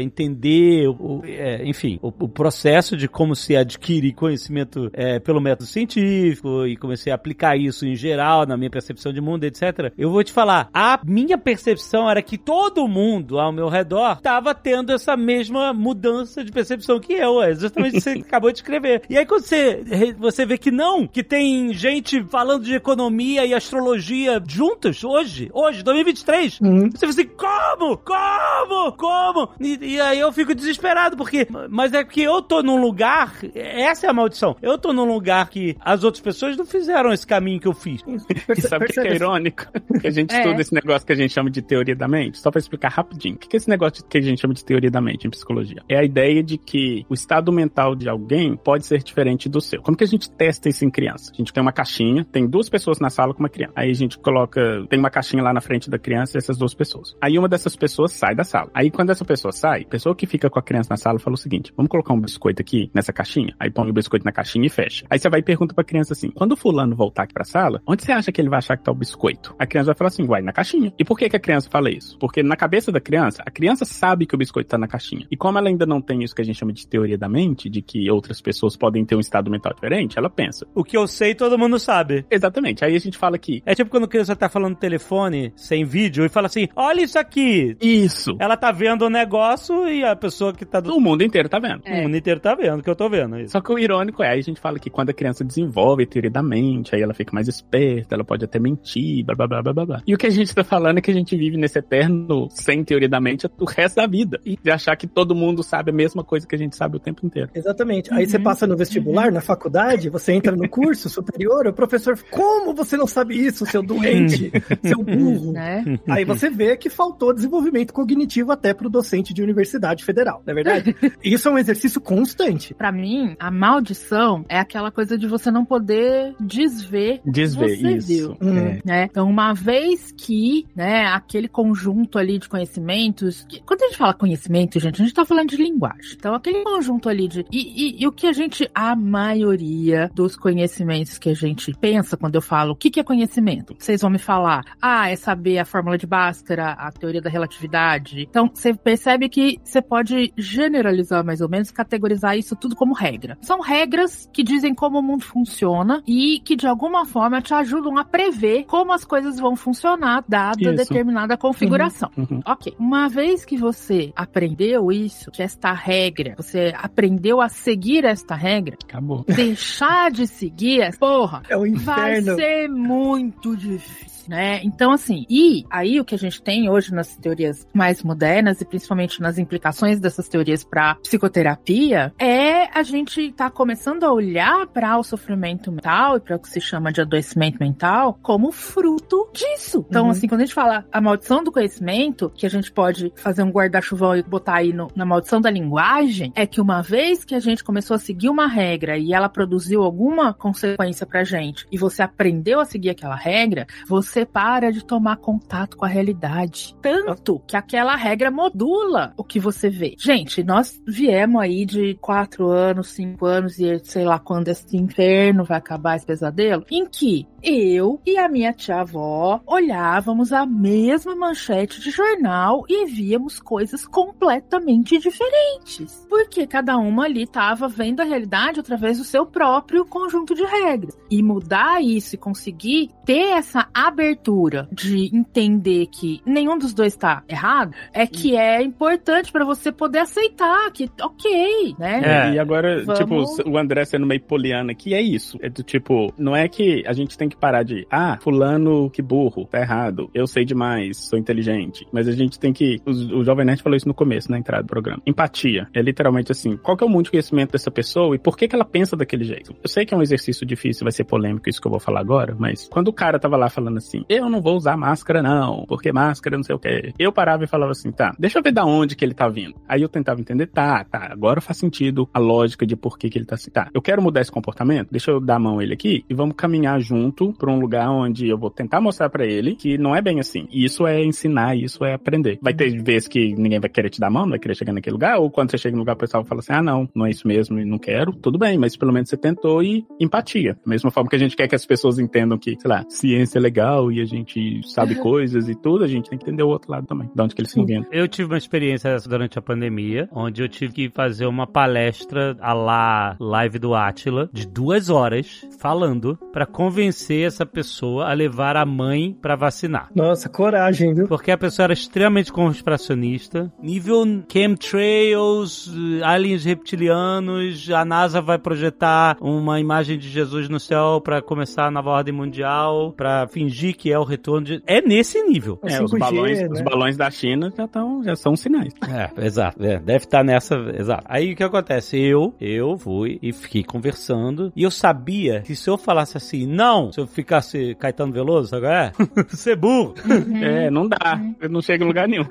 entender, 0.00 0.88
o, 0.88 1.22
é, 1.24 1.64
enfim, 1.66 1.98
o, 2.02 2.08
o 2.08 2.28
processo 2.28 2.96
de 2.96 3.08
como 3.08 3.34
se 3.34 3.56
adquire 3.56 4.12
conhecimento 4.12 4.90
é, 4.92 5.18
pelo 5.18 5.40
método 5.40 5.66
científico 5.66 6.66
e 6.66 6.76
comecei 6.76 7.12
a 7.12 7.16
aplicar 7.16 7.56
isso 7.56 7.86
em 7.86 7.94
geral 7.94 8.46
na 8.46 8.56
minha 8.56 8.70
percepção 8.70 9.12
de 9.12 9.20
mundo, 9.20 9.44
etc., 9.44 9.92
eu 9.96 10.10
vou 10.10 10.24
te 10.24 10.32
falar, 10.32 10.68
a 10.72 11.00
minha 11.04 11.36
percepção 11.36 12.08
era 12.08 12.22
que 12.22 12.38
todo 12.38 12.88
mundo 12.88 13.38
ao 13.38 13.52
meu 13.52 13.68
redor 13.68 14.16
estava 14.18 14.54
tendo 14.54 14.92
essa 14.92 15.16
mesma 15.16 15.72
mudança 15.72 16.44
de 16.44 16.50
percepção 16.50 16.98
que 16.98 17.12
eu, 17.12 17.42
é 17.42 17.54
justamente 17.54 17.92
o 17.92 17.94
que 17.94 18.00
você 18.00 18.10
acabou 18.26 18.50
de 18.50 18.58
escrever. 18.58 19.02
E 19.08 19.16
aí 19.16 19.26
quando 19.26 19.42
você, 19.42 19.82
você 20.18 20.46
vê 20.46 20.56
que 20.56 20.70
não, 20.70 21.06
que 21.06 21.22
tem 21.22 21.59
gente 21.72 22.22
falando 22.24 22.64
de 22.64 22.74
economia 22.74 23.44
e 23.46 23.54
astrologia 23.54 24.42
juntos 24.46 25.04
hoje, 25.04 25.50
hoje, 25.52 25.82
2023, 25.82 26.60
Uhum. 26.60 26.90
você 26.90 27.06
fica 27.06 27.08
assim, 27.08 27.30
como? 27.36 27.96
Como? 27.98 28.92
Como? 28.92 29.48
E, 29.60 29.94
e 29.94 30.00
aí 30.00 30.18
eu 30.18 30.32
fico 30.32 30.54
desesperado, 30.54 31.16
porque. 31.16 31.46
Mas 31.68 31.92
é 31.92 32.02
que 32.04 32.22
eu 32.22 32.40
tô 32.42 32.62
num 32.62 32.80
lugar. 32.80 33.34
Essa 33.54 34.06
é 34.06 34.10
a 34.10 34.12
maldição. 34.12 34.56
Eu 34.62 34.78
tô 34.78 34.92
num 34.92 35.04
lugar 35.04 35.48
que 35.48 35.76
as 35.80 36.04
outras 36.04 36.22
pessoas 36.22 36.56
não 36.56 36.64
fizeram 36.66 37.12
esse 37.12 37.26
caminho 37.26 37.60
que 37.60 37.68
eu 37.68 37.74
fiz. 37.74 38.02
E 38.56 38.60
sabe 38.62 38.84
o 38.84 38.88
que 38.88 38.94
que 38.94 39.00
é 39.08 39.14
irônico? 39.14 39.66
Que 40.00 40.08
a 40.08 40.10
gente 40.10 40.34
É. 40.34 40.38
estuda 40.40 40.60
esse 40.60 40.74
negócio 40.74 41.06
que 41.06 41.12
a 41.12 41.16
gente 41.16 41.32
chama 41.32 41.50
de 41.50 41.62
teoria 41.62 41.94
da 41.94 42.08
mente. 42.08 42.38
Só 42.38 42.50
pra 42.50 42.58
explicar 42.58 42.88
rapidinho. 42.90 43.34
O 43.36 43.38
que 43.38 43.48
que 43.48 43.56
é 43.56 43.58
esse 43.58 43.68
negócio 43.68 44.04
que 44.04 44.18
a 44.18 44.20
gente 44.20 44.40
chama 44.40 44.54
de 44.54 44.64
teoria 44.64 44.90
da 44.90 45.00
mente 45.00 45.26
em 45.26 45.30
psicologia? 45.30 45.82
É 45.88 45.96
a 45.98 46.04
ideia 46.04 46.42
de 46.42 46.58
que 46.58 47.04
o 47.08 47.14
estado 47.14 47.52
mental 47.52 47.94
de 47.94 48.08
alguém 48.08 48.56
pode 48.56 48.86
ser 48.86 49.02
diferente 49.02 49.48
do 49.48 49.60
seu. 49.60 49.82
Como 49.82 49.96
que 49.96 50.04
a 50.04 50.06
gente 50.06 50.30
testa 50.30 50.68
isso 50.68 50.84
em 50.84 50.90
criança? 50.90 51.32
Gente 51.40 51.54
tem 51.54 51.62
uma 51.62 51.72
caixinha, 51.72 52.22
tem 52.30 52.46
duas 52.46 52.68
pessoas 52.68 53.00
na 53.00 53.08
sala 53.08 53.32
com 53.32 53.40
uma 53.40 53.48
criança. 53.48 53.72
Aí 53.74 53.90
a 53.90 53.94
gente 53.94 54.18
coloca, 54.18 54.60
tem 54.90 54.98
uma 54.98 55.08
caixinha 55.08 55.42
lá 55.42 55.54
na 55.54 55.62
frente 55.62 55.88
da 55.88 55.98
criança 55.98 56.36
e 56.36 56.38
essas 56.38 56.58
duas 56.58 56.74
pessoas. 56.74 57.16
Aí 57.18 57.38
uma 57.38 57.48
dessas 57.48 57.74
pessoas 57.74 58.12
sai 58.12 58.34
da 58.34 58.44
sala. 58.44 58.70
Aí 58.74 58.90
quando 58.90 59.08
essa 59.08 59.24
pessoa 59.24 59.50
sai, 59.50 59.82
a 59.82 59.86
pessoa 59.86 60.14
que 60.14 60.26
fica 60.26 60.50
com 60.50 60.58
a 60.58 60.62
criança 60.62 60.88
na 60.90 60.98
sala 60.98 61.18
fala 61.18 61.32
o 61.32 61.38
seguinte: 61.38 61.72
vamos 61.74 61.88
colocar 61.88 62.12
um 62.12 62.20
biscoito 62.20 62.60
aqui 62.60 62.90
nessa 62.92 63.10
caixinha? 63.10 63.54
Aí 63.58 63.70
põe 63.70 63.88
o 63.88 63.92
biscoito 63.92 64.22
na 64.22 64.32
caixinha 64.32 64.66
e 64.66 64.68
fecha. 64.68 65.06
Aí 65.08 65.18
você 65.18 65.30
vai 65.30 65.40
e 65.40 65.42
pergunta 65.42 65.74
pra 65.74 65.82
criança 65.82 66.12
assim: 66.12 66.30
quando 66.30 66.52
o 66.52 66.56
fulano 66.56 66.94
voltar 66.94 67.22
aqui 67.22 67.32
pra 67.32 67.44
sala, 67.44 67.80
onde 67.86 68.04
você 68.04 68.12
acha 68.12 68.30
que 68.30 68.38
ele 68.38 68.50
vai 68.50 68.58
achar 68.58 68.76
que 68.76 68.84
tá 68.84 68.92
o 68.92 68.94
biscoito? 68.94 69.54
A 69.58 69.66
criança 69.66 69.86
vai 69.86 69.94
falar 69.94 70.08
assim: 70.08 70.26
vai 70.26 70.42
na 70.42 70.52
caixinha. 70.52 70.92
E 70.98 71.04
por 71.06 71.18
que, 71.18 71.30
que 71.30 71.36
a 71.36 71.40
criança 71.40 71.70
fala 71.70 71.90
isso? 71.90 72.18
Porque 72.18 72.42
na 72.42 72.54
cabeça 72.54 72.92
da 72.92 73.00
criança, 73.00 73.42
a 73.46 73.50
criança 73.50 73.86
sabe 73.86 74.26
que 74.26 74.34
o 74.34 74.38
biscoito 74.38 74.68
tá 74.68 74.76
na 74.76 74.86
caixinha. 74.86 75.26
E 75.30 75.38
como 75.38 75.56
ela 75.56 75.68
ainda 75.68 75.86
não 75.86 76.02
tem 76.02 76.22
isso 76.22 76.34
que 76.34 76.42
a 76.42 76.44
gente 76.44 76.58
chama 76.58 76.74
de 76.74 76.86
teoria 76.86 77.16
da 77.16 77.30
mente, 77.30 77.70
de 77.70 77.80
que 77.80 78.10
outras 78.10 78.42
pessoas 78.42 78.76
podem 78.76 79.06
ter 79.06 79.16
um 79.16 79.20
estado 79.20 79.50
mental 79.50 79.72
diferente, 79.72 80.18
ela 80.18 80.28
pensa. 80.28 80.66
O 80.74 80.84
que 80.84 80.96
eu 80.96 81.06
sei, 81.06 81.29
todo 81.34 81.58
mundo 81.58 81.78
sabe. 81.78 82.24
Exatamente. 82.30 82.84
Aí 82.84 82.94
a 82.94 82.98
gente 82.98 83.18
fala 83.18 83.38
que. 83.38 83.62
É 83.66 83.74
tipo 83.74 83.90
quando 83.90 84.04
a 84.04 84.08
criança 84.08 84.36
tá 84.36 84.48
falando 84.48 84.70
no 84.70 84.76
telefone, 84.76 85.52
sem 85.56 85.84
vídeo, 85.84 86.24
e 86.24 86.28
fala 86.28 86.46
assim, 86.46 86.68
olha 86.76 87.02
isso 87.02 87.18
aqui. 87.18 87.76
Isso. 87.80 88.36
Ela 88.38 88.56
tá 88.56 88.70
vendo 88.70 89.02
o 89.02 89.10
negócio 89.10 89.88
e 89.88 90.04
a 90.04 90.14
pessoa 90.14 90.52
que 90.52 90.64
tá 90.64 90.80
do... 90.80 90.94
O 90.94 91.00
mundo 91.00 91.22
inteiro 91.22 91.48
tá 91.48 91.58
vendo. 91.58 91.82
O 91.86 92.02
mundo 92.02 92.16
inteiro 92.16 92.40
tá 92.40 92.54
vendo 92.54 92.82
que 92.82 92.90
eu 92.90 92.96
tô 92.96 93.08
vendo. 93.08 93.38
Isso. 93.38 93.52
Só 93.52 93.60
que 93.60 93.72
o 93.72 93.78
irônico 93.78 94.22
é, 94.22 94.30
aí 94.30 94.38
a 94.38 94.42
gente 94.42 94.60
fala 94.60 94.78
que 94.78 94.90
quando 94.90 95.10
a 95.10 95.12
criança 95.12 95.44
desenvolve 95.44 96.04
a 96.04 96.06
teoria 96.06 96.30
da 96.30 96.42
mente, 96.42 96.94
aí 96.94 97.02
ela 97.02 97.14
fica 97.14 97.32
mais 97.32 97.48
esperta, 97.48 98.14
ela 98.14 98.24
pode 98.24 98.44
até 98.44 98.58
mentir, 98.58 99.24
blá 99.24 99.34
blá 99.34 99.46
blá 99.46 99.62
blá 99.62 99.72
blá, 99.72 99.86
blá. 99.86 100.02
E 100.06 100.14
o 100.14 100.18
que 100.18 100.26
a 100.26 100.30
gente 100.30 100.54
tá 100.54 100.64
falando 100.64 100.98
é 100.98 101.00
que 101.00 101.10
a 101.10 101.14
gente 101.14 101.36
vive 101.36 101.56
nesse 101.56 101.78
eterno 101.78 102.48
sem 102.50 102.84
teoria 102.84 103.08
da 103.08 103.20
mente 103.20 103.46
o 103.58 103.64
resto 103.64 103.96
da 103.96 104.06
vida. 104.06 104.40
E 104.44 104.56
de 104.56 104.70
achar 104.70 104.96
que 104.96 105.06
todo 105.06 105.34
mundo 105.34 105.62
sabe 105.62 105.90
a 105.90 105.94
mesma 105.94 106.22
coisa 106.24 106.46
que 106.46 106.54
a 106.54 106.58
gente 106.58 106.76
sabe 106.76 106.96
o 106.96 107.00
tempo 107.00 107.24
inteiro. 107.24 107.50
Exatamente. 107.54 108.12
Aí 108.12 108.26
você 108.26 108.38
passa 108.38 108.66
no 108.66 108.76
vestibular, 108.76 109.32
na 109.32 109.40
faculdade, 109.40 110.08
você 110.08 110.32
entra 110.32 110.54
no 110.54 110.68
curso 110.68 111.08
superior, 111.20 111.66
o 111.66 111.72
professor, 111.72 112.18
como 112.30 112.74
você 112.74 112.96
não 112.96 113.06
sabe 113.06 113.36
isso, 113.38 113.64
seu 113.66 113.82
doente, 113.82 114.50
seu 114.82 115.02
burro? 115.02 115.52
Né? 115.52 115.98
Aí 116.08 116.24
você 116.24 116.50
vê 116.50 116.76
que 116.76 116.88
faltou 116.90 117.32
desenvolvimento 117.34 117.92
cognitivo 117.92 118.52
até 118.52 118.72
pro 118.74 118.88
docente 118.90 119.32
de 119.34 119.42
universidade 119.42 120.04
federal, 120.04 120.42
não 120.46 120.52
é 120.52 120.54
verdade? 120.54 120.96
Isso 121.22 121.48
é 121.48 121.52
um 121.52 121.58
exercício 121.58 122.00
constante. 122.00 122.74
Pra 122.74 122.90
mim, 122.92 123.34
a 123.38 123.50
maldição 123.50 124.44
é 124.48 124.58
aquela 124.58 124.90
coisa 124.90 125.16
de 125.16 125.26
você 125.26 125.50
não 125.50 125.64
poder 125.64 126.34
desver 126.40 127.20
Desver 127.24 127.76
você 127.78 127.96
isso. 127.96 128.06
viu. 128.08 128.36
É. 128.40 128.80
né? 128.84 129.04
Então, 129.10 129.28
uma 129.28 129.52
vez 129.52 130.12
que, 130.16 130.66
né, 130.74 131.06
aquele 131.06 131.48
conjunto 131.48 132.18
ali 132.18 132.38
de 132.38 132.48
conhecimentos, 132.48 133.44
que- 133.48 133.60
quando 133.64 133.82
a 133.82 133.86
gente 133.86 133.98
fala 133.98 134.14
conhecimento, 134.14 134.78
gente, 134.80 135.00
a 135.00 135.04
gente 135.04 135.14
tá 135.14 135.24
falando 135.24 135.50
de 135.50 135.56
linguagem. 135.56 136.14
Então, 136.16 136.34
aquele 136.34 136.62
conjunto 136.64 137.08
ali 137.08 137.28
de 137.28 137.44
e, 137.50 137.58
e- 137.98 138.02
e 138.02 138.06
o 138.06 138.12
que 138.12 138.26
a 138.26 138.32
gente, 138.32 138.68
a 138.74 138.94
maioria 138.96 140.10
dos 140.14 140.36
conhecimentos 140.36 141.09
que 141.18 141.30
a 141.30 141.34
gente 141.34 141.72
pensa 141.80 142.16
quando 142.16 142.34
eu 142.34 142.42
falo 142.42 142.72
o 142.72 142.76
que, 142.76 142.90
que 142.90 143.00
é 143.00 143.04
conhecimento, 143.04 143.74
vocês 143.78 144.00
vão 144.00 144.10
me 144.10 144.18
falar, 144.18 144.62
ah, 144.80 145.08
é 145.10 145.16
saber 145.16 145.58
a 145.58 145.64
fórmula 145.64 145.96
de 145.96 146.06
Bhaskara, 146.06 146.72
a 146.72 146.90
teoria 146.92 147.20
da 147.20 147.30
relatividade. 147.30 148.26
Então, 148.28 148.50
você 148.52 148.74
percebe 148.74 149.28
que 149.28 149.58
você 149.64 149.80
pode 149.80 150.32
generalizar 150.36 151.24
mais 151.24 151.40
ou 151.40 151.48
menos, 151.48 151.70
categorizar 151.70 152.36
isso 152.36 152.56
tudo 152.56 152.76
como 152.76 152.94
regra. 152.94 153.36
São 153.40 153.60
regras 153.60 154.28
que 154.32 154.42
dizem 154.42 154.74
como 154.74 154.98
o 154.98 155.02
mundo 155.02 155.24
funciona 155.24 156.02
e 156.06 156.40
que 156.40 156.56
de 156.56 156.66
alguma 156.66 157.04
forma 157.04 157.40
te 157.40 157.54
ajudam 157.54 157.98
a 157.98 158.04
prever 158.04 158.64
como 158.64 158.92
as 158.92 159.04
coisas 159.04 159.38
vão 159.38 159.56
funcionar 159.56 160.24
dada 160.28 160.60
Isso. 160.60 160.74
determinada 160.74 161.36
configuração. 161.36 162.10
Uhum. 162.16 162.40
Ok. 162.46 162.74
Uma 162.78 163.08
vez 163.08 163.44
que 163.44 163.56
você 163.56 164.12
aprendeu 164.14 164.90
isso, 164.92 165.30
que 165.30 165.42
esta 165.42 165.72
regra, 165.72 166.34
você 166.36 166.72
aprendeu 166.76 167.40
a 167.40 167.48
seguir 167.48 168.04
esta 168.04 168.34
regra, 168.34 168.76
Acabou. 168.84 169.24
deixar 169.26 170.10
de 170.10 170.26
seguir, 170.26 170.82
porra, 171.00 171.42
É 171.48 171.56
o 171.56 171.60
vai 171.60 171.70
inferno. 172.18 172.36
ser 172.36 172.68
muito 172.68 173.56
difícil, 173.56 174.19
né? 174.28 174.60
Então, 174.62 174.92
assim, 174.92 175.24
e 175.28 175.64
aí 175.70 176.00
o 176.00 176.04
que 176.04 176.14
a 176.14 176.18
gente 176.18 176.42
tem 176.42 176.68
hoje 176.68 176.92
nas 176.92 177.16
teorias 177.16 177.66
mais 177.72 178.02
modernas 178.02 178.60
e 178.60 178.64
principalmente 178.64 179.20
nas 179.20 179.38
implicações 179.38 179.98
dessas 180.00 180.28
teorias 180.28 180.62
para 180.64 180.96
psicoterapia 180.96 182.12
é 182.18 182.66
a 182.78 182.82
gente 182.82 183.32
tá 183.32 183.48
começando 183.50 184.04
a 184.04 184.12
olhar 184.12 184.66
para 184.66 184.98
o 184.98 185.02
sofrimento 185.02 185.70
mental 185.72 186.16
e 186.16 186.20
para 186.20 186.36
o 186.36 186.38
que 186.38 186.48
se 186.48 186.60
chama 186.60 186.92
de 186.92 187.00
adoecimento 187.00 187.58
mental 187.60 188.18
como 188.22 188.52
fruto 188.52 189.28
disso. 189.32 189.84
Então, 189.88 190.04
Uhum. 190.04 190.10
assim, 190.10 190.26
quando 190.28 190.40
a 190.42 190.44
gente 190.44 190.54
fala 190.54 190.84
a 190.92 191.00
maldição 191.00 191.42
do 191.42 191.52
conhecimento, 191.52 192.30
que 192.34 192.46
a 192.46 192.50
gente 192.50 192.70
pode 192.72 193.12
fazer 193.16 193.42
um 193.42 193.50
guarda-chuvão 193.50 194.16
e 194.16 194.22
botar 194.22 194.56
aí 194.56 194.72
no- 194.72 194.90
na 194.94 195.04
maldição 195.04 195.40
da 195.40 195.50
linguagem, 195.50 196.32
é 196.34 196.46
que 196.46 196.60
uma 196.60 196.82
vez 196.82 197.24
que 197.24 197.34
a 197.34 197.40
gente 197.40 197.62
começou 197.64 197.94
a 197.94 197.98
seguir 197.98 198.28
uma 198.28 198.46
regra 198.46 198.98
e 198.98 199.12
ela 199.12 199.28
produziu 199.28 199.82
alguma 199.82 200.32
consequência 200.34 201.06
pra 201.06 201.24
gente, 201.24 201.66
e 201.70 201.78
você 201.78 202.02
aprendeu 202.02 202.60
a 202.60 202.64
seguir 202.64 202.90
aquela 202.90 203.16
regra, 203.16 203.66
você 203.86 204.19
para 204.26 204.72
de 204.72 204.84
tomar 204.84 205.16
contato 205.16 205.76
com 205.76 205.84
a 205.84 205.88
realidade. 205.88 206.76
Tanto 206.80 207.40
que 207.46 207.56
aquela 207.56 207.96
regra 207.96 208.30
modula 208.30 209.12
o 209.16 209.24
que 209.24 209.38
você 209.38 209.68
vê. 209.68 209.94
Gente, 209.98 210.42
nós 210.42 210.80
viemos 210.86 211.40
aí 211.40 211.64
de 211.64 211.94
quatro 212.00 212.48
anos, 212.48 212.88
cinco 212.88 213.26
anos, 213.26 213.58
e 213.58 213.78
sei 213.84 214.04
lá 214.04 214.18
quando 214.18 214.48
esse 214.48 214.76
inferno 214.76 215.44
vai 215.44 215.58
acabar 215.58 215.96
esse 215.96 216.06
pesadelo, 216.06 216.64
em 216.70 216.86
que 216.86 217.26
eu 217.42 218.00
e 218.06 218.18
a 218.18 218.28
minha 218.28 218.52
tia-avó 218.52 219.40
olhávamos 219.46 220.32
a 220.32 220.44
mesma 220.46 221.14
manchete 221.14 221.80
de 221.80 221.90
jornal 221.90 222.64
e 222.68 222.86
víamos 222.86 223.38
coisas 223.40 223.86
completamente 223.86 224.98
diferentes. 224.98 226.06
Porque 226.08 226.46
cada 226.46 226.76
uma 226.76 227.04
ali 227.04 227.22
estava 227.22 227.68
vendo 227.68 228.00
a 228.00 228.04
realidade 228.04 228.60
através 228.60 228.98
do 228.98 229.04
seu 229.04 229.24
próprio 229.24 229.84
conjunto 229.84 230.34
de 230.34 230.44
regras. 230.44 230.96
E 231.10 231.22
mudar 231.22 231.82
isso 231.82 232.14
e 232.14 232.18
conseguir 232.18 232.90
ter 233.04 233.30
essa 233.32 233.68
abertura 233.72 234.68
de 234.72 235.10
entender 235.16 235.86
que 235.86 236.20
nenhum 236.26 236.58
dos 236.58 236.74
dois 236.74 236.92
está 236.92 237.22
errado 237.28 237.74
é 237.92 238.06
que 238.06 238.36
é 238.36 238.62
importante 238.62 239.32
para 239.32 239.44
você 239.44 239.72
poder 239.72 240.00
aceitar 240.00 240.70
que, 240.72 240.90
ok, 241.00 241.74
né? 241.78 242.02
É. 242.30 242.34
E 242.34 242.38
agora, 242.38 242.84
Vamos- 242.84 242.98
tipo, 243.34 243.50
o 243.50 243.56
André 243.58 243.84
sendo 243.84 244.06
meio 244.06 244.20
poliana 244.20 244.72
aqui, 244.72 244.94
é 244.94 245.00
isso. 245.00 245.38
É 245.40 245.48
do 245.48 245.62
tipo, 245.62 246.12
não 246.18 246.34
é 246.36 246.48
que 246.48 246.82
a 246.86 246.92
gente 246.92 247.16
tem 247.16 247.29
que 247.30 247.36
parar 247.36 247.62
de, 247.62 247.86
ah, 247.90 248.18
fulano 248.20 248.90
que 248.90 249.02
burro, 249.02 249.46
tá 249.46 249.60
errado, 249.60 250.10
eu 250.14 250.26
sei 250.26 250.44
demais, 250.44 250.96
sou 250.96 251.18
inteligente. 251.18 251.86
Mas 251.92 252.08
a 252.08 252.12
gente 252.12 252.38
tem 252.38 252.52
que, 252.52 252.80
o, 252.86 253.20
o 253.20 253.24
Jovem 253.24 253.44
Nerd 253.44 253.62
falou 253.62 253.76
isso 253.76 253.88
no 253.88 253.94
começo, 253.94 254.30
na 254.30 254.38
entrada 254.38 254.62
do 254.62 254.68
programa. 254.68 255.02
Empatia. 255.06 255.68
É 255.72 255.80
literalmente 255.80 256.32
assim, 256.32 256.56
qual 256.56 256.76
que 256.76 256.84
é 256.84 256.86
o 256.86 256.90
mundo 256.90 257.04
de 257.04 257.10
conhecimento 257.10 257.52
dessa 257.52 257.70
pessoa 257.70 258.14
e 258.14 258.18
por 258.18 258.36
que 258.36 258.48
que 258.48 258.54
ela 258.54 258.64
pensa 258.64 258.96
daquele 258.96 259.24
jeito? 259.24 259.54
Eu 259.62 259.68
sei 259.68 259.84
que 259.84 259.94
é 259.94 259.96
um 259.96 260.02
exercício 260.02 260.46
difícil, 260.46 260.84
vai 260.84 260.92
ser 260.92 261.04
polêmico 261.04 261.48
isso 261.48 261.60
que 261.60 261.66
eu 261.66 261.70
vou 261.70 261.80
falar 261.80 262.00
agora, 262.00 262.34
mas 262.38 262.68
quando 262.68 262.88
o 262.88 262.92
cara 262.92 263.18
tava 263.18 263.36
lá 263.36 263.48
falando 263.48 263.78
assim, 263.78 264.04
eu 264.08 264.28
não 264.28 264.40
vou 264.40 264.56
usar 264.56 264.76
máscara 264.76 265.22
não, 265.22 265.64
porque 265.66 265.92
máscara 265.92 266.36
não 266.36 266.44
sei 266.44 266.54
o 266.54 266.58
que. 266.58 266.92
Eu 266.98 267.12
parava 267.12 267.44
e 267.44 267.46
falava 267.46 267.72
assim, 267.72 267.90
tá, 267.90 268.14
deixa 268.18 268.38
eu 268.38 268.42
ver 268.42 268.52
da 268.52 268.64
onde 268.64 268.96
que 268.96 269.04
ele 269.04 269.14
tá 269.14 269.28
vindo. 269.28 269.54
Aí 269.68 269.82
eu 269.82 269.88
tentava 269.88 270.20
entender, 270.20 270.46
tá, 270.46 270.84
tá, 270.84 271.08
agora 271.10 271.40
faz 271.40 271.58
sentido 271.58 272.08
a 272.12 272.18
lógica 272.18 272.66
de 272.66 272.76
por 272.76 272.98
que 272.98 273.10
que 273.10 273.18
ele 273.18 273.26
tá 273.26 273.34
assim. 273.34 273.50
Tá, 273.50 273.68
eu 273.74 273.82
quero 273.82 274.02
mudar 274.02 274.20
esse 274.20 274.30
comportamento, 274.30 274.88
deixa 274.90 275.10
eu 275.10 275.20
dar 275.20 275.36
a 275.36 275.38
mão 275.38 275.60
ele 275.60 275.74
aqui 275.74 276.04
e 276.08 276.14
vamos 276.14 276.36
caminhar 276.36 276.80
junto 276.80 277.19
pra 277.28 277.50
um 277.50 277.60
lugar 277.60 277.90
onde 277.90 278.28
eu 278.28 278.38
vou 278.38 278.50
tentar 278.50 278.80
mostrar 278.80 279.10
pra 279.10 279.26
ele 279.26 279.54
que 279.54 279.76
não 279.78 279.94
é 279.94 280.00
bem 280.00 280.20
assim. 280.20 280.46
E 280.50 280.64
Isso 280.64 280.86
é 280.86 281.02
ensinar, 281.04 281.56
isso 281.56 281.84
é 281.84 281.94
aprender. 281.94 282.38
Vai 282.40 282.54
ter 282.54 282.70
vezes 282.82 283.08
que 283.08 283.34
ninguém 283.34 283.60
vai 283.60 283.68
querer 283.68 283.90
te 283.90 284.00
dar 284.00 284.08
a 284.08 284.10
mão, 284.10 284.22
não 284.22 284.30
vai 284.30 284.38
querer 284.38 284.54
chegar 284.54 284.72
naquele 284.72 284.94
lugar, 284.94 285.18
ou 285.18 285.30
quando 285.30 285.50
você 285.50 285.58
chega 285.58 285.74
no 285.74 285.80
lugar 285.80 285.94
o 285.94 285.98
pessoal 285.98 286.24
fala 286.24 286.40
assim, 286.40 286.52
ah 286.52 286.62
não, 286.62 286.88
não 286.94 287.06
é 287.06 287.10
isso 287.10 287.26
mesmo 287.26 287.58
e 287.58 287.64
não 287.64 287.78
quero, 287.78 288.12
tudo 288.12 288.38
bem, 288.38 288.56
mas 288.58 288.76
pelo 288.76 288.92
menos 288.92 289.08
você 289.08 289.16
tentou 289.16 289.62
e 289.62 289.84
empatia. 289.98 290.54
Da 290.54 290.70
mesma 290.70 290.90
forma 290.90 291.10
que 291.10 291.16
a 291.16 291.18
gente 291.18 291.36
quer 291.36 291.48
que 291.48 291.54
as 291.54 291.66
pessoas 291.66 291.98
entendam 291.98 292.38
que, 292.38 292.56
sei 292.58 292.70
lá, 292.70 292.84
ciência 292.88 293.38
é 293.38 293.40
legal 293.40 293.90
e 293.90 294.00
a 294.00 294.04
gente 294.04 294.60
sabe 294.68 294.94
coisas 295.00 295.48
e 295.48 295.54
tudo, 295.54 295.84
a 295.84 295.88
gente 295.88 296.08
tem 296.08 296.18
que 296.18 296.24
entender 296.24 296.42
o 296.42 296.48
outro 296.48 296.70
lado 296.70 296.86
também, 296.86 297.10
de 297.14 297.22
onde 297.22 297.34
que 297.34 297.40
eles 297.40 297.50
se 297.50 297.60
inventam. 297.60 297.90
Eu 297.92 298.06
tive 298.08 298.30
uma 298.30 298.38
experiência 298.38 298.96
durante 299.08 299.38
a 299.38 299.42
pandemia, 299.42 300.08
onde 300.12 300.42
eu 300.42 300.48
tive 300.48 300.72
que 300.72 300.90
fazer 300.90 301.26
uma 301.26 301.46
palestra 301.46 302.36
a 302.40 302.52
lá 302.52 303.16
live 303.18 303.58
do 303.58 303.74
Atila, 303.74 304.28
de 304.32 304.46
duas 304.46 304.88
horas, 304.90 305.46
falando 305.58 306.18
pra 306.32 306.46
convencer 306.46 307.09
essa 307.14 307.46
pessoa 307.46 308.10
a 308.10 308.12
levar 308.12 308.56
a 308.56 308.64
mãe 308.66 309.16
pra 309.20 309.36
vacinar. 309.36 309.88
Nossa, 309.94 310.28
coragem, 310.28 310.94
viu? 310.94 311.06
Porque 311.06 311.30
a 311.30 311.38
pessoa 311.38 311.64
era 311.64 311.72
extremamente 311.72 312.32
conspiracionista. 312.32 313.52
Nível 313.62 314.24
chemtrails, 314.30 315.68
eh, 315.68 316.04
aliens 316.04 316.44
reptilianos, 316.44 317.70
a 317.70 317.84
NASA 317.84 318.20
vai 318.20 318.38
projetar 318.38 319.16
uma 319.20 319.60
imagem 319.60 319.98
de 319.98 320.08
Jesus 320.08 320.48
no 320.48 320.58
céu 320.58 321.00
pra 321.00 321.22
começar 321.22 321.66
a 321.66 321.70
nova 321.70 321.90
ordem 321.90 322.14
mundial, 322.14 322.92
pra 322.92 323.28
fingir 323.28 323.50
5G, 323.50 323.74
que 323.74 323.92
é 323.92 323.98
o 323.98 324.04
retorno 324.04 324.46
de... 324.46 324.62
É 324.66 324.80
nesse 324.80 325.22
nível. 325.22 325.58
É, 325.62 325.82
os 325.82 325.92
5G, 325.92 325.98
balões, 325.98 326.40
né? 326.40 326.48
os 326.50 326.60
balões 326.62 326.96
da 326.96 327.10
China 327.10 327.52
já, 327.56 327.68
tão, 327.68 328.02
já 328.02 328.16
são 328.16 328.34
sinais. 328.36 328.72
É, 328.88 329.26
exato. 329.26 329.62
é, 329.62 329.78
deve 329.78 330.04
estar 330.04 330.24
nessa. 330.24 330.56
Exato. 330.76 331.04
Aí 331.06 331.32
o 331.32 331.36
que 331.36 331.42
acontece? 331.42 331.98
Eu, 331.98 332.34
eu 332.40 332.76
fui 332.78 333.18
e 333.22 333.32
fiquei 333.32 333.62
conversando. 333.62 334.52
E 334.56 334.62
eu 334.62 334.70
sabia 334.70 335.42
que 335.42 335.54
se 335.54 335.68
eu 335.68 335.76
falasse 335.76 336.16
assim, 336.16 336.46
não, 336.46 336.90
se 337.00 337.10
eu 337.10 337.14
ficasse 337.14 337.74
Caetano 337.76 338.12
Veloso, 338.12 338.48
sabe 338.48 338.62
qual 338.62 338.72
é? 338.72 338.92
Ser 339.36 339.56
burro. 339.56 339.94
É, 340.42 340.70
não 340.70 340.86
dá. 340.88 341.20
Eu 341.40 341.48
não 341.48 341.60
chego 341.62 341.84
em 341.84 341.86
lugar 341.86 342.08
nenhum. 342.08 342.24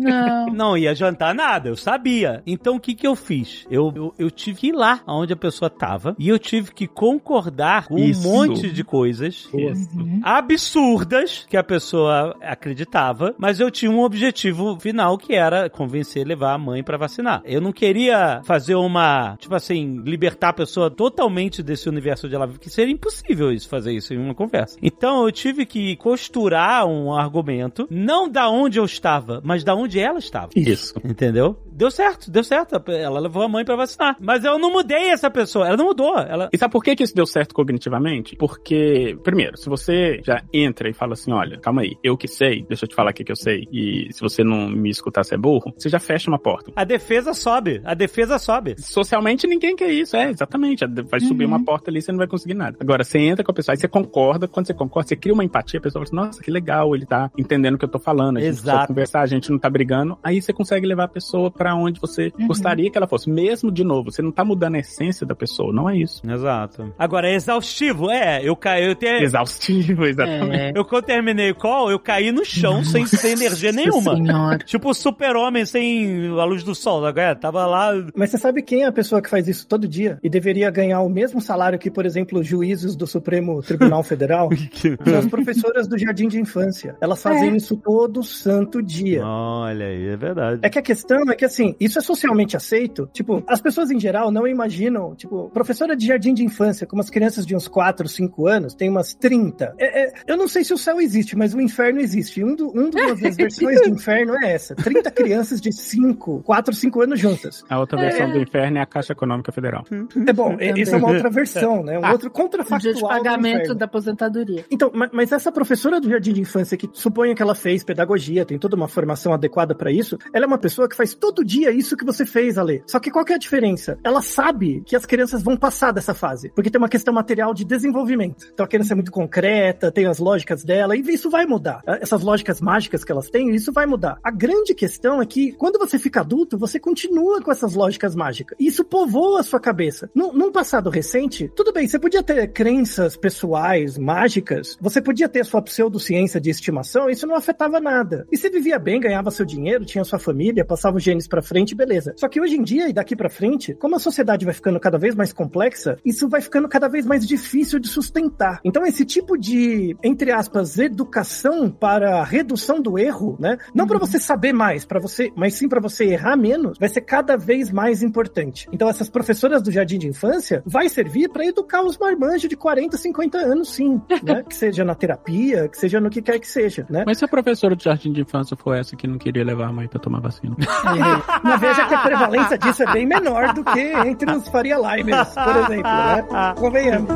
Não. 0.00 0.46
Não 0.52 0.78
ia 0.78 0.94
jantar 0.94 1.34
nada, 1.34 1.68
eu 1.68 1.76
sabia. 1.76 2.42
Então 2.46 2.76
o 2.76 2.80
que 2.80 2.94
que 2.94 3.06
eu 3.06 3.14
fiz? 3.16 3.66
Eu, 3.70 3.92
eu, 3.94 4.14
eu 4.18 4.30
tive 4.30 4.58
que 4.58 4.66
ir 4.68 4.72
lá 4.72 5.00
onde 5.06 5.32
a 5.32 5.36
pessoa 5.36 5.68
tava 5.70 6.14
e 6.18 6.28
eu 6.28 6.38
tive 6.38 6.72
que 6.72 6.86
concordar 6.86 7.86
com 7.86 7.98
Isso. 7.98 8.26
um 8.28 8.32
monte 8.32 8.70
de 8.70 8.84
coisas 8.84 9.48
Uhum. 9.52 10.20
absurdas 10.22 11.46
que 11.48 11.56
a 11.56 11.62
pessoa 11.64 12.36
acreditava, 12.40 13.34
mas 13.38 13.60
eu 13.60 13.70
tinha 13.70 13.90
um 13.90 14.00
objetivo 14.00 14.78
final 14.80 15.16
que 15.18 15.34
era 15.34 15.68
convencer 15.70 16.26
levar 16.26 16.54
a 16.54 16.58
mãe 16.58 16.82
pra 16.82 16.96
vacinar. 16.96 17.42
Eu 17.44 17.60
não 17.60 17.72
queria 17.72 18.40
fazer 18.44 18.74
uma, 18.74 19.36
tipo 19.38 19.54
assim, 19.54 20.00
libertar 20.04 20.50
a 20.50 20.52
pessoa 20.52 20.90
totalmente 20.90 21.62
desse 21.62 21.88
universo 21.88 22.26
onde 22.26 22.34
ela 22.34 22.46
vive, 22.46 22.58
que 22.58 22.70
seria 22.70 22.92
impossível 22.92 23.52
isso 23.52 23.68
fazer 23.68 23.92
isso 23.92 24.07
em 24.14 24.18
uma 24.18 24.34
conversa. 24.34 24.78
Então 24.82 25.24
eu 25.24 25.32
tive 25.32 25.64
que 25.66 25.96
costurar 25.96 26.86
um 26.86 27.12
argumento, 27.14 27.86
não 27.90 28.28
da 28.28 28.48
onde 28.48 28.78
eu 28.78 28.84
estava, 28.84 29.40
mas 29.44 29.64
da 29.64 29.74
onde 29.74 29.98
ela 29.98 30.18
estava. 30.18 30.50
Isso. 30.54 30.94
Entendeu? 31.04 31.56
Deu 31.78 31.92
certo, 31.92 32.28
deu 32.28 32.42
certo. 32.42 32.82
Ela 32.90 33.20
levou 33.20 33.44
a 33.44 33.48
mãe 33.48 33.64
pra 33.64 33.76
vacinar. 33.76 34.16
Mas 34.20 34.42
eu 34.42 34.58
não 34.58 34.72
mudei 34.72 35.10
essa 35.10 35.30
pessoa. 35.30 35.64
Ela 35.64 35.76
não 35.76 35.84
mudou. 35.84 36.18
Ela. 36.18 36.48
E 36.52 36.58
sabe 36.58 36.72
por 36.72 36.82
que, 36.82 36.96
que 36.96 37.04
isso 37.04 37.14
deu 37.14 37.24
certo 37.24 37.54
cognitivamente? 37.54 38.34
Porque, 38.34 39.16
primeiro, 39.22 39.56
se 39.56 39.68
você 39.68 40.20
já 40.24 40.42
entra 40.52 40.90
e 40.90 40.92
fala 40.92 41.12
assim, 41.12 41.30
olha, 41.30 41.56
calma 41.60 41.82
aí, 41.82 41.96
eu 42.02 42.16
que 42.16 42.26
sei, 42.26 42.64
deixa 42.68 42.84
eu 42.84 42.88
te 42.88 42.96
falar 42.96 43.12
o 43.12 43.14
que, 43.14 43.22
que 43.22 43.30
eu 43.30 43.36
sei, 43.36 43.68
e 43.70 44.08
se 44.12 44.20
você 44.20 44.42
não 44.42 44.68
me 44.68 44.90
escutar, 44.90 45.22
você 45.22 45.36
é 45.36 45.38
burro, 45.38 45.72
você 45.76 45.88
já 45.88 46.00
fecha 46.00 46.28
uma 46.28 46.38
porta. 46.38 46.72
A 46.74 46.82
defesa 46.82 47.32
sobe. 47.32 47.80
A 47.84 47.94
defesa 47.94 48.40
sobe. 48.40 48.74
Socialmente 48.78 49.46
ninguém 49.46 49.76
quer 49.76 49.92
isso, 49.92 50.16
é, 50.16 50.30
exatamente. 50.30 50.84
Vai 51.08 51.20
subir 51.20 51.44
uma 51.44 51.64
porta 51.64 51.92
ali, 51.92 52.02
você 52.02 52.10
não 52.10 52.18
vai 52.18 52.26
conseguir 52.26 52.54
nada. 52.54 52.76
Agora, 52.80 53.04
você 53.04 53.20
entra 53.20 53.44
com 53.44 53.52
a 53.52 53.54
pessoa, 53.54 53.74
aí 53.74 53.78
você 53.78 53.86
concorda, 53.86 54.48
quando 54.48 54.66
você 54.66 54.74
concorda, 54.74 55.10
você 55.10 55.16
cria 55.16 55.32
uma 55.32 55.44
empatia, 55.44 55.78
a 55.78 55.82
pessoa 55.82 56.04
fala 56.04 56.22
assim, 56.22 56.26
nossa, 56.26 56.42
que 56.42 56.50
legal, 56.50 56.92
ele 56.96 57.06
tá 57.06 57.30
entendendo 57.38 57.76
o 57.76 57.78
que 57.78 57.84
eu 57.84 57.88
tô 57.88 58.00
falando, 58.00 58.38
a 58.38 58.40
gente 58.40 58.48
Exato. 58.48 58.64
precisa 58.64 58.88
conversar, 58.88 59.20
a 59.20 59.26
gente 59.26 59.48
não 59.48 59.60
tá 59.60 59.70
brigando, 59.70 60.18
aí 60.24 60.42
você 60.42 60.52
consegue 60.52 60.84
levar 60.84 61.04
a 61.04 61.08
pessoa 61.08 61.52
pra 61.52 61.67
onde 61.74 62.00
você 62.00 62.32
gostaria 62.46 62.90
que 62.90 62.98
ela 62.98 63.06
fosse. 63.06 63.30
Mesmo, 63.30 63.70
de 63.70 63.84
novo, 63.84 64.10
você 64.10 64.22
não 64.22 64.32
tá 64.32 64.44
mudando 64.44 64.76
a 64.76 64.78
essência 64.78 65.26
da 65.26 65.34
pessoa, 65.34 65.72
não 65.72 65.88
é 65.88 65.96
isso. 65.96 66.22
Exato. 66.28 66.92
Agora, 66.98 67.28
é 67.28 67.34
exaustivo. 67.34 68.10
É, 68.10 68.40
eu 68.42 68.56
caí. 68.56 68.84
Eu, 68.84 68.94
te... 68.94 69.06
Exaustivo, 69.06 70.04
exatamente. 70.06 70.56
É. 70.56 70.72
eu 70.74 70.84
quando 70.84 71.04
terminei 71.04 71.50
o 71.50 71.54
call, 71.54 71.90
eu 71.90 71.98
caí 71.98 72.32
no 72.32 72.44
chão 72.44 72.82
sem, 72.84 73.06
sem 73.06 73.32
energia 73.32 73.72
nenhuma. 73.72 74.16
Senhora. 74.16 74.58
Tipo 74.58 74.90
o 74.90 74.94
super-homem 74.94 75.64
sem 75.64 76.28
a 76.28 76.44
luz 76.44 76.62
do 76.62 76.74
sol, 76.74 77.02
né? 77.02 77.34
Tava 77.34 77.66
lá. 77.66 77.92
Mas 78.14 78.30
você 78.30 78.38
sabe 78.38 78.62
quem 78.62 78.82
é 78.82 78.86
a 78.86 78.92
pessoa 78.92 79.20
que 79.20 79.28
faz 79.28 79.48
isso 79.48 79.66
todo 79.66 79.88
dia 79.88 80.18
e 80.22 80.28
deveria 80.28 80.70
ganhar 80.70 81.00
o 81.00 81.08
mesmo 81.08 81.40
salário 81.40 81.78
que, 81.78 81.90
por 81.90 82.06
exemplo, 82.06 82.40
os 82.40 82.46
juízes 82.46 82.96
do 82.96 83.06
Supremo 83.06 83.62
Tribunal 83.62 84.02
Federal? 84.02 84.48
São 85.04 85.18
as 85.18 85.26
professoras 85.26 85.86
do 85.86 85.98
Jardim 85.98 86.28
de 86.28 86.40
Infância. 86.40 86.96
Elas 87.00 87.22
fazem 87.22 87.56
isso 87.56 87.76
todo 87.76 88.22
santo 88.22 88.82
dia. 88.82 89.24
Olha 89.24 89.86
aí, 89.86 90.08
é 90.08 90.16
verdade. 90.16 90.60
É 90.62 90.68
que 90.68 90.78
a 90.78 90.82
questão 90.82 91.18
é 91.30 91.34
que, 91.34 91.44
assim, 91.44 91.57
isso 91.80 91.98
é 91.98 92.02
socialmente 92.02 92.56
aceito. 92.56 93.08
Tipo, 93.12 93.42
as 93.46 93.60
pessoas 93.60 93.90
em 93.90 93.98
geral 94.00 94.30
não 94.30 94.46
imaginam, 94.46 95.14
tipo, 95.14 95.50
professora 95.50 95.96
de 95.96 96.06
jardim 96.06 96.34
de 96.34 96.44
infância, 96.44 96.86
com 96.86 96.96
umas 96.96 97.10
crianças 97.10 97.44
de 97.46 97.54
uns 97.56 97.66
4, 97.68 98.08
5 98.08 98.46
anos, 98.46 98.74
tem 98.74 98.88
umas 98.88 99.14
30. 99.14 99.74
É- 99.78 100.04
é- 100.04 100.12
eu 100.26 100.36
não 100.36 100.48
sei 100.48 100.64
se 100.64 100.72
o 100.72 100.78
céu 100.78 101.00
existe, 101.00 101.36
mas 101.36 101.54
o 101.54 101.60
inferno 101.60 102.00
existe. 102.00 102.42
Um, 102.44 102.54
do, 102.54 102.68
um 102.78 102.90
das 102.90 102.96
versões 103.36 103.80
do 103.82 103.88
inferno 103.88 104.34
é 104.44 104.52
essa: 104.52 104.74
30 104.74 105.10
crianças 105.10 105.60
de 105.60 105.72
5, 105.72 106.42
4, 106.44 106.74
5 106.74 107.02
anos 107.02 107.18
juntas. 107.20 107.64
A 107.68 107.78
outra 107.78 107.98
versão 107.98 108.30
do 108.30 108.38
inferno 108.38 108.78
é 108.78 108.80
a 108.82 108.86
Caixa 108.86 109.12
Econômica 109.12 109.52
Federal. 109.52 109.84
É 110.26 110.32
bom, 110.32 110.56
isso 110.76 110.94
é 110.94 110.98
uma 110.98 111.08
outra 111.08 111.30
versão, 111.30 111.82
né? 111.82 111.98
Um 111.98 112.04
Ah, 112.04 112.12
outro 112.12 112.30
contrafactual. 112.30 112.94
de 112.94 113.00
pagamento 113.00 113.74
da 113.74 113.84
aposentadoria. 113.86 114.64
Então, 114.70 114.90
ma- 114.94 115.10
mas 115.12 115.32
essa 115.32 115.50
professora 115.52 116.00
do 116.00 116.08
jardim 116.08 116.32
de 116.32 116.40
infância, 116.40 116.76
que 116.76 116.88
suponha 116.92 117.34
que 117.34 117.42
ela 117.42 117.54
fez 117.54 117.82
pedagogia, 117.84 118.44
tem 118.44 118.58
toda 118.58 118.76
uma 118.76 118.88
formação 118.88 119.32
adequada 119.32 119.74
pra 119.74 119.90
isso, 119.90 120.18
ela 120.32 120.44
é 120.44 120.46
uma 120.46 120.58
pessoa 120.58 120.88
que 120.88 120.96
faz 120.96 121.14
todo 121.14 121.37
dia 121.44 121.70
isso 121.70 121.96
que 121.96 122.04
você 122.04 122.24
fez, 122.24 122.58
Ale. 122.58 122.82
Só 122.86 122.98
que 122.98 123.10
qual 123.10 123.24
que 123.24 123.32
é 123.32 123.36
a 123.36 123.38
diferença? 123.38 123.98
Ela 124.02 124.22
sabe 124.22 124.82
que 124.86 124.96
as 124.96 125.06
crianças 125.06 125.42
vão 125.42 125.56
passar 125.56 125.92
dessa 125.92 126.14
fase, 126.14 126.50
porque 126.54 126.70
tem 126.70 126.80
uma 126.80 126.88
questão 126.88 127.12
material 127.12 127.54
de 127.54 127.64
desenvolvimento. 127.64 128.46
Então 128.52 128.64
a 128.64 128.68
criança 128.68 128.94
é 128.94 128.96
muito 128.96 129.12
concreta, 129.12 129.90
tem 129.90 130.06
as 130.06 130.18
lógicas 130.18 130.64
dela, 130.64 130.96
e 130.96 131.00
isso 131.00 131.30
vai 131.30 131.46
mudar. 131.46 131.82
Essas 131.86 132.22
lógicas 132.22 132.60
mágicas 132.60 133.04
que 133.04 133.12
elas 133.12 133.30
têm, 133.30 133.54
isso 133.54 133.72
vai 133.72 133.86
mudar. 133.86 134.18
A 134.22 134.30
grande 134.30 134.74
questão 134.74 135.20
é 135.20 135.26
que 135.26 135.52
quando 135.52 135.78
você 135.78 135.98
fica 135.98 136.20
adulto, 136.20 136.58
você 136.58 136.78
continua 136.78 137.40
com 137.40 137.52
essas 137.52 137.74
lógicas 137.74 138.14
mágicas. 138.14 138.56
E 138.58 138.66
isso 138.66 138.84
povoa 138.84 139.40
a 139.40 139.42
sua 139.42 139.60
cabeça. 139.60 140.10
Num, 140.14 140.32
num 140.32 140.52
passado 140.52 140.90
recente, 140.90 141.50
tudo 141.54 141.72
bem, 141.72 141.86
você 141.86 141.98
podia 141.98 142.22
ter 142.22 142.48
crenças 142.48 143.16
pessoais, 143.16 143.96
mágicas, 143.96 144.76
você 144.80 145.00
podia 145.00 145.28
ter 145.28 145.44
sua 145.44 145.62
pseudociência 145.62 146.40
de 146.40 146.50
estimação, 146.50 147.08
isso 147.08 147.26
não 147.26 147.36
afetava 147.36 147.80
nada. 147.80 148.26
E 148.32 148.36
você 148.36 148.50
vivia 148.50 148.78
bem, 148.78 149.00
ganhava 149.00 149.30
seu 149.30 149.46
dinheiro, 149.46 149.84
tinha 149.84 150.04
sua 150.04 150.18
família, 150.18 150.64
passava 150.64 150.96
os 150.96 151.02
genes 151.02 151.27
pra 151.28 151.42
frente, 151.42 151.74
beleza. 151.74 152.14
Só 152.16 152.28
que 152.28 152.40
hoje 152.40 152.56
em 152.56 152.62
dia 152.62 152.88
e 152.88 152.92
daqui 152.92 153.14
pra 153.14 153.28
frente, 153.28 153.74
como 153.74 153.96
a 153.96 153.98
sociedade 153.98 154.44
vai 154.44 154.54
ficando 154.54 154.80
cada 154.80 154.98
vez 154.98 155.14
mais 155.14 155.32
complexa, 155.32 155.96
isso 156.04 156.28
vai 156.28 156.40
ficando 156.40 156.68
cada 156.68 156.88
vez 156.88 157.06
mais 157.06 157.26
difícil 157.26 157.78
de 157.78 157.88
sustentar. 157.88 158.60
Então 158.64 158.84
esse 158.84 159.04
tipo 159.04 159.36
de, 159.36 159.96
entre 160.02 160.32
aspas, 160.32 160.78
educação 160.78 161.70
para 161.70 162.22
redução 162.24 162.80
do 162.80 162.98
erro, 162.98 163.36
né? 163.38 163.58
Não 163.74 163.86
pra 163.86 163.98
você 163.98 164.18
saber 164.18 164.52
mais, 164.52 164.84
para 164.84 165.00
você, 165.00 165.32
mas 165.36 165.54
sim 165.54 165.68
pra 165.68 165.80
você 165.80 166.04
errar 166.04 166.36
menos, 166.36 166.78
vai 166.78 166.88
ser 166.88 167.02
cada 167.02 167.36
vez 167.36 167.70
mais 167.70 168.02
importante. 168.02 168.68
Então 168.72 168.88
essas 168.88 169.08
professoras 169.08 169.62
do 169.62 169.70
jardim 169.70 169.98
de 169.98 170.08
infância 170.08 170.62
vai 170.66 170.88
servir 170.88 171.28
pra 171.28 171.44
educar 171.44 171.82
os 171.82 171.98
marmanjos 171.98 172.48
de 172.48 172.56
40, 172.56 172.96
50 172.96 173.38
anos, 173.38 173.70
sim, 173.70 174.00
né? 174.22 174.42
Que 174.48 174.54
seja 174.54 174.84
na 174.84 174.94
terapia, 174.94 175.68
que 175.68 175.78
seja 175.78 176.00
no 176.00 176.10
que 176.10 176.22
quer 176.22 176.38
que 176.38 176.48
seja, 176.48 176.86
né? 176.88 177.04
Mas 177.06 177.18
se 177.18 177.24
a 177.24 177.28
professora 177.28 177.74
do 177.74 177.82
jardim 177.82 178.12
de 178.12 178.20
infância 178.20 178.56
for 178.56 178.74
essa 178.74 178.96
que 178.96 179.06
não 179.06 179.18
queria 179.18 179.44
levar 179.44 179.68
a 179.68 179.72
mãe 179.72 179.88
pra 179.88 179.98
tomar 179.98 180.20
vacina? 180.20 180.56
Mas 181.42 181.60
veja 181.60 181.86
que 181.86 181.94
a 181.94 181.98
prevalência 181.98 182.58
disso 182.58 182.82
é 182.82 182.92
bem 182.92 183.06
menor 183.06 183.52
do 183.54 183.64
que 183.64 183.80
entre 183.80 184.30
os 184.30 184.48
Faria 184.48 184.76
Limers, 184.76 185.28
por 185.28 185.56
exemplo, 185.56 185.90
né? 185.90 186.24
Convenhamos. 186.58 187.10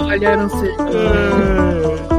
Olha, 0.00 0.36
não 0.36 0.48
sei. 0.48 2.15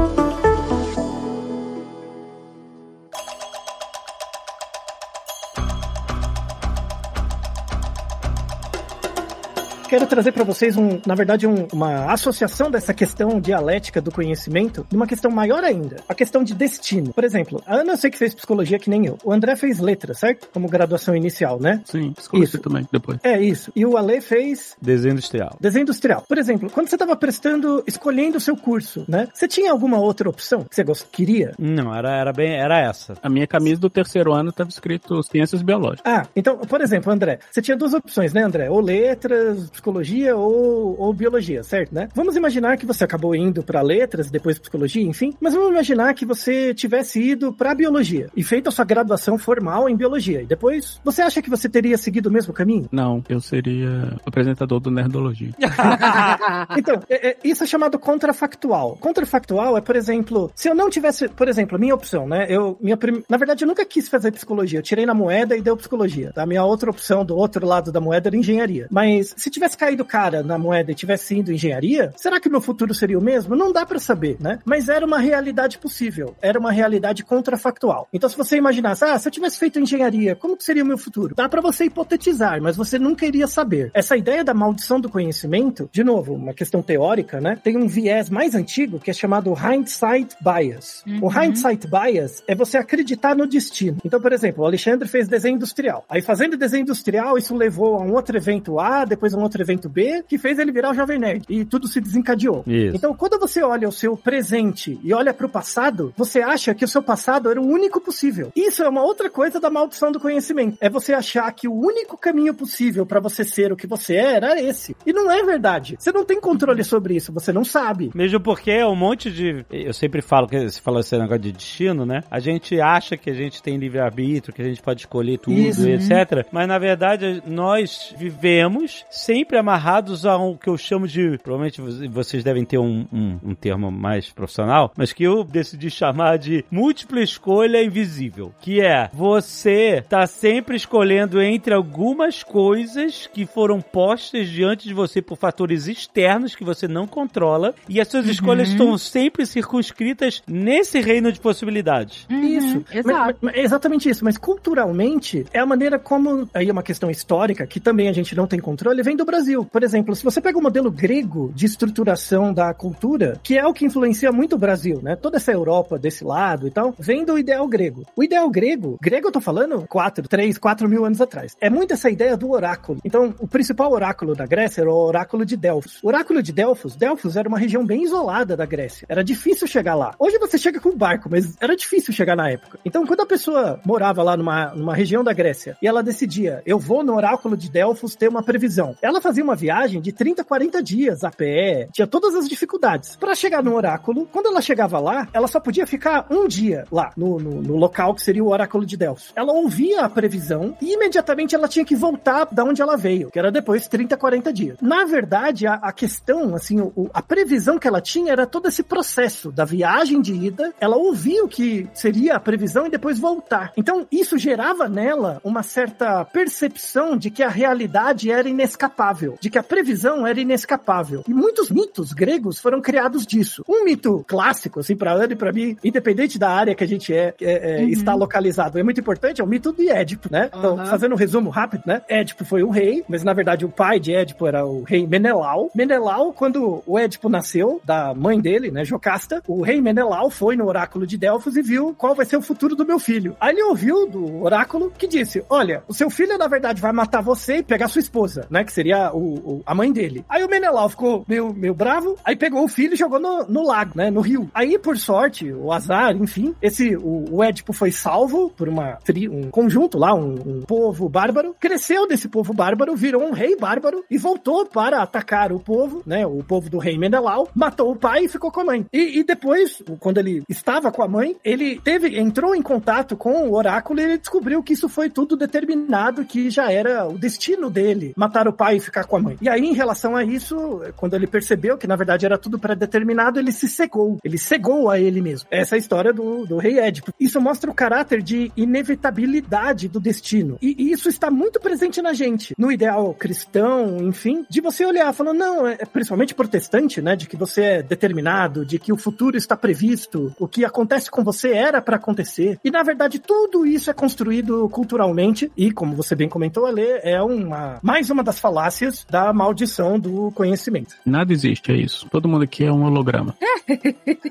Quero 9.88 10.05
trazer 10.05 10.31
para 10.33 10.43
vocês, 10.43 10.75
um, 10.75 10.99
na 11.05 11.15
verdade, 11.15 11.47
um- 11.47 11.65
uma 11.71 12.11
associação 12.11 12.69
dessa 12.69 12.93
questão 12.93 13.39
dialética 13.39 14.01
do 14.01 14.11
conhecimento 14.11 14.85
de 14.89 14.95
uma 14.95 15.07
questão 15.07 15.31
maior 15.31 15.63
ainda, 15.63 15.97
a 16.09 16.13
questão 16.13 16.43
de 16.43 16.53
destino. 16.53 17.13
Por 17.13 17.23
exemplo, 17.23 17.61
a 17.65 17.75
Ana 17.77 17.93
eu 17.93 17.97
sei 17.97 18.11
que 18.11 18.17
fez 18.17 18.33
psicologia 18.33 18.77
que 18.77 18.89
nem 18.89 19.05
eu. 19.05 19.17
O 19.23 19.31
André 19.31 19.55
fez 19.55 19.79
letras, 19.79 20.19
certo? 20.19 20.49
Como 20.53 20.67
graduação 20.67 21.15
inicial, 21.15 21.59
né? 21.59 21.81
Sim, 21.85 22.11
psicologia 22.13 22.55
Isso. 22.55 22.59
também, 22.59 22.85
depois. 22.91 23.17
É 23.23 23.39
isso. 23.41 23.71
E 23.75 23.85
o 23.85 23.95
Ale 23.97 24.19
fez 24.19 24.75
Desenho 24.81 25.13
industrial. 25.13 25.57
desenho 25.59 25.83
industrial. 25.83 26.23
Por 26.27 26.38
exemplo, 26.38 26.69
quando 26.69 26.89
você 26.89 26.95
estava 26.95 27.15
prestando, 27.15 27.81
escolhendo 27.88 28.38
o 28.38 28.41
seu 28.41 28.57
curso, 28.57 29.05
né? 29.07 29.27
Você 29.33 29.47
tinha 29.47 29.71
alguma 29.71 29.97
outra 29.99 30.29
opção 30.29 30.63
que 30.63 30.75
você 30.75 30.83
gost... 30.83 31.05
queria? 31.11 31.53
Não, 31.57 31.95
era, 31.95 32.11
era 32.15 32.33
bem. 32.33 32.51
Era 32.59 32.79
essa. 32.79 33.13
A 33.23 33.29
minha 33.29 33.47
camisa 33.47 33.79
do 33.79 33.89
terceiro 33.89 34.33
ano 34.33 34.51
tava 34.51 34.69
escrito 34.69 35.23
Ciências 35.23 35.61
Biológicas. 35.61 36.01
Ah, 36.05 36.25
então, 36.35 36.57
por 36.57 36.81
exemplo, 36.81 37.11
André, 37.11 37.39
você 37.49 37.61
tinha 37.61 37.77
duas 37.77 37.93
opções, 37.93 38.33
né, 38.33 38.43
André? 38.43 38.69
Ou 38.69 38.81
letras, 38.81 39.69
psicologia 39.78 40.36
ou, 40.36 40.99
ou 40.99 41.13
biologia, 41.13 41.63
certo, 41.63 41.93
né? 41.93 42.09
Vamos 42.15 42.36
imaginar 42.36 42.78
que 42.78 42.86
você 42.86 43.03
acabou 43.03 43.36
indo 43.36 43.61
para 43.63 43.82
letras, 43.82 44.32
depois 44.32 44.57
psicologia, 44.57 45.03
enfim, 45.03 45.34
mas 45.39 45.53
vamos 45.53 45.69
imaginar 45.69 46.13
que 46.15 46.25
você 46.25 46.73
tivesse 46.73 47.21
ido 47.21 47.53
para 47.53 47.75
biologia 47.75 48.28
e 48.36 48.43
feito 48.43 48.67
a 48.67 48.71
sua 48.71 48.86
graduação 48.86 49.38
formal 49.38 49.88
em 49.88 49.95
biologia. 49.95 50.41
E 50.41 50.45
depois, 50.45 50.99
você 51.03 51.21
acha 51.21 51.41
que 51.41 51.49
você 51.49 51.69
teria 51.69 51.97
seguido 51.97 52.30
o 52.30 52.32
mesmo 52.32 52.53
caminho? 52.53 52.88
Não, 52.91 53.23
eu 53.30 53.39
seria 53.39 54.13
apresentador 54.25 54.80
do 54.80 54.91
Nerdologia. 54.91 55.51
Então, 56.78 57.01
é- 57.09 57.30
é- 57.30 57.38
isso 57.43 57.63
é 57.63 57.67
chamado 57.67 57.97
contrafactual. 57.99 58.97
Contrafactual 58.99 59.78
é, 59.78 59.82
por 59.82 59.95
exemplo, 59.95 60.51
se 60.55 60.69
eu 60.69 60.75
não 60.75 60.89
tivesse, 60.89 61.28
por 61.30 61.47
exemplo, 61.47 61.75
a 61.75 61.80
minha 61.80 61.93
opção, 61.93 62.28
né? 62.28 62.45
Eu, 62.49 62.78
minha 62.82 62.95
prim... 62.97 63.23
Na 63.30 63.38
verdade, 63.38 63.63
eu 63.63 63.67
nunca 63.67 63.86
quis 63.86 64.07
fazer 64.07 64.32
psicologia. 64.32 64.80
Eu 64.80 64.84
tirei 64.84 65.05
na 65.05 65.13
moeda 65.13 65.55
e 65.55 65.61
deu 65.61 65.75
psicologia. 65.75 66.32
Tá? 66.34 66.43
A 66.43 66.45
minha 66.45 66.63
outra 66.63 66.89
opção 66.89 67.25
do 67.25 67.36
outro 67.36 67.65
lado 67.65 67.91
da 67.91 67.99
moeda 67.99 68.30
era 68.30 68.38
engenharia. 68.38 68.88
Mas 68.89 69.34
se 69.36 69.49
tivesse 69.49 69.66
tivesse 69.68 69.78
caído 69.78 70.05
cara 70.05 70.41
na 70.41 70.57
moeda 70.57 70.91
e 70.91 70.95
tivesse 70.95 71.36
indo 71.36 71.51
engenharia, 71.51 72.13
será 72.15 72.39
que 72.39 72.49
meu 72.49 72.61
futuro 72.61 72.93
seria 72.93 73.20
o 73.20 73.22
mesmo? 73.22 73.55
Não 73.55 73.72
dá 73.72 73.86
pra 73.86 73.99
saber, 73.99 74.38
né? 74.39 74.59
Mas 74.63 74.88
era 74.88 75.05
uma 75.05 75.20
realidade 75.20 75.78
possível, 75.78 76.36
era 76.41 76.57
uma 76.57 76.72
realidade 76.72 77.24
contrafactual. 77.24 78.07
Então, 78.13 78.30
se 78.30 78.38
você 78.38 78.57
imaginasse, 78.57 79.03
ah, 79.03 79.18
se 79.20 79.28
eu 79.28 79.32
tivesse 79.32 79.59
feito 79.59 79.80
engenharia, 79.80 80.36
como 80.36 80.55
que 80.55 80.63
seria 80.63 80.84
o 80.84 80.88
meu 80.88 80.97
futuro? 80.97 81.36
Dá 81.36 81.49
pra 81.49 81.61
você 81.61 81.86
hipotetizar, 81.86 82.61
mas 82.61 82.78
você 82.78 82.97
nunca 82.97 83.26
iria 83.26 83.47
saber. 83.47 83.91
Essa 83.93 84.15
ideia 84.15 84.43
da 84.43 84.53
maldição 84.53 84.99
do 84.99 85.09
conhecimento, 85.09 85.89
de 85.91 86.03
novo, 86.03 86.34
uma 86.34 86.53
questão 86.53 86.82
teórica, 86.82 87.41
né? 87.41 87.57
Tem 87.61 87.76
um 87.76 87.88
viés 87.88 88.30
mais 88.30 88.55
antigo 88.55 88.99
que 88.99 89.11
é 89.11 89.13
chamado 89.13 89.53
hindsight 89.53 90.36
bias. 90.39 91.03
O 91.22 91.30
hindsight 91.30 91.88
bias 91.88 92.43
é 92.47 92.55
você 92.55 92.78
acreditar 92.78 93.36
no 93.36 93.47
destino. 93.47 93.97
Então, 94.05 94.22
por 94.22 94.32
exemplo, 94.32 94.63
o 94.63 94.65
Alexandre 94.65 95.07
fez 95.07 95.28
desenho 95.28 95.55
industrial. 95.55 96.05
Aí, 96.09 96.22
fazendo 96.22 96.55
desenho 96.55 96.84
industrial, 96.84 97.38
isso 97.38 97.55
levou 97.55 97.95
a 97.95 98.01
um 98.01 98.13
outro 98.13 98.38
evento 98.38 98.80
A, 98.80 99.03
depois 99.03 99.34
a 99.34 99.38
um 99.38 99.41
outro 99.41 99.57
evento 99.62 99.89
B, 99.89 100.24
que 100.28 100.38
fez 100.38 100.60
ele 100.60 100.72
virar 100.72 100.91
o 100.91 100.93
Jovem 100.93 101.20
Nerd. 101.20 101.45
E 101.49 101.66
tudo 101.66 101.88
se 101.88 101.99
desencadeou. 101.99 102.64
Isso. 102.68 102.95
Então, 102.95 103.14
quando 103.14 103.39
você 103.39 103.64
olha 103.64 103.88
o 103.88 103.91
seu 103.91 104.16
presente 104.16 104.99
e 105.03 105.14
olha 105.14 105.34
pro 105.34 105.49
passado, 105.49 106.14
você 106.16 106.41
acha 106.41 106.74
que 106.74 106.86
o 106.86 106.88
seu 106.88 107.01
passado 107.01 107.49
era 107.49 107.62
o 107.62 107.66
único 107.66 107.99
possível. 107.99 108.51
Isso 108.55 108.84
é 108.84 108.89
uma 108.89 109.03
outra 109.03 109.30
coisa 109.30 109.60
da 109.60 109.70
maldição 109.70 110.12
do 110.12 110.20
conhecimento. 110.20 110.78
É 110.82 110.89
você 110.89 111.14
achar 111.14 111.51
que 111.51 111.68
o 111.68 111.74
único 111.74 112.18
caminho 112.18 112.53
possível 112.53 113.05
pra 113.05 113.20
você 113.20 113.43
ser 113.43 113.72
o 113.72 113.76
que 113.76 113.88
você 113.88 114.16
é 114.16 114.36
era 114.36 114.62
esse. 114.62 114.95
E 115.05 115.14
não 115.14 115.30
é 115.32 115.43
verdade. 115.43 115.95
Você 115.99 116.12
não 116.12 116.26
tem 116.26 116.39
controle 116.39 116.84
sobre 116.84 117.16
isso, 117.16 117.32
você 117.32 117.51
não 117.51 117.64
sabe. 117.64 118.12
Mesmo 118.14 118.39
porque 118.39 118.84
um 118.84 118.95
monte 118.95 119.32
de. 119.32 119.66
Eu 119.72 119.93
sempre 119.93 120.22
falo 120.22 120.47
que 120.47 120.70
você 120.70 120.82
falou 120.82 120.99
esse 120.99 121.18
negócio 121.18 121.39
de 121.39 121.51
destino, 121.51 122.05
né? 122.05 122.24
A 122.30 122.39
gente 122.39 122.80
acha 122.80 123.18
que 123.18 123.30
a 123.30 123.34
gente 123.34 123.62
tem 123.62 123.78
livre-arbítrio, 123.78 124.53
que 124.53 124.62
a 124.62 124.66
gente 124.66 124.82
pode 124.82 125.01
escolher 125.01 125.38
tudo, 125.39 125.58
Isso. 125.58 125.88
e 125.88 125.93
etc. 125.93 126.45
Mas 126.51 126.68
na 126.68 126.78
verdade, 126.78 127.41
nós 127.45 128.14
vivemos 128.18 129.05
sempre 129.47 129.57
amarrados 129.57 130.25
a 130.25 130.37
um 130.37 130.57
que 130.57 130.67
eu 130.69 130.77
chamo 130.77 131.07
de. 131.07 131.37
Provavelmente 131.41 131.79
vo- 131.79 132.09
vocês 132.11 132.43
devem 132.43 132.65
ter 132.65 132.77
um, 132.77 133.05
um, 133.13 133.39
um 133.41 133.55
termo 133.55 133.89
mais 133.89 134.29
profissional, 134.29 134.91
mas 134.97 135.13
que 135.13 135.23
eu 135.23 135.41
decidi 135.43 135.89
chamar 135.89 136.37
de 136.37 136.65
múltipla 136.69 137.21
escolha 137.21 137.81
invisível. 137.81 138.51
Que 138.59 138.81
é 138.81 139.09
você 139.13 140.03
tá 140.09 140.27
sempre 140.27 140.75
escolhendo 140.75 141.41
entre 141.41 141.73
algumas 141.73 142.43
coisas 142.43 143.29
que 143.33 143.45
foram 143.45 143.79
postas 143.79 144.49
diante 144.49 144.85
de 144.85 144.93
você 144.93 145.21
por 145.21 145.37
fatores 145.37 145.87
externos 145.87 146.53
que 146.53 146.65
você 146.65 146.85
não 146.87 147.07
controla 147.07 147.73
e 147.87 148.01
as 148.01 148.07
suas 148.09 148.27
escolhas 148.27 148.67
estão 148.69 148.97
sempre 148.97 149.45
circunscritas 149.45 150.41
nesse 150.45 150.99
reino 150.99 151.31
de 151.31 151.39
possibilidades. 151.39 152.27
Isso. 152.29 152.77
Uhum, 152.79 152.83
Exato. 152.91 153.37
Mas- 153.41 153.53
mas- 153.55 153.63
exatamente 153.63 154.09
isso. 154.09 154.25
Mas 154.25 154.37
culturalmente, 154.37 155.45
é 155.53 155.59
a 155.59 155.65
maneira 155.65 155.97
como. 155.97 156.49
Aí 156.53 156.67
é 156.67 156.71
uma 156.71 156.83
questão 156.83 157.09
histórica, 157.09 157.65
que 157.65 157.79
também 157.79 158.09
a 158.09 158.13
gente 158.13 158.35
não 158.35 158.45
tem 158.45 158.59
controle, 158.59 159.01
vem 159.01 159.15
do 159.15 159.23
Brasil. 159.23 159.36
Por 159.71 159.83
exemplo, 159.83 160.15
se 160.15 160.23
você 160.23 160.41
pega 160.41 160.57
o 160.57 160.61
modelo 160.61 160.89
grego 160.89 161.51
de 161.53 161.65
estruturação 161.65 162.53
da 162.53 162.73
cultura, 162.73 163.39
que 163.43 163.57
é 163.57 163.65
o 163.65 163.73
que 163.73 163.85
influencia 163.85 164.31
muito 164.31 164.55
o 164.55 164.59
Brasil, 164.59 164.99
né? 165.01 165.15
Toda 165.15 165.38
essa 165.38 165.51
Europa 165.51 165.97
desse 165.97 166.23
lado 166.23 166.67
e 166.67 166.71
tal, 166.71 166.93
vem 166.97 167.23
do 167.23 167.38
ideal 167.38 167.67
grego. 167.67 168.05
O 168.15 168.23
ideal 168.23 168.49
grego, 168.49 168.97
grego 169.01 169.27
eu 169.27 169.31
tô 169.31 169.41
falando 169.41 169.85
4, 169.88 170.27
3, 170.27 170.57
4 170.57 170.89
mil 170.89 171.05
anos 171.05 171.21
atrás. 171.21 171.55
É 171.61 171.69
muito 171.69 171.93
essa 171.93 172.09
ideia 172.09 172.35
do 172.35 172.51
oráculo. 172.51 172.99
Então, 173.03 173.33
o 173.39 173.47
principal 173.47 173.91
oráculo 173.91 174.35
da 174.35 174.45
Grécia 174.45 174.81
era 174.81 174.91
o 174.91 174.95
oráculo 174.95 175.45
de 175.45 175.55
Delfos. 175.55 175.99
O 176.01 176.07
oráculo 176.07 176.41
de 176.41 176.51
Delfos, 176.51 176.95
Delfos 176.95 177.35
era 177.35 177.47
uma 177.47 177.59
região 177.59 177.85
bem 177.85 178.03
isolada 178.03 178.55
da 178.55 178.65
Grécia. 178.65 179.05
Era 179.09 179.23
difícil 179.23 179.67
chegar 179.67 179.95
lá. 179.95 180.13
Hoje 180.19 180.38
você 180.39 180.57
chega 180.57 180.79
com 180.79 180.95
barco, 180.95 181.29
mas 181.29 181.55
era 181.59 181.75
difícil 181.75 182.13
chegar 182.13 182.35
na 182.35 182.49
época. 182.49 182.79
Então, 182.85 183.05
quando 183.05 183.21
a 183.21 183.25
pessoa 183.25 183.79
morava 183.85 184.23
lá 184.23 184.35
numa, 184.35 184.73
numa 184.73 184.95
região 184.95 185.23
da 185.23 185.33
Grécia 185.33 185.77
e 185.81 185.88
ela 185.88 186.01
decidia, 186.01 186.61
eu 186.65 186.79
vou 186.79 187.03
no 187.03 187.15
oráculo 187.15 187.55
de 187.55 187.69
Delfos 187.69 188.15
ter 188.15 188.27
uma 188.27 188.43
previsão. 188.43 188.95
Ela 189.01 189.21
fazia 189.28 189.43
uma 189.43 189.55
viagem 189.57 189.99
de 189.99 190.13
30, 190.13 190.41
40 190.45 190.82
dias 190.82 191.23
a 191.25 191.30
pé, 191.30 191.89
tinha 191.91 192.07
todas 192.07 192.34
as 192.34 192.47
dificuldades. 192.47 193.17
Para 193.17 193.36
chegar 193.36 193.61
no 193.61 193.75
oráculo, 193.75 194.25
quando 194.32 194.45
ela 194.45 194.61
chegava 194.61 194.99
lá, 194.99 195.28
ela 195.34 195.47
só 195.47 195.59
podia 195.59 195.86
ficar 195.86 196.25
um 196.30 196.47
dia 196.47 196.86
lá, 196.89 197.11
no, 197.17 197.38
no, 197.39 197.61
no 197.61 197.75
local 197.75 198.15
que 198.15 198.21
seria 198.21 198.41
o 198.43 198.47
oráculo 198.49 198.86
de 198.86 198.95
Delfos. 198.95 199.34
Ela 199.36 199.51
ouvia 199.51 200.01
a 200.05 200.09
previsão 200.09 200.78
e 200.82 200.93
imediatamente 200.93 201.53
ela 201.55 201.67
tinha 201.67 201.84
que 201.84 201.93
voltar 201.95 202.47
da 202.51 202.63
onde 202.63 202.82
ela 202.82 202.95
veio, 202.95 203.30
que 203.30 203.38
era 203.38 203.51
depois 203.51 203.86
30, 203.88 204.15
40 204.15 204.53
dias. 204.53 204.78
Na 204.82 205.03
verdade, 205.03 205.67
a, 205.67 205.73
a 205.73 205.91
questão, 205.91 206.55
assim, 206.55 206.80
o- 206.80 207.09
a 207.13 207.21
previsão 207.21 207.78
que 207.78 207.88
ela 207.88 207.99
tinha 207.99 208.32
era 208.32 208.47
todo 208.47 208.67
esse 208.69 208.82
processo 208.84 209.51
da 209.51 209.65
viagem 209.65 210.21
de 210.21 210.34
ida, 210.34 210.73
ela 210.80 210.95
ouvia 210.95 211.43
o 211.43 211.49
que 211.49 211.86
seria 211.93 212.36
a 212.36 212.39
previsão 212.39 212.88
e 212.88 212.89
depois 212.89 213.19
voltar. 213.19 213.73
Então, 213.75 214.07
isso 214.09 214.38
gerava 214.38 214.88
nela 214.88 215.41
uma 215.43 215.63
certa 215.63 216.23
percepção 216.25 217.17
de 217.17 217.30
que 217.30 217.43
a 217.43 217.49
realidade 217.49 218.32
era 218.32 218.47
inescapável, 218.47 219.16
de 219.39 219.49
que 219.49 219.57
a 219.57 219.63
previsão 219.63 220.26
era 220.26 220.39
inescapável. 220.39 221.24
E 221.28 221.34
muitos 221.34 221.70
mitos 221.70 222.13
gregos 222.13 222.59
foram 222.59 222.82
criados 222.82 223.26
disso. 223.26 223.63
Um 223.68 223.84
mito 223.84 224.24
clássico, 224.28 224.80
assim, 224.80 224.95
pra 224.95 225.13
Ana 225.13 225.34
e 225.34 225.36
pra 225.36 225.51
mim, 225.51 225.78
independente 225.84 226.38
da 226.38 226.49
área 226.49 226.76
que 226.76 226.84
a 226.84 226.88
gente 226.88 227.13
é, 227.13 227.34
é, 227.41 227.82
é, 227.82 227.84
está 227.86 228.13
localizado, 228.13 228.80
é 228.80 228.84
muito 228.84 228.99
importante, 228.99 229.41
é 229.41 229.43
o 229.43 229.47
mito 229.47 229.74
de 229.74 229.89
Édipo, 229.89 230.30
né? 230.32 230.49
Então, 230.53 230.76
Aham. 230.76 230.86
fazendo 230.86 231.13
um 231.13 231.18
resumo 231.18 231.49
rápido, 231.49 231.84
né? 231.86 232.01
Édipo 232.07 232.45
foi 232.45 232.63
um 232.63 232.70
rei, 232.70 233.03
mas 233.07 233.24
na 233.24 233.34
verdade 233.34 233.65
o 233.65 233.70
pai 233.70 233.99
de 233.99 234.13
Édipo 234.13 234.45
era 234.45 234.65
o 234.65 234.84
rei 234.84 235.05
Menelau. 235.07 235.72
Menelau, 235.74 236.34
quando 236.34 236.84
o 236.86 236.97
Édipo 236.97 237.30
nasceu, 237.30 237.82
da 237.84 238.13
mãe 238.13 238.39
dele, 238.39 238.72
né, 238.72 238.84
Jocasta, 238.84 239.41
o 239.47 239.61
rei 239.61 239.82
Menelau 239.82 240.30
foi 240.30 240.55
no 240.55 240.65
oráculo 240.65 241.05
de 241.05 241.18
Delfos 241.18 241.55
e 241.55 241.61
viu 241.61 241.95
qual 241.97 242.15
vai 242.15 242.26
ser 242.26 242.38
o 242.38 242.41
futuro 242.41 242.76
do 242.76 242.86
meu 242.86 242.99
filho. 242.99 243.36
Aí 243.39 243.53
ele 243.53 243.63
ouviu 243.63 244.07
do 244.07 244.43
oráculo 244.43 244.91
que 244.97 245.07
disse: 245.07 245.43
Olha, 245.49 245.84
o 245.88 245.93
seu 245.93 246.09
filho 246.09 246.38
na 246.38 246.47
verdade 246.47 246.82
vai 246.82 246.91
matar 246.91 247.22
você 247.22 247.57
e 247.57 247.63
pegar 247.63 247.88
sua 247.88 247.99
esposa, 247.99 248.45
né? 248.49 248.63
Que 248.63 248.72
seria 248.72 249.07
o, 249.14 249.20
o- 249.36 249.62
a 249.66 249.74
mãe 249.76 249.91
dele. 249.91 250.24
Aí 250.30 250.43
o 250.43 250.49
Menelau 250.49 250.89
ficou 250.89 251.24
meio, 251.28 251.53
meio 251.53 251.74
bravo, 251.74 252.16
aí 252.24 252.36
pegou 252.36 252.64
o 252.64 252.68
filho 252.68 252.93
e 252.93 252.97
jogou 252.97 253.20
no, 253.20 253.45
no 253.47 253.66
lago, 253.66 253.91
né? 253.95 254.10
No 254.10 254.22
rio. 254.22 254.49
Aí, 254.53 254.78
por 254.80 254.97
sorte, 254.97 255.51
o 255.51 255.72
azar, 255.72 256.16
enfim, 256.16 256.53
esse 256.62 256.95
o, 256.95 257.26
o 257.32 257.43
Édipo 257.43 257.74
foi 257.74 257.91
salvo 257.91 258.49
por 258.55 258.68
uma 258.70 258.97
um 259.32 259.49
conjunto 259.49 259.97
lá, 259.97 260.14
um, 260.14 260.36
um 260.45 260.62
povo 260.62 261.08
bárbaro, 261.10 261.55
cresceu 261.60 262.08
desse 262.08 262.28
povo 262.28 262.53
bárbaro, 262.53 262.95
virou 262.95 263.24
um 263.24 263.32
rei 263.32 263.55
bárbaro 263.55 264.03
e 264.10 264.18
voltou 264.18 264.66
para 264.66 265.01
atacar 265.01 265.51
o 265.51 265.60
povo, 265.60 266.01
né? 266.05 266.26
O 266.26 266.43
povo 266.43 266.70
do 266.70 266.78
rei 266.78 266.97
Menelau, 266.97 267.49
matou 267.55 267.91
o 267.91 267.95
pai 267.95 268.26
e 268.26 268.28
ficou 268.30 268.51
com 268.51 268.62
a 268.62 268.66
mãe. 268.66 268.86
E, 268.93 269.20
e 269.20 269.24
depois, 269.24 269.82
quando 269.99 270.18
ele 270.20 270.43
estava 270.49 270.91
com 270.91 271.03
a 271.03 271.08
mãe, 271.08 271.36
ele 271.43 271.80
teve, 271.80 272.20
entrou 272.20 272.55
em 272.55 272.62
contato 272.62 273.16
com 273.18 273.47
o 273.49 273.55
oráculo 273.55 273.99
e 273.99 274.03
ele 274.03 274.18
descobriu 274.18 274.62
que 274.64 274.74
isso 274.74 274.88
foi 274.89 275.10
tudo 275.10 275.36
determinado, 275.38 276.26
que 276.26 276.49
já 276.49 276.72
era 276.72 277.08
o 277.08 277.18
destino 277.18 277.70
dele, 277.70 278.14
matar 278.16 278.47
o 278.47 278.53
pai 278.53 278.80
ficar 278.88 279.03
com 279.03 279.17
a 279.17 279.19
mãe. 279.19 279.38
E 279.41 279.49
aí, 279.49 279.61
em 279.61 279.73
relação 279.73 280.15
a 280.15 280.23
isso, 280.23 280.81
quando 280.95 281.15
ele 281.15 281.27
percebeu 281.27 281.77
que 281.77 281.88
na 281.88 281.95
verdade 281.95 282.25
era 282.25 282.38
tudo 282.38 282.59
pré-determinado, 282.59 283.39
ele 283.39 283.51
se 283.51 283.67
cegou. 283.67 284.17
Ele 284.23 284.38
cegou 284.38 284.89
a 284.89 284.99
ele 284.99 285.21
mesmo. 285.21 285.47
Essa 285.51 285.75
é 285.75 285.77
a 285.77 285.79
história 285.79 286.13
do, 286.13 286.45
do 286.45 286.57
rei 286.57 286.79
Édipo. 286.79 287.13
Isso 287.19 287.39
mostra 287.39 287.69
o 287.69 287.73
caráter 287.73 288.21
de 288.21 288.51
inevitabilidade 288.55 289.88
do 289.88 289.99
destino. 289.99 290.57
E, 290.61 290.75
e 290.77 290.91
isso 290.91 291.09
está 291.09 291.29
muito 291.29 291.59
presente 291.59 292.01
na 292.01 292.13
gente. 292.13 292.53
No 292.57 292.71
ideal 292.71 293.13
cristão, 293.13 293.97
enfim, 294.01 294.45
de 294.49 294.61
você 294.61 294.85
olhar 294.85 295.13
falando, 295.13 295.38
não, 295.38 295.67
é 295.67 295.77
principalmente 295.85 296.33
protestante, 296.33 297.01
né? 297.01 297.15
De 297.15 297.27
que 297.27 297.35
você 297.35 297.61
é 297.61 297.83
determinado, 297.83 298.65
de 298.65 298.79
que 298.79 298.93
o 298.93 298.97
futuro 298.97 299.38
está 299.38 299.55
previsto, 299.55 300.33
o 300.39 300.47
que 300.47 300.63
acontece 300.63 301.11
com 301.11 301.23
você 301.23 301.51
era 301.51 301.81
para 301.81 301.97
acontecer. 301.97 302.59
E 302.63 302.71
na 302.71 302.83
verdade, 302.83 303.19
tudo 303.19 303.65
isso 303.65 303.89
é 303.89 303.93
construído 303.93 304.69
culturalmente 304.69 305.51
e, 305.57 305.71
como 305.71 305.95
você 305.95 306.15
bem 306.15 306.29
comentou, 306.29 306.65
Ale, 306.65 306.99
é 307.03 307.21
uma 307.21 307.79
mais 307.81 308.09
uma 308.09 308.23
das 308.23 308.39
falácias 308.39 308.76
da 309.09 309.34
maldição 309.34 309.99
do 309.99 310.32
conhecimento. 310.32 310.95
Nada 311.05 311.34
existe, 311.34 311.71
é 311.71 311.75
isso. 311.75 312.07
Todo 312.09 312.28
mundo 312.28 312.43
aqui 312.43 312.63
é 312.63 312.71
um 312.71 312.84
holograma. 312.84 313.36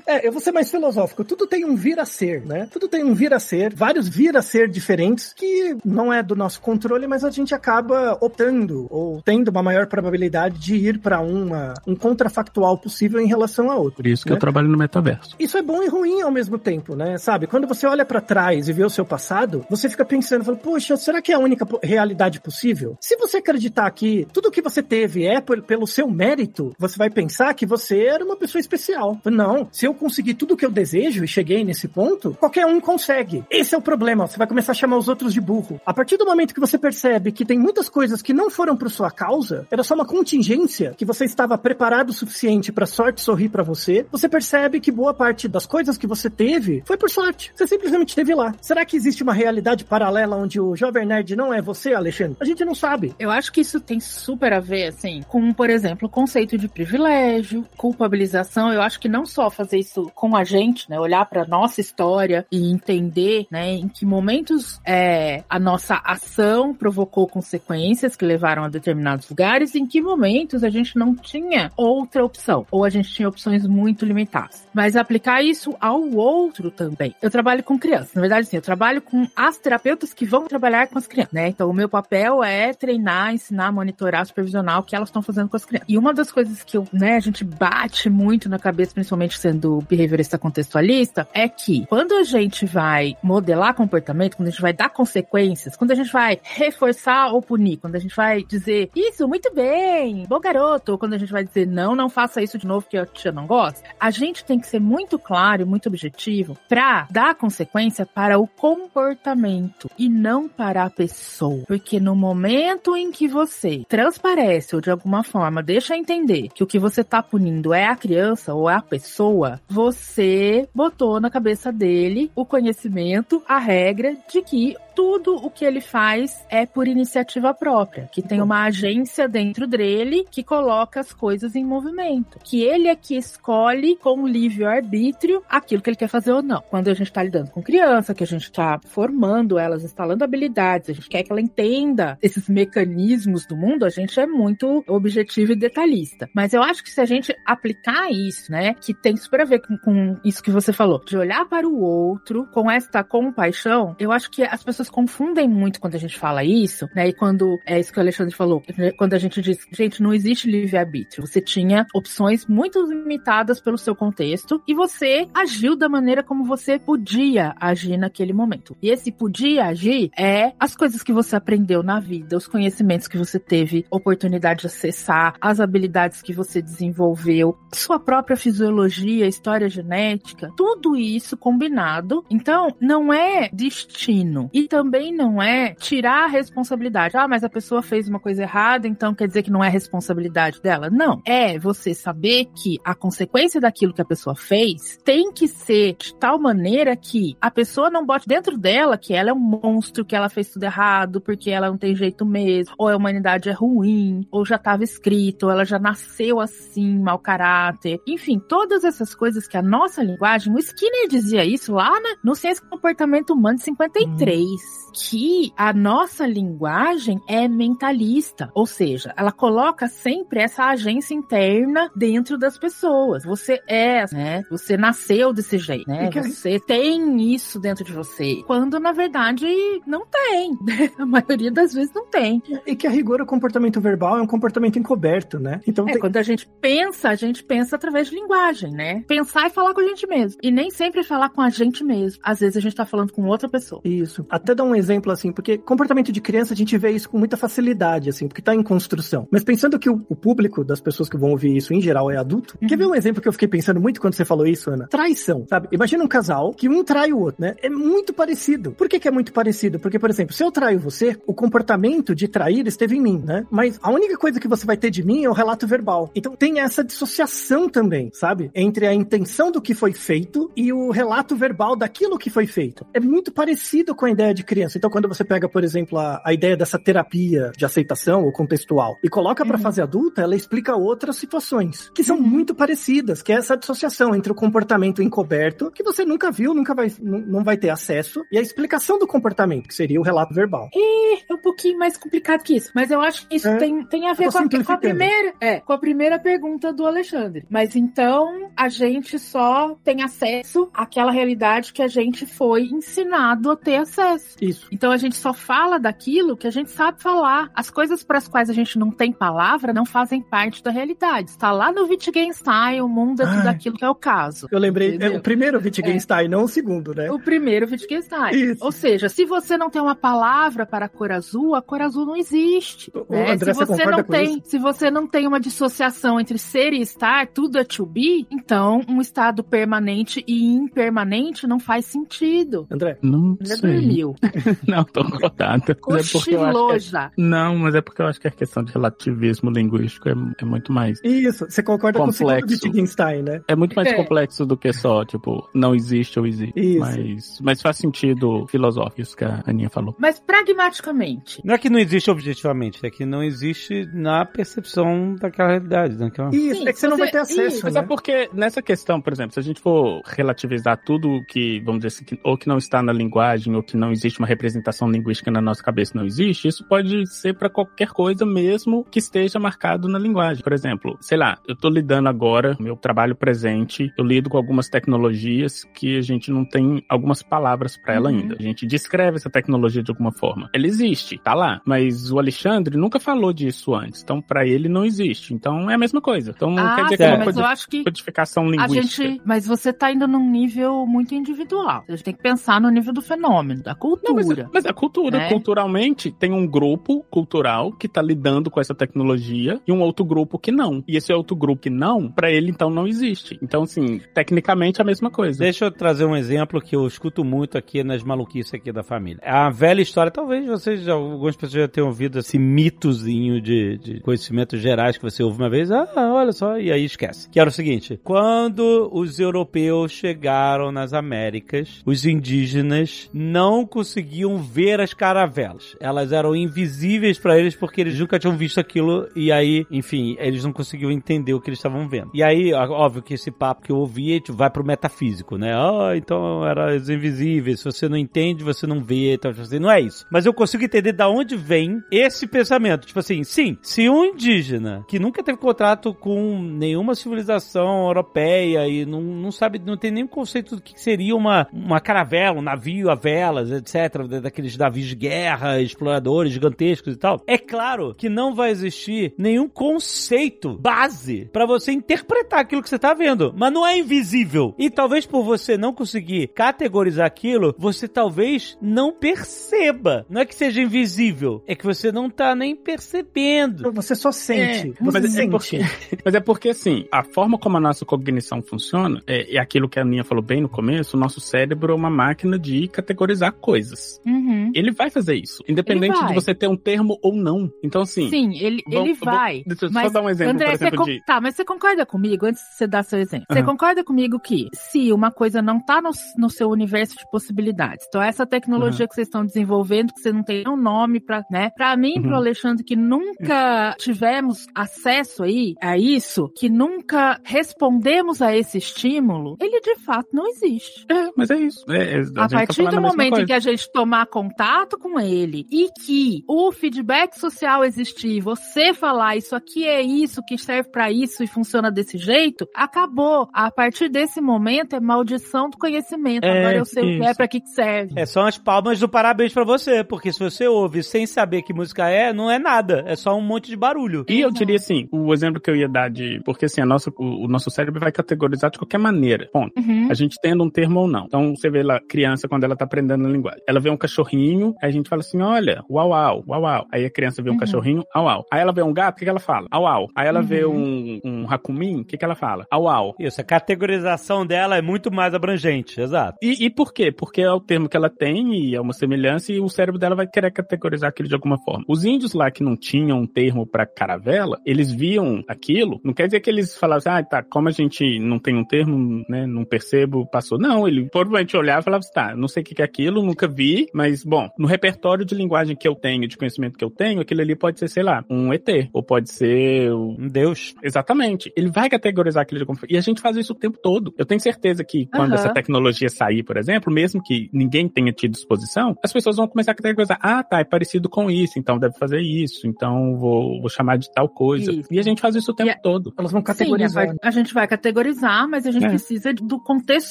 É, 0.07 0.25
eu 0.25 0.31
vou 0.31 0.41
ser 0.41 0.53
mais 0.53 0.71
filosófico. 0.71 1.23
Tudo 1.23 1.45
tem 1.45 1.65
um 1.65 1.75
vir 1.75 1.99
a 1.99 2.05
ser, 2.05 2.45
né? 2.45 2.67
Tudo 2.71 2.87
tem 2.87 3.03
um 3.03 3.13
vir 3.13 3.33
a 3.33 3.39
ser, 3.39 3.73
vários 3.73 4.07
vir 4.07 4.37
a 4.37 4.41
ser 4.41 4.69
diferentes 4.69 5.33
que 5.33 5.75
não 5.83 6.13
é 6.13 6.23
do 6.23 6.35
nosso 6.35 6.61
controle, 6.61 7.05
mas 7.07 7.25
a 7.25 7.29
gente 7.29 7.53
acaba 7.53 8.17
optando 8.21 8.87
ou 8.89 9.21
tendo 9.21 9.49
uma 9.49 9.61
maior 9.61 9.85
probabilidade 9.87 10.57
de 10.59 10.75
ir 10.75 10.99
para 10.99 11.19
uma 11.19 11.73
um 11.85 11.93
contrafactual 11.93 12.77
possível 12.77 13.19
em 13.19 13.27
relação 13.27 13.69
a 13.69 13.75
outro. 13.75 13.97
Por 13.97 14.07
isso 14.07 14.23
que 14.23 14.29
né? 14.29 14.35
eu 14.35 14.39
trabalho 14.39 14.69
no 14.69 14.77
metaverso. 14.77 15.35
Isso 15.37 15.57
é 15.57 15.61
bom 15.61 15.83
e 15.83 15.87
ruim 15.87 16.21
ao 16.21 16.31
mesmo 16.31 16.57
tempo, 16.57 16.95
né? 16.95 17.17
Sabe? 17.17 17.47
Quando 17.47 17.67
você 17.67 17.85
olha 17.85 18.05
pra 18.05 18.21
trás 18.21 18.69
e 18.69 18.73
vê 18.73 18.85
o 18.85 18.89
seu 18.89 19.05
passado, 19.05 19.65
você 19.69 19.89
fica 19.89 20.05
pensando, 20.05 20.45
fala, 20.45 20.57
poxa, 20.57 20.95
será 20.95 21.21
que 21.21 21.31
é 21.31 21.35
a 21.35 21.39
única 21.39 21.67
realidade 21.83 22.39
possível? 22.39 22.97
Se 23.01 23.17
você 23.17 23.37
acreditar 23.37 23.89
que 23.91 24.25
tudo 24.37 24.51
que 24.51 24.61
você 24.61 24.83
teve 24.83 25.25
é 25.25 25.41
por- 25.41 25.63
pelo 25.63 25.87
seu 25.87 26.07
mérito, 26.07 26.71
você 26.77 26.95
vai 26.95 27.09
pensar 27.09 27.55
que 27.55 27.65
você 27.65 28.01
era 28.03 28.23
uma 28.23 28.35
pessoa 28.35 28.59
especial. 28.59 29.19
Não, 29.25 29.67
se 29.71 29.87
eu 29.87 29.95
conseguir 29.95 30.35
tudo 30.35 30.53
o 30.53 30.57
que 30.57 30.63
eu 30.63 30.69
desejo 30.69 31.23
e 31.23 31.27
cheguei 31.27 31.63
nesse 31.63 31.87
ponto, 31.87 32.37
qualquer 32.39 32.67
um 32.67 32.79
consegue. 32.79 33.43
Esse 33.49 33.73
é 33.73 33.77
o 33.79 33.81
problema. 33.81 34.27
Você 34.27 34.37
vai 34.37 34.45
começar 34.45 34.73
a 34.73 34.75
chamar 34.75 34.97
os 34.97 35.07
outros 35.07 35.33
de 35.33 35.41
burro. 35.41 35.81
A 35.83 35.91
partir 35.91 36.17
do 36.17 36.25
momento 36.25 36.53
que 36.53 36.59
você 36.59 36.77
percebe 36.77 37.31
que 37.31 37.43
tem 37.45 37.57
muitas 37.57 37.89
coisas 37.89 38.21
que 38.21 38.31
não 38.31 38.51
foram 38.51 38.77
por 38.77 38.91
sua 38.91 39.09
causa, 39.09 39.65
era 39.71 39.81
só 39.81 39.95
uma 39.95 40.05
contingência 40.05 40.93
que 40.95 41.03
você 41.03 41.25
estava 41.25 41.57
preparado 41.57 42.09
o 42.11 42.13
suficiente 42.13 42.71
pra 42.71 42.85
sorte 42.85 43.21
sorrir 43.21 43.49
pra 43.49 43.63
você, 43.63 44.05
você 44.11 44.29
percebe 44.29 44.79
que 44.79 44.91
boa 44.91 45.15
parte 45.15 45.47
das 45.47 45.65
coisas 45.65 45.97
que 45.97 46.05
você 46.05 46.29
teve 46.29 46.83
foi 46.85 46.95
por 46.95 47.09
sorte. 47.09 47.51
Você 47.55 47.65
simplesmente 47.65 48.13
teve 48.13 48.35
lá. 48.35 48.53
Será 48.61 48.85
que 48.85 48.95
existe 48.95 49.23
uma 49.23 49.33
realidade 49.33 49.83
paralela 49.83 50.35
onde 50.35 50.59
o 50.61 50.75
Jovem 50.75 51.07
Nerd 51.07 51.35
não 51.35 51.51
é 51.51 51.59
você, 51.59 51.93
Alexandre? 51.95 52.37
A 52.39 52.45
gente 52.45 52.63
não 52.63 52.75
sabe. 52.75 53.15
Eu 53.17 53.31
acho 53.31 53.51
que 53.51 53.61
isso 53.61 53.79
tem 53.79 53.99
super 54.27 54.51
a 54.51 54.59
ver, 54.59 54.87
assim, 54.87 55.23
com, 55.29 55.53
por 55.53 55.69
exemplo, 55.69 56.09
o 56.09 56.11
conceito 56.11 56.57
de 56.57 56.67
privilégio, 56.67 57.65
culpabilização. 57.77 58.73
Eu 58.73 58.81
acho 58.81 58.99
que 58.99 59.07
não 59.07 59.25
só 59.25 59.49
fazer 59.49 59.79
isso 59.79 60.11
com 60.13 60.35
a 60.35 60.43
gente, 60.43 60.89
né? 60.89 60.99
Olhar 60.99 61.25
pra 61.25 61.45
nossa 61.45 61.79
história 61.79 62.45
e 62.51 62.69
entender, 62.69 63.47
né, 63.49 63.71
em 63.71 63.87
que 63.87 64.05
momentos 64.05 64.81
é, 64.85 65.45
a 65.49 65.57
nossa 65.57 66.01
ação 66.03 66.73
provocou 66.73 67.25
consequências 67.25 68.17
que 68.17 68.25
levaram 68.25 68.65
a 68.65 68.67
determinados 68.67 69.29
lugares, 69.29 69.75
em 69.75 69.85
que 69.85 70.01
momentos 70.01 70.61
a 70.61 70.69
gente 70.69 70.97
não 70.97 71.15
tinha 71.15 71.71
outra 71.77 72.25
opção, 72.25 72.65
ou 72.69 72.83
a 72.83 72.89
gente 72.89 73.09
tinha 73.09 73.29
opções 73.29 73.65
muito 73.65 74.05
limitadas. 74.05 74.67
Mas 74.73 74.97
aplicar 74.97 75.41
isso 75.41 75.73
ao 75.79 76.01
outro 76.11 76.69
também. 76.69 77.15
Eu 77.21 77.31
trabalho 77.31 77.63
com 77.63 77.79
crianças. 77.79 78.13
Na 78.13 78.19
verdade, 78.19 78.47
sim, 78.47 78.57
eu 78.57 78.61
trabalho 78.61 79.01
com 79.01 79.25
as 79.33 79.57
terapeutas 79.57 80.13
que 80.13 80.25
vão 80.25 80.47
trabalhar 80.47 80.87
com 80.87 80.97
as 80.97 81.07
crianças, 81.07 81.33
né? 81.33 81.47
Então, 81.47 81.69
o 81.69 81.73
meu 81.73 81.87
papel 81.87 82.43
é 82.43 82.73
treinar, 82.73 83.33
ensinar, 83.33 83.71
monitorar, 83.71 84.16
supervisionar 84.25 84.79
o 84.79 84.83
que 84.83 84.95
elas 84.95 85.09
estão 85.09 85.21
fazendo 85.21 85.49
com 85.49 85.55
as 85.55 85.65
crianças. 85.65 85.89
E 85.89 85.97
uma 85.97 86.13
das 86.13 86.31
coisas 86.31 86.63
que 86.63 86.77
eu, 86.77 86.87
né, 86.91 87.15
a 87.15 87.19
gente 87.19 87.43
bate 87.43 88.09
muito 88.09 88.49
na 88.49 88.59
cabeça, 88.59 88.93
principalmente 88.93 89.37
sendo 89.37 89.83
behaviorista 89.89 90.37
contextualista, 90.37 91.27
é 91.33 91.47
que 91.47 91.85
quando 91.87 92.13
a 92.13 92.23
gente 92.23 92.65
vai 92.65 93.15
modelar 93.21 93.73
comportamento, 93.73 94.37
quando 94.37 94.47
a 94.47 94.51
gente 94.51 94.61
vai 94.61 94.73
dar 94.73 94.89
consequências, 94.89 95.75
quando 95.75 95.91
a 95.91 95.95
gente 95.95 96.11
vai 96.11 96.39
reforçar 96.43 97.31
ou 97.31 97.41
punir, 97.41 97.77
quando 97.77 97.95
a 97.95 97.99
gente 97.99 98.15
vai 98.15 98.43
dizer 98.43 98.89
isso, 98.95 99.27
muito 99.27 99.53
bem, 99.53 100.25
bom 100.27 100.39
garoto, 100.39 100.93
ou 100.93 100.97
quando 100.97 101.13
a 101.13 101.17
gente 101.17 101.31
vai 101.31 101.43
dizer 101.43 101.67
não, 101.67 101.95
não 101.95 102.09
faça 102.09 102.41
isso 102.41 102.57
de 102.57 102.67
novo 102.67 102.87
que 102.89 102.97
a 102.97 103.05
tia 103.05 103.31
não 103.31 103.45
gosta, 103.45 103.87
a 103.99 104.09
gente 104.09 104.43
tem 104.43 104.59
que 104.59 104.67
ser 104.67 104.79
muito 104.79 105.19
claro 105.19 105.61
e 105.61 105.65
muito 105.65 105.87
objetivo 105.87 106.57
para 106.67 107.07
dar 107.11 107.35
consequência 107.35 108.05
para 108.05 108.39
o 108.39 108.47
comportamento 108.47 109.89
e 109.97 110.09
não 110.09 110.47
para 110.47 110.83
a 110.83 110.89
pessoa. 110.89 111.63
Porque 111.67 111.99
no 111.99 112.15
momento 112.15 112.95
em 112.95 113.11
que 113.11 113.27
você 113.27 113.83
transparece 114.07 114.73
ou 114.75 114.81
de 114.81 114.89
alguma 114.89 115.21
forma 115.21 115.61
deixa 115.61 115.97
entender 115.97 116.49
que 116.53 116.63
o 116.63 116.67
que 116.67 116.79
você 116.79 117.03
tá 117.03 117.21
punindo 117.21 117.73
é 117.73 117.85
a 117.85 117.95
criança 117.95 118.53
ou 118.53 118.69
é 118.69 118.75
a 118.75 118.81
pessoa, 118.81 119.59
você 119.67 120.67
botou 120.73 121.19
na 121.19 121.29
cabeça 121.29 121.71
dele 121.71 122.31
o 122.33 122.45
conhecimento, 122.45 123.43
a 123.47 123.57
regra 123.57 124.15
de 124.31 124.41
que 124.41 124.77
tudo 124.97 125.35
o 125.35 125.51
que 125.51 125.63
ele 125.63 125.79
faz 125.79 126.43
é 126.49 126.65
por 126.65 126.87
iniciativa 126.87 127.53
própria, 127.53 128.09
que 128.11 128.19
tem 128.19 128.41
uma 128.41 128.63
agência 128.63 129.27
dentro 129.27 129.67
dele 129.67 130.25
que 130.31 130.43
coloca 130.43 130.99
as 130.99 131.13
coisas 131.13 131.55
em 131.55 131.63
movimento, 131.63 132.39
que 132.43 132.63
ele 132.63 132.87
é 132.87 132.95
que 132.95 133.15
escolhe 133.15 133.95
com 133.95 134.25
livre 134.25 134.65
arbítrio 134.65 135.43
aquilo 135.47 135.83
que 135.83 135.91
ele 135.91 135.97
quer 135.97 136.07
fazer 136.07 136.31
ou 136.31 136.41
não. 136.41 136.63
Quando 136.67 136.87
a 136.87 136.95
gente 136.95 137.09
está 137.09 137.21
lidando 137.21 137.51
com 137.51 137.61
criança, 137.61 138.15
que 138.15 138.23
a 138.23 138.27
gente 138.27 138.45
está 138.45 138.79
formando 138.87 139.59
elas, 139.59 139.83
instalando 139.83 140.23
habilidades, 140.23 140.89
a 140.89 140.93
gente 140.93 141.09
quer 141.09 141.21
que 141.21 141.31
ela 141.31 141.41
entenda 141.41 142.17
esses 142.19 142.49
mecanismos 142.49 143.45
do 143.45 143.55
mundo, 143.55 143.85
a 143.85 143.89
gente 143.89 144.19
é 144.19 144.25
muito 144.25 144.83
objetivo 144.87 145.51
e 145.51 145.55
detalhista. 145.55 146.27
Mas 146.33 146.55
eu 146.55 146.63
acho 146.63 146.83
que 146.83 146.89
se 146.89 146.99
a 146.99 147.05
gente 147.05 147.35
aplicar 147.45 148.09
isso, 148.09 148.51
né, 148.51 148.73
que 148.73 148.95
tem 148.95 149.15
super 149.15 149.41
a 149.41 149.45
ver 149.45 149.59
com, 149.59 149.77
com 149.77 150.15
isso 150.25 150.41
que 150.41 150.49
você 150.49 150.73
falou, 150.73 150.99
de 151.05 151.15
olhar 151.15 151.45
para 151.45 151.67
o 151.67 151.79
outro 151.79 152.47
com 152.51 152.71
esta 152.71 153.03
compaixão, 153.03 153.95
eu 153.99 154.11
acho 154.11 154.31
que 154.31 154.41
as 154.41 154.63
pessoas 154.63 154.86
confundem 154.89 155.47
muito 155.47 155.79
quando 155.79 155.95
a 155.95 155.99
gente 155.99 156.17
fala 156.17 156.43
isso, 156.43 156.87
né? 156.95 157.07
E 157.09 157.13
quando 157.13 157.59
é 157.65 157.79
isso 157.79 157.91
que 157.91 157.99
o 157.99 158.01
Alexandre 158.01 158.33
falou, 158.33 158.63
quando 158.97 159.13
a 159.13 159.17
gente 159.17 159.41
diz, 159.41 159.59
gente, 159.71 160.01
não 160.01 160.13
existe 160.13 160.49
livre-arbítrio. 160.49 161.25
Você 161.25 161.41
tinha 161.41 161.85
opções 161.93 162.45
muito 162.45 162.81
limitadas 162.83 163.59
pelo 163.59 163.77
seu 163.77 163.95
contexto 163.95 164.61
e 164.67 164.73
você 164.73 165.27
agiu 165.33 165.75
da 165.75 165.89
maneira 165.89 166.23
como 166.23 166.43
você 166.45 166.79
podia 166.79 167.55
agir 167.59 167.97
naquele 167.97 168.33
momento. 168.33 168.75
E 168.81 168.89
esse 168.89 169.11
podia 169.11 169.65
agir 169.65 170.09
é 170.17 170.53
as 170.59 170.75
coisas 170.75 171.03
que 171.03 171.13
você 171.13 171.35
aprendeu 171.35 171.83
na 171.83 171.99
vida, 171.99 172.37
os 172.37 172.47
conhecimentos 172.47 173.07
que 173.07 173.17
você 173.17 173.39
teve 173.39 173.85
oportunidade 173.89 174.61
de 174.61 174.67
acessar, 174.67 175.35
as 175.41 175.59
habilidades 175.59 176.21
que 176.21 176.33
você 176.33 176.61
desenvolveu, 176.61 177.57
sua 177.73 177.99
própria 177.99 178.37
fisiologia, 178.37 179.27
história 179.27 179.69
genética, 179.69 180.51
tudo 180.55 180.95
isso 180.95 181.37
combinado. 181.37 182.23
Então, 182.29 182.75
não 182.79 183.13
é 183.13 183.49
destino. 183.51 184.49
E 184.53 184.67
também 184.77 185.11
não 185.11 185.41
é 185.41 185.73
tirar 185.73 186.25
a 186.25 186.27
responsabilidade. 186.27 187.17
Ah, 187.17 187.27
mas 187.27 187.43
a 187.43 187.49
pessoa 187.49 187.81
fez 187.81 188.07
uma 188.07 188.19
coisa 188.19 188.43
errada, 188.43 188.87
então 188.87 189.15
quer 189.15 189.27
dizer 189.27 189.41
que 189.41 189.49
não 189.49 189.63
é 189.63 189.69
responsabilidade 189.69 190.61
dela? 190.61 190.87
Não. 190.87 191.19
É 191.25 191.57
você 191.57 191.95
saber 191.95 192.45
que 192.55 192.77
a 192.85 192.93
consequência 192.93 193.59
daquilo 193.59 193.91
que 193.91 194.01
a 194.01 194.05
pessoa 194.05 194.35
fez 194.35 194.99
tem 195.03 195.31
que 195.31 195.47
ser 195.47 195.95
de 195.99 196.13
tal 196.15 196.37
maneira 196.37 196.95
que 196.95 197.35
a 197.41 197.49
pessoa 197.49 197.89
não 197.89 198.05
bote 198.05 198.27
dentro 198.27 198.55
dela 198.55 198.99
que 198.99 199.15
ela 199.15 199.31
é 199.31 199.33
um 199.33 199.39
monstro, 199.39 200.05
que 200.05 200.15
ela 200.15 200.29
fez 200.29 200.49
tudo 200.49 200.63
errado, 200.63 201.19
porque 201.19 201.49
ela 201.49 201.69
não 201.69 201.77
tem 201.77 201.95
jeito 201.95 202.23
mesmo, 202.23 202.75
ou 202.77 202.87
a 202.87 202.95
humanidade 202.95 203.49
é 203.49 203.53
ruim, 203.53 204.27
ou 204.29 204.45
já 204.45 204.57
estava 204.57 204.83
escrito, 204.83 205.47
ou 205.47 205.51
ela 205.51 205.65
já 205.65 205.79
nasceu 205.79 206.39
assim, 206.39 206.99
mau 206.99 207.17
caráter. 207.17 207.99
Enfim, 208.05 208.37
todas 208.37 208.83
essas 208.83 209.15
coisas 209.15 209.47
que 209.47 209.57
a 209.57 209.61
nossa 209.63 210.03
linguagem, 210.03 210.53
o 210.53 210.59
Skinner 210.59 211.07
dizia 211.09 211.43
isso 211.43 211.73
lá 211.73 211.99
na, 211.99 212.15
no 212.23 212.35
Ciência 212.35 212.63
do 212.63 212.69
Comportamento 212.69 213.31
Humano 213.31 213.57
de 213.57 213.63
53. 213.63 214.37
Hum 214.45 214.66
que 214.93 215.53
a 215.55 215.71
nossa 215.73 216.25
linguagem 216.25 217.21
é 217.27 217.47
mentalista, 217.47 218.49
ou 218.53 218.65
seja, 218.65 219.13
ela 219.15 219.31
coloca 219.31 219.87
sempre 219.87 220.41
essa 220.41 220.65
agência 220.65 221.13
interna 221.13 221.89
dentro 221.95 222.37
das 222.37 222.57
pessoas. 222.57 223.23
Você 223.23 223.61
é, 223.67 224.05
né? 224.11 224.43
Você 224.49 224.75
nasceu 224.75 225.31
desse 225.31 225.57
jeito, 225.57 225.87
né? 225.87 226.09
Você 226.11 226.59
tem 226.59 227.33
isso 227.33 227.59
dentro 227.59 227.83
de 227.83 227.93
você. 227.93 228.41
Quando 228.45 228.79
na 228.79 228.91
verdade 228.91 229.45
não 229.85 230.05
tem. 230.05 230.57
a 230.97 231.05
maioria 231.05 231.51
das 231.51 231.73
vezes 231.73 231.93
não 231.93 232.07
tem. 232.07 232.41
E 232.65 232.75
que 232.75 232.87
a 232.87 232.89
rigor 232.89 233.21
o 233.21 233.25
comportamento 233.25 233.79
verbal 233.79 234.17
é 234.17 234.21
um 234.21 234.27
comportamento 234.27 234.79
encoberto, 234.79 235.39
né? 235.39 235.61
Então 235.67 235.87
é, 235.87 235.93
tem... 235.93 236.01
quando 236.01 236.17
a 236.17 236.23
gente 236.23 236.47
pensa, 236.59 237.09
a 237.09 237.15
gente 237.15 237.43
pensa 237.43 237.75
através 237.75 238.09
de 238.09 238.15
linguagem, 238.15 238.71
né? 238.71 239.03
Pensar 239.07 239.47
e 239.47 239.49
falar 239.49 239.73
com 239.73 239.81
a 239.81 239.87
gente 239.87 240.07
mesmo. 240.07 240.39
E 240.41 240.51
nem 240.51 240.71
sempre 240.71 241.03
falar 241.03 241.29
com 241.29 241.41
a 241.41 241.49
gente 241.49 241.83
mesmo. 241.83 242.19
Às 242.23 242.39
vezes 242.39 242.57
a 242.57 242.61
gente 242.61 242.75
tá 242.75 242.85
falando 242.85 243.11
com 243.11 243.23
outra 243.25 243.47
pessoa. 243.47 243.81
Isso. 243.83 244.25
Até 244.29 244.46
dar 244.55 244.63
um 244.63 244.75
exemplo 244.75 245.11
assim, 245.11 245.31
porque 245.31 245.57
comportamento 245.57 246.11
de 246.11 246.21
criança 246.21 246.53
a 246.53 246.57
gente 246.57 246.77
vê 246.77 246.91
isso 246.91 247.09
com 247.09 247.17
muita 247.17 247.37
facilidade, 247.37 248.09
assim, 248.09 248.27
porque 248.27 248.41
tá 248.41 248.53
em 248.53 248.63
construção. 248.63 249.27
Mas 249.31 249.43
pensando 249.43 249.79
que 249.79 249.89
o, 249.89 250.05
o 250.09 250.15
público 250.15 250.63
das 250.63 250.79
pessoas 250.79 251.09
que 251.09 251.17
vão 251.17 251.31
ouvir 251.31 251.55
isso 251.55 251.73
em 251.73 251.81
geral 251.81 252.09
é 252.11 252.17
adulto, 252.17 252.57
uhum. 252.61 252.67
quer 252.67 252.77
ver 252.77 252.87
um 252.87 252.95
exemplo 252.95 253.21
que 253.21 253.27
eu 253.27 253.33
fiquei 253.33 253.47
pensando 253.47 253.79
muito 253.79 254.01
quando 254.01 254.13
você 254.13 254.25
falou 254.25 254.45
isso, 254.45 254.69
Ana? 254.69 254.87
Traição, 254.87 255.45
sabe? 255.47 255.67
Imagina 255.71 256.03
um 256.03 256.07
casal 256.07 256.53
que 256.53 256.69
um 256.69 256.83
trai 256.83 257.11
o 257.11 257.19
outro, 257.19 257.41
né? 257.41 257.55
É 257.61 257.69
muito 257.69 258.13
parecido. 258.13 258.71
Por 258.71 258.87
que, 258.87 258.99
que 258.99 259.07
é 259.07 259.11
muito 259.11 259.33
parecido? 259.33 259.79
Porque, 259.79 259.99
por 259.99 260.09
exemplo, 260.09 260.33
se 260.33 260.43
eu 260.43 260.51
traio 260.51 260.79
você, 260.79 261.17
o 261.25 261.33
comportamento 261.33 262.15
de 262.15 262.27
trair 262.27 262.67
esteve 262.67 262.95
em 262.95 263.01
mim, 263.01 263.21
né? 263.23 263.45
Mas 263.49 263.79
a 263.81 263.91
única 263.91 264.17
coisa 264.17 264.39
que 264.39 264.47
você 264.47 264.65
vai 264.65 264.77
ter 264.77 264.89
de 264.89 265.03
mim 265.03 265.23
é 265.23 265.29
o 265.29 265.33
relato 265.33 265.67
verbal. 265.67 266.11
Então 266.15 266.35
tem 266.35 266.59
essa 266.59 266.83
dissociação 266.83 267.69
também, 267.69 268.09
sabe? 268.13 268.49
Entre 268.53 268.87
a 268.87 268.93
intenção 268.93 269.51
do 269.51 269.61
que 269.61 269.73
foi 269.73 269.93
feito 269.93 270.51
e 270.55 270.71
o 270.71 270.91
relato 270.91 271.35
verbal 271.35 271.75
daquilo 271.75 272.17
que 272.17 272.29
foi 272.29 272.47
feito. 272.47 272.85
É 272.93 272.99
muito 272.99 273.31
parecido 273.31 273.95
com 273.95 274.05
a 274.05 274.11
ideia 274.11 274.33
de 274.37 274.43
criança. 274.43 274.77
Então, 274.77 274.89
quando 274.89 275.07
você 275.07 275.23
pega, 275.23 275.49
por 275.49 275.63
exemplo, 275.63 275.97
a, 275.97 276.21
a 276.23 276.33
ideia 276.33 276.55
dessa 276.55 276.79
terapia 276.79 277.51
de 277.55 277.65
aceitação 277.65 278.23
ou 278.23 278.31
contextual 278.31 278.97
e 279.03 279.09
coloca 279.09 279.45
para 279.45 279.57
uhum. 279.57 279.63
fase 279.63 279.81
adulta, 279.81 280.21
ela 280.21 280.35
explica 280.35 280.75
outras 280.75 281.17
situações 281.17 281.89
que 281.93 282.03
são 282.03 282.17
uhum. 282.17 282.23
muito 282.23 282.55
parecidas, 282.55 283.21
que 283.21 283.31
é 283.31 283.35
essa 283.35 283.57
dissociação 283.57 284.15
entre 284.15 284.31
o 284.31 284.35
comportamento 284.35 285.01
encoberto, 285.01 285.71
que 285.71 285.83
você 285.83 286.05
nunca 286.05 286.31
viu, 286.31 286.53
nunca 286.53 286.73
vai, 286.73 286.91
não 287.01 287.43
vai 287.43 287.57
ter 287.57 287.69
acesso, 287.69 288.23
e 288.31 288.37
a 288.37 288.41
explicação 288.41 288.99
do 288.99 289.07
comportamento, 289.07 289.67
que 289.67 289.75
seria 289.75 289.99
o 289.99 290.03
relato 290.03 290.33
verbal. 290.33 290.69
É, 290.73 291.31
é 291.31 291.33
um 291.33 291.41
pouquinho 291.41 291.77
mais 291.77 291.97
complicado 291.97 292.43
que 292.43 292.55
isso, 292.55 292.71
mas 292.73 292.91
eu 292.91 293.01
acho 293.01 293.27
que 293.27 293.35
isso 293.35 293.47
é, 293.47 293.57
tem, 293.57 293.85
tem 293.85 294.09
a 294.09 294.13
ver 294.13 294.31
com 294.31 294.37
a, 294.37 294.63
com 294.63 294.71
a, 294.71 294.77
primeira, 294.77 295.33
é, 295.41 295.59
com 295.59 295.73
a 295.73 295.77
primeira 295.77 296.19
pergunta 296.19 296.71
do 296.71 296.85
Alexandre. 296.85 297.45
Mas 297.49 297.75
então 297.75 298.51
a 298.55 298.69
gente 298.69 299.17
só 299.19 299.75
tem 299.83 300.03
acesso 300.03 300.69
àquela 300.73 301.11
realidade 301.11 301.73
que 301.73 301.81
a 301.81 301.87
gente 301.87 302.25
foi 302.25 302.63
ensinado 302.63 303.51
a 303.51 303.55
ter 303.55 303.77
acesso. 303.77 304.26
Isso. 304.41 304.67
Então 304.71 304.91
a 304.91 304.97
gente 304.97 305.15
só 305.15 305.33
fala 305.33 305.77
daquilo 305.79 306.35
que 306.35 306.47
a 306.47 306.51
gente 306.51 306.71
sabe 306.71 307.01
falar. 307.01 307.49
As 307.53 307.69
coisas 307.69 308.03
para 308.03 308.17
as 308.17 308.27
quais 308.27 308.49
a 308.49 308.53
gente 308.53 308.77
não 308.77 308.91
tem 308.91 309.11
palavra 309.11 309.73
não 309.73 309.85
fazem 309.85 310.21
parte 310.21 310.63
da 310.63 310.71
realidade. 310.71 311.29
Está 311.29 311.51
lá 311.51 311.71
no 311.71 311.87
Wittgenstein, 311.87 312.81
o 312.81 312.87
mundo 312.87 313.21
é 313.21 313.25
tudo 313.25 313.47
aquilo 313.47 313.75
que 313.75 313.85
é 313.85 313.89
o 313.89 313.95
caso. 313.95 314.47
Eu 314.51 314.59
lembrei, 314.59 314.97
é 314.99 315.09
o 315.09 315.21
primeiro 315.21 315.59
Wittgenstein, 315.59 316.25
é. 316.25 316.27
não 316.27 316.43
o 316.43 316.47
segundo, 316.47 316.93
né? 316.93 317.11
O 317.11 317.19
primeiro 317.19 317.69
Wittgenstein. 317.69 318.35
Isso. 318.35 318.63
Ou 318.63 318.71
seja, 318.71 319.09
se 319.09 319.25
você 319.25 319.57
não 319.57 319.69
tem 319.69 319.81
uma 319.81 319.95
palavra 319.95 320.65
para 320.65 320.85
a 320.85 320.89
cor 320.89 321.11
azul, 321.11 321.55
a 321.55 321.61
cor 321.61 321.81
azul 321.81 322.05
não 322.05 322.15
existe. 322.15 322.91
O 322.93 323.13
né? 323.13 323.31
André, 323.31 323.53
se 323.53 323.59
você, 323.59 323.73
você 323.73 323.85
não 323.85 324.03
tem, 324.03 324.37
isso? 324.37 324.41
se 324.45 324.57
você 324.57 324.91
não 324.91 325.07
tem 325.07 325.27
uma 325.27 325.39
dissociação 325.39 326.19
entre 326.19 326.37
ser 326.37 326.73
e 326.73 326.81
estar, 326.81 327.27
tudo 327.27 327.57
é 327.57 327.63
to 327.63 327.85
be, 327.85 328.25
então 328.29 328.81
um 328.87 329.01
estado 329.01 329.43
permanente 329.43 330.23
e 330.27 330.45
impermanente 330.45 331.47
não 331.47 331.59
faz 331.59 331.85
sentido. 331.85 332.67
André, 332.69 332.97
não 333.01 333.37
André 333.41 333.55
sei. 333.55 333.73
dormiu. 333.73 334.15
Não, 334.67 334.83
tô 334.83 335.01
acordado. 335.01 335.63
Mas 335.67 335.69
é 335.69 335.73
porque 335.73 336.35
eu 336.35 336.43
acho 336.45 336.89
que 336.89 336.95
é-. 336.95 337.11
Não, 337.17 337.57
mas 337.57 337.75
é 337.75 337.81
porque 337.81 338.01
eu 338.01 338.07
acho 338.07 338.19
que 338.19 338.27
a 338.27 338.31
questão 338.31 338.63
de 338.63 338.71
relativismo 338.71 339.49
linguístico 339.49 340.09
é, 340.09 340.13
é 340.41 340.45
muito 340.45 340.71
mais. 340.71 340.99
Isso, 341.03 341.45
você 341.49 341.61
concorda 341.63 341.99
com 341.99 342.05
o 342.07 342.11
segundo 342.11 342.35
Complexo. 342.41 342.65
Wittgenstein, 342.67 343.21
né? 343.23 343.41
É 343.47 343.55
muito 343.55 343.75
mais 343.75 343.87
É. 343.89 343.93
complexo 343.93 344.45
do 344.45 344.57
que 344.57 344.71
só, 344.73 345.03
tipo, 345.05 345.49
não 345.53 345.73
existe 345.75 346.19
ou 346.19 346.25
existe. 346.27 346.53
Isso. 346.55 346.79
Mas, 346.79 347.39
mas 347.41 347.61
faz 347.61 347.77
sentido 347.77 348.45
filosófico, 348.47 349.01
isso 349.01 349.15
que 349.15 349.23
a 349.25 349.43
Aninha 349.45 349.69
falou. 349.69 349.95
Mas 349.99 350.19
pragmaticamente. 350.19 351.41
Não 351.43 351.53
é 351.53 351.57
que 351.57 351.69
não 351.69 351.79
existe 351.79 352.09
objetivamente, 352.11 352.85
é 352.85 352.89
que 352.89 353.05
não 353.05 353.23
existe 353.23 353.87
na 353.93 354.25
percepção 354.25 355.15
daquela 355.15 355.49
realidade. 355.49 355.95
Daquela... 355.97 356.29
Isso, 356.33 356.61
Sim, 356.61 356.67
é 356.67 356.73
que 356.73 356.79
você 356.79 356.87
não 356.87 356.95
você- 356.97 357.03
vai 357.03 357.11
ter 357.11 357.17
acesso, 357.19 357.41
isso, 357.57 357.61
Mas 357.63 357.73
né? 357.73 357.79
é 357.79 357.83
porque 357.83 358.29
nessa 358.33 358.61
questão, 358.61 358.99
por 359.01 359.13
exemplo, 359.13 359.33
se 359.33 359.39
a 359.39 359.43
gente 359.43 359.59
for 359.61 360.01
relativizar 360.05 360.77
tudo 360.83 361.23
que, 361.27 361.59
vamos 361.61 361.79
dizer 361.81 361.87
assim, 361.87 362.05
que- 362.05 362.19
ou 362.23 362.37
que 362.37 362.47
não 362.47 362.57
está 362.57 362.81
na 362.81 362.91
linguagem, 362.93 363.55
ou 363.55 363.63
que 363.63 363.77
não 363.77 363.91
existe 363.91 364.06
uma 364.19 364.27
representação 364.27 364.89
linguística 364.89 365.29
na 365.31 365.41
nossa 365.41 365.61
cabeça, 365.63 365.93
não 365.95 366.05
existe, 366.05 366.47
isso 366.47 366.63
pode 366.67 367.05
ser 367.07 367.33
para 367.33 367.49
qualquer 367.49 367.89
coisa 367.89 368.25
mesmo 368.25 368.83
que 368.89 368.99
esteja 368.99 369.39
marcado 369.39 369.87
na 369.87 369.99
linguagem. 369.99 370.43
Por 370.43 370.53
exemplo, 370.53 370.97
sei 371.01 371.17
lá, 371.17 371.37
eu 371.47 371.55
tô 371.55 371.69
lidando 371.69 372.09
agora, 372.09 372.55
meu 372.59 372.75
trabalho 372.75 373.15
presente, 373.15 373.91
eu 373.97 374.05
lido 374.05 374.29
com 374.29 374.37
algumas 374.37 374.69
tecnologias 374.69 375.63
que 375.73 375.97
a 375.97 376.01
gente 376.01 376.31
não 376.31 376.45
tem 376.45 376.83
algumas 376.89 377.21
palavras 377.21 377.77
para 377.77 377.93
ela 377.95 378.09
Uhum. 378.09 378.17
ainda. 378.19 378.35
A 378.39 378.41
gente 378.41 378.65
descreve 378.65 379.17
essa 379.17 379.29
tecnologia 379.29 379.83
de 379.83 379.91
alguma 379.91 380.11
forma. 380.11 380.49
Ela 380.53 380.65
existe, 380.67 381.17
tá 381.17 381.33
lá, 381.33 381.61
mas 381.65 382.11
o 382.11 382.19
Alexandre 382.19 382.77
nunca 382.77 382.99
falou 382.99 383.33
disso 383.33 383.73
antes, 383.75 384.01
então 384.03 384.21
para 384.21 384.45
ele 384.45 384.69
não 384.69 384.85
existe. 384.85 385.33
Então 385.33 385.69
é 385.69 385.75
a 385.75 385.77
mesma 385.77 386.01
coisa. 386.01 386.31
Então 386.35 386.55
Ah, 386.57 386.75
quer 386.75 386.83
dizer 386.83 386.97
sim, 386.97 386.97
que 386.97 387.03
é 387.03 387.41
uma 387.43 387.55
que 387.69 387.83
codificação 387.83 388.49
linguística. 388.49 389.07
gente. 389.09 389.21
Mas 389.25 389.45
você 389.45 389.73
tá 389.73 389.91
indo 389.91 390.07
num 390.07 390.29
nível 390.29 390.85
muito 390.85 391.13
individual. 391.13 391.83
A 391.87 391.91
gente 391.91 392.03
tem 392.03 392.13
que 392.13 392.21
pensar 392.21 392.59
no 392.61 392.69
nível 392.69 392.93
do 392.93 393.01
fenômeno, 393.01 393.61
da 393.63 393.75
Não, 394.03 394.15
mas, 394.15 394.25
cultura. 394.25 394.49
mas 394.53 394.65
a 394.65 394.73
cultura, 394.73 395.17
né? 395.17 395.29
culturalmente, 395.29 396.11
tem 396.11 396.31
um 396.31 396.45
grupo 396.47 397.03
cultural 397.09 397.71
que 397.71 397.87
tá 397.87 398.01
lidando 398.01 398.49
com 398.49 398.59
essa 398.59 398.75
tecnologia 398.75 399.59
e 399.67 399.71
um 399.71 399.81
outro 399.81 400.05
grupo 400.05 400.37
que 400.39 400.51
não. 400.51 400.83
E 400.87 400.97
esse 400.97 401.13
outro 401.13 401.35
grupo 401.35 401.61
que 401.61 401.69
não, 401.69 402.09
pra 402.09 402.31
ele 402.31 402.49
então 402.49 402.69
não 402.69 402.87
existe. 402.87 403.37
Então, 403.41 403.63
assim, 403.63 403.99
tecnicamente 404.13 404.79
é 404.79 404.83
a 404.83 404.85
mesma 404.85 405.09
coisa. 405.09 405.39
Deixa 405.39 405.65
eu 405.65 405.71
trazer 405.71 406.05
um 406.05 406.15
exemplo 406.15 406.61
que 406.61 406.75
eu 406.75 406.85
escuto 406.87 407.23
muito 407.23 407.57
aqui 407.57 407.83
nas 407.83 408.03
maluquices 408.03 408.53
aqui 408.53 408.71
da 408.71 408.83
família. 408.83 409.19
É 409.23 409.31
a 409.31 409.49
velha 409.49 409.81
história, 409.81 410.11
talvez 410.11 410.45
vocês, 410.45 410.87
algumas 410.87 411.35
pessoas 411.35 411.63
já 411.63 411.67
tenham 411.67 411.87
ouvido 411.87 412.19
esse 412.19 412.37
mitozinho 412.37 413.41
de, 413.41 413.77
de 413.77 413.99
conhecimentos 414.01 414.59
gerais 414.59 414.97
que 414.97 415.03
você 415.03 415.23
ouve 415.23 415.37
uma 415.37 415.49
vez, 415.49 415.71
ah, 415.71 415.87
olha 415.95 416.31
só, 416.31 416.57
e 416.57 416.71
aí 416.71 416.85
esquece. 416.85 417.29
Que 417.29 417.39
era 417.39 417.49
o 417.49 417.53
seguinte, 417.53 417.99
quando 418.03 418.89
os 418.91 419.19
europeus 419.19 419.91
chegaram 419.91 420.71
nas 420.71 420.93
Américas, 420.93 421.81
os 421.85 422.05
indígenas 422.05 423.09
não 423.13 423.65
conseguiam 423.87 424.37
ver 424.37 424.81
as 424.81 424.93
caravelas. 424.93 425.75
Elas 425.79 426.11
eram 426.11 426.35
invisíveis 426.35 427.17
pra 427.17 427.39
eles 427.39 427.55
porque 427.55 427.79
eles 427.79 427.97
nunca 427.97 428.19
tinham 428.19 428.35
visto 428.35 428.59
aquilo 428.59 429.07
e 429.15 429.31
aí, 429.31 429.65
enfim, 429.71 430.17
eles 430.19 430.43
não 430.43 430.51
conseguiam 430.51 430.91
entender 430.91 431.33
o 431.33 431.39
que 431.39 431.49
eles 431.49 431.59
estavam 431.59 431.87
vendo. 431.87 432.11
E 432.13 432.21
aí, 432.21 432.53
óbvio 432.53 433.01
que 433.01 433.13
esse 433.13 433.31
papo 433.31 433.61
que 433.61 433.71
eu 433.71 433.89
tipo, 434.21 434.33
vai 434.33 434.49
pro 434.49 434.65
metafísico, 434.65 435.37
né? 435.37 435.53
Ah, 435.55 435.95
então 435.95 436.45
eram 436.45 436.75
invisíveis, 436.75 437.59
se 437.59 437.65
você 437.65 437.87
não 437.87 437.97
entende, 437.97 438.43
você 438.43 438.67
não 438.67 438.83
vê, 438.83 439.13
então 439.13 439.31
tipo 439.31 439.43
assim, 439.43 439.59
não 439.59 439.71
é 439.71 439.79
isso. 439.79 440.05
Mas 440.11 440.25
eu 440.25 440.33
consigo 440.33 440.63
entender 440.63 440.91
da 440.91 441.07
onde 441.07 441.37
vem 441.37 441.81
esse 441.89 442.27
pensamento. 442.27 442.85
Tipo 442.85 442.99
assim, 442.99 443.23
sim, 443.23 443.57
se 443.61 443.89
um 443.89 444.03
indígena 444.03 444.83
que 444.87 444.99
nunca 444.99 445.23
teve 445.23 445.37
contato 445.37 445.93
com 445.93 446.41
nenhuma 446.41 446.93
civilização 446.93 447.85
europeia 447.85 448.67
e 448.67 448.85
não, 448.85 449.01
não 449.01 449.31
sabe, 449.31 449.59
não 449.59 449.77
tem 449.77 449.91
nenhum 449.91 450.07
conceito 450.07 450.57
do 450.57 450.61
que 450.61 450.79
seria 450.79 451.15
uma, 451.15 451.47
uma 451.53 451.79
caravela, 451.79 452.37
um 452.37 452.41
navio 452.41 452.89
a 452.89 452.95
velas, 452.95 453.49
etc., 453.49 453.76
da- 454.07 454.19
daqueles 454.19 454.57
navios 454.57 454.87
de 454.87 454.95
guerra, 454.95 455.61
exploradores 455.61 456.31
gigantescos 456.33 456.93
e 456.93 456.97
tal, 456.97 457.21
é 457.27 457.37
claro 457.37 457.93
que 457.95 458.09
não 458.09 458.33
vai 458.33 458.51
existir 458.51 459.13
nenhum 459.17 459.47
conceito 459.47 460.57
base 460.57 461.29
pra 461.31 461.45
você 461.45 461.71
interpretar 461.71 462.39
aquilo 462.39 462.61
que 462.63 462.69
você 462.69 462.79
tá 462.79 462.93
vendo, 462.93 463.33
mas 463.37 463.51
não 463.53 463.65
é 463.65 463.77
invisível. 463.77 464.53
E 464.57 464.69
talvez 464.69 465.05
por 465.05 465.23
você 465.23 465.57
não 465.57 465.73
conseguir 465.73 466.27
categorizar 466.27 467.05
aquilo, 467.05 467.53
você 467.57 467.87
talvez 467.87 468.57
não 468.61 468.91
perceba. 468.91 470.05
Não 470.09 470.21
é 470.21 470.25
que 470.25 470.35
seja 470.35 470.61
invisível, 470.61 471.43
é 471.47 471.55
que 471.55 471.65
você 471.65 471.91
não 471.91 472.09
tá 472.09 472.35
nem 472.35 472.55
percebendo. 472.55 473.71
Você 473.71 473.95
só 473.95 474.11
sente. 474.11 474.73
Mas 474.79 474.93
você 474.93 475.07
é, 475.07 475.09
sente. 475.09 475.29
porque, 475.31 475.59
mas 476.03 476.15
é 476.15 476.19
porque, 476.19 476.49
assim, 476.49 476.85
a 476.91 477.03
forma 477.03 477.37
como 477.37 477.57
a 477.57 477.59
nossa 477.59 477.85
cognição 477.85 478.41
funciona, 478.41 479.01
é, 479.07 479.35
é 479.35 479.39
aquilo 479.39 479.69
que 479.69 479.79
a 479.79 479.81
Aninha 479.83 480.03
falou 480.03 480.23
bem 480.23 480.41
no 480.41 480.49
começo, 480.49 480.95
o 480.95 480.99
nosso 480.99 481.19
cérebro 481.19 481.73
é 481.73 481.75
uma 481.75 481.89
máquina 481.89 482.37
de 482.39 482.67
categorizar 482.67 483.33
coisas. 483.33 483.66
Uhum. 484.05 484.51
Ele 484.53 484.71
vai 484.71 484.89
fazer 484.89 485.15
isso, 485.15 485.43
independente 485.47 486.03
de 486.05 486.13
você 486.13 486.33
ter 486.33 486.47
um 486.47 486.55
termo 486.57 486.97
ou 487.01 487.15
não. 487.15 487.49
Então, 487.63 487.81
assim, 487.81 488.09
Sim, 488.09 488.37
ele, 488.37 488.61
vamos- 488.67 488.89
ele 488.89 488.93
vamos- 488.95 489.17
vai. 489.19 489.43
deixa 489.45 489.65
eu 489.65 489.71
só 489.71 489.89
dar 489.89 490.01
um 490.01 490.09
exemplo, 490.09 490.33
André, 490.33 490.51
exemplo, 490.53 490.85
você 490.85 490.91
de- 490.93 491.05
Tá, 491.05 491.21
mas 491.21 491.35
você 491.35 491.45
concorda 491.45 491.85
comigo, 491.85 492.25
antes 492.25 492.41
de 492.41 492.55
você 492.57 492.67
dar 492.67 492.83
seu 492.83 492.99
exemplo, 492.99 493.25
você 493.29 493.39
Aham. 493.39 493.45
concorda 493.47 493.83
comigo 493.83 494.19
que 494.19 494.47
se 494.53 494.91
uma 494.91 495.11
coisa 495.11 495.41
não 495.41 495.59
tá 495.63 495.81
no, 495.81 495.89
no 496.17 496.29
seu 496.29 496.49
universo 496.49 496.95
de 496.97 497.09
possibilidades, 497.11 497.85
então 497.87 498.01
essa 498.01 498.25
tecnologia 498.25 498.87
que 498.87 498.93
vocês 498.95 499.07
estão 499.07 499.25
desenvolvendo, 499.25 499.93
que 499.93 500.01
você 500.01 500.11
não 500.11 500.23
tem 500.23 500.43
um 500.47 500.57
nome 500.57 500.99
pra, 500.99 501.23
né? 501.31 501.49
Pra 501.55 501.75
mim, 501.77 501.95
Uhum. 501.97 502.01
pro 502.03 502.15
Alexandre, 502.15 502.63
que 502.63 502.75
nunca 502.75 503.75
tivemos 503.77 504.45
acesso 504.55 505.23
aí 505.23 505.53
a 505.61 505.77
isso, 505.77 506.29
que 506.35 506.49
nunca 506.49 507.19
respondemos 507.23 508.21
a 508.21 508.35
esse 508.35 508.57
estímulo, 508.57 509.37
ele 509.41 509.59
de 509.61 509.75
fato 509.79 510.07
não 510.13 510.27
existe. 510.27 510.85
É, 510.89 511.09
mas 511.15 511.29
é 511.29 511.37
isso. 511.39 511.63
É, 511.71 511.93
é, 511.93 511.97
a, 511.99 512.01
A 512.25 512.27
tá 512.27 512.37
partir 512.37 512.55
falando 512.63 512.75
do 512.75 512.81
momento 512.81 513.19
em 513.19 513.25
que 513.25 513.33
a 513.33 513.39
gente 513.39 513.46
tomar 513.71 514.05
contato 514.07 514.77
com 514.77 514.99
ele 514.99 515.45
e 515.51 515.69
que 515.85 516.23
o 516.27 516.51
feedback 516.51 517.19
social 517.19 517.63
existir, 517.63 518.21
você 518.21 518.73
falar 518.73 519.15
isso 519.15 519.35
aqui 519.35 519.65
é 519.65 519.81
isso 519.81 520.21
que 520.27 520.37
serve 520.37 520.69
pra 520.69 520.91
isso 520.91 521.23
e 521.23 521.27
funciona 521.27 521.71
desse 521.71 521.97
jeito, 521.97 522.47
acabou. 522.55 523.29
A 523.33 523.51
partir 523.51 523.89
desse 523.89 524.19
momento 524.19 524.75
é 524.75 524.79
maldição 524.79 525.49
do 525.49 525.57
conhecimento. 525.57 526.25
É, 526.25 526.39
Agora 526.39 526.57
eu 526.57 526.65
sei 526.65 526.83
o 526.83 526.85
que 526.99 527.05
é 527.05 527.09
isso. 527.09 527.17
pra 527.17 527.27
que 527.27 527.41
serve. 527.45 527.93
É 527.95 528.05
só 528.05 528.27
as 528.27 528.37
palmas 528.37 528.79
do 528.79 528.89
parabéns 528.89 529.33
pra 529.33 529.43
você, 529.43 529.83
porque 529.83 530.11
se 530.11 530.19
você 530.19 530.47
ouve 530.47 530.83
sem 530.83 531.05
saber 531.05 531.41
que 531.41 531.53
música 531.53 531.89
é, 531.89 532.13
não 532.13 532.29
é 532.29 532.39
nada, 532.39 532.83
é 532.87 532.95
só 532.95 533.15
um 533.15 533.21
monte 533.21 533.49
de 533.49 533.55
barulho. 533.55 534.05
E 534.09 534.21
eu 534.21 534.31
diria 534.31 534.55
assim, 534.55 534.87
o 534.91 535.13
exemplo 535.13 535.41
que 535.41 535.49
eu 535.49 535.55
ia 535.55 535.67
dar 535.67 535.89
de. 535.89 536.21
Porque 536.25 536.45
assim, 536.45 536.61
a 536.61 536.65
nossa, 536.65 536.91
o, 536.97 537.25
o 537.25 537.27
nosso 537.27 537.49
cérebro 537.49 537.79
vai 537.79 537.91
categorizar 537.91 538.51
de 538.51 538.57
qualquer 538.57 538.77
maneira. 538.77 539.29
Ponto. 539.31 539.59
Uhum. 539.59 539.87
A 539.89 539.93
gente 539.93 540.17
tendo 540.21 540.43
um 540.43 540.49
termo 540.49 540.81
ou 540.81 540.87
não. 540.87 541.05
Então 541.05 541.35
você 541.35 541.49
vê 541.49 541.63
lá, 541.63 541.79
criança, 541.79 542.27
quando 542.27 542.43
ela 542.43 542.55
tá 542.55 542.65
aprendendo 542.65 543.05
a 543.05 543.09
linguagem. 543.09 543.36
Ela 543.47 543.59
vê 543.59 543.69
um 543.69 543.77
cachorrinho, 543.77 544.53
aí 544.61 544.69
a 544.69 544.71
gente 544.71 544.89
fala 544.89 545.01
assim: 545.01 545.21
olha, 545.21 545.63
uau, 545.69 545.89
uau, 545.89 546.23
uau, 546.27 546.41
uau. 546.41 546.65
Aí 546.71 546.85
a 546.85 546.89
criança 546.89 547.21
vê 547.21 547.29
um 547.29 547.33
Uhum. 547.33 547.39
cachorrinho, 547.39 547.83
au, 547.93 548.07
au. 548.07 548.25
Aí 548.31 548.39
ela 548.41 548.51
vê 548.51 548.61
um 548.63 548.73
gato, 548.73 548.95
o 548.95 548.97
que, 548.99 549.05
que 549.05 549.09
ela 549.09 549.19
fala? 549.19 549.47
Au, 549.51 549.65
au. 549.67 549.87
Aí 549.95 550.07
ela 550.07 550.21
vê 550.21 550.43
Uhum. 550.45 550.99
um, 551.03 551.09
um 551.23 551.25
racumim, 551.25 551.81
o 551.81 551.85
que, 551.85 551.97
que 551.97 552.03
ela 552.05 552.15
fala? 552.15 552.45
Au, 552.51 552.67
au. 552.67 552.95
Isso, 552.99 553.19
a 553.21 553.23
categorização 553.23 554.25
dela 554.25 554.57
é 554.57 554.61
muito 554.61 554.91
mais 554.91 555.13
abrangente, 555.13 555.79
exato. 555.81 556.17
E, 556.21 556.45
e 556.45 556.49
por 556.49 556.73
quê? 556.73 556.91
Porque 556.91 557.21
é 557.21 557.31
o 557.31 557.39
termo 557.39 557.67
que 557.67 557.75
ela 557.77 557.89
tem 557.89 558.33
e 558.33 558.55
é 558.55 558.61
uma 558.61 558.73
semelhança 558.73 559.31
e 559.33 559.39
o 559.39 559.49
cérebro 559.49 559.79
dela 559.79 559.95
vai 559.95 560.07
querer 560.07 560.31
categorizar 560.31 560.89
aquilo 560.89 561.09
de 561.09 561.15
alguma 561.15 561.37
forma. 561.43 561.65
Os 561.67 561.83
índios 561.85 562.13
lá 562.13 562.29
que 562.31 562.43
não 562.43 562.55
tinham 562.55 562.99
um 562.99 563.07
termo 563.07 563.45
pra 563.45 563.65
caravela, 563.65 564.39
eles 564.45 564.71
viam 564.71 565.21
aquilo, 565.27 565.79
não 565.83 565.93
quer 565.93 566.05
dizer 566.07 566.19
que 566.19 566.29
eles 566.29 566.55
falavam 566.57 566.77
assim, 566.77 566.89
ah, 566.89 567.03
tá, 567.03 567.23
como 567.23 567.47
a 567.47 567.51
gente 567.51 567.99
não 567.99 568.19
tem 568.19 568.35
um 568.37 568.43
termo, 568.45 569.03
né, 569.09 569.25
não 569.27 569.43
percebo, 569.45 570.05
passou. 570.09 570.37
Não, 570.37 570.67
ele 570.67 570.87
provavelmente 570.89 571.35
olhava 571.35 571.61
e 571.61 571.63
falava 571.63 571.79
assim, 571.79 571.93
tá, 571.93 572.15
não 572.15 572.27
sei 572.27 572.43
o 572.43 572.45
que 572.45 572.61
é 572.61 572.65
aquilo, 572.65 573.03
nunca 573.03 573.26
vi, 573.27 573.67
mas, 573.73 574.03
bom, 574.03 574.29
no 574.37 574.47
repertório 574.47 575.05
de 575.05 575.15
linguagem 575.15 575.55
que 575.55 575.67
eu 575.67 575.75
tenho, 575.75 576.07
de 576.07 576.17
conhecimento 576.17 576.57
que 576.57 576.63
eu 576.65 576.69
tenho, 576.69 577.01
aquilo 577.01 577.21
ali 577.21 577.35
pode 577.35 577.59
ser, 577.59 577.67
sei 577.67 577.83
lá, 577.83 578.03
um 578.09 578.33
ET, 578.33 578.47
ou 578.73 578.81
pode 578.83 579.09
ser 579.11 579.71
Um 579.73 580.07
Deus. 580.07 580.53
Exatamente. 580.63 581.31
Ele 581.35 581.49
vai 581.49 581.69
categorizar 581.69 582.21
aquilo 582.23 582.45
forma. 582.45 582.59
E 582.69 582.77
a 582.77 582.81
gente 582.81 583.01
faz 583.01 583.17
isso 583.17 583.33
o 583.33 583.35
tempo 583.35 583.57
todo. 583.61 583.93
Eu 583.97 584.05
tenho 584.05 584.19
certeza 584.21 584.63
que 584.63 584.85
quando 584.87 585.13
Aham. 585.13 585.15
essa 585.15 585.33
tecnologia 585.33 585.89
sair, 585.89 586.23
por 586.23 586.37
exemplo, 586.37 586.71
mesmo 586.73 587.01
que 587.03 587.29
ninguém 587.33 587.67
tenha 587.67 587.91
tido 587.91 588.13
exposição, 588.15 588.75
as 588.83 588.93
pessoas 588.93 589.17
vão 589.17 589.27
começar 589.27 589.51
a 589.51 589.55
categorizar. 589.55 589.97
Ah, 590.01 590.23
tá, 590.23 590.39
é 590.39 590.43
parecido 590.43 590.89
com 590.89 591.09
isso, 591.09 591.37
então 591.39 591.57
deve 591.57 591.77
fazer 591.77 591.99
isso, 591.99 592.47
então 592.47 592.95
vou, 592.97 593.39
vou 593.41 593.49
chamar 593.49 593.77
de 593.77 593.91
tal 593.91 594.07
coisa. 594.07 594.51
Isso. 594.51 594.73
E 594.73 594.79
a 594.79 594.83
gente 594.83 595.01
faz 595.01 595.15
isso 595.15 595.31
o 595.31 595.35
tempo 595.35 595.49
E 595.49 595.53
a- 595.53 595.59
todo. 595.59 595.93
Elas 595.97 596.11
vão 596.11 596.21
categorizar. 596.21 596.87
a 597.01 597.11
gente 597.11 597.33
vai 597.33 597.47
categorizar, 597.47 598.27
mas 598.29 598.45
a 598.45 598.51
gente 598.51 598.65
É. 598.65 598.69
precisa 598.69 599.13
do 599.13 599.39
contexto 599.41 599.89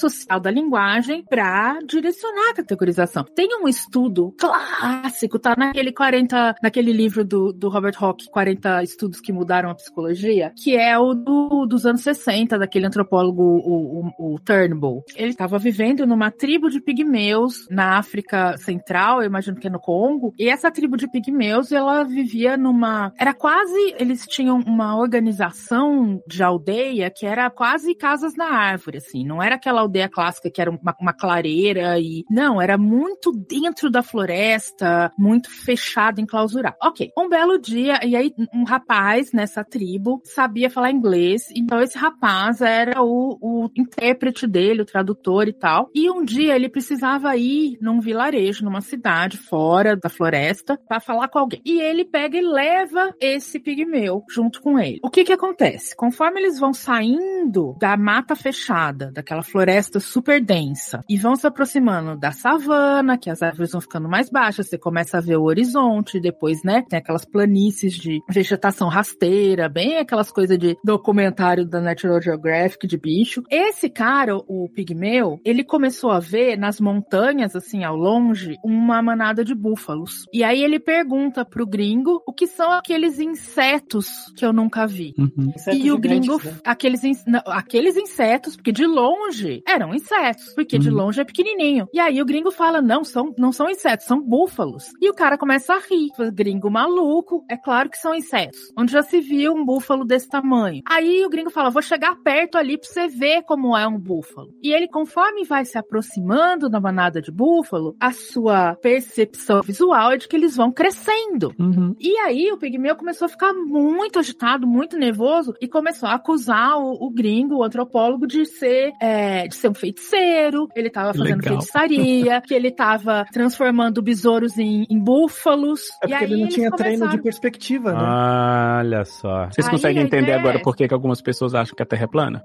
social 0.01 0.41
da 0.41 0.51
linguagem 0.51 1.25
para 1.29 1.79
direcionar 1.87 2.51
a 2.51 2.55
categorização. 2.55 3.26
Tem 3.35 3.49
um 3.61 3.69
estudo 3.69 4.35
clássico, 4.39 5.39
tá 5.39 5.55
naquele 5.57 5.93
40, 5.93 6.57
naquele 6.63 6.93
livro 6.93 7.25
do, 7.25 7.53
do 7.53 7.69
Robert 7.69 7.95
Hawke, 7.99 8.31
40 8.31 8.83
estudos 8.83 9.21
que 9.21 9.33
mudaram 9.33 9.71
a 9.71 9.75
psicologia, 9.75 10.53
que 10.57 10.77
é 10.77 10.99
o 10.99 11.15
do, 11.15 11.67
dos 11.67 11.87
anos 11.87 12.03
60, 12.03 12.59
daquele 12.59 12.87
antropólogo, 12.87 13.43
o, 13.43 14.13
o, 14.19 14.35
o 14.35 14.39
Turnbull. 14.41 15.03
Ele 15.15 15.31
estava 15.31 15.59
vivendo 15.59 16.07
numa 16.07 16.31
tribo 16.31 16.71
de 16.71 16.81
pigmeus 16.81 17.67
na 17.71 17.99
África 17.99 18.57
Central, 18.59 19.21
eu 19.21 19.27
imagino 19.27 19.59
que 19.59 19.67
é 19.67 19.71
no 19.71 19.81
Congo, 19.81 20.33
e 20.39 20.49
essa 20.49 20.71
tribo 20.71 20.97
de 20.97 21.09
pigmeus, 21.09 21.73
ela 21.73 22.05
vivia 22.05 22.57
numa... 22.57 23.13
Era 23.19 23.35
quase... 23.35 23.95
Eles 23.99 24.27
tinham 24.27 24.59
uma 24.67 24.97
organização 24.97 26.21
de 26.27 26.43
aldeia 26.43 27.11
que 27.11 27.27
era 27.27 27.51
quase 27.51 27.95
casas 27.95 28.35
na 28.37 28.47
árvore, 28.47 28.99
assim. 28.99 29.25
Não 29.25 29.43
era 29.43 29.57
aquela 29.57 29.81
aldeia 29.81 30.09
clássica 30.09 30.51
que 30.51 30.61
era 30.61 30.71
uma, 30.71 30.95
uma 31.01 31.13
clareira 31.13 31.99
e... 31.99 32.25
Não, 32.31 32.61
era 32.61 32.77
muito 32.77 33.16
muito 33.17 33.33
dentro 33.33 33.91
da 33.91 34.03
floresta, 34.03 35.11
muito 35.19 35.51
fechado, 35.51 36.21
enclausurado. 36.21 36.77
Ok, 36.83 37.11
um 37.17 37.29
belo 37.29 37.59
dia, 37.59 38.01
e 38.05 38.15
aí 38.15 38.33
um 38.53 38.65
rapaz 38.65 39.33
nessa 39.33 39.65
tribo 39.65 40.21
sabia 40.25 40.71
falar 40.71 40.91
inglês, 40.91 41.49
então 41.55 41.81
esse 41.81 41.97
rapaz 41.97 42.61
era 42.61 43.03
o, 43.03 43.39
o 43.41 43.56
intérprete 43.77 44.47
dele, 44.47 44.83
o 44.83 44.87
tradutor 44.87 45.49
e 45.49 45.53
tal. 45.53 45.91
E 45.95 46.11
um 46.11 46.25
dia 46.25 46.55
ele 46.55 46.69
precisava 46.69 47.37
ir 47.37 47.79
num 47.81 48.01
vilarejo, 48.01 48.65
numa 48.65 48.81
cidade 48.81 49.37
fora 49.37 49.97
da 49.97 50.09
floresta, 50.09 50.79
para 50.89 51.01
falar 51.01 51.29
com 51.29 51.39
alguém. 51.39 51.61
E 51.65 51.81
ele 51.81 52.05
pega 52.05 52.37
e 52.37 52.43
leva 52.43 53.15
esse 53.21 53.59
pigmeu 53.59 54.23
junto 54.29 54.61
com 54.61 54.79
ele. 54.79 55.01
O 55.03 55.11
que 55.11 55.25
que 55.25 55.33
acontece? 55.33 55.95
Conforme 55.97 56.41
eles 56.41 56.59
vão 56.59 56.73
saindo 56.73 57.77
da 57.79 57.97
mata 57.97 58.35
fechada, 58.35 59.11
daquela 59.13 59.43
floresta 59.43 60.01
super 60.01 60.43
densa, 60.43 61.03
e 61.09 61.17
vão 61.17 61.37
se 61.37 61.47
aproximando 61.47 62.19
da 62.19 62.33
savana, 62.33 63.19
que 63.19 63.31
as 63.31 63.43
árvores 63.43 63.73
vão 63.73 63.81
ficando 63.81 64.09
mais 64.09 64.31
baixas, 64.31 64.69
você 64.69 64.79
começa 64.79 65.19
a 65.19 65.21
ver 65.21 65.37
o 65.37 65.45
horizonte, 65.45 66.21
depois, 66.21 66.63
né, 66.63 66.83
tem 66.89 66.99
aquelas 66.99 67.25
planícies 67.25 67.95
de 67.95 68.21
vegetação 68.29 68.89
rasteira, 68.89 69.69
bem 69.69 69.99
aquelas 69.99 70.31
coisas 70.31 70.59
de 70.59 70.77
documentário 70.85 71.67
da 71.67 71.81
National 71.81 72.21
Geographic 72.21 72.87
de 72.87 72.97
bicho. 72.97 73.43
Esse 73.57 73.89
cara, 73.89 74.37
o 74.37 74.69
pigmeu, 74.69 75.41
ele 75.45 75.65
começou 75.65 76.11
a 76.11 76.21
ver 76.21 76.59
nas 76.59 76.79
montanhas, 76.79 77.57
assim, 77.57 77.85
ao 77.85 77.97
longe, 77.97 78.59
uma 78.63 79.01
manada 79.01 79.43
de 79.43 79.55
búfalos. 79.55 80.27
E 80.31 80.45
aí 80.45 80.63
ele 80.63 80.79
pergunta 80.79 81.43
pro 81.43 81.67
gringo 81.67 82.23
o 82.27 82.33
que 82.35 82.47
são 82.47 82.71
aqueles 82.71 83.19
insetos 83.19 84.09
que 84.37 84.45
eu 84.45 84.53
nunca 84.53 84.87
vi. 84.87 85.15
Uhum. 85.19 85.53
e 85.73 85.91
o 85.91 85.97
gringo, 85.99 86.37
né? 86.45 86.55
aqueles, 86.65 87.03
in- 87.03 87.17
não, 87.27 87.41
aqueles 87.47 87.97
insetos, 87.97 88.57
porque 88.57 88.73
de 88.73 88.87
longe 88.87 89.63
eram 89.67 89.95
insetos, 89.95 90.53
porque 90.55 90.79
de 90.79 90.91
Uhum. 90.91 90.97
longe 90.97 91.21
é 91.21 91.25
pequenininho. 91.25 91.89
E 91.95 91.99
aí 91.99 92.21
o 92.21 92.27
gringo 92.27 92.51
fala: 92.51 92.83
não, 92.83 93.05
são, 93.05 93.35
não 93.39 93.53
são 93.53 93.71
insetos, 93.71 94.07
são 94.07 94.21
búfalos. 94.21 94.93
E 95.01 95.09
o 95.09 95.15
cara 95.15 95.39
começa 95.39 95.73
a 95.75 95.79
rir. 95.79 96.11
Fala, 96.15 96.31
Gringo 96.31 96.71
maluco, 96.71 97.43
é 97.51 97.57
claro 97.57 97.89
que 97.89 97.97
são 97.97 98.15
insetos. 98.15 98.59
Onde 98.77 98.93
já 98.93 99.03
se 99.03 99.19
viu 99.21 99.55
um 99.55 99.65
búfalo 99.65 100.05
desse 100.05 100.29
tamanho? 100.29 100.83
Aí 100.87 101.25
o 101.25 101.31
gringo 101.31 101.51
fala: 101.51 101.71
vou 101.71 101.81
chegar 101.83 102.17
perto 102.23 102.59
ali 102.59 102.77
pra 102.77 102.89
você 102.89 103.09
ver 103.09 103.43
como 103.47 103.77
é 103.77 103.87
um 103.87 103.99
búfalo. 103.99 104.49
E 104.63 104.73
ele, 104.73 104.89
conforme 104.89 105.45
vai 105.45 105.65
se 105.65 105.79
aproximando 105.79 106.69
da 106.69 106.81
manada 106.81 107.21
de 107.23 107.31
búfalo, 107.31 107.97
a 108.01 108.13
sua 108.13 108.75
percepção 108.77 109.63
visual 109.63 110.13
é 110.13 110.17
de 110.17 110.29
que 110.29 110.37
eles 110.37 110.57
vão 110.57 110.71
crescendo. 110.73 111.55
Uhum. 111.59 111.95
E 111.99 112.17
aí 112.19 112.51
o 112.53 112.59
pigmeu 112.59 112.97
começou 112.97 113.27
a 113.27 113.29
ficar 113.29 113.53
muito 113.53 114.19
agitado, 114.19 114.67
muito 114.67 114.97
nervoso 114.99 115.55
e 115.61 115.69
começou 115.69 116.09
a 116.09 116.15
acusar 116.15 116.77
o, 116.79 117.07
o 117.07 117.11
gringo, 117.11 117.57
o 117.57 117.65
antropólogo, 117.65 118.27
de 118.27 118.45
ser, 118.45 118.93
é, 119.01 119.47
de 119.49 119.55
ser 119.55 119.71
um 119.71 119.75
feiticeiro. 119.75 120.69
Ele 120.75 120.91
tava 120.91 121.15
fazendo 121.15 121.43
Legal. 121.43 121.55
feitiçaria, 121.55 122.41
que 122.47 122.55
ele 122.55 122.71
tava 122.71 123.25
transformando 123.33 124.03
besouros 124.03 124.59
em, 124.59 124.87
em 124.91 124.99
búfalos. 124.99 125.81
É 126.03 126.07
e 126.07 126.09
porque 126.11 126.15
aí 126.15 126.25
ele 126.25 126.43
não 126.43 126.49
tinha 126.49 126.71
treino 126.71 127.09
de 127.09 127.23
perspectiva, 127.23 127.93
né? 127.93 127.99
Ah, 128.01 128.83
Olha 128.85 129.05
só. 129.05 129.47
Vocês 129.47 129.67
Aí 129.67 129.73
conseguem 129.73 130.03
entender 130.03 130.27
ideia 130.27 130.39
agora 130.39 130.59
é- 130.59 130.63
por 130.63 130.77
que 130.77 130.87
que 130.87 130.95
algumas 130.95 131.21
pessoas 131.23 131.55
acham 131.55 131.75
que 131.75 131.83
a 131.83 131.87
Terra 131.87 132.05
é 132.05 132.07
plana? 132.07 132.43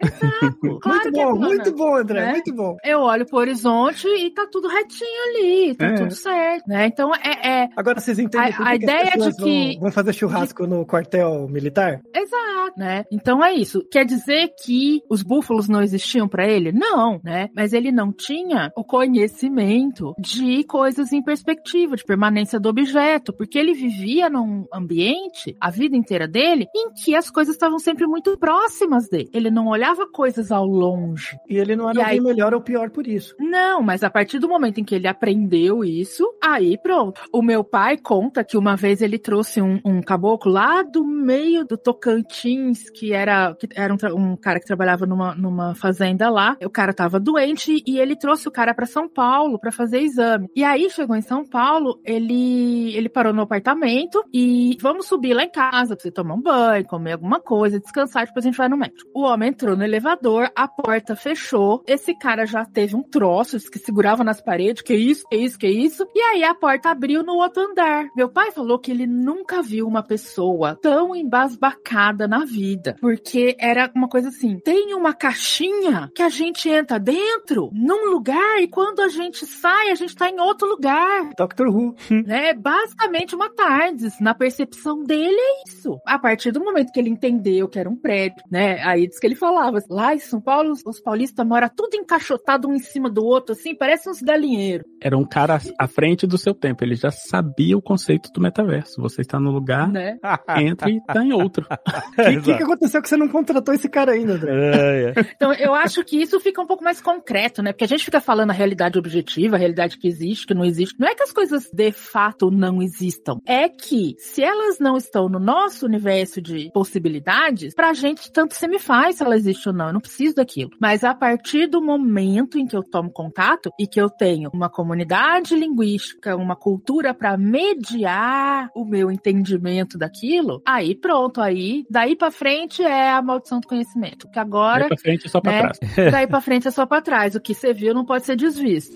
Claro 0.82 0.82
muito 0.92 1.12
que 1.12 1.20
é 1.20 1.24
bom, 1.26 1.32
plana, 1.32 1.48
muito 1.48 1.76
bom, 1.76 1.96
André, 1.96 2.26
né? 2.26 2.32
muito 2.32 2.54
bom. 2.56 2.78
Eu 2.84 3.00
olho 3.02 3.26
pro 3.26 3.38
horizonte 3.40 4.08
e 4.08 4.30
tá 4.32 4.48
tudo 4.52 4.68
retinho 4.68 5.10
ali, 5.30 5.76
tá 5.76 5.86
É. 5.88 5.94
tudo 5.96 6.14
certo, 6.14 6.68
né? 6.68 6.88
Então 6.88 7.12
é, 7.16 7.50
é 7.64 7.70
Agora 7.76 8.00
vocês 8.00 8.20
entendem 8.20 8.54
A- 8.54 8.68
a 8.70 8.76
ideia 8.76 9.12
de 9.12 9.36
que- 9.36 9.72
vão, 9.74 9.80
vão 9.82 9.92
fazer 9.92 10.14
churrasco 10.14 10.66
no 10.68 10.86
quartel 10.86 11.48
militar? 11.50 12.00
Exato, 12.16 12.74
né? 12.78 13.04
Então 13.12 13.44
é 13.44 13.54
isso. 13.54 13.82
Quer 13.92 14.06
dizer 14.06 14.50
que 14.64 15.02
os 15.10 15.22
búfalos 15.24 15.68
não 15.68 15.82
existiam 15.82 16.28
pra 16.28 16.48
ele? 16.48 16.72
Não, 16.72 17.20
né? 17.24 17.50
Mas 17.56 17.74
ele 17.74 17.92
não 17.92 18.12
tinha 18.12 18.72
o 18.76 18.84
conhecimento 18.84 20.14
de 20.20 20.64
coisas 20.66 21.12
em 21.14 21.22
perspectiva, 21.24 21.96
de 21.96 22.04
permanência 22.04 22.60
do 22.60 22.70
objeto, 22.70 23.34
porque 23.34 23.58
ele 23.58 23.74
vivia 23.74 24.30
num 24.30 24.66
ambiente, 24.74 25.56
a 25.60 25.70
vida 25.70 25.96
inteira 25.96 26.28
dele, 26.28 26.66
em 26.76 26.92
que 26.94 27.16
as 27.16 27.30
coisas 27.30 27.56
estavam 27.56 27.80
sempre 27.80 28.06
muito 28.06 28.38
próximas 28.38 29.08
dele. 29.10 29.30
Ele 29.34 29.50
não 29.50 29.68
olhava 29.68 30.08
coisas 30.12 30.52
ao 30.52 30.66
longe. 30.72 31.38
E 31.50 31.58
ele 31.58 31.76
não 31.76 31.90
era 31.90 32.00
E 32.00 32.02
alguém 32.02 32.14
aí- 32.20 32.22
melhor 32.22 32.54
ou 32.54 32.62
pior 32.62 32.90
por 32.90 33.08
isso. 33.08 33.36
Não, 33.40 33.82
mas 33.82 34.04
a 34.04 34.10
partir 34.10 34.40
do 34.40 34.48
momento 34.50 34.80
em 34.80 34.84
que 34.84 34.96
ele 34.96 35.08
aprendeu 35.08 35.84
isso, 35.84 36.24
aí 36.44 36.78
pronto. 36.78 37.22
O 37.34 37.42
meu 37.42 37.64
pai 37.64 37.98
conta 37.98 38.44
que 38.44 38.58
uma 38.58 38.76
vez 38.76 39.02
ele 39.02 39.18
trouxe 39.18 39.62
um, 39.62 39.80
um 39.86 40.02
caboclo 40.02 40.52
lá 40.52 40.82
do 40.84 41.04
meio 41.06 41.66
do 41.66 41.78
Tocantins, 41.78 42.90
que 42.90 43.14
era, 43.14 43.54
que 43.56 43.68
era 43.76 43.94
um, 43.94 43.98
um 44.16 44.36
cara 44.36 44.60
que 44.60 44.66
trabalhava 44.66 45.06
numa, 45.06 45.34
numa 45.36 45.76
fazenda 45.76 46.30
lá. 46.30 46.58
O 46.64 46.70
cara 46.70 46.94
tava 46.94 47.20
doente 47.20 47.84
e 47.86 48.00
ele 48.00 48.16
trouxe 48.16 48.48
o 48.48 48.52
cara 48.52 48.74
pra 48.74 48.86
São 48.86 49.08
Paulo 49.08 49.60
pra 49.60 49.72
fazer 49.72 50.00
exame. 50.02 50.48
E 50.56 50.64
aí 50.64 50.90
chegou 50.90 51.16
em 51.16 51.22
São 51.22 51.46
Paulo, 51.46 52.00
ele, 52.06 52.96
ele 52.96 53.10
parou 53.10 53.34
no 53.34 53.42
apartamento 53.42 54.24
e 54.34 54.78
vamos 54.82 55.08
subir 55.08 55.34
lá 55.34 55.44
em 55.44 55.50
casa 55.52 55.96
pra 55.96 56.04
você 56.04 56.12
tomar 56.12 56.36
um 56.36 56.42
banho, 56.42 56.86
comer 56.86 57.14
alguma 57.14 57.40
coisa, 57.40 57.80
descansar, 57.80 58.26
depois 58.26 58.46
a 58.46 58.50
gente 58.50 58.58
vai 58.58 58.70
no 58.70 58.78
médico. 58.78 59.10
O 59.14 59.22
homem 59.24 59.50
entrou 59.50 59.76
no 59.76 59.84
elevador, 59.84 60.50
a 60.64 60.68
porta 60.68 61.16
fechou, 61.16 61.84
esse 61.88 62.14
cara 62.14 62.46
já 62.46 62.66
teve 62.66 62.96
um 62.96 63.04
troço 63.04 63.58
que 63.72 63.80
segurava 63.80 64.24
nas 64.24 64.42
paredes, 64.42 64.82
que 64.82 64.94
isso, 64.94 65.26
que 65.30 65.38
isso, 65.38 65.58
que 65.58 65.68
isso, 65.68 66.08
e 66.14 66.20
aí 66.22 66.44
a 66.44 66.54
porta 66.54 66.90
abriu 66.90 67.24
no 67.24 67.34
outro 67.34 67.64
andar. 67.64 68.08
Meu 68.16 68.30
pai 68.30 68.52
falou 68.52 68.80
que 68.80 68.92
ele 68.92 69.08
nunca 69.08 69.62
viu 69.62 69.88
uma 69.88 70.04
pessoa 70.04 70.78
tão 70.82 71.16
embasbacada 71.16 72.28
na 72.28 72.46
vida, 72.46 72.96
porque 73.00 73.56
era 73.60 73.92
uma 73.96 74.08
coisa 74.08 74.30
assim, 74.30 74.60
tem 74.60 74.94
uma 74.94 75.14
caixinha 75.14 76.12
que 76.16 76.22
a 76.22 76.30
gente 76.30 76.70
entra 76.70 77.00
dentro, 77.00 77.70
num 77.74 78.12
lugar, 78.12 78.62
e 78.62 78.68
quando 78.68 79.02
a 79.02 79.10
gente 79.10 79.46
sai, 79.46 79.90
a 79.90 79.96
gente 79.96 80.16
tá 80.16 80.30
em 80.30 80.40
outro 80.40 80.68
lugar 80.68 81.32
Doctor 81.38 81.68
Who. 81.68 81.96
né? 82.26 82.54
Basicamente 82.54 83.36
uma 83.36 83.50
TARDIS. 83.50 84.20
Na 84.20 84.34
percepção 84.34 85.04
dele 85.04 85.40
é 85.40 85.70
isso. 85.70 86.00
A 86.06 86.20
partir 86.20 86.52
do 86.52 86.64
momento 86.64 86.92
que 86.92 87.00
ele 87.00 87.10
entendeu 87.10 87.68
que 87.68 87.80
era 87.80 87.90
um 87.90 87.96
prédio, 87.96 88.44
né? 88.50 88.82
Aí 88.84 89.08
diz 89.08 89.20
que 89.20 89.28
ele 89.28 89.36
falava, 89.36 89.80
lá 89.90 90.14
em 90.14 90.20
São 90.20 90.42
Paulo, 90.42 90.51
os 90.86 91.00
paulistas 91.00 91.46
moram 91.46 91.70
tudo 91.76 91.96
encaixotado 91.96 92.68
um 92.68 92.76
em 92.76 92.80
cima 92.80 93.10
do 93.10 93.24
outro, 93.24 93.54
assim, 93.54 93.76
parece 93.76 94.10
uns 94.10 94.22
galinheiros. 94.22 94.86
Era 95.02 95.18
um 95.18 95.26
cara 95.26 95.60
à 95.80 95.88
frente 95.88 96.28
do 96.28 96.38
seu 96.38 96.54
tempo. 96.54 96.84
Ele 96.84 96.96
já 96.96 97.10
sabia 97.10 97.78
o 97.78 97.82
conceito 97.82 98.30
do 98.34 98.42
metaverso. 98.42 99.02
Você 99.02 99.22
está 99.22 99.40
no 99.40 99.52
lugar, 99.52 99.90
Né? 99.90 100.18
entra 100.58 100.90
e 100.90 101.02
tá 101.02 101.24
em 101.24 101.34
outro. 101.34 101.66
O 101.70 102.16
que, 102.16 102.42
que, 102.42 102.58
que 102.58 102.64
aconteceu 102.64 103.02
que 103.02 103.10
você 103.10 103.18
não 103.18 103.28
contratou 103.28 103.74
esse 103.74 103.90
cara 103.90 104.12
ainda, 104.14 104.34
André? 104.34 104.52
É, 104.52 105.14
é. 105.18 105.32
Então, 105.36 105.54
eu 105.54 105.74
acho 105.74 106.04
que 106.04 106.22
isso 106.22 106.40
fica 106.40 106.62
um 106.62 106.68
pouco 106.68 106.84
mais 106.84 107.02
concreto, 107.02 107.62
né? 107.62 107.72
Porque 107.72 107.84
a 107.84 107.88
gente 107.88 108.06
fica 108.06 108.22
falando 108.22 108.52
a 108.52 108.54
realidade 108.54 108.98
objetiva, 108.98 109.56
a 109.56 109.60
realidade 109.60 109.98
que 109.98 110.08
existe, 110.08 110.48
que 110.48 110.54
não 110.54 110.66
existe. 110.66 111.00
Não 111.00 111.08
é 111.08 111.16
que 111.16 111.24
as 111.24 111.32
coisas 111.32 111.70
de 111.72 111.92
fato 111.92 112.52
não 112.52 112.82
existam. 112.82 113.40
É 113.46 113.70
que, 113.70 114.16
se 114.18 114.44
elas 114.44 114.80
não 114.80 114.98
estão 114.98 115.30
no 115.30 115.40
nosso 115.40 115.86
universo 115.86 116.42
de 116.42 116.70
possibilidades, 116.74 117.74
pra 117.74 117.94
gente 117.94 118.32
tanto 118.32 118.56
se 118.56 118.68
me 118.68 118.80
faz 118.80 119.18
se 119.18 119.24
ela 119.24 119.36
existe 119.36 119.70
ou 119.70 119.76
não. 119.76 119.88
Eu 119.88 119.94
não 119.94 120.02
preciso 120.02 120.36
daquilo. 120.42 120.72
Mas 120.80 121.04
a 121.04 121.14
partir 121.14 121.68
do 121.68 121.82
momento 121.82 122.58
em 122.58 122.66
que 122.66 122.76
eu 122.76 122.84
tomo 122.84 123.12
contato 123.12 123.72
e 123.80 123.88
que 123.88 124.02
eu 124.02 124.10
tenho 124.10 124.50
uma 124.54 124.70
comunidade 124.70 125.56
linguística, 125.56 126.36
uma 126.36 126.56
cultura 126.56 127.14
pra 127.14 127.38
mediar 127.38 128.70
o 128.76 128.84
meu 128.86 129.12
entendimento 129.12 129.98
daquilo, 129.98 130.62
aí 130.66 130.96
pronto, 130.96 131.42
aí 131.42 131.86
daí 131.90 132.16
pra 132.16 132.32
frente 132.32 132.82
é 132.84 133.12
a 133.12 133.22
maldição 133.22 133.60
do 133.60 133.68
conhecimento. 133.68 134.30
Que 134.32 134.40
agora 134.40 134.82
Daí 134.82 134.90
pra 134.90 134.98
frente 134.98 135.26
e 135.28 135.30
só 135.30 135.42
pra 135.42 135.52
né? 135.52 135.62
trás. 135.62 135.80
Daí 136.12 136.28
pra 136.28 136.42
frente 136.42 136.68
é 136.68 136.72
só 136.72 136.86
pra 136.86 137.02
trás. 137.02 137.36
O 137.36 137.42
que 137.42 137.54
você 137.54 137.74
viu 137.74 137.94
não 137.94 138.06
pode 138.06 138.26
ser 138.26 138.36
desvisto. 138.36 138.96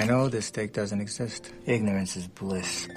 I 0.00 0.06
know 0.06 0.30
this 0.30 0.46
steak 0.46 0.72
doesn't 0.72 1.02
exist. 1.02 1.52
Ignorance 1.66 2.18
is 2.18 2.26
bliss. 2.26 2.88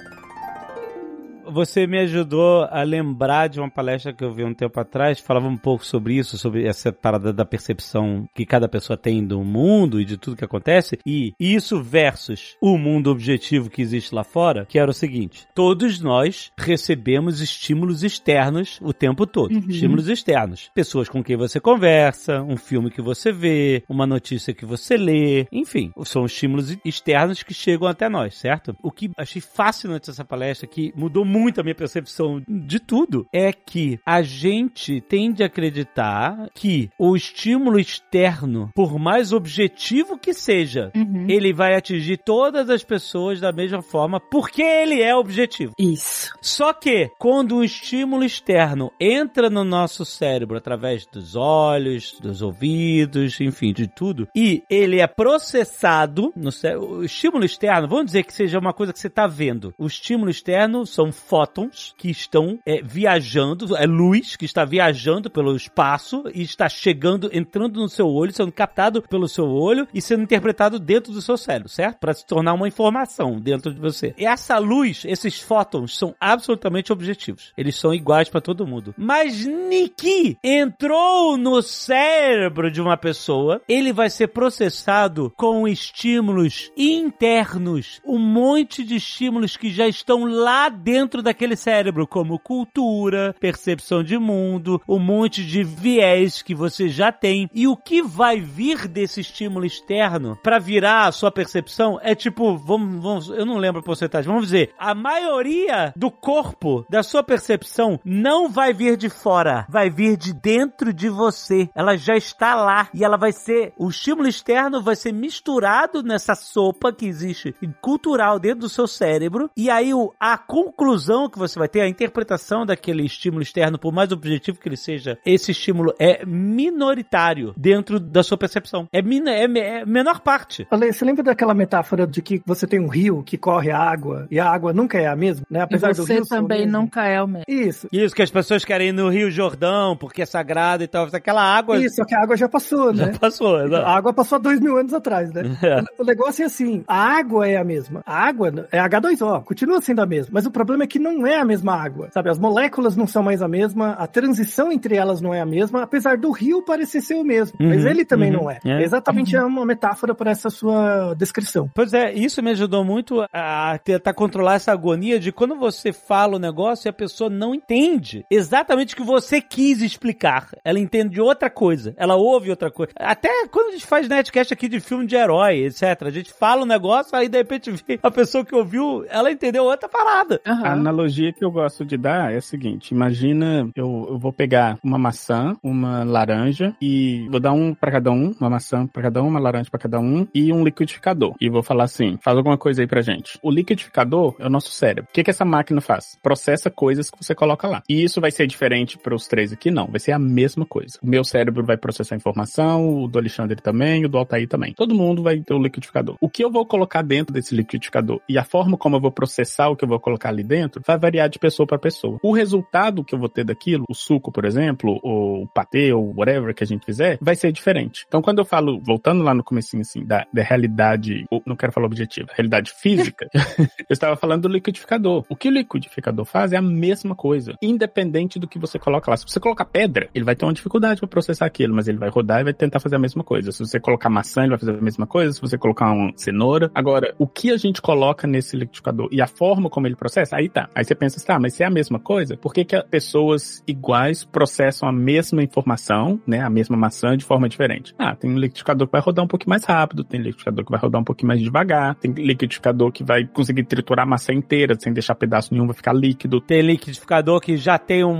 Você 1.52 1.86
me 1.86 1.98
ajudou 1.98 2.64
a 2.70 2.82
lembrar 2.82 3.48
de 3.48 3.60
uma 3.60 3.70
palestra 3.70 4.12
que 4.12 4.24
eu 4.24 4.32
vi 4.32 4.44
um 4.44 4.54
tempo 4.54 4.78
atrás, 4.80 5.20
falava 5.20 5.46
um 5.46 5.56
pouco 5.56 5.84
sobre 5.84 6.14
isso, 6.14 6.38
sobre 6.38 6.66
essa 6.66 6.92
parada 6.92 7.32
da 7.32 7.44
percepção 7.44 8.28
que 8.34 8.46
cada 8.46 8.68
pessoa 8.68 8.96
tem 8.96 9.24
do 9.24 9.42
mundo 9.42 10.00
e 10.00 10.04
de 10.04 10.16
tudo 10.16 10.36
que 10.36 10.44
acontece, 10.44 10.98
e 11.04 11.34
isso 11.38 11.82
versus 11.82 12.56
o 12.60 12.76
mundo 12.78 13.10
objetivo 13.10 13.70
que 13.70 13.82
existe 13.82 14.14
lá 14.14 14.24
fora, 14.24 14.66
que 14.66 14.78
era 14.78 14.90
o 14.90 14.94
seguinte: 14.94 15.46
todos 15.54 16.00
nós 16.00 16.50
recebemos 16.56 17.40
estímulos 17.40 18.02
externos 18.02 18.78
o 18.82 18.92
tempo 18.92 19.26
todo. 19.26 19.52
Uhum. 19.52 19.64
Estímulos 19.68 20.08
externos. 20.08 20.70
Pessoas 20.74 21.08
com 21.08 21.22
quem 21.22 21.36
você 21.36 21.60
conversa, 21.60 22.42
um 22.42 22.56
filme 22.56 22.90
que 22.90 23.02
você 23.02 23.32
vê, 23.32 23.82
uma 23.88 24.06
notícia 24.06 24.54
que 24.54 24.64
você 24.64 24.96
lê, 24.96 25.46
enfim, 25.52 25.92
são 26.04 26.24
estímulos 26.24 26.76
externos 26.84 27.42
que 27.42 27.54
chegam 27.54 27.88
até 27.88 28.08
nós, 28.08 28.36
certo? 28.36 28.76
O 28.82 28.90
que 28.90 29.10
achei 29.16 29.40
fascinante 29.40 30.08
dessa 30.08 30.24
palestra, 30.24 30.66
que 30.66 30.92
mudou 30.96 31.24
muito 31.34 31.60
a 31.60 31.64
minha 31.64 31.74
percepção 31.74 32.42
de 32.48 32.78
tudo, 32.78 33.26
é 33.32 33.52
que 33.52 33.98
a 34.06 34.22
gente 34.22 35.00
tende 35.00 35.42
a 35.42 35.46
acreditar 35.46 36.48
que 36.54 36.88
o 36.98 37.16
estímulo 37.16 37.78
externo, 37.78 38.70
por 38.74 38.98
mais 38.98 39.32
objetivo 39.32 40.16
que 40.18 40.32
seja, 40.32 40.90
Uhum. 40.94 41.26
ele 41.28 41.52
vai 41.52 41.74
atingir 41.74 42.18
todas 42.24 42.70
as 42.70 42.84
pessoas 42.84 43.40
da 43.40 43.50
mesma 43.52 43.82
forma, 43.82 44.20
porque 44.20 44.62
ele 44.62 45.02
é 45.02 45.14
objetivo. 45.14 45.72
Isso. 45.78 46.32
Só 46.40 46.72
que, 46.72 47.10
quando 47.18 47.56
um 47.56 47.64
estímulo 47.64 48.24
externo 48.24 48.92
entra 49.00 49.50
no 49.50 49.64
nosso 49.64 50.04
cérebro 50.04 50.56
através 50.56 51.04
dos 51.06 51.34
olhos, 51.36 52.16
dos 52.20 52.42
ouvidos, 52.42 53.40
enfim, 53.40 53.72
de 53.72 53.86
tudo, 53.88 54.28
e 54.36 54.62
ele 54.70 55.00
é 55.00 55.06
processado 55.06 56.32
no 56.36 56.52
cé- 56.52 56.76
o 56.76 57.02
estímulo 57.02 57.44
externo, 57.44 57.88
vamos 57.88 58.06
dizer 58.06 58.22
que 58.24 58.32
seja 58.32 58.58
uma 58.58 58.72
coisa 58.72 58.92
que 58.92 58.98
você 58.98 59.08
está 59.08 59.26
vendo. 59.26 59.74
O 59.78 59.86
estímulo 59.86 60.30
externo 60.30 60.86
são 60.86 61.10
fótons 61.26 61.94
que 61.96 62.10
estão 62.10 62.58
é, 62.66 62.82
viajando, 62.82 63.76
é 63.76 63.86
luz 63.86 64.36
que 64.36 64.44
está 64.44 64.64
viajando 64.64 65.30
pelo 65.30 65.56
espaço 65.56 66.24
e 66.34 66.42
está 66.42 66.68
chegando, 66.68 67.30
entrando 67.32 67.80
no 67.80 67.88
seu 67.88 68.06
olho, 68.06 68.32
sendo 68.32 68.52
captado 68.52 69.02
pelo 69.02 69.28
seu 69.28 69.46
olho 69.46 69.86
e 69.92 70.00
sendo 70.00 70.22
interpretado 70.22 70.78
dentro 70.78 71.12
do 71.12 71.22
seu 71.22 71.36
cérebro, 71.36 71.68
certo? 71.68 71.98
Para 71.98 72.14
se 72.14 72.26
tornar 72.26 72.54
uma 72.54 72.68
informação 72.68 73.40
dentro 73.40 73.72
de 73.72 73.80
você. 73.80 74.14
E 74.18 74.26
essa 74.26 74.58
luz, 74.58 75.04
esses 75.04 75.40
fótons, 75.40 75.96
são 75.96 76.14
absolutamente 76.20 76.92
objetivos. 76.92 77.52
Eles 77.56 77.76
são 77.76 77.94
iguais 77.94 78.28
para 78.28 78.40
todo 78.40 78.66
mundo. 78.66 78.94
Mas 78.96 79.44
Niki 79.44 80.38
entrou 80.42 81.36
no 81.36 81.62
cérebro 81.62 82.70
de 82.70 82.80
uma 82.80 82.96
pessoa, 82.96 83.60
ele 83.68 83.92
vai 83.92 84.10
ser 84.10 84.28
processado 84.28 85.32
com 85.36 85.66
estímulos 85.66 86.70
internos, 86.76 88.00
um 88.04 88.18
monte 88.18 88.84
de 88.84 88.96
estímulos 88.96 89.56
que 89.56 89.70
já 89.70 89.86
estão 89.86 90.24
lá 90.24 90.68
dentro 90.68 91.13
daquele 91.22 91.56
cérebro, 91.56 92.06
como 92.06 92.38
cultura, 92.38 93.34
percepção 93.38 94.02
de 94.02 94.18
mundo, 94.18 94.80
um 94.88 94.98
monte 94.98 95.44
de 95.44 95.62
viés 95.62 96.42
que 96.42 96.54
você 96.54 96.88
já 96.88 97.12
tem. 97.12 97.48
E 97.54 97.66
o 97.66 97.76
que 97.76 98.02
vai 98.02 98.40
vir 98.40 98.88
desse 98.88 99.20
estímulo 99.20 99.64
externo 99.64 100.38
para 100.42 100.58
virar 100.58 101.06
a 101.06 101.12
sua 101.12 101.30
percepção 101.30 101.98
é 102.02 102.14
tipo, 102.14 102.56
vamos, 102.56 103.02
vamos, 103.02 103.28
eu 103.28 103.46
não 103.46 103.56
lembro 103.56 103.80
a 103.80 103.84
porcentagem, 103.84 104.28
vamos 104.28 104.46
dizer, 104.46 104.72
a 104.78 104.94
maioria 104.94 105.92
do 105.96 106.10
corpo 106.10 106.84
da 106.88 107.02
sua 107.02 107.22
percepção 107.22 108.00
não 108.04 108.48
vai 108.48 108.72
vir 108.72 108.96
de 108.96 109.08
fora, 109.08 109.66
vai 109.68 109.90
vir 109.90 110.16
de 110.16 110.32
dentro 110.32 110.92
de 110.92 111.08
você. 111.08 111.68
Ela 111.74 111.96
já 111.96 112.16
está 112.16 112.54
lá 112.54 112.88
e 112.94 113.04
ela 113.04 113.16
vai 113.16 113.32
ser, 113.32 113.72
o 113.78 113.88
estímulo 113.88 114.28
externo 114.28 114.82
vai 114.82 114.96
ser 114.96 115.12
misturado 115.12 116.02
nessa 116.02 116.34
sopa 116.34 116.92
que 116.92 117.06
existe 117.06 117.54
cultural 117.80 118.38
dentro 118.38 118.60
do 118.60 118.68
seu 118.68 118.86
cérebro 118.86 119.50
e 119.56 119.70
aí 119.70 119.90
a 120.18 120.38
conclusão 120.38 121.03
que 121.30 121.38
você 121.38 121.58
vai 121.58 121.68
ter, 121.68 121.80
a 121.80 121.88
interpretação 121.88 122.64
daquele 122.66 123.04
estímulo 123.04 123.42
externo, 123.42 123.78
por 123.78 123.92
mais 123.92 124.10
objetivo 124.12 124.58
que 124.58 124.68
ele 124.68 124.76
seja, 124.76 125.18
esse 125.24 125.50
estímulo 125.50 125.94
é 125.98 126.24
minoritário 126.24 127.52
dentro 127.56 127.98
da 128.00 128.22
sua 128.22 128.36
percepção. 128.36 128.88
É, 128.92 129.02
min, 129.02 129.22
é, 129.28 129.44
é 129.44 129.86
menor 129.86 130.20
parte. 130.20 130.66
Ale, 130.70 130.92
você 130.92 131.04
lembra 131.04 131.22
daquela 131.22 131.54
metáfora 131.54 132.06
de 132.06 132.20
que 132.22 132.42
você 132.46 132.66
tem 132.66 132.80
um 132.80 132.88
rio 132.88 133.22
que 133.22 133.36
corre 133.36 133.70
água 133.70 134.26
e 134.30 134.38
a 134.40 134.48
água 134.48 134.72
nunca 134.72 134.98
é 134.98 135.06
a 135.06 135.16
mesma, 135.16 135.46
né? 135.50 135.60
E 135.60 135.62
Apesar 135.62 135.92
do 135.92 136.04
você 136.04 136.14
rio 136.14 136.26
também 136.26 136.60
mesmo. 136.66 136.80
nunca 136.80 137.04
é 137.04 137.22
o 137.22 137.26
mesmo. 137.26 137.44
Isso. 137.48 137.88
Isso, 137.92 138.14
que 138.14 138.22
as 138.22 138.30
pessoas 138.30 138.64
querem 138.64 138.88
ir 138.88 138.92
no 138.92 139.08
Rio 139.08 139.30
Jordão 139.30 139.96
porque 139.96 140.22
é 140.22 140.26
sagrado 140.26 140.82
e 140.82 140.86
tal. 140.86 141.08
Aquela 141.12 141.42
água 141.42 141.78
Isso, 141.78 141.96
só 141.96 142.04
que 142.04 142.14
a 142.14 142.22
água 142.22 142.36
já 142.36 142.48
passou, 142.48 142.92
né? 142.92 143.12
já 143.12 143.18
passou. 143.18 143.60
exato. 143.64 143.86
A 143.86 143.96
água 143.96 144.12
passou 144.12 144.36
há 144.36 144.38
dois 144.40 144.60
mil 144.60 144.76
anos 144.76 144.92
atrás, 144.92 145.32
né? 145.32 145.42
É. 145.64 145.82
O 145.98 146.04
negócio 146.04 146.42
é 146.42 146.46
assim, 146.46 146.84
a 146.86 147.16
água 147.16 147.48
é 147.48 147.56
a 147.56 147.64
mesma. 147.64 148.02
A 148.04 148.26
água 148.26 148.52
é 148.70 148.78
H2O, 148.78 149.42
continua 149.44 149.80
sendo 149.80 150.00
a 150.02 150.06
mesma. 150.06 150.30
Mas 150.34 150.44
o 150.44 150.50
problema 150.50 150.84
é 150.84 150.86
que 150.86 150.93
não 150.98 151.26
é 151.26 151.38
a 151.38 151.44
mesma 151.44 151.74
água, 151.74 152.08
sabe? 152.12 152.30
As 152.30 152.38
moléculas 152.38 152.96
não 152.96 153.06
são 153.06 153.22
mais 153.22 153.42
a 153.42 153.48
mesma, 153.48 153.92
a 153.92 154.06
transição 154.06 154.72
entre 154.72 154.96
elas 154.96 155.20
não 155.20 155.32
é 155.32 155.40
a 155.40 155.46
mesma, 155.46 155.82
apesar 155.82 156.16
do 156.16 156.30
rio 156.30 156.62
parecer 156.62 157.00
ser 157.00 157.14
o 157.14 157.24
mesmo. 157.24 157.56
Uhum, 157.60 157.68
mas 157.68 157.84
ele 157.84 158.04
também 158.04 158.30
uhum, 158.30 158.42
não 158.42 158.50
é. 158.50 158.58
é. 158.64 158.82
Exatamente 158.82 159.36
é 159.36 159.42
uma 159.42 159.64
metáfora 159.64 160.14
para 160.14 160.30
essa 160.30 160.50
sua 160.50 161.14
descrição. 161.14 161.70
Pois 161.74 161.92
é, 161.92 162.12
isso 162.12 162.42
me 162.42 162.50
ajudou 162.50 162.84
muito 162.84 163.24
a 163.32 163.78
tentar 163.78 164.14
controlar 164.14 164.54
essa 164.54 164.72
agonia 164.72 165.18
de 165.18 165.32
quando 165.32 165.56
você 165.56 165.92
fala 165.92 166.36
o 166.36 166.38
negócio 166.38 166.88
e 166.88 166.90
a 166.90 166.92
pessoa 166.92 167.30
não 167.30 167.54
entende 167.54 168.24
exatamente 168.30 168.94
o 168.94 168.96
que 168.96 169.02
você 169.02 169.40
quis 169.40 169.80
explicar. 169.80 170.48
Ela 170.64 170.78
entende 170.78 171.20
outra 171.20 171.50
coisa, 171.50 171.94
ela 171.96 172.16
ouve 172.16 172.50
outra 172.50 172.70
coisa. 172.70 172.92
Até 172.96 173.46
quando 173.48 173.68
a 173.68 173.72
gente 173.72 173.86
faz 173.86 174.08
netcast 174.08 174.52
aqui 174.52 174.68
de 174.68 174.80
filme 174.80 175.06
de 175.06 175.16
herói, 175.16 175.64
etc. 175.64 176.02
A 176.02 176.10
gente 176.10 176.32
fala 176.32 176.62
um 176.62 176.66
negócio, 176.66 177.16
aí 177.16 177.28
de 177.28 177.38
repente 177.38 177.70
vê 177.70 177.98
a 178.02 178.10
pessoa 178.10 178.44
que 178.44 178.54
ouviu, 178.54 179.04
ela 179.08 179.30
entendeu 179.30 179.64
outra 179.64 179.88
parada. 179.88 180.40
A 180.44 180.76
analogia 180.84 181.32
que 181.32 181.44
eu 181.44 181.50
gosto 181.50 181.84
de 181.84 181.96
dar 181.96 182.32
é 182.32 182.36
a 182.36 182.40
seguinte: 182.42 182.92
imagina 182.92 183.68
eu, 183.74 184.06
eu 184.10 184.18
vou 184.18 184.32
pegar 184.32 184.78
uma 184.82 184.98
maçã, 184.98 185.56
uma 185.62 186.04
laranja 186.04 186.74
e 186.80 187.26
vou 187.30 187.40
dar 187.40 187.52
um 187.52 187.74
pra 187.74 187.90
cada 187.90 188.10
um, 188.10 188.34
uma 188.38 188.50
maçã 188.50 188.86
pra 188.86 189.02
cada 189.02 189.22
um, 189.22 189.28
uma 189.28 189.40
laranja 189.40 189.70
pra 189.70 189.80
cada 189.80 189.98
um 189.98 190.26
e 190.34 190.52
um 190.52 190.64
liquidificador. 190.64 191.34
E 191.40 191.48
vou 191.48 191.62
falar 191.62 191.84
assim: 191.84 192.18
faz 192.20 192.36
alguma 192.36 192.58
coisa 192.58 192.82
aí 192.82 192.86
pra 192.86 193.00
gente. 193.00 193.38
O 193.42 193.50
liquidificador 193.50 194.36
é 194.38 194.46
o 194.46 194.50
nosso 194.50 194.70
cérebro. 194.70 195.08
O 195.10 195.14
que, 195.14 195.24
que 195.24 195.30
essa 195.30 195.44
máquina 195.44 195.80
faz? 195.80 196.18
Processa 196.22 196.70
coisas 196.70 197.10
que 197.10 197.22
você 197.22 197.34
coloca 197.34 197.66
lá. 197.66 197.82
E 197.88 198.02
isso 198.02 198.20
vai 198.20 198.30
ser 198.30 198.46
diferente 198.46 198.98
para 198.98 199.14
os 199.14 199.26
três 199.26 199.52
aqui? 199.52 199.70
Não, 199.70 199.86
vai 199.86 200.00
ser 200.00 200.12
a 200.12 200.18
mesma 200.18 200.66
coisa. 200.66 200.98
O 201.02 201.06
meu 201.06 201.24
cérebro 201.24 201.64
vai 201.64 201.76
processar 201.76 202.16
informação, 202.16 203.04
o 203.04 203.08
do 203.08 203.18
Alexandre 203.18 203.56
também, 203.56 204.04
o 204.04 204.08
do 204.08 204.18
Altair 204.18 204.48
também. 204.48 204.74
Todo 204.74 204.94
mundo 204.94 205.22
vai 205.22 205.40
ter 205.40 205.54
o 205.54 205.62
liquidificador. 205.62 206.16
O 206.20 206.28
que 206.28 206.44
eu 206.44 206.50
vou 206.50 206.66
colocar 206.66 207.02
dentro 207.02 207.32
desse 207.32 207.54
liquidificador 207.54 208.20
e 208.28 208.38
a 208.38 208.44
forma 208.44 208.76
como 208.76 208.96
eu 208.96 209.00
vou 209.00 209.10
processar 209.12 209.68
o 209.68 209.76
que 209.76 209.84
eu 209.84 209.88
vou 209.88 210.00
colocar 210.00 210.28
ali 210.28 210.42
dentro 210.42 210.63
vai 210.84 210.98
variar 210.98 211.28
de 211.28 211.38
pessoa 211.38 211.66
para 211.66 211.78
pessoa. 211.78 212.18
O 212.22 212.32
resultado 212.32 213.04
que 213.04 213.14
eu 213.14 213.18
vou 213.18 213.28
ter 213.28 213.44
daquilo, 213.44 213.84
o 213.88 213.94
suco, 213.94 214.32
por 214.32 214.44
exemplo, 214.44 214.98
ou 215.02 215.42
o 215.42 215.48
patê, 215.48 215.92
ou 215.92 216.14
whatever 216.16 216.54
que 216.54 216.64
a 216.64 216.66
gente 216.66 216.84
fizer, 216.84 217.18
vai 217.20 217.36
ser 217.36 217.52
diferente. 217.52 218.04
Então, 218.06 218.22
quando 218.22 218.38
eu 218.38 218.44
falo, 218.44 218.80
voltando 218.80 219.22
lá 219.22 219.34
no 219.34 219.44
comecinho, 219.44 219.82
assim, 219.82 220.04
da, 220.04 220.26
da 220.32 220.42
realidade, 220.42 221.24
não 221.46 221.56
quero 221.56 221.72
falar 221.72 221.86
objetiva, 221.86 222.28
realidade 222.34 222.72
física, 222.72 223.28
eu 223.34 223.92
estava 223.92 224.16
falando 224.16 224.42
do 224.42 224.48
liquidificador. 224.48 225.24
O 225.28 225.36
que 225.36 225.48
o 225.48 225.52
liquidificador 225.52 226.24
faz 226.24 226.52
é 226.52 226.56
a 226.56 226.62
mesma 226.62 227.14
coisa, 227.14 227.54
independente 227.62 228.38
do 228.38 228.48
que 228.48 228.58
você 228.58 228.78
coloca 228.78 229.10
lá. 229.10 229.16
Se 229.16 229.24
você 229.26 229.40
colocar 229.40 229.64
pedra, 229.64 230.08
ele 230.14 230.24
vai 230.24 230.34
ter 230.34 230.44
uma 230.44 230.52
dificuldade 230.52 231.00
para 231.00 231.08
processar 231.08 231.46
aquilo, 231.46 231.74
mas 231.74 231.88
ele 231.88 231.98
vai 231.98 232.08
rodar 232.08 232.40
e 232.40 232.44
vai 232.44 232.54
tentar 232.54 232.80
fazer 232.80 232.96
a 232.96 232.98
mesma 232.98 233.24
coisa. 233.24 233.52
Se 233.52 233.58
você 233.58 233.80
colocar 233.80 234.08
maçã, 234.08 234.42
ele 234.42 234.50
vai 234.50 234.58
fazer 234.58 234.72
a 234.72 234.80
mesma 234.80 235.06
coisa. 235.06 235.32
Se 235.32 235.40
você 235.40 235.58
colocar 235.58 235.90
uma 235.90 236.12
cenoura. 236.16 236.70
Agora, 236.74 237.14
o 237.18 237.26
que 237.26 237.50
a 237.50 237.56
gente 237.56 237.80
coloca 237.80 238.26
nesse 238.26 238.56
liquidificador 238.56 239.08
e 239.10 239.20
a 239.20 239.26
forma 239.26 239.70
como 239.70 239.86
ele 239.86 239.96
processa, 239.96 240.36
aí 240.36 240.48
tá. 240.54 240.70
Aí 240.74 240.84
você 240.84 240.94
pensa 240.94 241.16
assim, 241.16 241.26
tá, 241.26 241.38
mas 241.38 241.54
se 241.54 241.62
é 241.62 241.66
a 241.66 241.70
mesma 241.70 241.98
coisa, 241.98 242.36
por 242.36 242.54
que, 242.54 242.64
que 242.64 242.80
pessoas 242.84 243.62
iguais 243.66 244.24
processam 244.24 244.88
a 244.88 244.92
mesma 244.92 245.42
informação, 245.42 246.20
né, 246.26 246.40
a 246.40 246.48
mesma 246.48 246.76
maçã 246.76 247.16
de 247.16 247.24
forma 247.24 247.48
diferente? 247.48 247.94
Ah, 247.98 248.14
tem 248.14 248.30
um 248.30 248.38
liquidificador 248.38 248.86
que 248.86 248.92
vai 248.92 249.00
rodar 249.00 249.24
um 249.24 249.28
pouquinho 249.28 249.50
mais 249.50 249.64
rápido, 249.64 250.04
tem 250.04 250.20
liquidificador 250.20 250.64
que 250.64 250.70
vai 250.70 250.80
rodar 250.80 251.00
um 251.00 251.04
pouquinho 251.04 251.28
mais 251.28 251.40
devagar, 251.40 251.96
tem 251.96 252.12
liquidificador 252.12 252.92
que 252.92 253.02
vai 253.02 253.26
conseguir 253.26 253.64
triturar 253.64 254.06
a 254.06 254.08
maçã 254.08 254.32
inteira 254.32 254.76
sem 254.78 254.92
deixar 254.92 255.14
pedaço 255.16 255.52
nenhum, 255.52 255.66
vai 255.66 255.74
ficar 255.74 255.92
líquido. 255.92 256.40
Tem 256.40 256.62
liquidificador 256.62 257.40
que 257.40 257.56
já 257.56 257.76
tem 257.76 258.04
um 258.04 258.14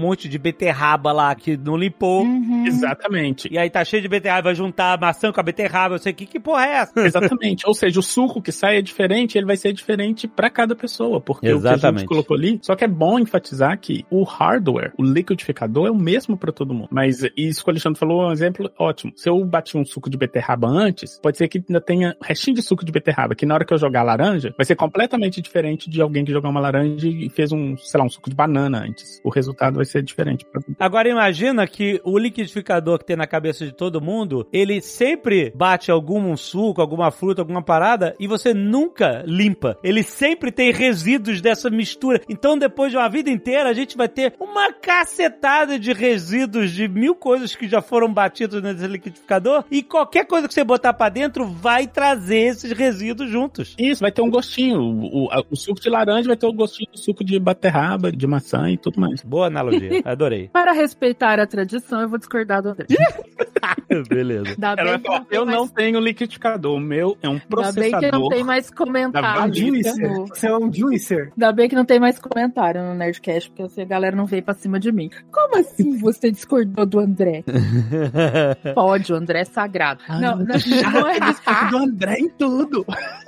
monte 0.00 0.28
de 0.28 0.38
beterraba 0.38 1.12
lá 1.12 1.34
que 1.34 1.56
não 1.56 1.76
limpou. 1.76 2.22
Uhum. 2.24 2.64
Exatamente. 2.66 3.52
E 3.52 3.58
aí 3.58 3.68
tá 3.68 3.84
cheio 3.84 4.00
de 4.00 4.08
beterraba, 4.08 4.44
vai 4.44 4.54
juntar 4.54 4.94
a 4.94 4.96
maçã 4.96 5.30
com 5.30 5.40
a 5.40 5.42
beterraba, 5.42 5.96
eu 5.96 5.98
sei 5.98 6.12
que 6.14 6.24
que 6.24 6.40
porra 6.40 6.66
é 6.66 6.72
essa? 6.76 7.00
Exatamente. 7.00 7.66
Ou 7.66 7.74
seja, 7.74 8.00
o 8.00 8.02
suco 8.02 8.40
que 8.40 8.52
sai 8.52 8.78
é 8.78 8.82
diferente, 8.82 9.36
ele 9.36 9.46
vai 9.46 9.56
ser 9.56 9.72
diferente 9.72 10.26
para 10.26 10.48
cada 10.48 10.74
pessoa, 10.74 11.20
porque 11.20 11.57
o 11.58 11.62
que 11.62 11.68
a 11.68 11.72
Exatamente. 11.74 12.00
gente 12.00 12.08
colocou 12.08 12.36
ali. 12.36 12.58
Só 12.62 12.74
que 12.74 12.84
é 12.84 12.88
bom 12.88 13.18
enfatizar 13.18 13.78
que 13.78 14.04
o 14.10 14.22
hardware, 14.22 14.92
o 14.98 15.02
liquidificador 15.02 15.86
é 15.86 15.90
o 15.90 15.94
mesmo 15.96 16.36
para 16.36 16.52
todo 16.52 16.74
mundo. 16.74 16.88
Mas 16.90 17.22
isso 17.36 17.62
que 17.62 17.70
o 17.70 17.72
Alexandre 17.72 17.98
falou 17.98 18.22
é 18.22 18.26
um 18.28 18.32
exemplo 18.32 18.70
ótimo. 18.78 19.12
Se 19.16 19.28
eu 19.28 19.44
bati 19.44 19.76
um 19.76 19.84
suco 19.84 20.08
de 20.10 20.16
beterraba 20.16 20.66
antes, 20.68 21.18
pode 21.22 21.36
ser 21.36 21.48
que 21.48 21.62
ainda 21.68 21.80
tenha 21.80 22.16
restinho 22.22 22.56
de 22.56 22.62
suco 22.62 22.84
de 22.84 22.92
beterraba, 22.92 23.34
que 23.34 23.46
na 23.46 23.54
hora 23.54 23.64
que 23.64 23.72
eu 23.72 23.78
jogar 23.78 24.00
a 24.00 24.04
laranja, 24.04 24.54
vai 24.56 24.64
ser 24.64 24.76
completamente 24.76 25.40
diferente 25.40 25.88
de 25.90 26.00
alguém 26.00 26.24
que 26.24 26.32
jogar 26.32 26.48
uma 26.48 26.60
laranja 26.60 27.06
e 27.08 27.28
fez 27.30 27.52
um, 27.52 27.76
sei 27.76 27.98
lá, 28.00 28.06
um 28.06 28.10
suco 28.10 28.30
de 28.30 28.36
banana 28.36 28.82
antes. 28.84 29.20
O 29.24 29.30
resultado 29.30 29.76
vai 29.76 29.84
ser 29.84 30.02
diferente. 30.02 30.44
pra- 30.44 30.62
Agora 30.78 31.08
imagina 31.08 31.66
que 31.66 32.00
o 32.04 32.18
liquidificador 32.18 32.98
que 32.98 33.04
tem 33.06 33.16
na 33.16 33.26
cabeça 33.26 33.64
de 33.64 33.72
todo 33.72 34.00
mundo, 34.00 34.46
ele 34.52 34.80
sempre 34.80 35.52
bate 35.54 35.90
algum 35.90 36.36
suco, 36.36 36.80
alguma 36.80 37.10
fruta, 37.10 37.42
alguma 37.42 37.62
parada 37.62 38.14
e 38.18 38.26
você 38.26 38.52
nunca 38.54 39.22
limpa. 39.26 39.76
Ele 39.82 40.02
sempre 40.02 40.50
tem 40.50 40.72
resíduos 40.72 41.40
dessa 41.48 41.70
mistura. 41.70 42.20
Então 42.28 42.56
depois 42.58 42.90
de 42.90 42.96
uma 42.96 43.08
vida 43.08 43.30
inteira 43.30 43.68
a 43.68 43.72
gente 43.72 43.96
vai 43.96 44.08
ter 44.08 44.34
uma 44.38 44.72
cacetada 44.72 45.78
de 45.78 45.92
resíduos 45.92 46.70
de 46.72 46.86
mil 46.88 47.14
coisas 47.14 47.54
que 47.54 47.68
já 47.68 47.80
foram 47.80 48.12
batidas 48.12 48.62
nesse 48.62 48.86
liquidificador 48.86 49.64
e 49.70 49.82
qualquer 49.82 50.26
coisa 50.26 50.46
que 50.48 50.54
você 50.54 50.64
botar 50.64 50.92
pra 50.92 51.08
dentro 51.08 51.44
vai 51.46 51.86
trazer 51.86 52.38
esses 52.48 52.72
resíduos 52.72 53.30
juntos. 53.30 53.74
Isso, 53.78 54.00
vai 54.00 54.12
ter 54.12 54.22
um 54.22 54.30
gostinho. 54.30 54.80
O, 54.80 55.24
o- 55.26 55.28
o 55.50 55.56
suco 55.56 55.80
de 55.80 55.88
laranja 55.88 56.26
vai 56.28 56.36
ter 56.36 56.46
o 56.46 56.52
gostinho 56.52 56.90
do 56.92 56.98
suco 56.98 57.24
de 57.24 57.38
beterraba, 57.38 58.10
de 58.12 58.26
maçã 58.26 58.70
e 58.70 58.76
tudo 58.76 59.00
mais. 59.00 59.22
Boa 59.22 59.46
analogia, 59.46 60.02
adorei. 60.04 60.48
Para 60.52 60.72
respeitar 60.72 61.38
a 61.40 61.46
tradição, 61.46 62.00
eu 62.02 62.08
vou 62.08 62.18
discordar 62.18 62.62
do 62.62 62.70
André. 62.70 62.86
Beleza. 64.08 64.54
Ela 64.60 64.98
que 64.98 65.08
não 65.08 65.26
eu 65.30 65.46
mais, 65.46 65.56
não 65.58 65.68
tenho 65.68 66.00
liquidificador, 66.00 66.76
o 66.76 66.80
meu 66.80 67.16
é 67.22 67.28
um 67.28 67.32
ainda 67.32 67.72
bem 67.72 67.90
que 67.90 67.90
não 67.92 68.00
processador. 68.00 68.28
tem 68.30 68.44
mais 68.44 68.68
um 68.70 68.74
comentário. 68.74 69.54
juicer. 69.54 70.16
Você 70.28 70.46
é 70.46 70.56
um 70.56 70.72
juicer. 70.72 71.32
Ainda 71.38 71.52
bem 71.52 71.68
que 71.68 71.76
não 71.76 71.84
tem 71.84 72.00
mais 72.00 72.18
comentário 72.18 72.82
no 72.82 72.94
Nerdcast, 72.96 73.48
porque 73.50 73.62
assim 73.62 73.82
a 73.82 73.84
galera 73.84 74.16
não 74.16 74.26
veio 74.26 74.42
pra 74.42 74.54
cima 74.54 74.80
de 74.80 74.90
mim. 74.90 75.08
Como 75.30 75.56
assim 75.56 75.96
você 75.96 76.32
discordou 76.32 76.84
do 76.84 76.98
André? 76.98 77.44
Pode, 78.74 79.12
o 79.12 79.16
André 79.16 79.42
é 79.42 79.44
sagrado. 79.44 80.02
Não, 80.08 80.36
não, 80.36 80.46
não 80.46 81.06
é 81.06 81.20
discordar. 81.20 81.70
do 81.70 81.76
André 81.76 82.14
em 82.18 82.28
tudo. 82.28 82.84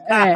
É, 0.08 0.34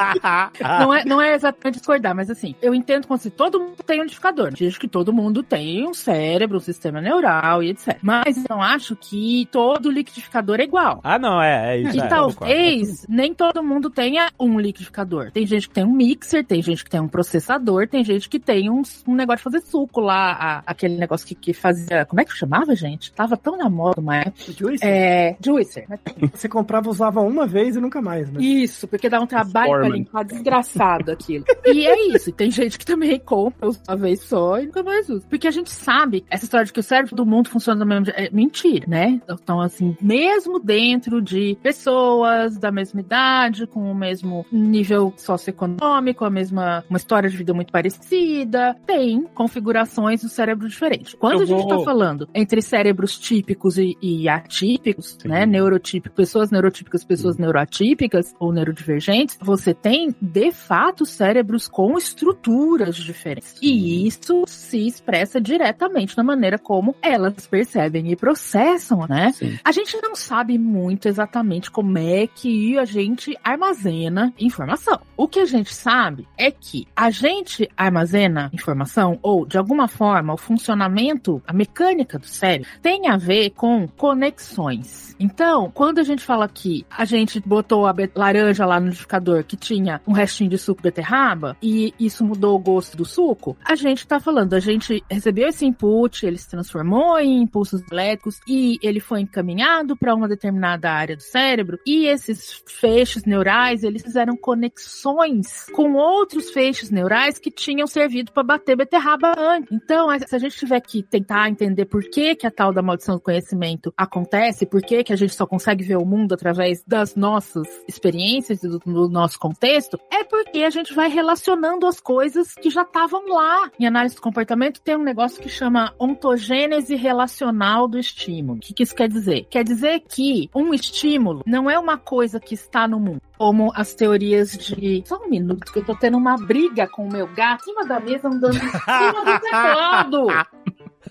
não, 0.79 0.95
é, 0.95 1.05
não 1.05 1.21
é 1.21 1.35
exatamente 1.35 1.79
discordar, 1.79 2.15
mas 2.15 2.31
assim, 2.31 2.55
eu 2.63 2.73
entendo 2.73 3.09
como 3.09 3.19
se 3.19 3.29
todo 3.29 3.59
mundo 3.59 3.83
tem 3.85 3.99
um 3.99 4.05
liquidificador. 4.05 4.53
Diz 4.53 4.79
que 4.79 4.87
todo 4.87 5.13
mundo 5.13 5.43
tem 5.43 5.85
um 5.85 5.93
cérebro, 5.93 6.59
um 6.59 6.61
sistema 6.61 7.01
neural 7.01 7.61
e 7.61 7.71
etc. 7.71 7.99
Mas 8.01 8.37
eu 8.37 8.45
não 8.49 8.63
acho 8.63 8.95
que 8.95 9.49
todo 9.51 9.91
liquidificador 9.91 10.61
é 10.61 10.63
igual. 10.63 11.01
Ah, 11.03 11.19
não, 11.19 11.43
é, 11.43 11.75
é 11.75 11.81
isso. 11.81 11.97
E 11.97 12.01
é, 12.01 12.07
talvez 12.07 13.05
nem 13.09 13.35
todo 13.35 13.65
mundo 13.65 13.91
tenha 13.91 14.31
um 14.39 14.61
liquidificador. 14.61 15.33
Tem 15.33 15.45
gente 15.45 15.69
que 15.69 15.75
tem 15.75 15.85
um 15.85 15.93
mixer, 15.93 16.45
tem 16.47 16.63
gente 16.63 16.85
que 16.85 16.91
tem 16.91 17.01
um 17.01 17.09
processador, 17.09 17.64
tem 17.91 18.05
gente 18.05 18.28
que 18.28 18.39
tem 18.39 18.70
um, 18.70 18.82
um 19.07 19.15
negócio 19.15 19.39
de 19.39 19.45
fazer 19.57 19.66
suco 19.66 20.01
lá, 20.01 20.32
a- 20.32 20.62
aquele 20.66 20.97
negócio 20.97 21.27
que, 21.27 21.35
que 21.35 21.53
fazia. 21.53 22.05
Como 22.05 22.20
é 22.20 22.24
que 22.24 22.32
chamava, 22.36 22.74
gente? 22.74 23.12
Tava 23.12 23.36
tão 23.36 23.57
na 23.57 23.69
moda 23.70 24.01
época. 24.16 24.53
Juicer. 24.53 24.89
É. 24.89 25.36
Juicer. 25.45 25.85
né? 25.89 25.99
Você 26.32 26.49
comprava, 26.49 26.89
usava 26.91 27.20
uma 27.20 27.47
vez 27.47 27.77
e 27.77 27.81
nunca 27.81 28.01
mais, 28.03 28.31
né? 28.31 28.43
Isso, 28.43 28.86
porque 28.86 29.09
dá 29.09 29.20
um 29.20 29.27
trabalho 29.27 29.70
pra 29.70 29.78
Foreman. 29.81 29.99
limpar 29.99 30.24
desgraçado 30.24 31.11
aquilo. 31.12 31.45
E 31.65 31.86
é 31.86 32.09
isso. 32.15 32.31
E 32.31 32.32
tem 32.32 32.51
gente 32.51 32.78
que 32.78 32.85
também 32.85 33.19
compra 33.19 33.69
uma 33.89 33.97
vez 33.97 34.20
só 34.20 34.59
e 34.61 34.66
nunca 34.66 34.82
mais 34.82 35.09
usa. 35.09 35.24
Porque 35.28 35.49
a 35.49 35.51
gente 35.51 35.70
sabe, 35.70 36.24
essa 36.31 36.45
história 36.45 36.66
de 36.66 36.73
que 36.73 36.81
o 36.81 36.82
cérebro 36.82 37.15
do 37.16 37.24
mundo 37.27 37.49
funciona 37.49 37.81
do 37.81 37.86
mesmo 37.86 38.05
jeito, 38.07 38.19
é 38.20 38.31
mentira, 38.31 38.85
né? 38.89 39.20
Então, 39.28 39.61
assim, 39.61 39.97
mesmo 40.01 40.59
dentro 40.59 41.23
de 41.23 41.57
pessoas 41.62 42.57
da 42.59 42.70
mesma 42.70 43.01
idade, 43.01 43.66
com 43.66 43.91
o 43.91 43.95
mesmo 43.95 44.45
nível 44.53 45.12
socioeconômico, 45.16 46.24
a 46.24 46.31
mesma, 46.31 46.85
uma 46.91 46.97
história 46.97 47.28
de 47.28 47.36
vida 47.36 47.53
muito 47.55 47.72
parecida, 47.72 48.76
tem 48.86 49.22
configurações 49.35 50.22
do 50.22 50.28
cérebro 50.28 50.68
diferentes. 50.68 51.14
Quando 51.14 51.36
Eu 51.39 51.43
a 51.43 51.47
gente 51.47 51.68
tá 51.68 51.76
vou- 51.76 51.85
falando 51.85 52.28
entre 52.35 52.60
cérebros 52.60 53.18
típicos 53.18 53.78
e, 53.78 53.97
e 54.02 54.28
atípicos, 54.28 55.16
Sim. 55.20 55.28
né? 55.28 55.47
Neurotípicos, 55.47 56.16
pessoas 56.16 56.51
neurotípicas, 56.51 57.05
pessoas 57.05 57.36
neuroatípicas 57.39 58.35
ou 58.39 58.52
neurodivergentes, 58.52 59.39
você 59.40 59.72
tem, 59.72 60.14
de 60.20 60.51
fato, 60.52 61.06
cérebros 61.06 61.68
com 61.68 61.97
estruturas 61.97 62.97
diferentes. 62.97 63.55
E 63.62 64.06
isso 64.06 64.44
se 64.47 64.86
expressa 64.86 65.40
diretamente 65.40 66.16
na 66.16 66.22
maneira 66.24 66.59
como 66.59 66.94
elas 67.02 67.47
percebem 67.47 68.10
e 68.10 68.16
processam, 68.16 69.06
né? 69.09 69.32
Sim. 69.32 69.59
A 69.64 69.72
gente 69.72 69.97
não 70.02 70.14
sabe 70.16 70.59
muito 70.59 71.06
exatamente 71.09 71.70
como 71.70 71.97
é 71.98 72.26
que 72.26 72.78
a 72.78 72.85
gente 72.85 73.36
armazena 73.43 74.32
informação. 74.39 75.01
O 75.16 75.28
que 75.28 75.40
a 75.40 75.47
gente 75.47 75.72
sabe 75.74 76.26
é 76.36 76.51
que 76.51 76.86
a 76.97 77.10
gente 77.10 77.44
armazena 77.77 78.51
informação, 78.53 79.19
ou 79.23 79.47
de 79.47 79.59
alguma 79.59 79.89
forma, 79.89 80.35
o 80.35 80.37
funcionamento, 80.39 81.43
a 81.47 81.53
mecânica 81.53 82.19
do 82.19 82.27
cérebro, 82.27 82.69
tem 82.83 83.09
a 83.09 83.16
ver 83.16 83.51
com 83.51 83.87
conexões. 83.87 85.15
Então, 85.19 85.71
quando 85.73 85.99
a 85.99 86.03
gente 86.03 86.25
fala 86.25 86.49
que 86.49 86.85
a 86.91 87.05
gente 87.05 87.41
botou 87.41 87.87
a 87.87 87.95
laranja 88.15 88.66
lá 88.66 88.81
no 88.81 88.87
liquidificador 88.87 89.45
que 89.45 89.57
tinha 89.57 90.01
um 90.07 90.12
restinho 90.12 90.51
de 90.51 90.59
suco 90.59 90.83
de 90.83 90.89
beterraba 90.89 91.57
e 91.62 91.95
isso 91.99 92.25
mudou 92.25 92.57
o 92.57 92.59
gosto 92.59 92.97
do 92.97 93.05
suco, 93.05 93.57
a 93.65 93.75
gente 93.75 94.07
tá 94.07 94.19
falando, 94.19 94.55
a 94.55 94.61
gente 94.61 95.03
recebeu 95.11 95.49
esse 95.49 95.65
input, 95.65 96.27
ele 96.27 96.39
se 96.39 96.49
transformou 96.49 97.19
em 97.19 97.43
impulsos 97.43 97.83
elétricos 97.91 98.41
e 98.47 98.79
ele 98.83 99.01
foi 99.01 99.21
encaminhado 99.21 99.97
para 99.97 100.15
uma 100.15 100.29
determinada 100.29 100.91
área 100.91 101.16
do 101.16 101.23
cérebro 101.23 101.79
e 101.87 102.07
esses 102.07 102.62
feixes 102.66 103.25
neurais, 103.25 103.83
eles 103.83 104.03
fizeram 104.03 104.37
conexões 104.37 105.66
com 105.73 105.95
outros 105.95 106.51
feixes 106.51 106.91
neurais 106.91 107.24
que 107.33 107.51
tinham 107.51 107.87
servido 107.87 108.33
para 108.33 108.43
bater 108.43 108.77
beterraba 108.77 109.35
antes. 109.37 109.73
Então, 109.73 110.09
se 110.27 110.35
a 110.35 110.39
gente 110.39 110.57
tiver 110.57 110.81
que 110.81 111.03
tentar 111.03 111.49
entender 111.49 111.87
por 111.87 112.03
que 112.03 112.35
que 112.35 112.47
a 112.47 112.51
tal 112.51 112.73
da 112.73 112.83
maldição 112.83 113.17
do 113.17 113.21
conhecimento 113.21 113.93
acontece, 113.97 114.67
por 114.67 114.83
que 114.83 115.03
que 115.03 115.13
a 115.13 115.17
gente 115.17 115.35
só 115.35 115.47
consegue 115.47 115.85
ver 115.85 115.97
o 115.97 116.05
mundo 116.05 116.35
através 116.35 116.83
das 116.87 117.15
nossas 117.17 117.67
experiências 117.89 118.63
e 118.63 118.69
do, 118.69 118.79
do 118.79 119.09
nosso 119.09 119.39
contexto, 119.39 119.99
é 120.11 120.25
porque 120.25 120.63
a 120.63 120.71
gente 120.71 120.95
vai 120.95 121.09
relacionando 121.09 121.87
as 121.87 122.01
coisas 122.01 122.55
que 122.55 122.71
já 122.71 122.83
estavam 122.83 123.27
lá. 123.29 123.71
Em 123.79 123.87
análise 123.87 124.15
do 124.15 124.23
comportamento 124.23 124.81
tem 124.81 124.97
um 124.97 125.03
negócio 125.03 125.41
que 125.41 125.49
chama 125.49 125.95
ontogênese 125.99 126.95
relacional 126.95 127.89
do 127.89 127.99
estímulo. 127.99 128.59
O 128.59 128.61
que, 128.61 128.75
que 128.75 128.83
isso 128.83 128.95
quer 128.95 129.09
dizer? 129.09 129.47
Quer 129.51 129.65
dizer 129.65 130.01
que 130.01 130.49
um 130.55 130.73
estímulo 130.75 131.43
não 131.47 131.71
é 131.71 131.79
uma 131.79 131.99
coisa 131.99 132.41
que 132.41 132.55
está 132.55 132.87
no 132.87 133.01
mundo. 133.01 133.23
Como 133.36 133.73
as 133.74 133.94
teorias 133.94 134.52
de. 134.52 135.02
Só 135.06 135.16
um 135.16 135.28
minuto, 135.28 135.73
que 135.73 135.81
eu 135.81 135.85
tô 135.85 135.94
tendo 135.94 136.16
uma 136.16 136.36
briga 136.36 136.86
com 136.86 137.06
o 137.06 137.12
meu 137.12 137.27
gato 137.27 137.62
em 137.62 137.65
cima 137.65 137.85
da 137.85 138.01
mesa 138.01 138.28
andando 138.28 138.56
em 138.56 138.61
cima 138.61 139.24
do 139.24 139.40
teclado. 139.43 140.27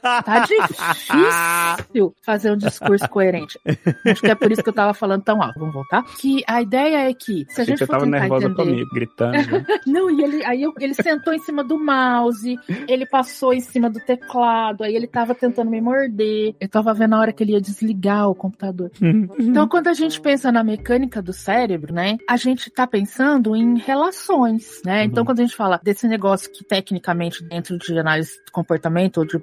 Tá 0.01 0.39
difícil 0.39 2.13
fazer 2.23 2.51
um 2.51 2.57
discurso 2.57 3.07
coerente. 3.09 3.59
Acho 4.05 4.21
que 4.21 4.31
é 4.31 4.35
por 4.35 4.51
isso 4.51 4.63
que 4.63 4.69
eu 4.69 4.73
tava 4.73 4.93
falando 4.93 5.23
tão 5.23 5.41
alto. 5.41 5.59
Vamos 5.59 5.73
voltar? 5.73 6.03
Que 6.19 6.43
a 6.47 6.61
ideia 6.61 7.09
é 7.09 7.13
que, 7.13 7.45
se 7.49 7.61
a 7.61 7.63
gente 7.65 7.79
você 7.79 7.85
for 7.85 7.93
tava 7.93 8.05
tentar 8.05 8.19
nervosa 8.21 8.45
entender... 8.47 8.63
comigo, 8.71 8.89
gritando. 8.93 9.31
né? 9.33 9.65
Não, 9.87 10.09
e 10.09 10.23
ele, 10.23 10.45
aí 10.45 10.61
eu- 10.63 10.73
ele 10.79 10.93
sentou 10.93 11.33
em 11.33 11.39
cima 11.39 11.63
do 11.63 11.77
mouse, 11.77 12.57
ele 12.87 13.05
passou 13.05 13.53
em 13.53 13.59
cima 13.59 13.89
do 13.89 13.99
teclado, 13.99 14.83
aí 14.83 14.95
ele 14.95 15.07
tava 15.07 15.33
tentando 15.35 15.69
me 15.69 15.81
morder. 15.81 16.55
Eu 16.59 16.69
tava 16.69 16.93
vendo 16.93 17.13
a 17.13 17.19
hora 17.19 17.33
que 17.33 17.43
ele 17.43 17.53
ia 17.53 17.61
desligar 17.61 18.29
o 18.29 18.35
computador. 18.35 18.91
Então, 19.53 19.67
quando 19.67 19.87
a 19.87 19.93
gente 19.93 20.19
pensa 20.19 20.51
na 20.51 20.63
mecânica 20.63 21.21
do 21.21 21.31
cérebro, 21.33 21.93
né, 21.93 22.17
a 22.27 22.37
gente 22.37 22.69
tá 22.71 22.87
pensando 22.87 23.55
em 23.55 23.77
relações, 23.77 24.81
né? 24.85 25.03
Então, 25.03 25.23
quando 25.25 25.39
a 25.39 25.43
gente 25.43 25.55
fala 25.55 25.79
desse 25.83 26.07
negócio 26.07 26.51
que 26.51 26.63
tecnicamente 26.63 27.43
dentro 27.43 27.77
de 27.77 27.97
análise 27.99 28.31
de 28.45 28.51
comportamento 28.51 29.17
ou 29.17 29.25
de 29.25 29.37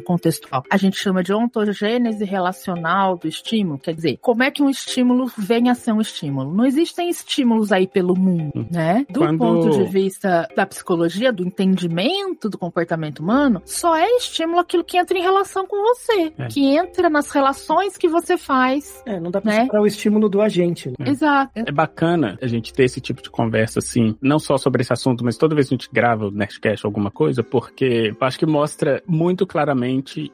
contextual, 0.00 0.62
a 0.70 0.76
gente 0.76 0.96
chama 0.96 1.22
de 1.22 1.32
ontogênese 1.32 2.24
relacional 2.24 3.16
do 3.16 3.26
estímulo, 3.28 3.78
quer 3.78 3.94
dizer, 3.94 4.18
como 4.20 4.42
é 4.42 4.50
que 4.50 4.62
um 4.62 4.68
estímulo 4.70 5.30
vem 5.36 5.68
a 5.70 5.74
ser 5.74 5.92
um 5.92 6.00
estímulo? 6.00 6.52
Não 6.54 6.64
existem 6.64 7.08
estímulos 7.08 7.72
aí 7.72 7.86
pelo 7.86 8.16
mundo, 8.18 8.66
né? 8.70 9.04
Do 9.10 9.20
Quando- 9.20 9.38
ponto 9.38 9.70
de 9.70 9.84
vista 9.84 10.48
da 10.56 10.66
psicologia, 10.66 11.32
do 11.32 11.44
entendimento 11.44 12.48
do 12.48 12.56
comportamento 12.58 13.20
humano, 13.20 13.62
só 13.64 13.96
é 13.96 14.06
estímulo 14.16 14.58
aquilo 14.60 14.84
que 14.84 14.96
entra 14.96 15.16
em 15.18 15.22
relação 15.22 15.66
com 15.66 15.76
você, 15.82 16.32
É. 16.38 16.46
que 16.48 16.64
entra 16.76 17.08
nas 17.10 17.30
relações 17.30 17.96
que 17.96 18.08
você 18.08 18.36
faz. 18.36 19.02
É, 19.06 19.18
não 19.20 19.30
dá 19.30 19.40
pra 19.40 19.52
Né? 19.52 19.62
separar 19.62 19.82
o 19.82 19.86
estímulo 19.86 20.28
do 20.28 20.40
agente. 20.40 20.88
né? 20.90 20.94
É. 21.00 21.10
Exato. 21.10 21.52
É 21.56 21.72
bacana 21.72 22.38
a 22.42 22.46
gente 22.46 22.72
ter 22.72 22.84
esse 22.84 23.00
tipo 23.00 23.22
de 23.22 23.30
conversa, 23.30 23.78
assim, 23.78 24.16
não 24.20 24.38
só 24.38 24.56
sobre 24.56 24.82
esse 24.82 24.92
assunto, 24.92 25.24
mas 25.24 25.36
toda 25.36 25.54
vez 25.54 25.68
que 25.68 25.74
a 25.74 25.76
gente 25.78 25.88
grava 25.92 26.26
o 26.26 26.30
Nerdcast 26.30 26.86
ou 26.86 26.88
alguma 26.88 27.10
coisa, 27.10 27.42
porque 27.42 28.12
eu 28.18 28.26
acho 28.26 28.38
que 28.38 28.46
mostra 28.46 29.02
muito 29.06 29.46
claramente 29.46 29.73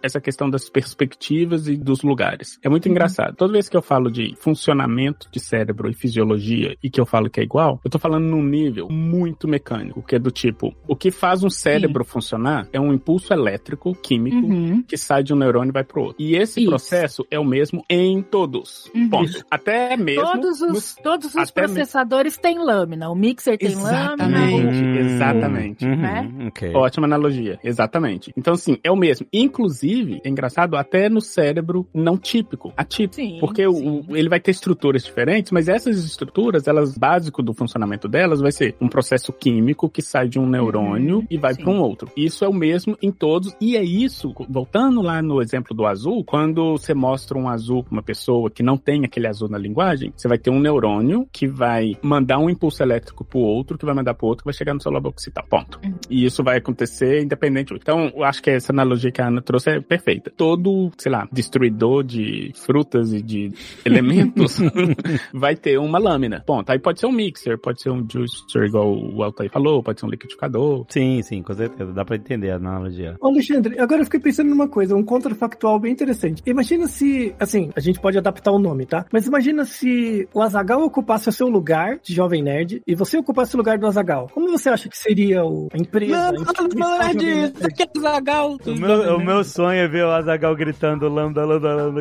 essa 0.03 0.21
questão 0.21 0.49
das 0.51 0.69
perspectivas 0.69 1.67
e 1.69 1.77
dos 1.77 2.03
lugares. 2.03 2.59
É 2.63 2.69
muito 2.69 2.89
engraçado. 2.89 3.35
Toda 3.37 3.53
vez 3.53 3.69
que 3.69 3.77
eu 3.77 3.83
falo 3.83 4.11
de 4.11 4.35
funcionamento 4.39 5.29
de 5.33 5.41
cérebro 5.41 5.89
e 5.91 5.95
fisiologia 5.95 6.77
e 6.83 6.91
que 6.91 7.01
eu 7.01 7.07
falo 7.07 7.31
que 7.31 7.41
é 7.41 7.43
igual, 7.43 7.81
eu 7.85 7.91
tô 7.91 7.99
falando 7.99 8.25
num 8.27 8.43
nível 8.43 8.89
muito 8.91 9.49
mecânico, 9.49 10.03
que 10.03 10.15
é 10.17 10.19
do 10.19 10.31
tipo, 10.31 10.75
o 10.87 10.95
que 10.95 11.11
faz 11.11 11.43
um 11.43 11.51
cérebro 11.51 12.05
funcionar 12.05 12.69
é 12.73 12.81
um 12.81 12.93
impulso 12.93 13.33
elétrico, 13.33 13.95
químico, 13.95 14.37
Uhum. 14.47 14.83
que 14.83 14.97
sai 14.97 15.23
de 15.23 15.33
um 15.33 15.37
neurônio 15.37 15.71
e 15.71 15.73
vai 15.73 15.85
pro 15.85 16.03
outro. 16.03 16.17
E 16.23 16.37
esse 16.37 16.61
Isso. 16.61 16.69
processo 16.69 17.27
é 17.31 17.39
o 17.39 17.45
mesmo 17.45 17.85
em 17.89 18.23
todos. 18.23 18.91
Uhum. 18.95 19.09
Ponto. 19.09 19.45
Até 19.51 19.97
mesmo 19.97 20.23
Todos 20.25 20.61
os, 20.61 20.69
nos- 20.73 20.95
todos 21.03 21.27
os 21.29 21.37
até 21.37 21.63
me- 21.63 21.69
processadores 21.69 22.37
têm 22.37 22.59
lâmina. 22.59 23.09
O 23.11 23.15
mixer 23.15 23.57
tem 23.59 23.75
lâmina. 23.75 23.91
Exatamente, 23.91 24.85
Hum, 24.85 24.97
exatamente. 24.97 25.85
uhum, 25.85 25.97
Né? 25.97 26.31
ok. 26.49 26.73
Ótima 26.75 27.07
analogia, 27.07 27.59
exatamente. 27.65 28.33
Então, 28.37 28.55
assim, 28.55 28.77
é 28.83 28.91
o 28.91 28.97
mesmo. 28.97 29.27
Inclusive, 29.33 30.21
é 30.25 30.29
engraçado, 30.29 30.77
até 30.77 31.09
no 31.09 31.21
cérebro 31.21 31.87
não 31.95 32.17
típico, 32.17 32.73
atípico. 32.77 33.15
Sim, 33.15 33.39
porque 33.41 33.63
sim. 33.71 34.05
o- 34.09 34.17
ele 34.17 34.29
vai 34.29 34.41
ter 34.41 34.51
estruturas 34.51 35.05
diferentes, 35.05 35.51
mas 35.53 35.69
essas 35.69 36.05
estruturas, 36.05 36.67
elas, 36.67 36.97
básico 36.97 37.43
do 37.43 37.53
funcionamento 37.55 38.09
delas, 38.09 38.41
vai 38.41 38.53
ser 38.53 38.75
um 38.81 38.89
processo 38.89 39.33
químico 39.33 39.89
que 39.89 40.03
sai 40.03 40.29
de 40.29 40.39
um 40.39 40.47
neurônio 40.49 41.19
Uhum, 41.19 41.27
e 41.31 41.37
vai 41.37 41.55
para 41.55 41.71
um 41.71 41.81
outro. 41.81 42.11
Isso 42.17 42.45
é 42.45 42.49
o 42.49 42.53
mesmo 42.53 42.97
em 43.03 43.11
todos, 43.11 43.55
e 43.61 43.77
é 43.77 43.83
isso, 43.83 44.33
voltando 44.49 45.01
lá 45.03 45.21
no 45.23 45.41
exemplo 45.43 45.75
do 45.75 45.87
azul, 45.87 46.25
quando 46.25 46.73
você 46.73 46.95
mostra 46.95 47.39
um 47.39 47.49
azul 47.49 47.83
pra 47.85 47.93
uma 47.93 48.03
pessoa 48.03 48.51
que 48.51 48.63
não 48.63 48.77
tem 48.77 49.05
aquele 49.05 49.27
azul 49.27 49.49
na 49.49 49.59
linguagem, 49.59 50.13
você 50.17 50.29
vai 50.29 50.39
ter 50.39 50.51
um 50.51 50.61
neurônio 50.61 51.27
que 51.33 51.47
vai 51.47 51.93
mandar 52.03 52.39
um 52.39 52.49
impulso 52.51 52.83
elétrico 52.83 53.25
pro 53.25 53.39
outro, 53.39 53.79
que 53.79 53.85
vai 53.85 53.95
mandar 53.95 54.15
pro 54.15 54.27
outro, 54.27 54.43
que 54.43 54.47
vai 54.47 54.55
chegar 54.55 54.75
no 54.75 54.81
seu 54.81 54.91
lobo 54.93 55.09
occipital. 55.09 55.45
Ponto. 55.49 55.81
Uhum. 55.85 55.95
E 56.09 56.25
isso 56.25 56.43
vai 56.43 56.59
acontecer 56.59 57.23
independente. 57.23 57.73
Então, 57.75 58.13
eu 58.15 58.25
acho 58.25 58.43
que 58.43 58.51
é 58.51 58.55
essa 58.55 58.73
analogia 58.73 59.11
que 59.11 59.20
que 59.21 59.23
a 59.23 59.29
Ana 59.29 59.43
trouxe 59.43 59.71
é 59.71 59.81
perfeita. 59.81 60.33
Todo, 60.35 60.91
sei 60.97 61.13
lá, 61.13 61.29
destruidor 61.31 62.03
de 62.03 62.53
frutas 62.55 63.13
e 63.13 63.21
de 63.21 63.53
elementos 63.85 64.59
vai 65.33 65.55
ter 65.55 65.79
uma 65.79 65.99
lâmina. 65.99 66.43
Ponto. 66.47 66.71
Aí 66.71 66.79
pode 66.79 67.01
ser 67.01 67.07
um 67.07 67.13
mixer, 67.13 67.59
pode 67.59 67.83
ser 67.83 67.91
um 67.91 68.07
juicer, 68.11 68.65
igual 68.65 68.97
o 68.97 69.23
Altair 69.23 69.51
falou, 69.51 69.83
pode 69.83 70.01
ser 70.01 70.07
um 70.07 70.11
liquidificador. 70.11 70.87
Sim, 70.89 71.21
sim, 71.23 71.43
com 71.43 71.53
certeza. 71.53 71.93
Dá 71.93 72.05
pra 72.05 72.17
entender 72.17 72.51
a 72.51 72.57
analogia. 72.57 73.17
Ô, 73.21 73.29
Alexandre, 73.29 73.79
agora 73.79 74.01
eu 74.01 74.05
fiquei 74.05 74.21
pensando 74.21 74.49
numa 74.49 74.69
coisa, 74.69 74.97
um 74.97 75.05
contrafactual 75.05 75.79
bem 75.79 75.93
interessante. 75.93 76.43
Imagina 76.47 76.87
se, 76.87 77.35
assim, 77.39 77.71
a 77.77 77.81
gente 77.81 78.01
pode 78.01 78.17
adaptar 78.17 78.53
o 78.53 78.59
nome, 78.59 78.87
tá? 78.87 79.05
Mas 79.13 79.27
imagina 79.27 79.65
se 79.65 80.27
o 80.33 80.41
Azagal 80.41 80.83
ocupasse 80.83 81.29
o 81.29 81.33
seu 81.33 81.49
lugar 81.49 81.99
de 82.03 82.15
jovem 82.15 82.43
nerd 82.43 82.83
e 82.87 82.95
você 82.95 83.19
ocupasse 83.19 83.55
o 83.55 83.59
lugar 83.59 83.79
do 83.79 83.87
Azagal. 83.87 84.29
Como 84.33 84.49
você 84.51 84.71
acha 84.71 84.89
que 84.89 84.97
seria 84.97 85.45
o, 85.45 85.69
a 85.73 85.77
empresa? 85.77 86.31
a 86.31 86.35
instituição 86.35 86.71
Jovem 86.71 87.15
Nerd? 87.15 87.53
Zagal. 88.01 88.57
O 88.67 88.75
meu, 88.75 89.00
o 89.01 89.19
meu 89.19 89.45
sonho 89.45 89.81
é 89.81 89.89
ver 89.89 90.05
o 90.05 90.11
Azagal 90.11 90.55
gritando 90.55 91.09
lambda, 91.09 91.45
lambda, 91.45 91.75
lambda. 91.75 92.01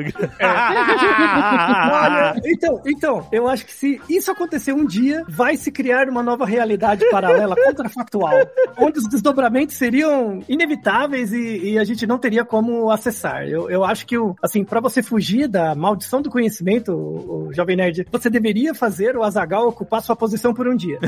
Olha, 1.92 2.36
então, 2.46 2.82
então, 2.86 3.28
eu 3.32 3.48
acho 3.48 3.66
que 3.66 3.74
se 3.74 4.02
isso 4.10 4.32
acontecer 4.32 4.74
um 4.74 4.86
dia, 4.86 5.24
vai 5.28 5.58
se 5.58 5.72
criar 5.72 6.08
uma 6.10 6.24
nova 6.24 6.46
realidade 6.46 7.08
paralela 7.10 7.56
contrafactual, 7.56 8.34
onde 8.78 9.00
os 9.00 9.08
desdobramentos 9.08 9.76
seriam 9.76 10.42
inevitáveis 10.48 11.34
e, 11.34 11.72
e 11.72 11.80
a 11.80 11.84
gente 11.84 12.06
não 12.06 12.18
teria 12.18 12.46
como 12.46 12.92
acessar. 12.92 13.48
Eu, 13.48 13.70
eu 13.70 13.84
acho 13.84 14.06
que, 14.06 14.18
o, 14.18 14.36
assim, 14.42 14.64
para 14.64 14.80
você 14.80 15.02
fugir 15.02 15.48
da 15.48 15.76
maldição 15.76 16.22
do 16.22 16.30
conhecimento, 16.30 16.94
o, 16.94 17.48
o 17.48 17.54
Jovem 17.54 17.76
Nerd, 17.76 18.06
você 18.12 18.30
deveria 18.30 18.74
fazer 18.74 19.16
o 19.16 19.24
Azagal 19.24 19.68
ocupar 19.68 20.02
sua 20.02 20.16
posição 20.16 20.54
por 20.54 20.68
um 20.68 20.76
dia. 20.76 21.00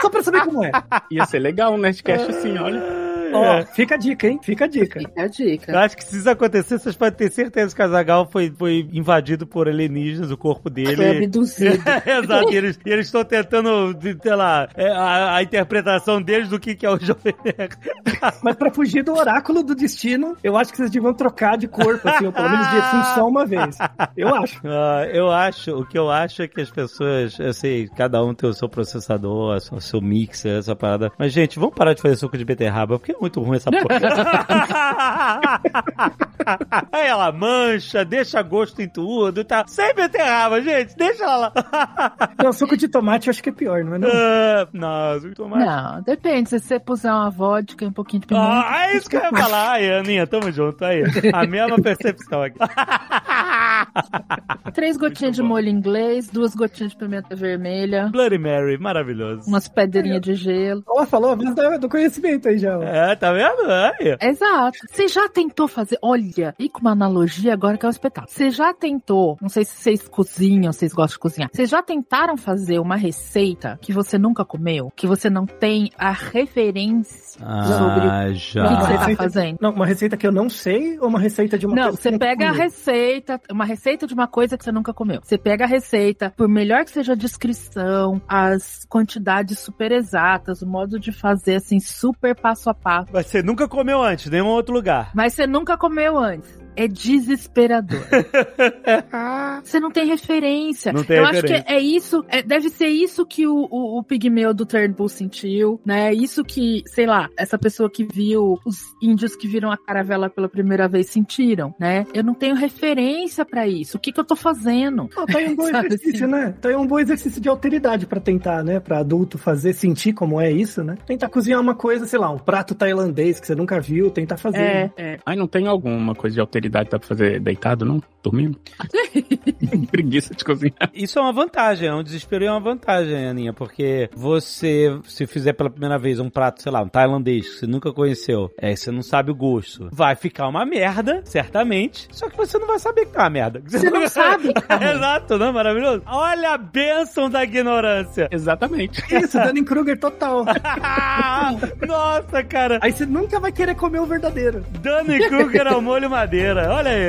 Só 0.00 0.10
pra 0.10 0.22
saber 0.22 0.44
como 0.44 0.64
é. 0.64 0.70
Ia 1.10 1.24
ser 1.26 1.38
legal 1.38 1.72
um 1.72 1.78
Nerdcast 1.78 2.30
assim, 2.30 2.56
olha. 2.58 2.97
Ó, 3.32 3.62
fica 3.74 3.94
a 3.94 3.98
dica, 3.98 4.26
hein? 4.28 4.38
Fica 4.42 4.64
a 4.64 4.68
dica. 4.68 5.00
Fica 5.00 5.22
a 5.22 5.26
dica. 5.26 5.72
Eu 5.72 5.78
acho 5.78 5.96
que 5.96 6.04
se 6.04 6.16
isso 6.18 6.30
acontecer, 6.30 6.78
vocês 6.78 6.96
podem 6.96 7.16
ter 7.16 7.30
certeza 7.32 7.74
que 7.74 7.80
o 7.80 7.84
Azagal 7.84 8.28
foi, 8.30 8.50
foi 8.56 8.88
invadido 8.92 9.46
por 9.46 9.68
alienígenas, 9.68 10.30
o 10.30 10.36
corpo 10.36 10.68
dele. 10.70 10.96
Foi 10.96 11.24
abduzido. 11.24 11.82
Exato, 12.06 12.50
e 12.52 12.56
eles 12.56 13.06
estão 13.06 13.24
tentando, 13.24 13.96
sei 14.22 14.34
lá, 14.34 14.68
é, 14.76 14.88
a, 14.90 15.36
a 15.36 15.42
interpretação 15.42 16.20
deles 16.22 16.48
do 16.48 16.58
que, 16.58 16.74
que 16.74 16.86
é 16.86 16.90
o 16.90 16.98
Jovem 16.98 17.34
Nerd. 17.44 17.76
Mas 18.42 18.56
pra 18.56 18.72
fugir 18.72 19.02
do 19.02 19.12
oráculo 19.14 19.62
do 19.62 19.74
destino, 19.74 20.36
eu 20.42 20.56
acho 20.56 20.70
que 20.70 20.76
vocês 20.78 20.90
deviam 20.90 21.14
trocar 21.14 21.56
de 21.56 21.68
corpo, 21.68 22.08
assim, 22.08 22.26
ou 22.26 22.32
pelo 22.32 22.48
menos 22.50 22.66
de 22.70 22.80
função 22.90 23.28
uma 23.28 23.44
vez. 23.46 23.76
Eu 24.16 24.28
acho. 24.34 24.58
Ah, 24.70 25.06
eu 25.12 25.30
acho, 25.30 25.70
o 25.76 25.84
que 25.86 25.98
eu 25.98 26.10
acho 26.10 26.42
é 26.42 26.48
que 26.48 26.60
as 26.60 26.70
pessoas, 26.70 27.38
eu 27.38 27.52
sei, 27.52 27.88
cada 27.88 28.22
um 28.22 28.34
tem 28.34 28.48
o 28.48 28.52
seu 28.52 28.68
processador, 28.68 29.56
o 29.56 29.60
seu- 29.60 29.78
o 29.78 29.80
seu 29.80 30.00
mixer, 30.00 30.58
essa 30.58 30.74
parada. 30.76 31.10
Mas, 31.18 31.32
gente, 31.32 31.58
vamos 31.58 31.74
parar 31.74 31.94
de 31.94 32.02
fazer 32.02 32.16
suco 32.16 32.36
de 32.36 32.44
beterraba, 32.44 32.98
porque 32.98 33.12
é 33.12 33.16
muito 33.20 33.40
ruim 33.40 33.56
essa 33.56 33.70
porra. 33.70 33.88
Aí 36.92 37.06
ela 37.06 37.30
mancha, 37.32 38.04
deixa 38.04 38.40
gosto 38.42 38.80
em 38.80 38.88
tudo 38.88 39.40
e 39.40 39.44
tá. 39.44 39.64
Sem 39.66 39.92
beterraba, 39.94 40.60
gente, 40.62 40.96
deixa 40.96 41.24
ela 41.24 41.36
lá. 41.36 41.52
Não, 42.42 42.52
suco 42.52 42.76
de 42.76 42.88
tomate 42.88 43.28
eu 43.28 43.30
acho 43.32 43.42
que 43.42 43.48
é 43.50 43.52
pior, 43.52 43.84
não 43.84 43.96
é 43.96 43.98
não? 43.98 44.08
Ah, 44.12 44.68
Não, 44.72 45.14
suco 45.16 45.28
de 45.30 45.34
tomate. 45.34 45.64
Não, 45.66 46.02
depende. 46.02 46.48
Se 46.50 46.58
você 46.60 46.78
puser 46.78 47.12
uma 47.12 47.30
vodka 47.30 47.84
e 47.84 47.88
um 47.88 47.92
pouquinho 47.92 48.20
de 48.20 48.26
pimenta. 48.28 48.46
Ah, 48.46 48.86
é 48.88 48.96
isso 48.96 49.08
que 49.10 49.16
eu 49.16 49.22
ia 49.22 49.30
falar. 49.30 49.72
Aí, 49.72 49.90
Aninha, 49.92 50.26
tamo 50.26 50.50
junto 50.52 50.84
aí. 50.84 51.02
A 51.32 51.46
mesma 51.46 51.76
percepção 51.80 52.42
aqui. 52.42 52.58
Três 54.72 54.96
gotinhas 54.96 55.34
de 55.36 55.42
molho 55.42 55.68
inglês, 55.68 56.28
duas 56.28 56.54
gotinhas 56.54 56.92
de 56.92 56.98
pimenta 56.98 57.34
vermelha, 57.34 58.08
Bloody 58.10 58.38
Mary, 58.38 58.78
maravilhoso. 58.78 59.48
umas 59.48 59.68
pedrinhas 59.68 60.20
de 60.20 60.34
gelo. 60.34 60.82
Ela 60.88 61.06
falou 61.06 61.32
a 61.32 61.76
do 61.78 61.88
conhecimento 61.88 62.48
aí 62.48 62.58
já. 62.58 62.78
ó. 62.78 62.82
É, 63.10 63.16
tá 63.16 63.32
vendo? 63.32 63.70
Aí. 63.70 64.16
Exato. 64.30 64.78
Você 64.90 65.08
já 65.08 65.28
tentou 65.28 65.66
fazer. 65.68 65.98
Olha, 66.02 66.54
e 66.58 66.68
com 66.68 66.80
uma 66.80 66.92
analogia 66.92 67.52
agora 67.52 67.76
que 67.78 67.84
é 67.86 67.88
um 67.88 67.90
espetáculo. 67.90 68.32
Você 68.32 68.50
já 68.50 68.72
tentou, 68.74 69.36
não 69.40 69.48
sei 69.48 69.64
se 69.64 69.76
vocês 69.76 70.08
cozinham, 70.08 70.72
vocês 70.72 70.92
gostam 70.92 71.14
de 71.16 71.18
cozinhar. 71.20 71.50
Vocês 71.52 71.70
já 71.70 71.82
tentaram 71.82 72.36
fazer 72.36 72.78
uma 72.78 72.96
receita 72.96 73.78
que 73.80 73.92
você 73.92 74.18
nunca 74.18 74.44
comeu? 74.44 74.92
Que 74.94 75.06
você 75.06 75.30
não 75.30 75.46
tem 75.46 75.90
a 75.96 76.10
referência 76.10 77.38
sobre 77.40 78.06
o 78.06 78.10
Ah, 78.10 78.24
que 78.28 78.34
já. 78.34 78.68
que 78.68 78.84
você 78.84 79.16
tá 79.16 79.22
fazendo? 79.22 79.58
Não, 79.60 79.70
uma 79.70 79.86
receita 79.86 80.16
que 80.16 80.26
eu 80.26 80.32
não 80.32 80.48
sei 80.50 80.98
ou 80.98 81.08
uma 81.08 81.18
receita 81.20 81.58
de 81.58 81.66
uma 81.66 81.74
Não, 81.74 81.82
coisa 81.84 81.96
que 81.96 82.02
você 82.02 82.10
nunca 82.10 82.26
pega 82.26 82.48
a 82.48 82.52
receita, 82.52 83.40
uma 83.50 83.64
receita 83.64 84.06
de 84.06 84.14
uma 84.14 84.26
coisa 84.26 84.58
que 84.58 84.64
você 84.64 84.72
nunca 84.72 84.92
comeu. 84.92 85.20
Você 85.22 85.38
pega 85.38 85.64
a 85.64 85.68
receita, 85.68 86.32
por 86.36 86.48
melhor 86.48 86.84
que 86.84 86.90
seja 86.90 87.12
a 87.12 87.16
descrição, 87.16 88.20
as 88.28 88.84
quantidades 88.88 89.58
super 89.58 89.92
exatas, 89.92 90.62
o 90.62 90.66
modo 90.66 90.98
de 90.98 91.12
fazer 91.12 91.56
assim, 91.56 91.80
super 91.80 92.34
passo 92.34 92.68
a 92.70 92.74
passo. 92.74 92.97
Mas 93.12 93.26
você 93.26 93.42
nunca 93.42 93.68
comeu 93.68 94.02
antes, 94.02 94.30
nenhum 94.30 94.46
outro 94.46 94.74
lugar. 94.74 95.10
Mas 95.14 95.34
você 95.34 95.46
nunca 95.46 95.76
comeu 95.76 96.18
antes. 96.18 96.57
É 96.78 96.86
desesperador. 96.86 97.98
você 99.64 99.80
não 99.80 99.90
tem 99.90 100.06
referência. 100.06 100.92
Não 100.92 101.02
tem 101.02 101.16
Eu 101.16 101.24
referência. 101.24 101.56
acho 101.56 101.64
que 101.66 101.72
é 101.72 101.80
isso, 101.80 102.24
é- 102.28 102.40
deve 102.42 102.70
ser 102.70 102.86
isso 102.86 103.26
que 103.26 103.46
o, 103.48 103.66
o, 103.68 103.98
o 103.98 104.02
pigmeu 104.04 104.54
do 104.54 104.64
Turnbull 104.64 105.08
sentiu, 105.08 105.80
né? 105.84 106.12
Isso 106.14 106.44
que, 106.44 106.82
sei 106.86 107.04
lá, 107.04 107.28
essa 107.36 107.58
pessoa 107.58 107.90
que 107.90 108.04
viu 108.04 108.60
os 108.64 108.78
índios 109.02 109.34
que 109.34 109.48
viram 109.48 109.72
a 109.72 109.76
caravela 109.76 110.30
pela 110.30 110.48
primeira 110.48 110.86
vez 110.86 111.08
sentiram, 111.08 111.74
né? 111.80 112.06
Eu 112.14 112.22
não 112.22 112.32
tenho 112.34 112.54
referência 112.54 113.44
pra 113.44 113.66
isso. 113.66 113.96
O 113.96 114.00
que 114.00 114.12
que 114.12 114.20
eu 114.20 114.24
tô 114.24 114.36
fazendo? 114.36 115.10
Ah, 115.16 115.26
tá 115.26 115.38
aí 115.38 115.48
um 115.48 115.56
bom 115.56 115.68
exercício, 115.68 116.26
assim? 116.26 116.32
né? 116.32 116.54
Tá 116.60 116.68
aí 116.68 116.76
um 116.76 116.86
bom 116.86 117.00
exercício 117.00 117.40
de 117.40 117.48
alteridade 117.48 118.06
pra 118.06 118.20
tentar, 118.20 118.62
né? 118.62 118.78
Pra 118.78 118.98
adulto 118.98 119.36
fazer, 119.36 119.72
sentir 119.72 120.12
como 120.12 120.40
é 120.40 120.48
isso, 120.52 120.84
né? 120.84 120.96
Tentar 121.04 121.28
cozinhar 121.28 121.60
uma 121.60 121.74
coisa, 121.74 122.06
sei 122.06 122.20
lá, 122.20 122.30
um 122.30 122.38
prato 122.38 122.72
tailandês 122.74 123.40
que 123.40 123.46
você 123.48 123.56
nunca 123.56 123.80
viu, 123.80 124.10
tentar 124.12 124.36
fazer. 124.36 124.58
É, 124.58 124.84
né? 124.84 124.90
é. 124.96 125.18
Ai, 125.26 125.34
não 125.34 125.48
tem 125.48 125.66
alguma 125.66 126.14
coisa 126.14 126.34
de 126.34 126.40
alteridade 126.40 126.67
que 126.84 126.90
dá 126.90 126.98
pra 126.98 127.08
fazer 127.08 127.40
deitado, 127.40 127.84
não? 127.84 128.02
Dormindo? 128.22 128.58
Preguiça 129.90 130.34
de 130.34 130.44
cozinhar. 130.44 130.90
Isso 130.94 131.18
é 131.18 131.22
uma 131.22 131.32
vantagem, 131.32 131.88
é 131.88 131.94
um 131.94 132.02
desespero 132.02 132.44
e 132.44 132.46
é 132.46 132.50
uma 132.50 132.60
vantagem, 132.60 133.26
Aninha, 133.26 133.52
porque 133.52 134.08
você, 134.14 134.98
se 135.04 135.26
fizer 135.26 135.52
pela 135.52 135.70
primeira 135.70 135.98
vez 135.98 136.18
um 136.20 136.30
prato, 136.30 136.62
sei 136.62 136.72
lá, 136.72 136.82
um 136.82 136.88
tailandês 136.88 137.48
que 137.48 137.60
você 137.60 137.66
nunca 137.66 137.92
conheceu, 137.92 138.52
é, 138.58 138.74
você 138.74 138.90
não 138.90 139.02
sabe 139.02 139.30
o 139.30 139.34
gosto, 139.34 139.88
vai 139.92 140.14
ficar 140.14 140.48
uma 140.48 140.64
merda, 140.64 141.22
certamente, 141.24 142.08
só 142.10 142.28
que 142.28 142.36
você 142.36 142.58
não 142.58 142.66
vai 142.66 142.78
saber 142.78 143.06
que 143.06 143.12
tá 143.12 143.22
uma 143.22 143.30
merda. 143.30 143.62
Você 143.66 143.90
não 143.90 144.06
sabe, 144.08 144.52
cara. 144.52 144.94
Exato, 144.94 145.38
não 145.38 145.46
é 145.46 145.52
maravilhoso? 145.52 146.02
Olha 146.06 146.50
a 146.50 146.58
bênção 146.58 147.28
da 147.28 147.42
ignorância. 147.44 148.28
Exatamente. 148.30 149.02
Isso, 149.14 149.38
Dunning-Kruger 149.38 149.98
total. 149.98 150.44
Nossa, 151.86 152.42
cara. 152.44 152.78
Aí 152.82 152.92
você 152.92 153.06
nunca 153.06 153.40
vai 153.40 153.52
querer 153.52 153.74
comer 153.74 154.00
o 154.00 154.06
verdadeiro. 154.06 154.64
Danny 154.80 155.28
Kruger 155.28 155.66
ao 155.66 155.80
molho 155.80 156.10
madeira. 156.10 156.72
Olha 156.72 156.90
aí. 156.90 157.08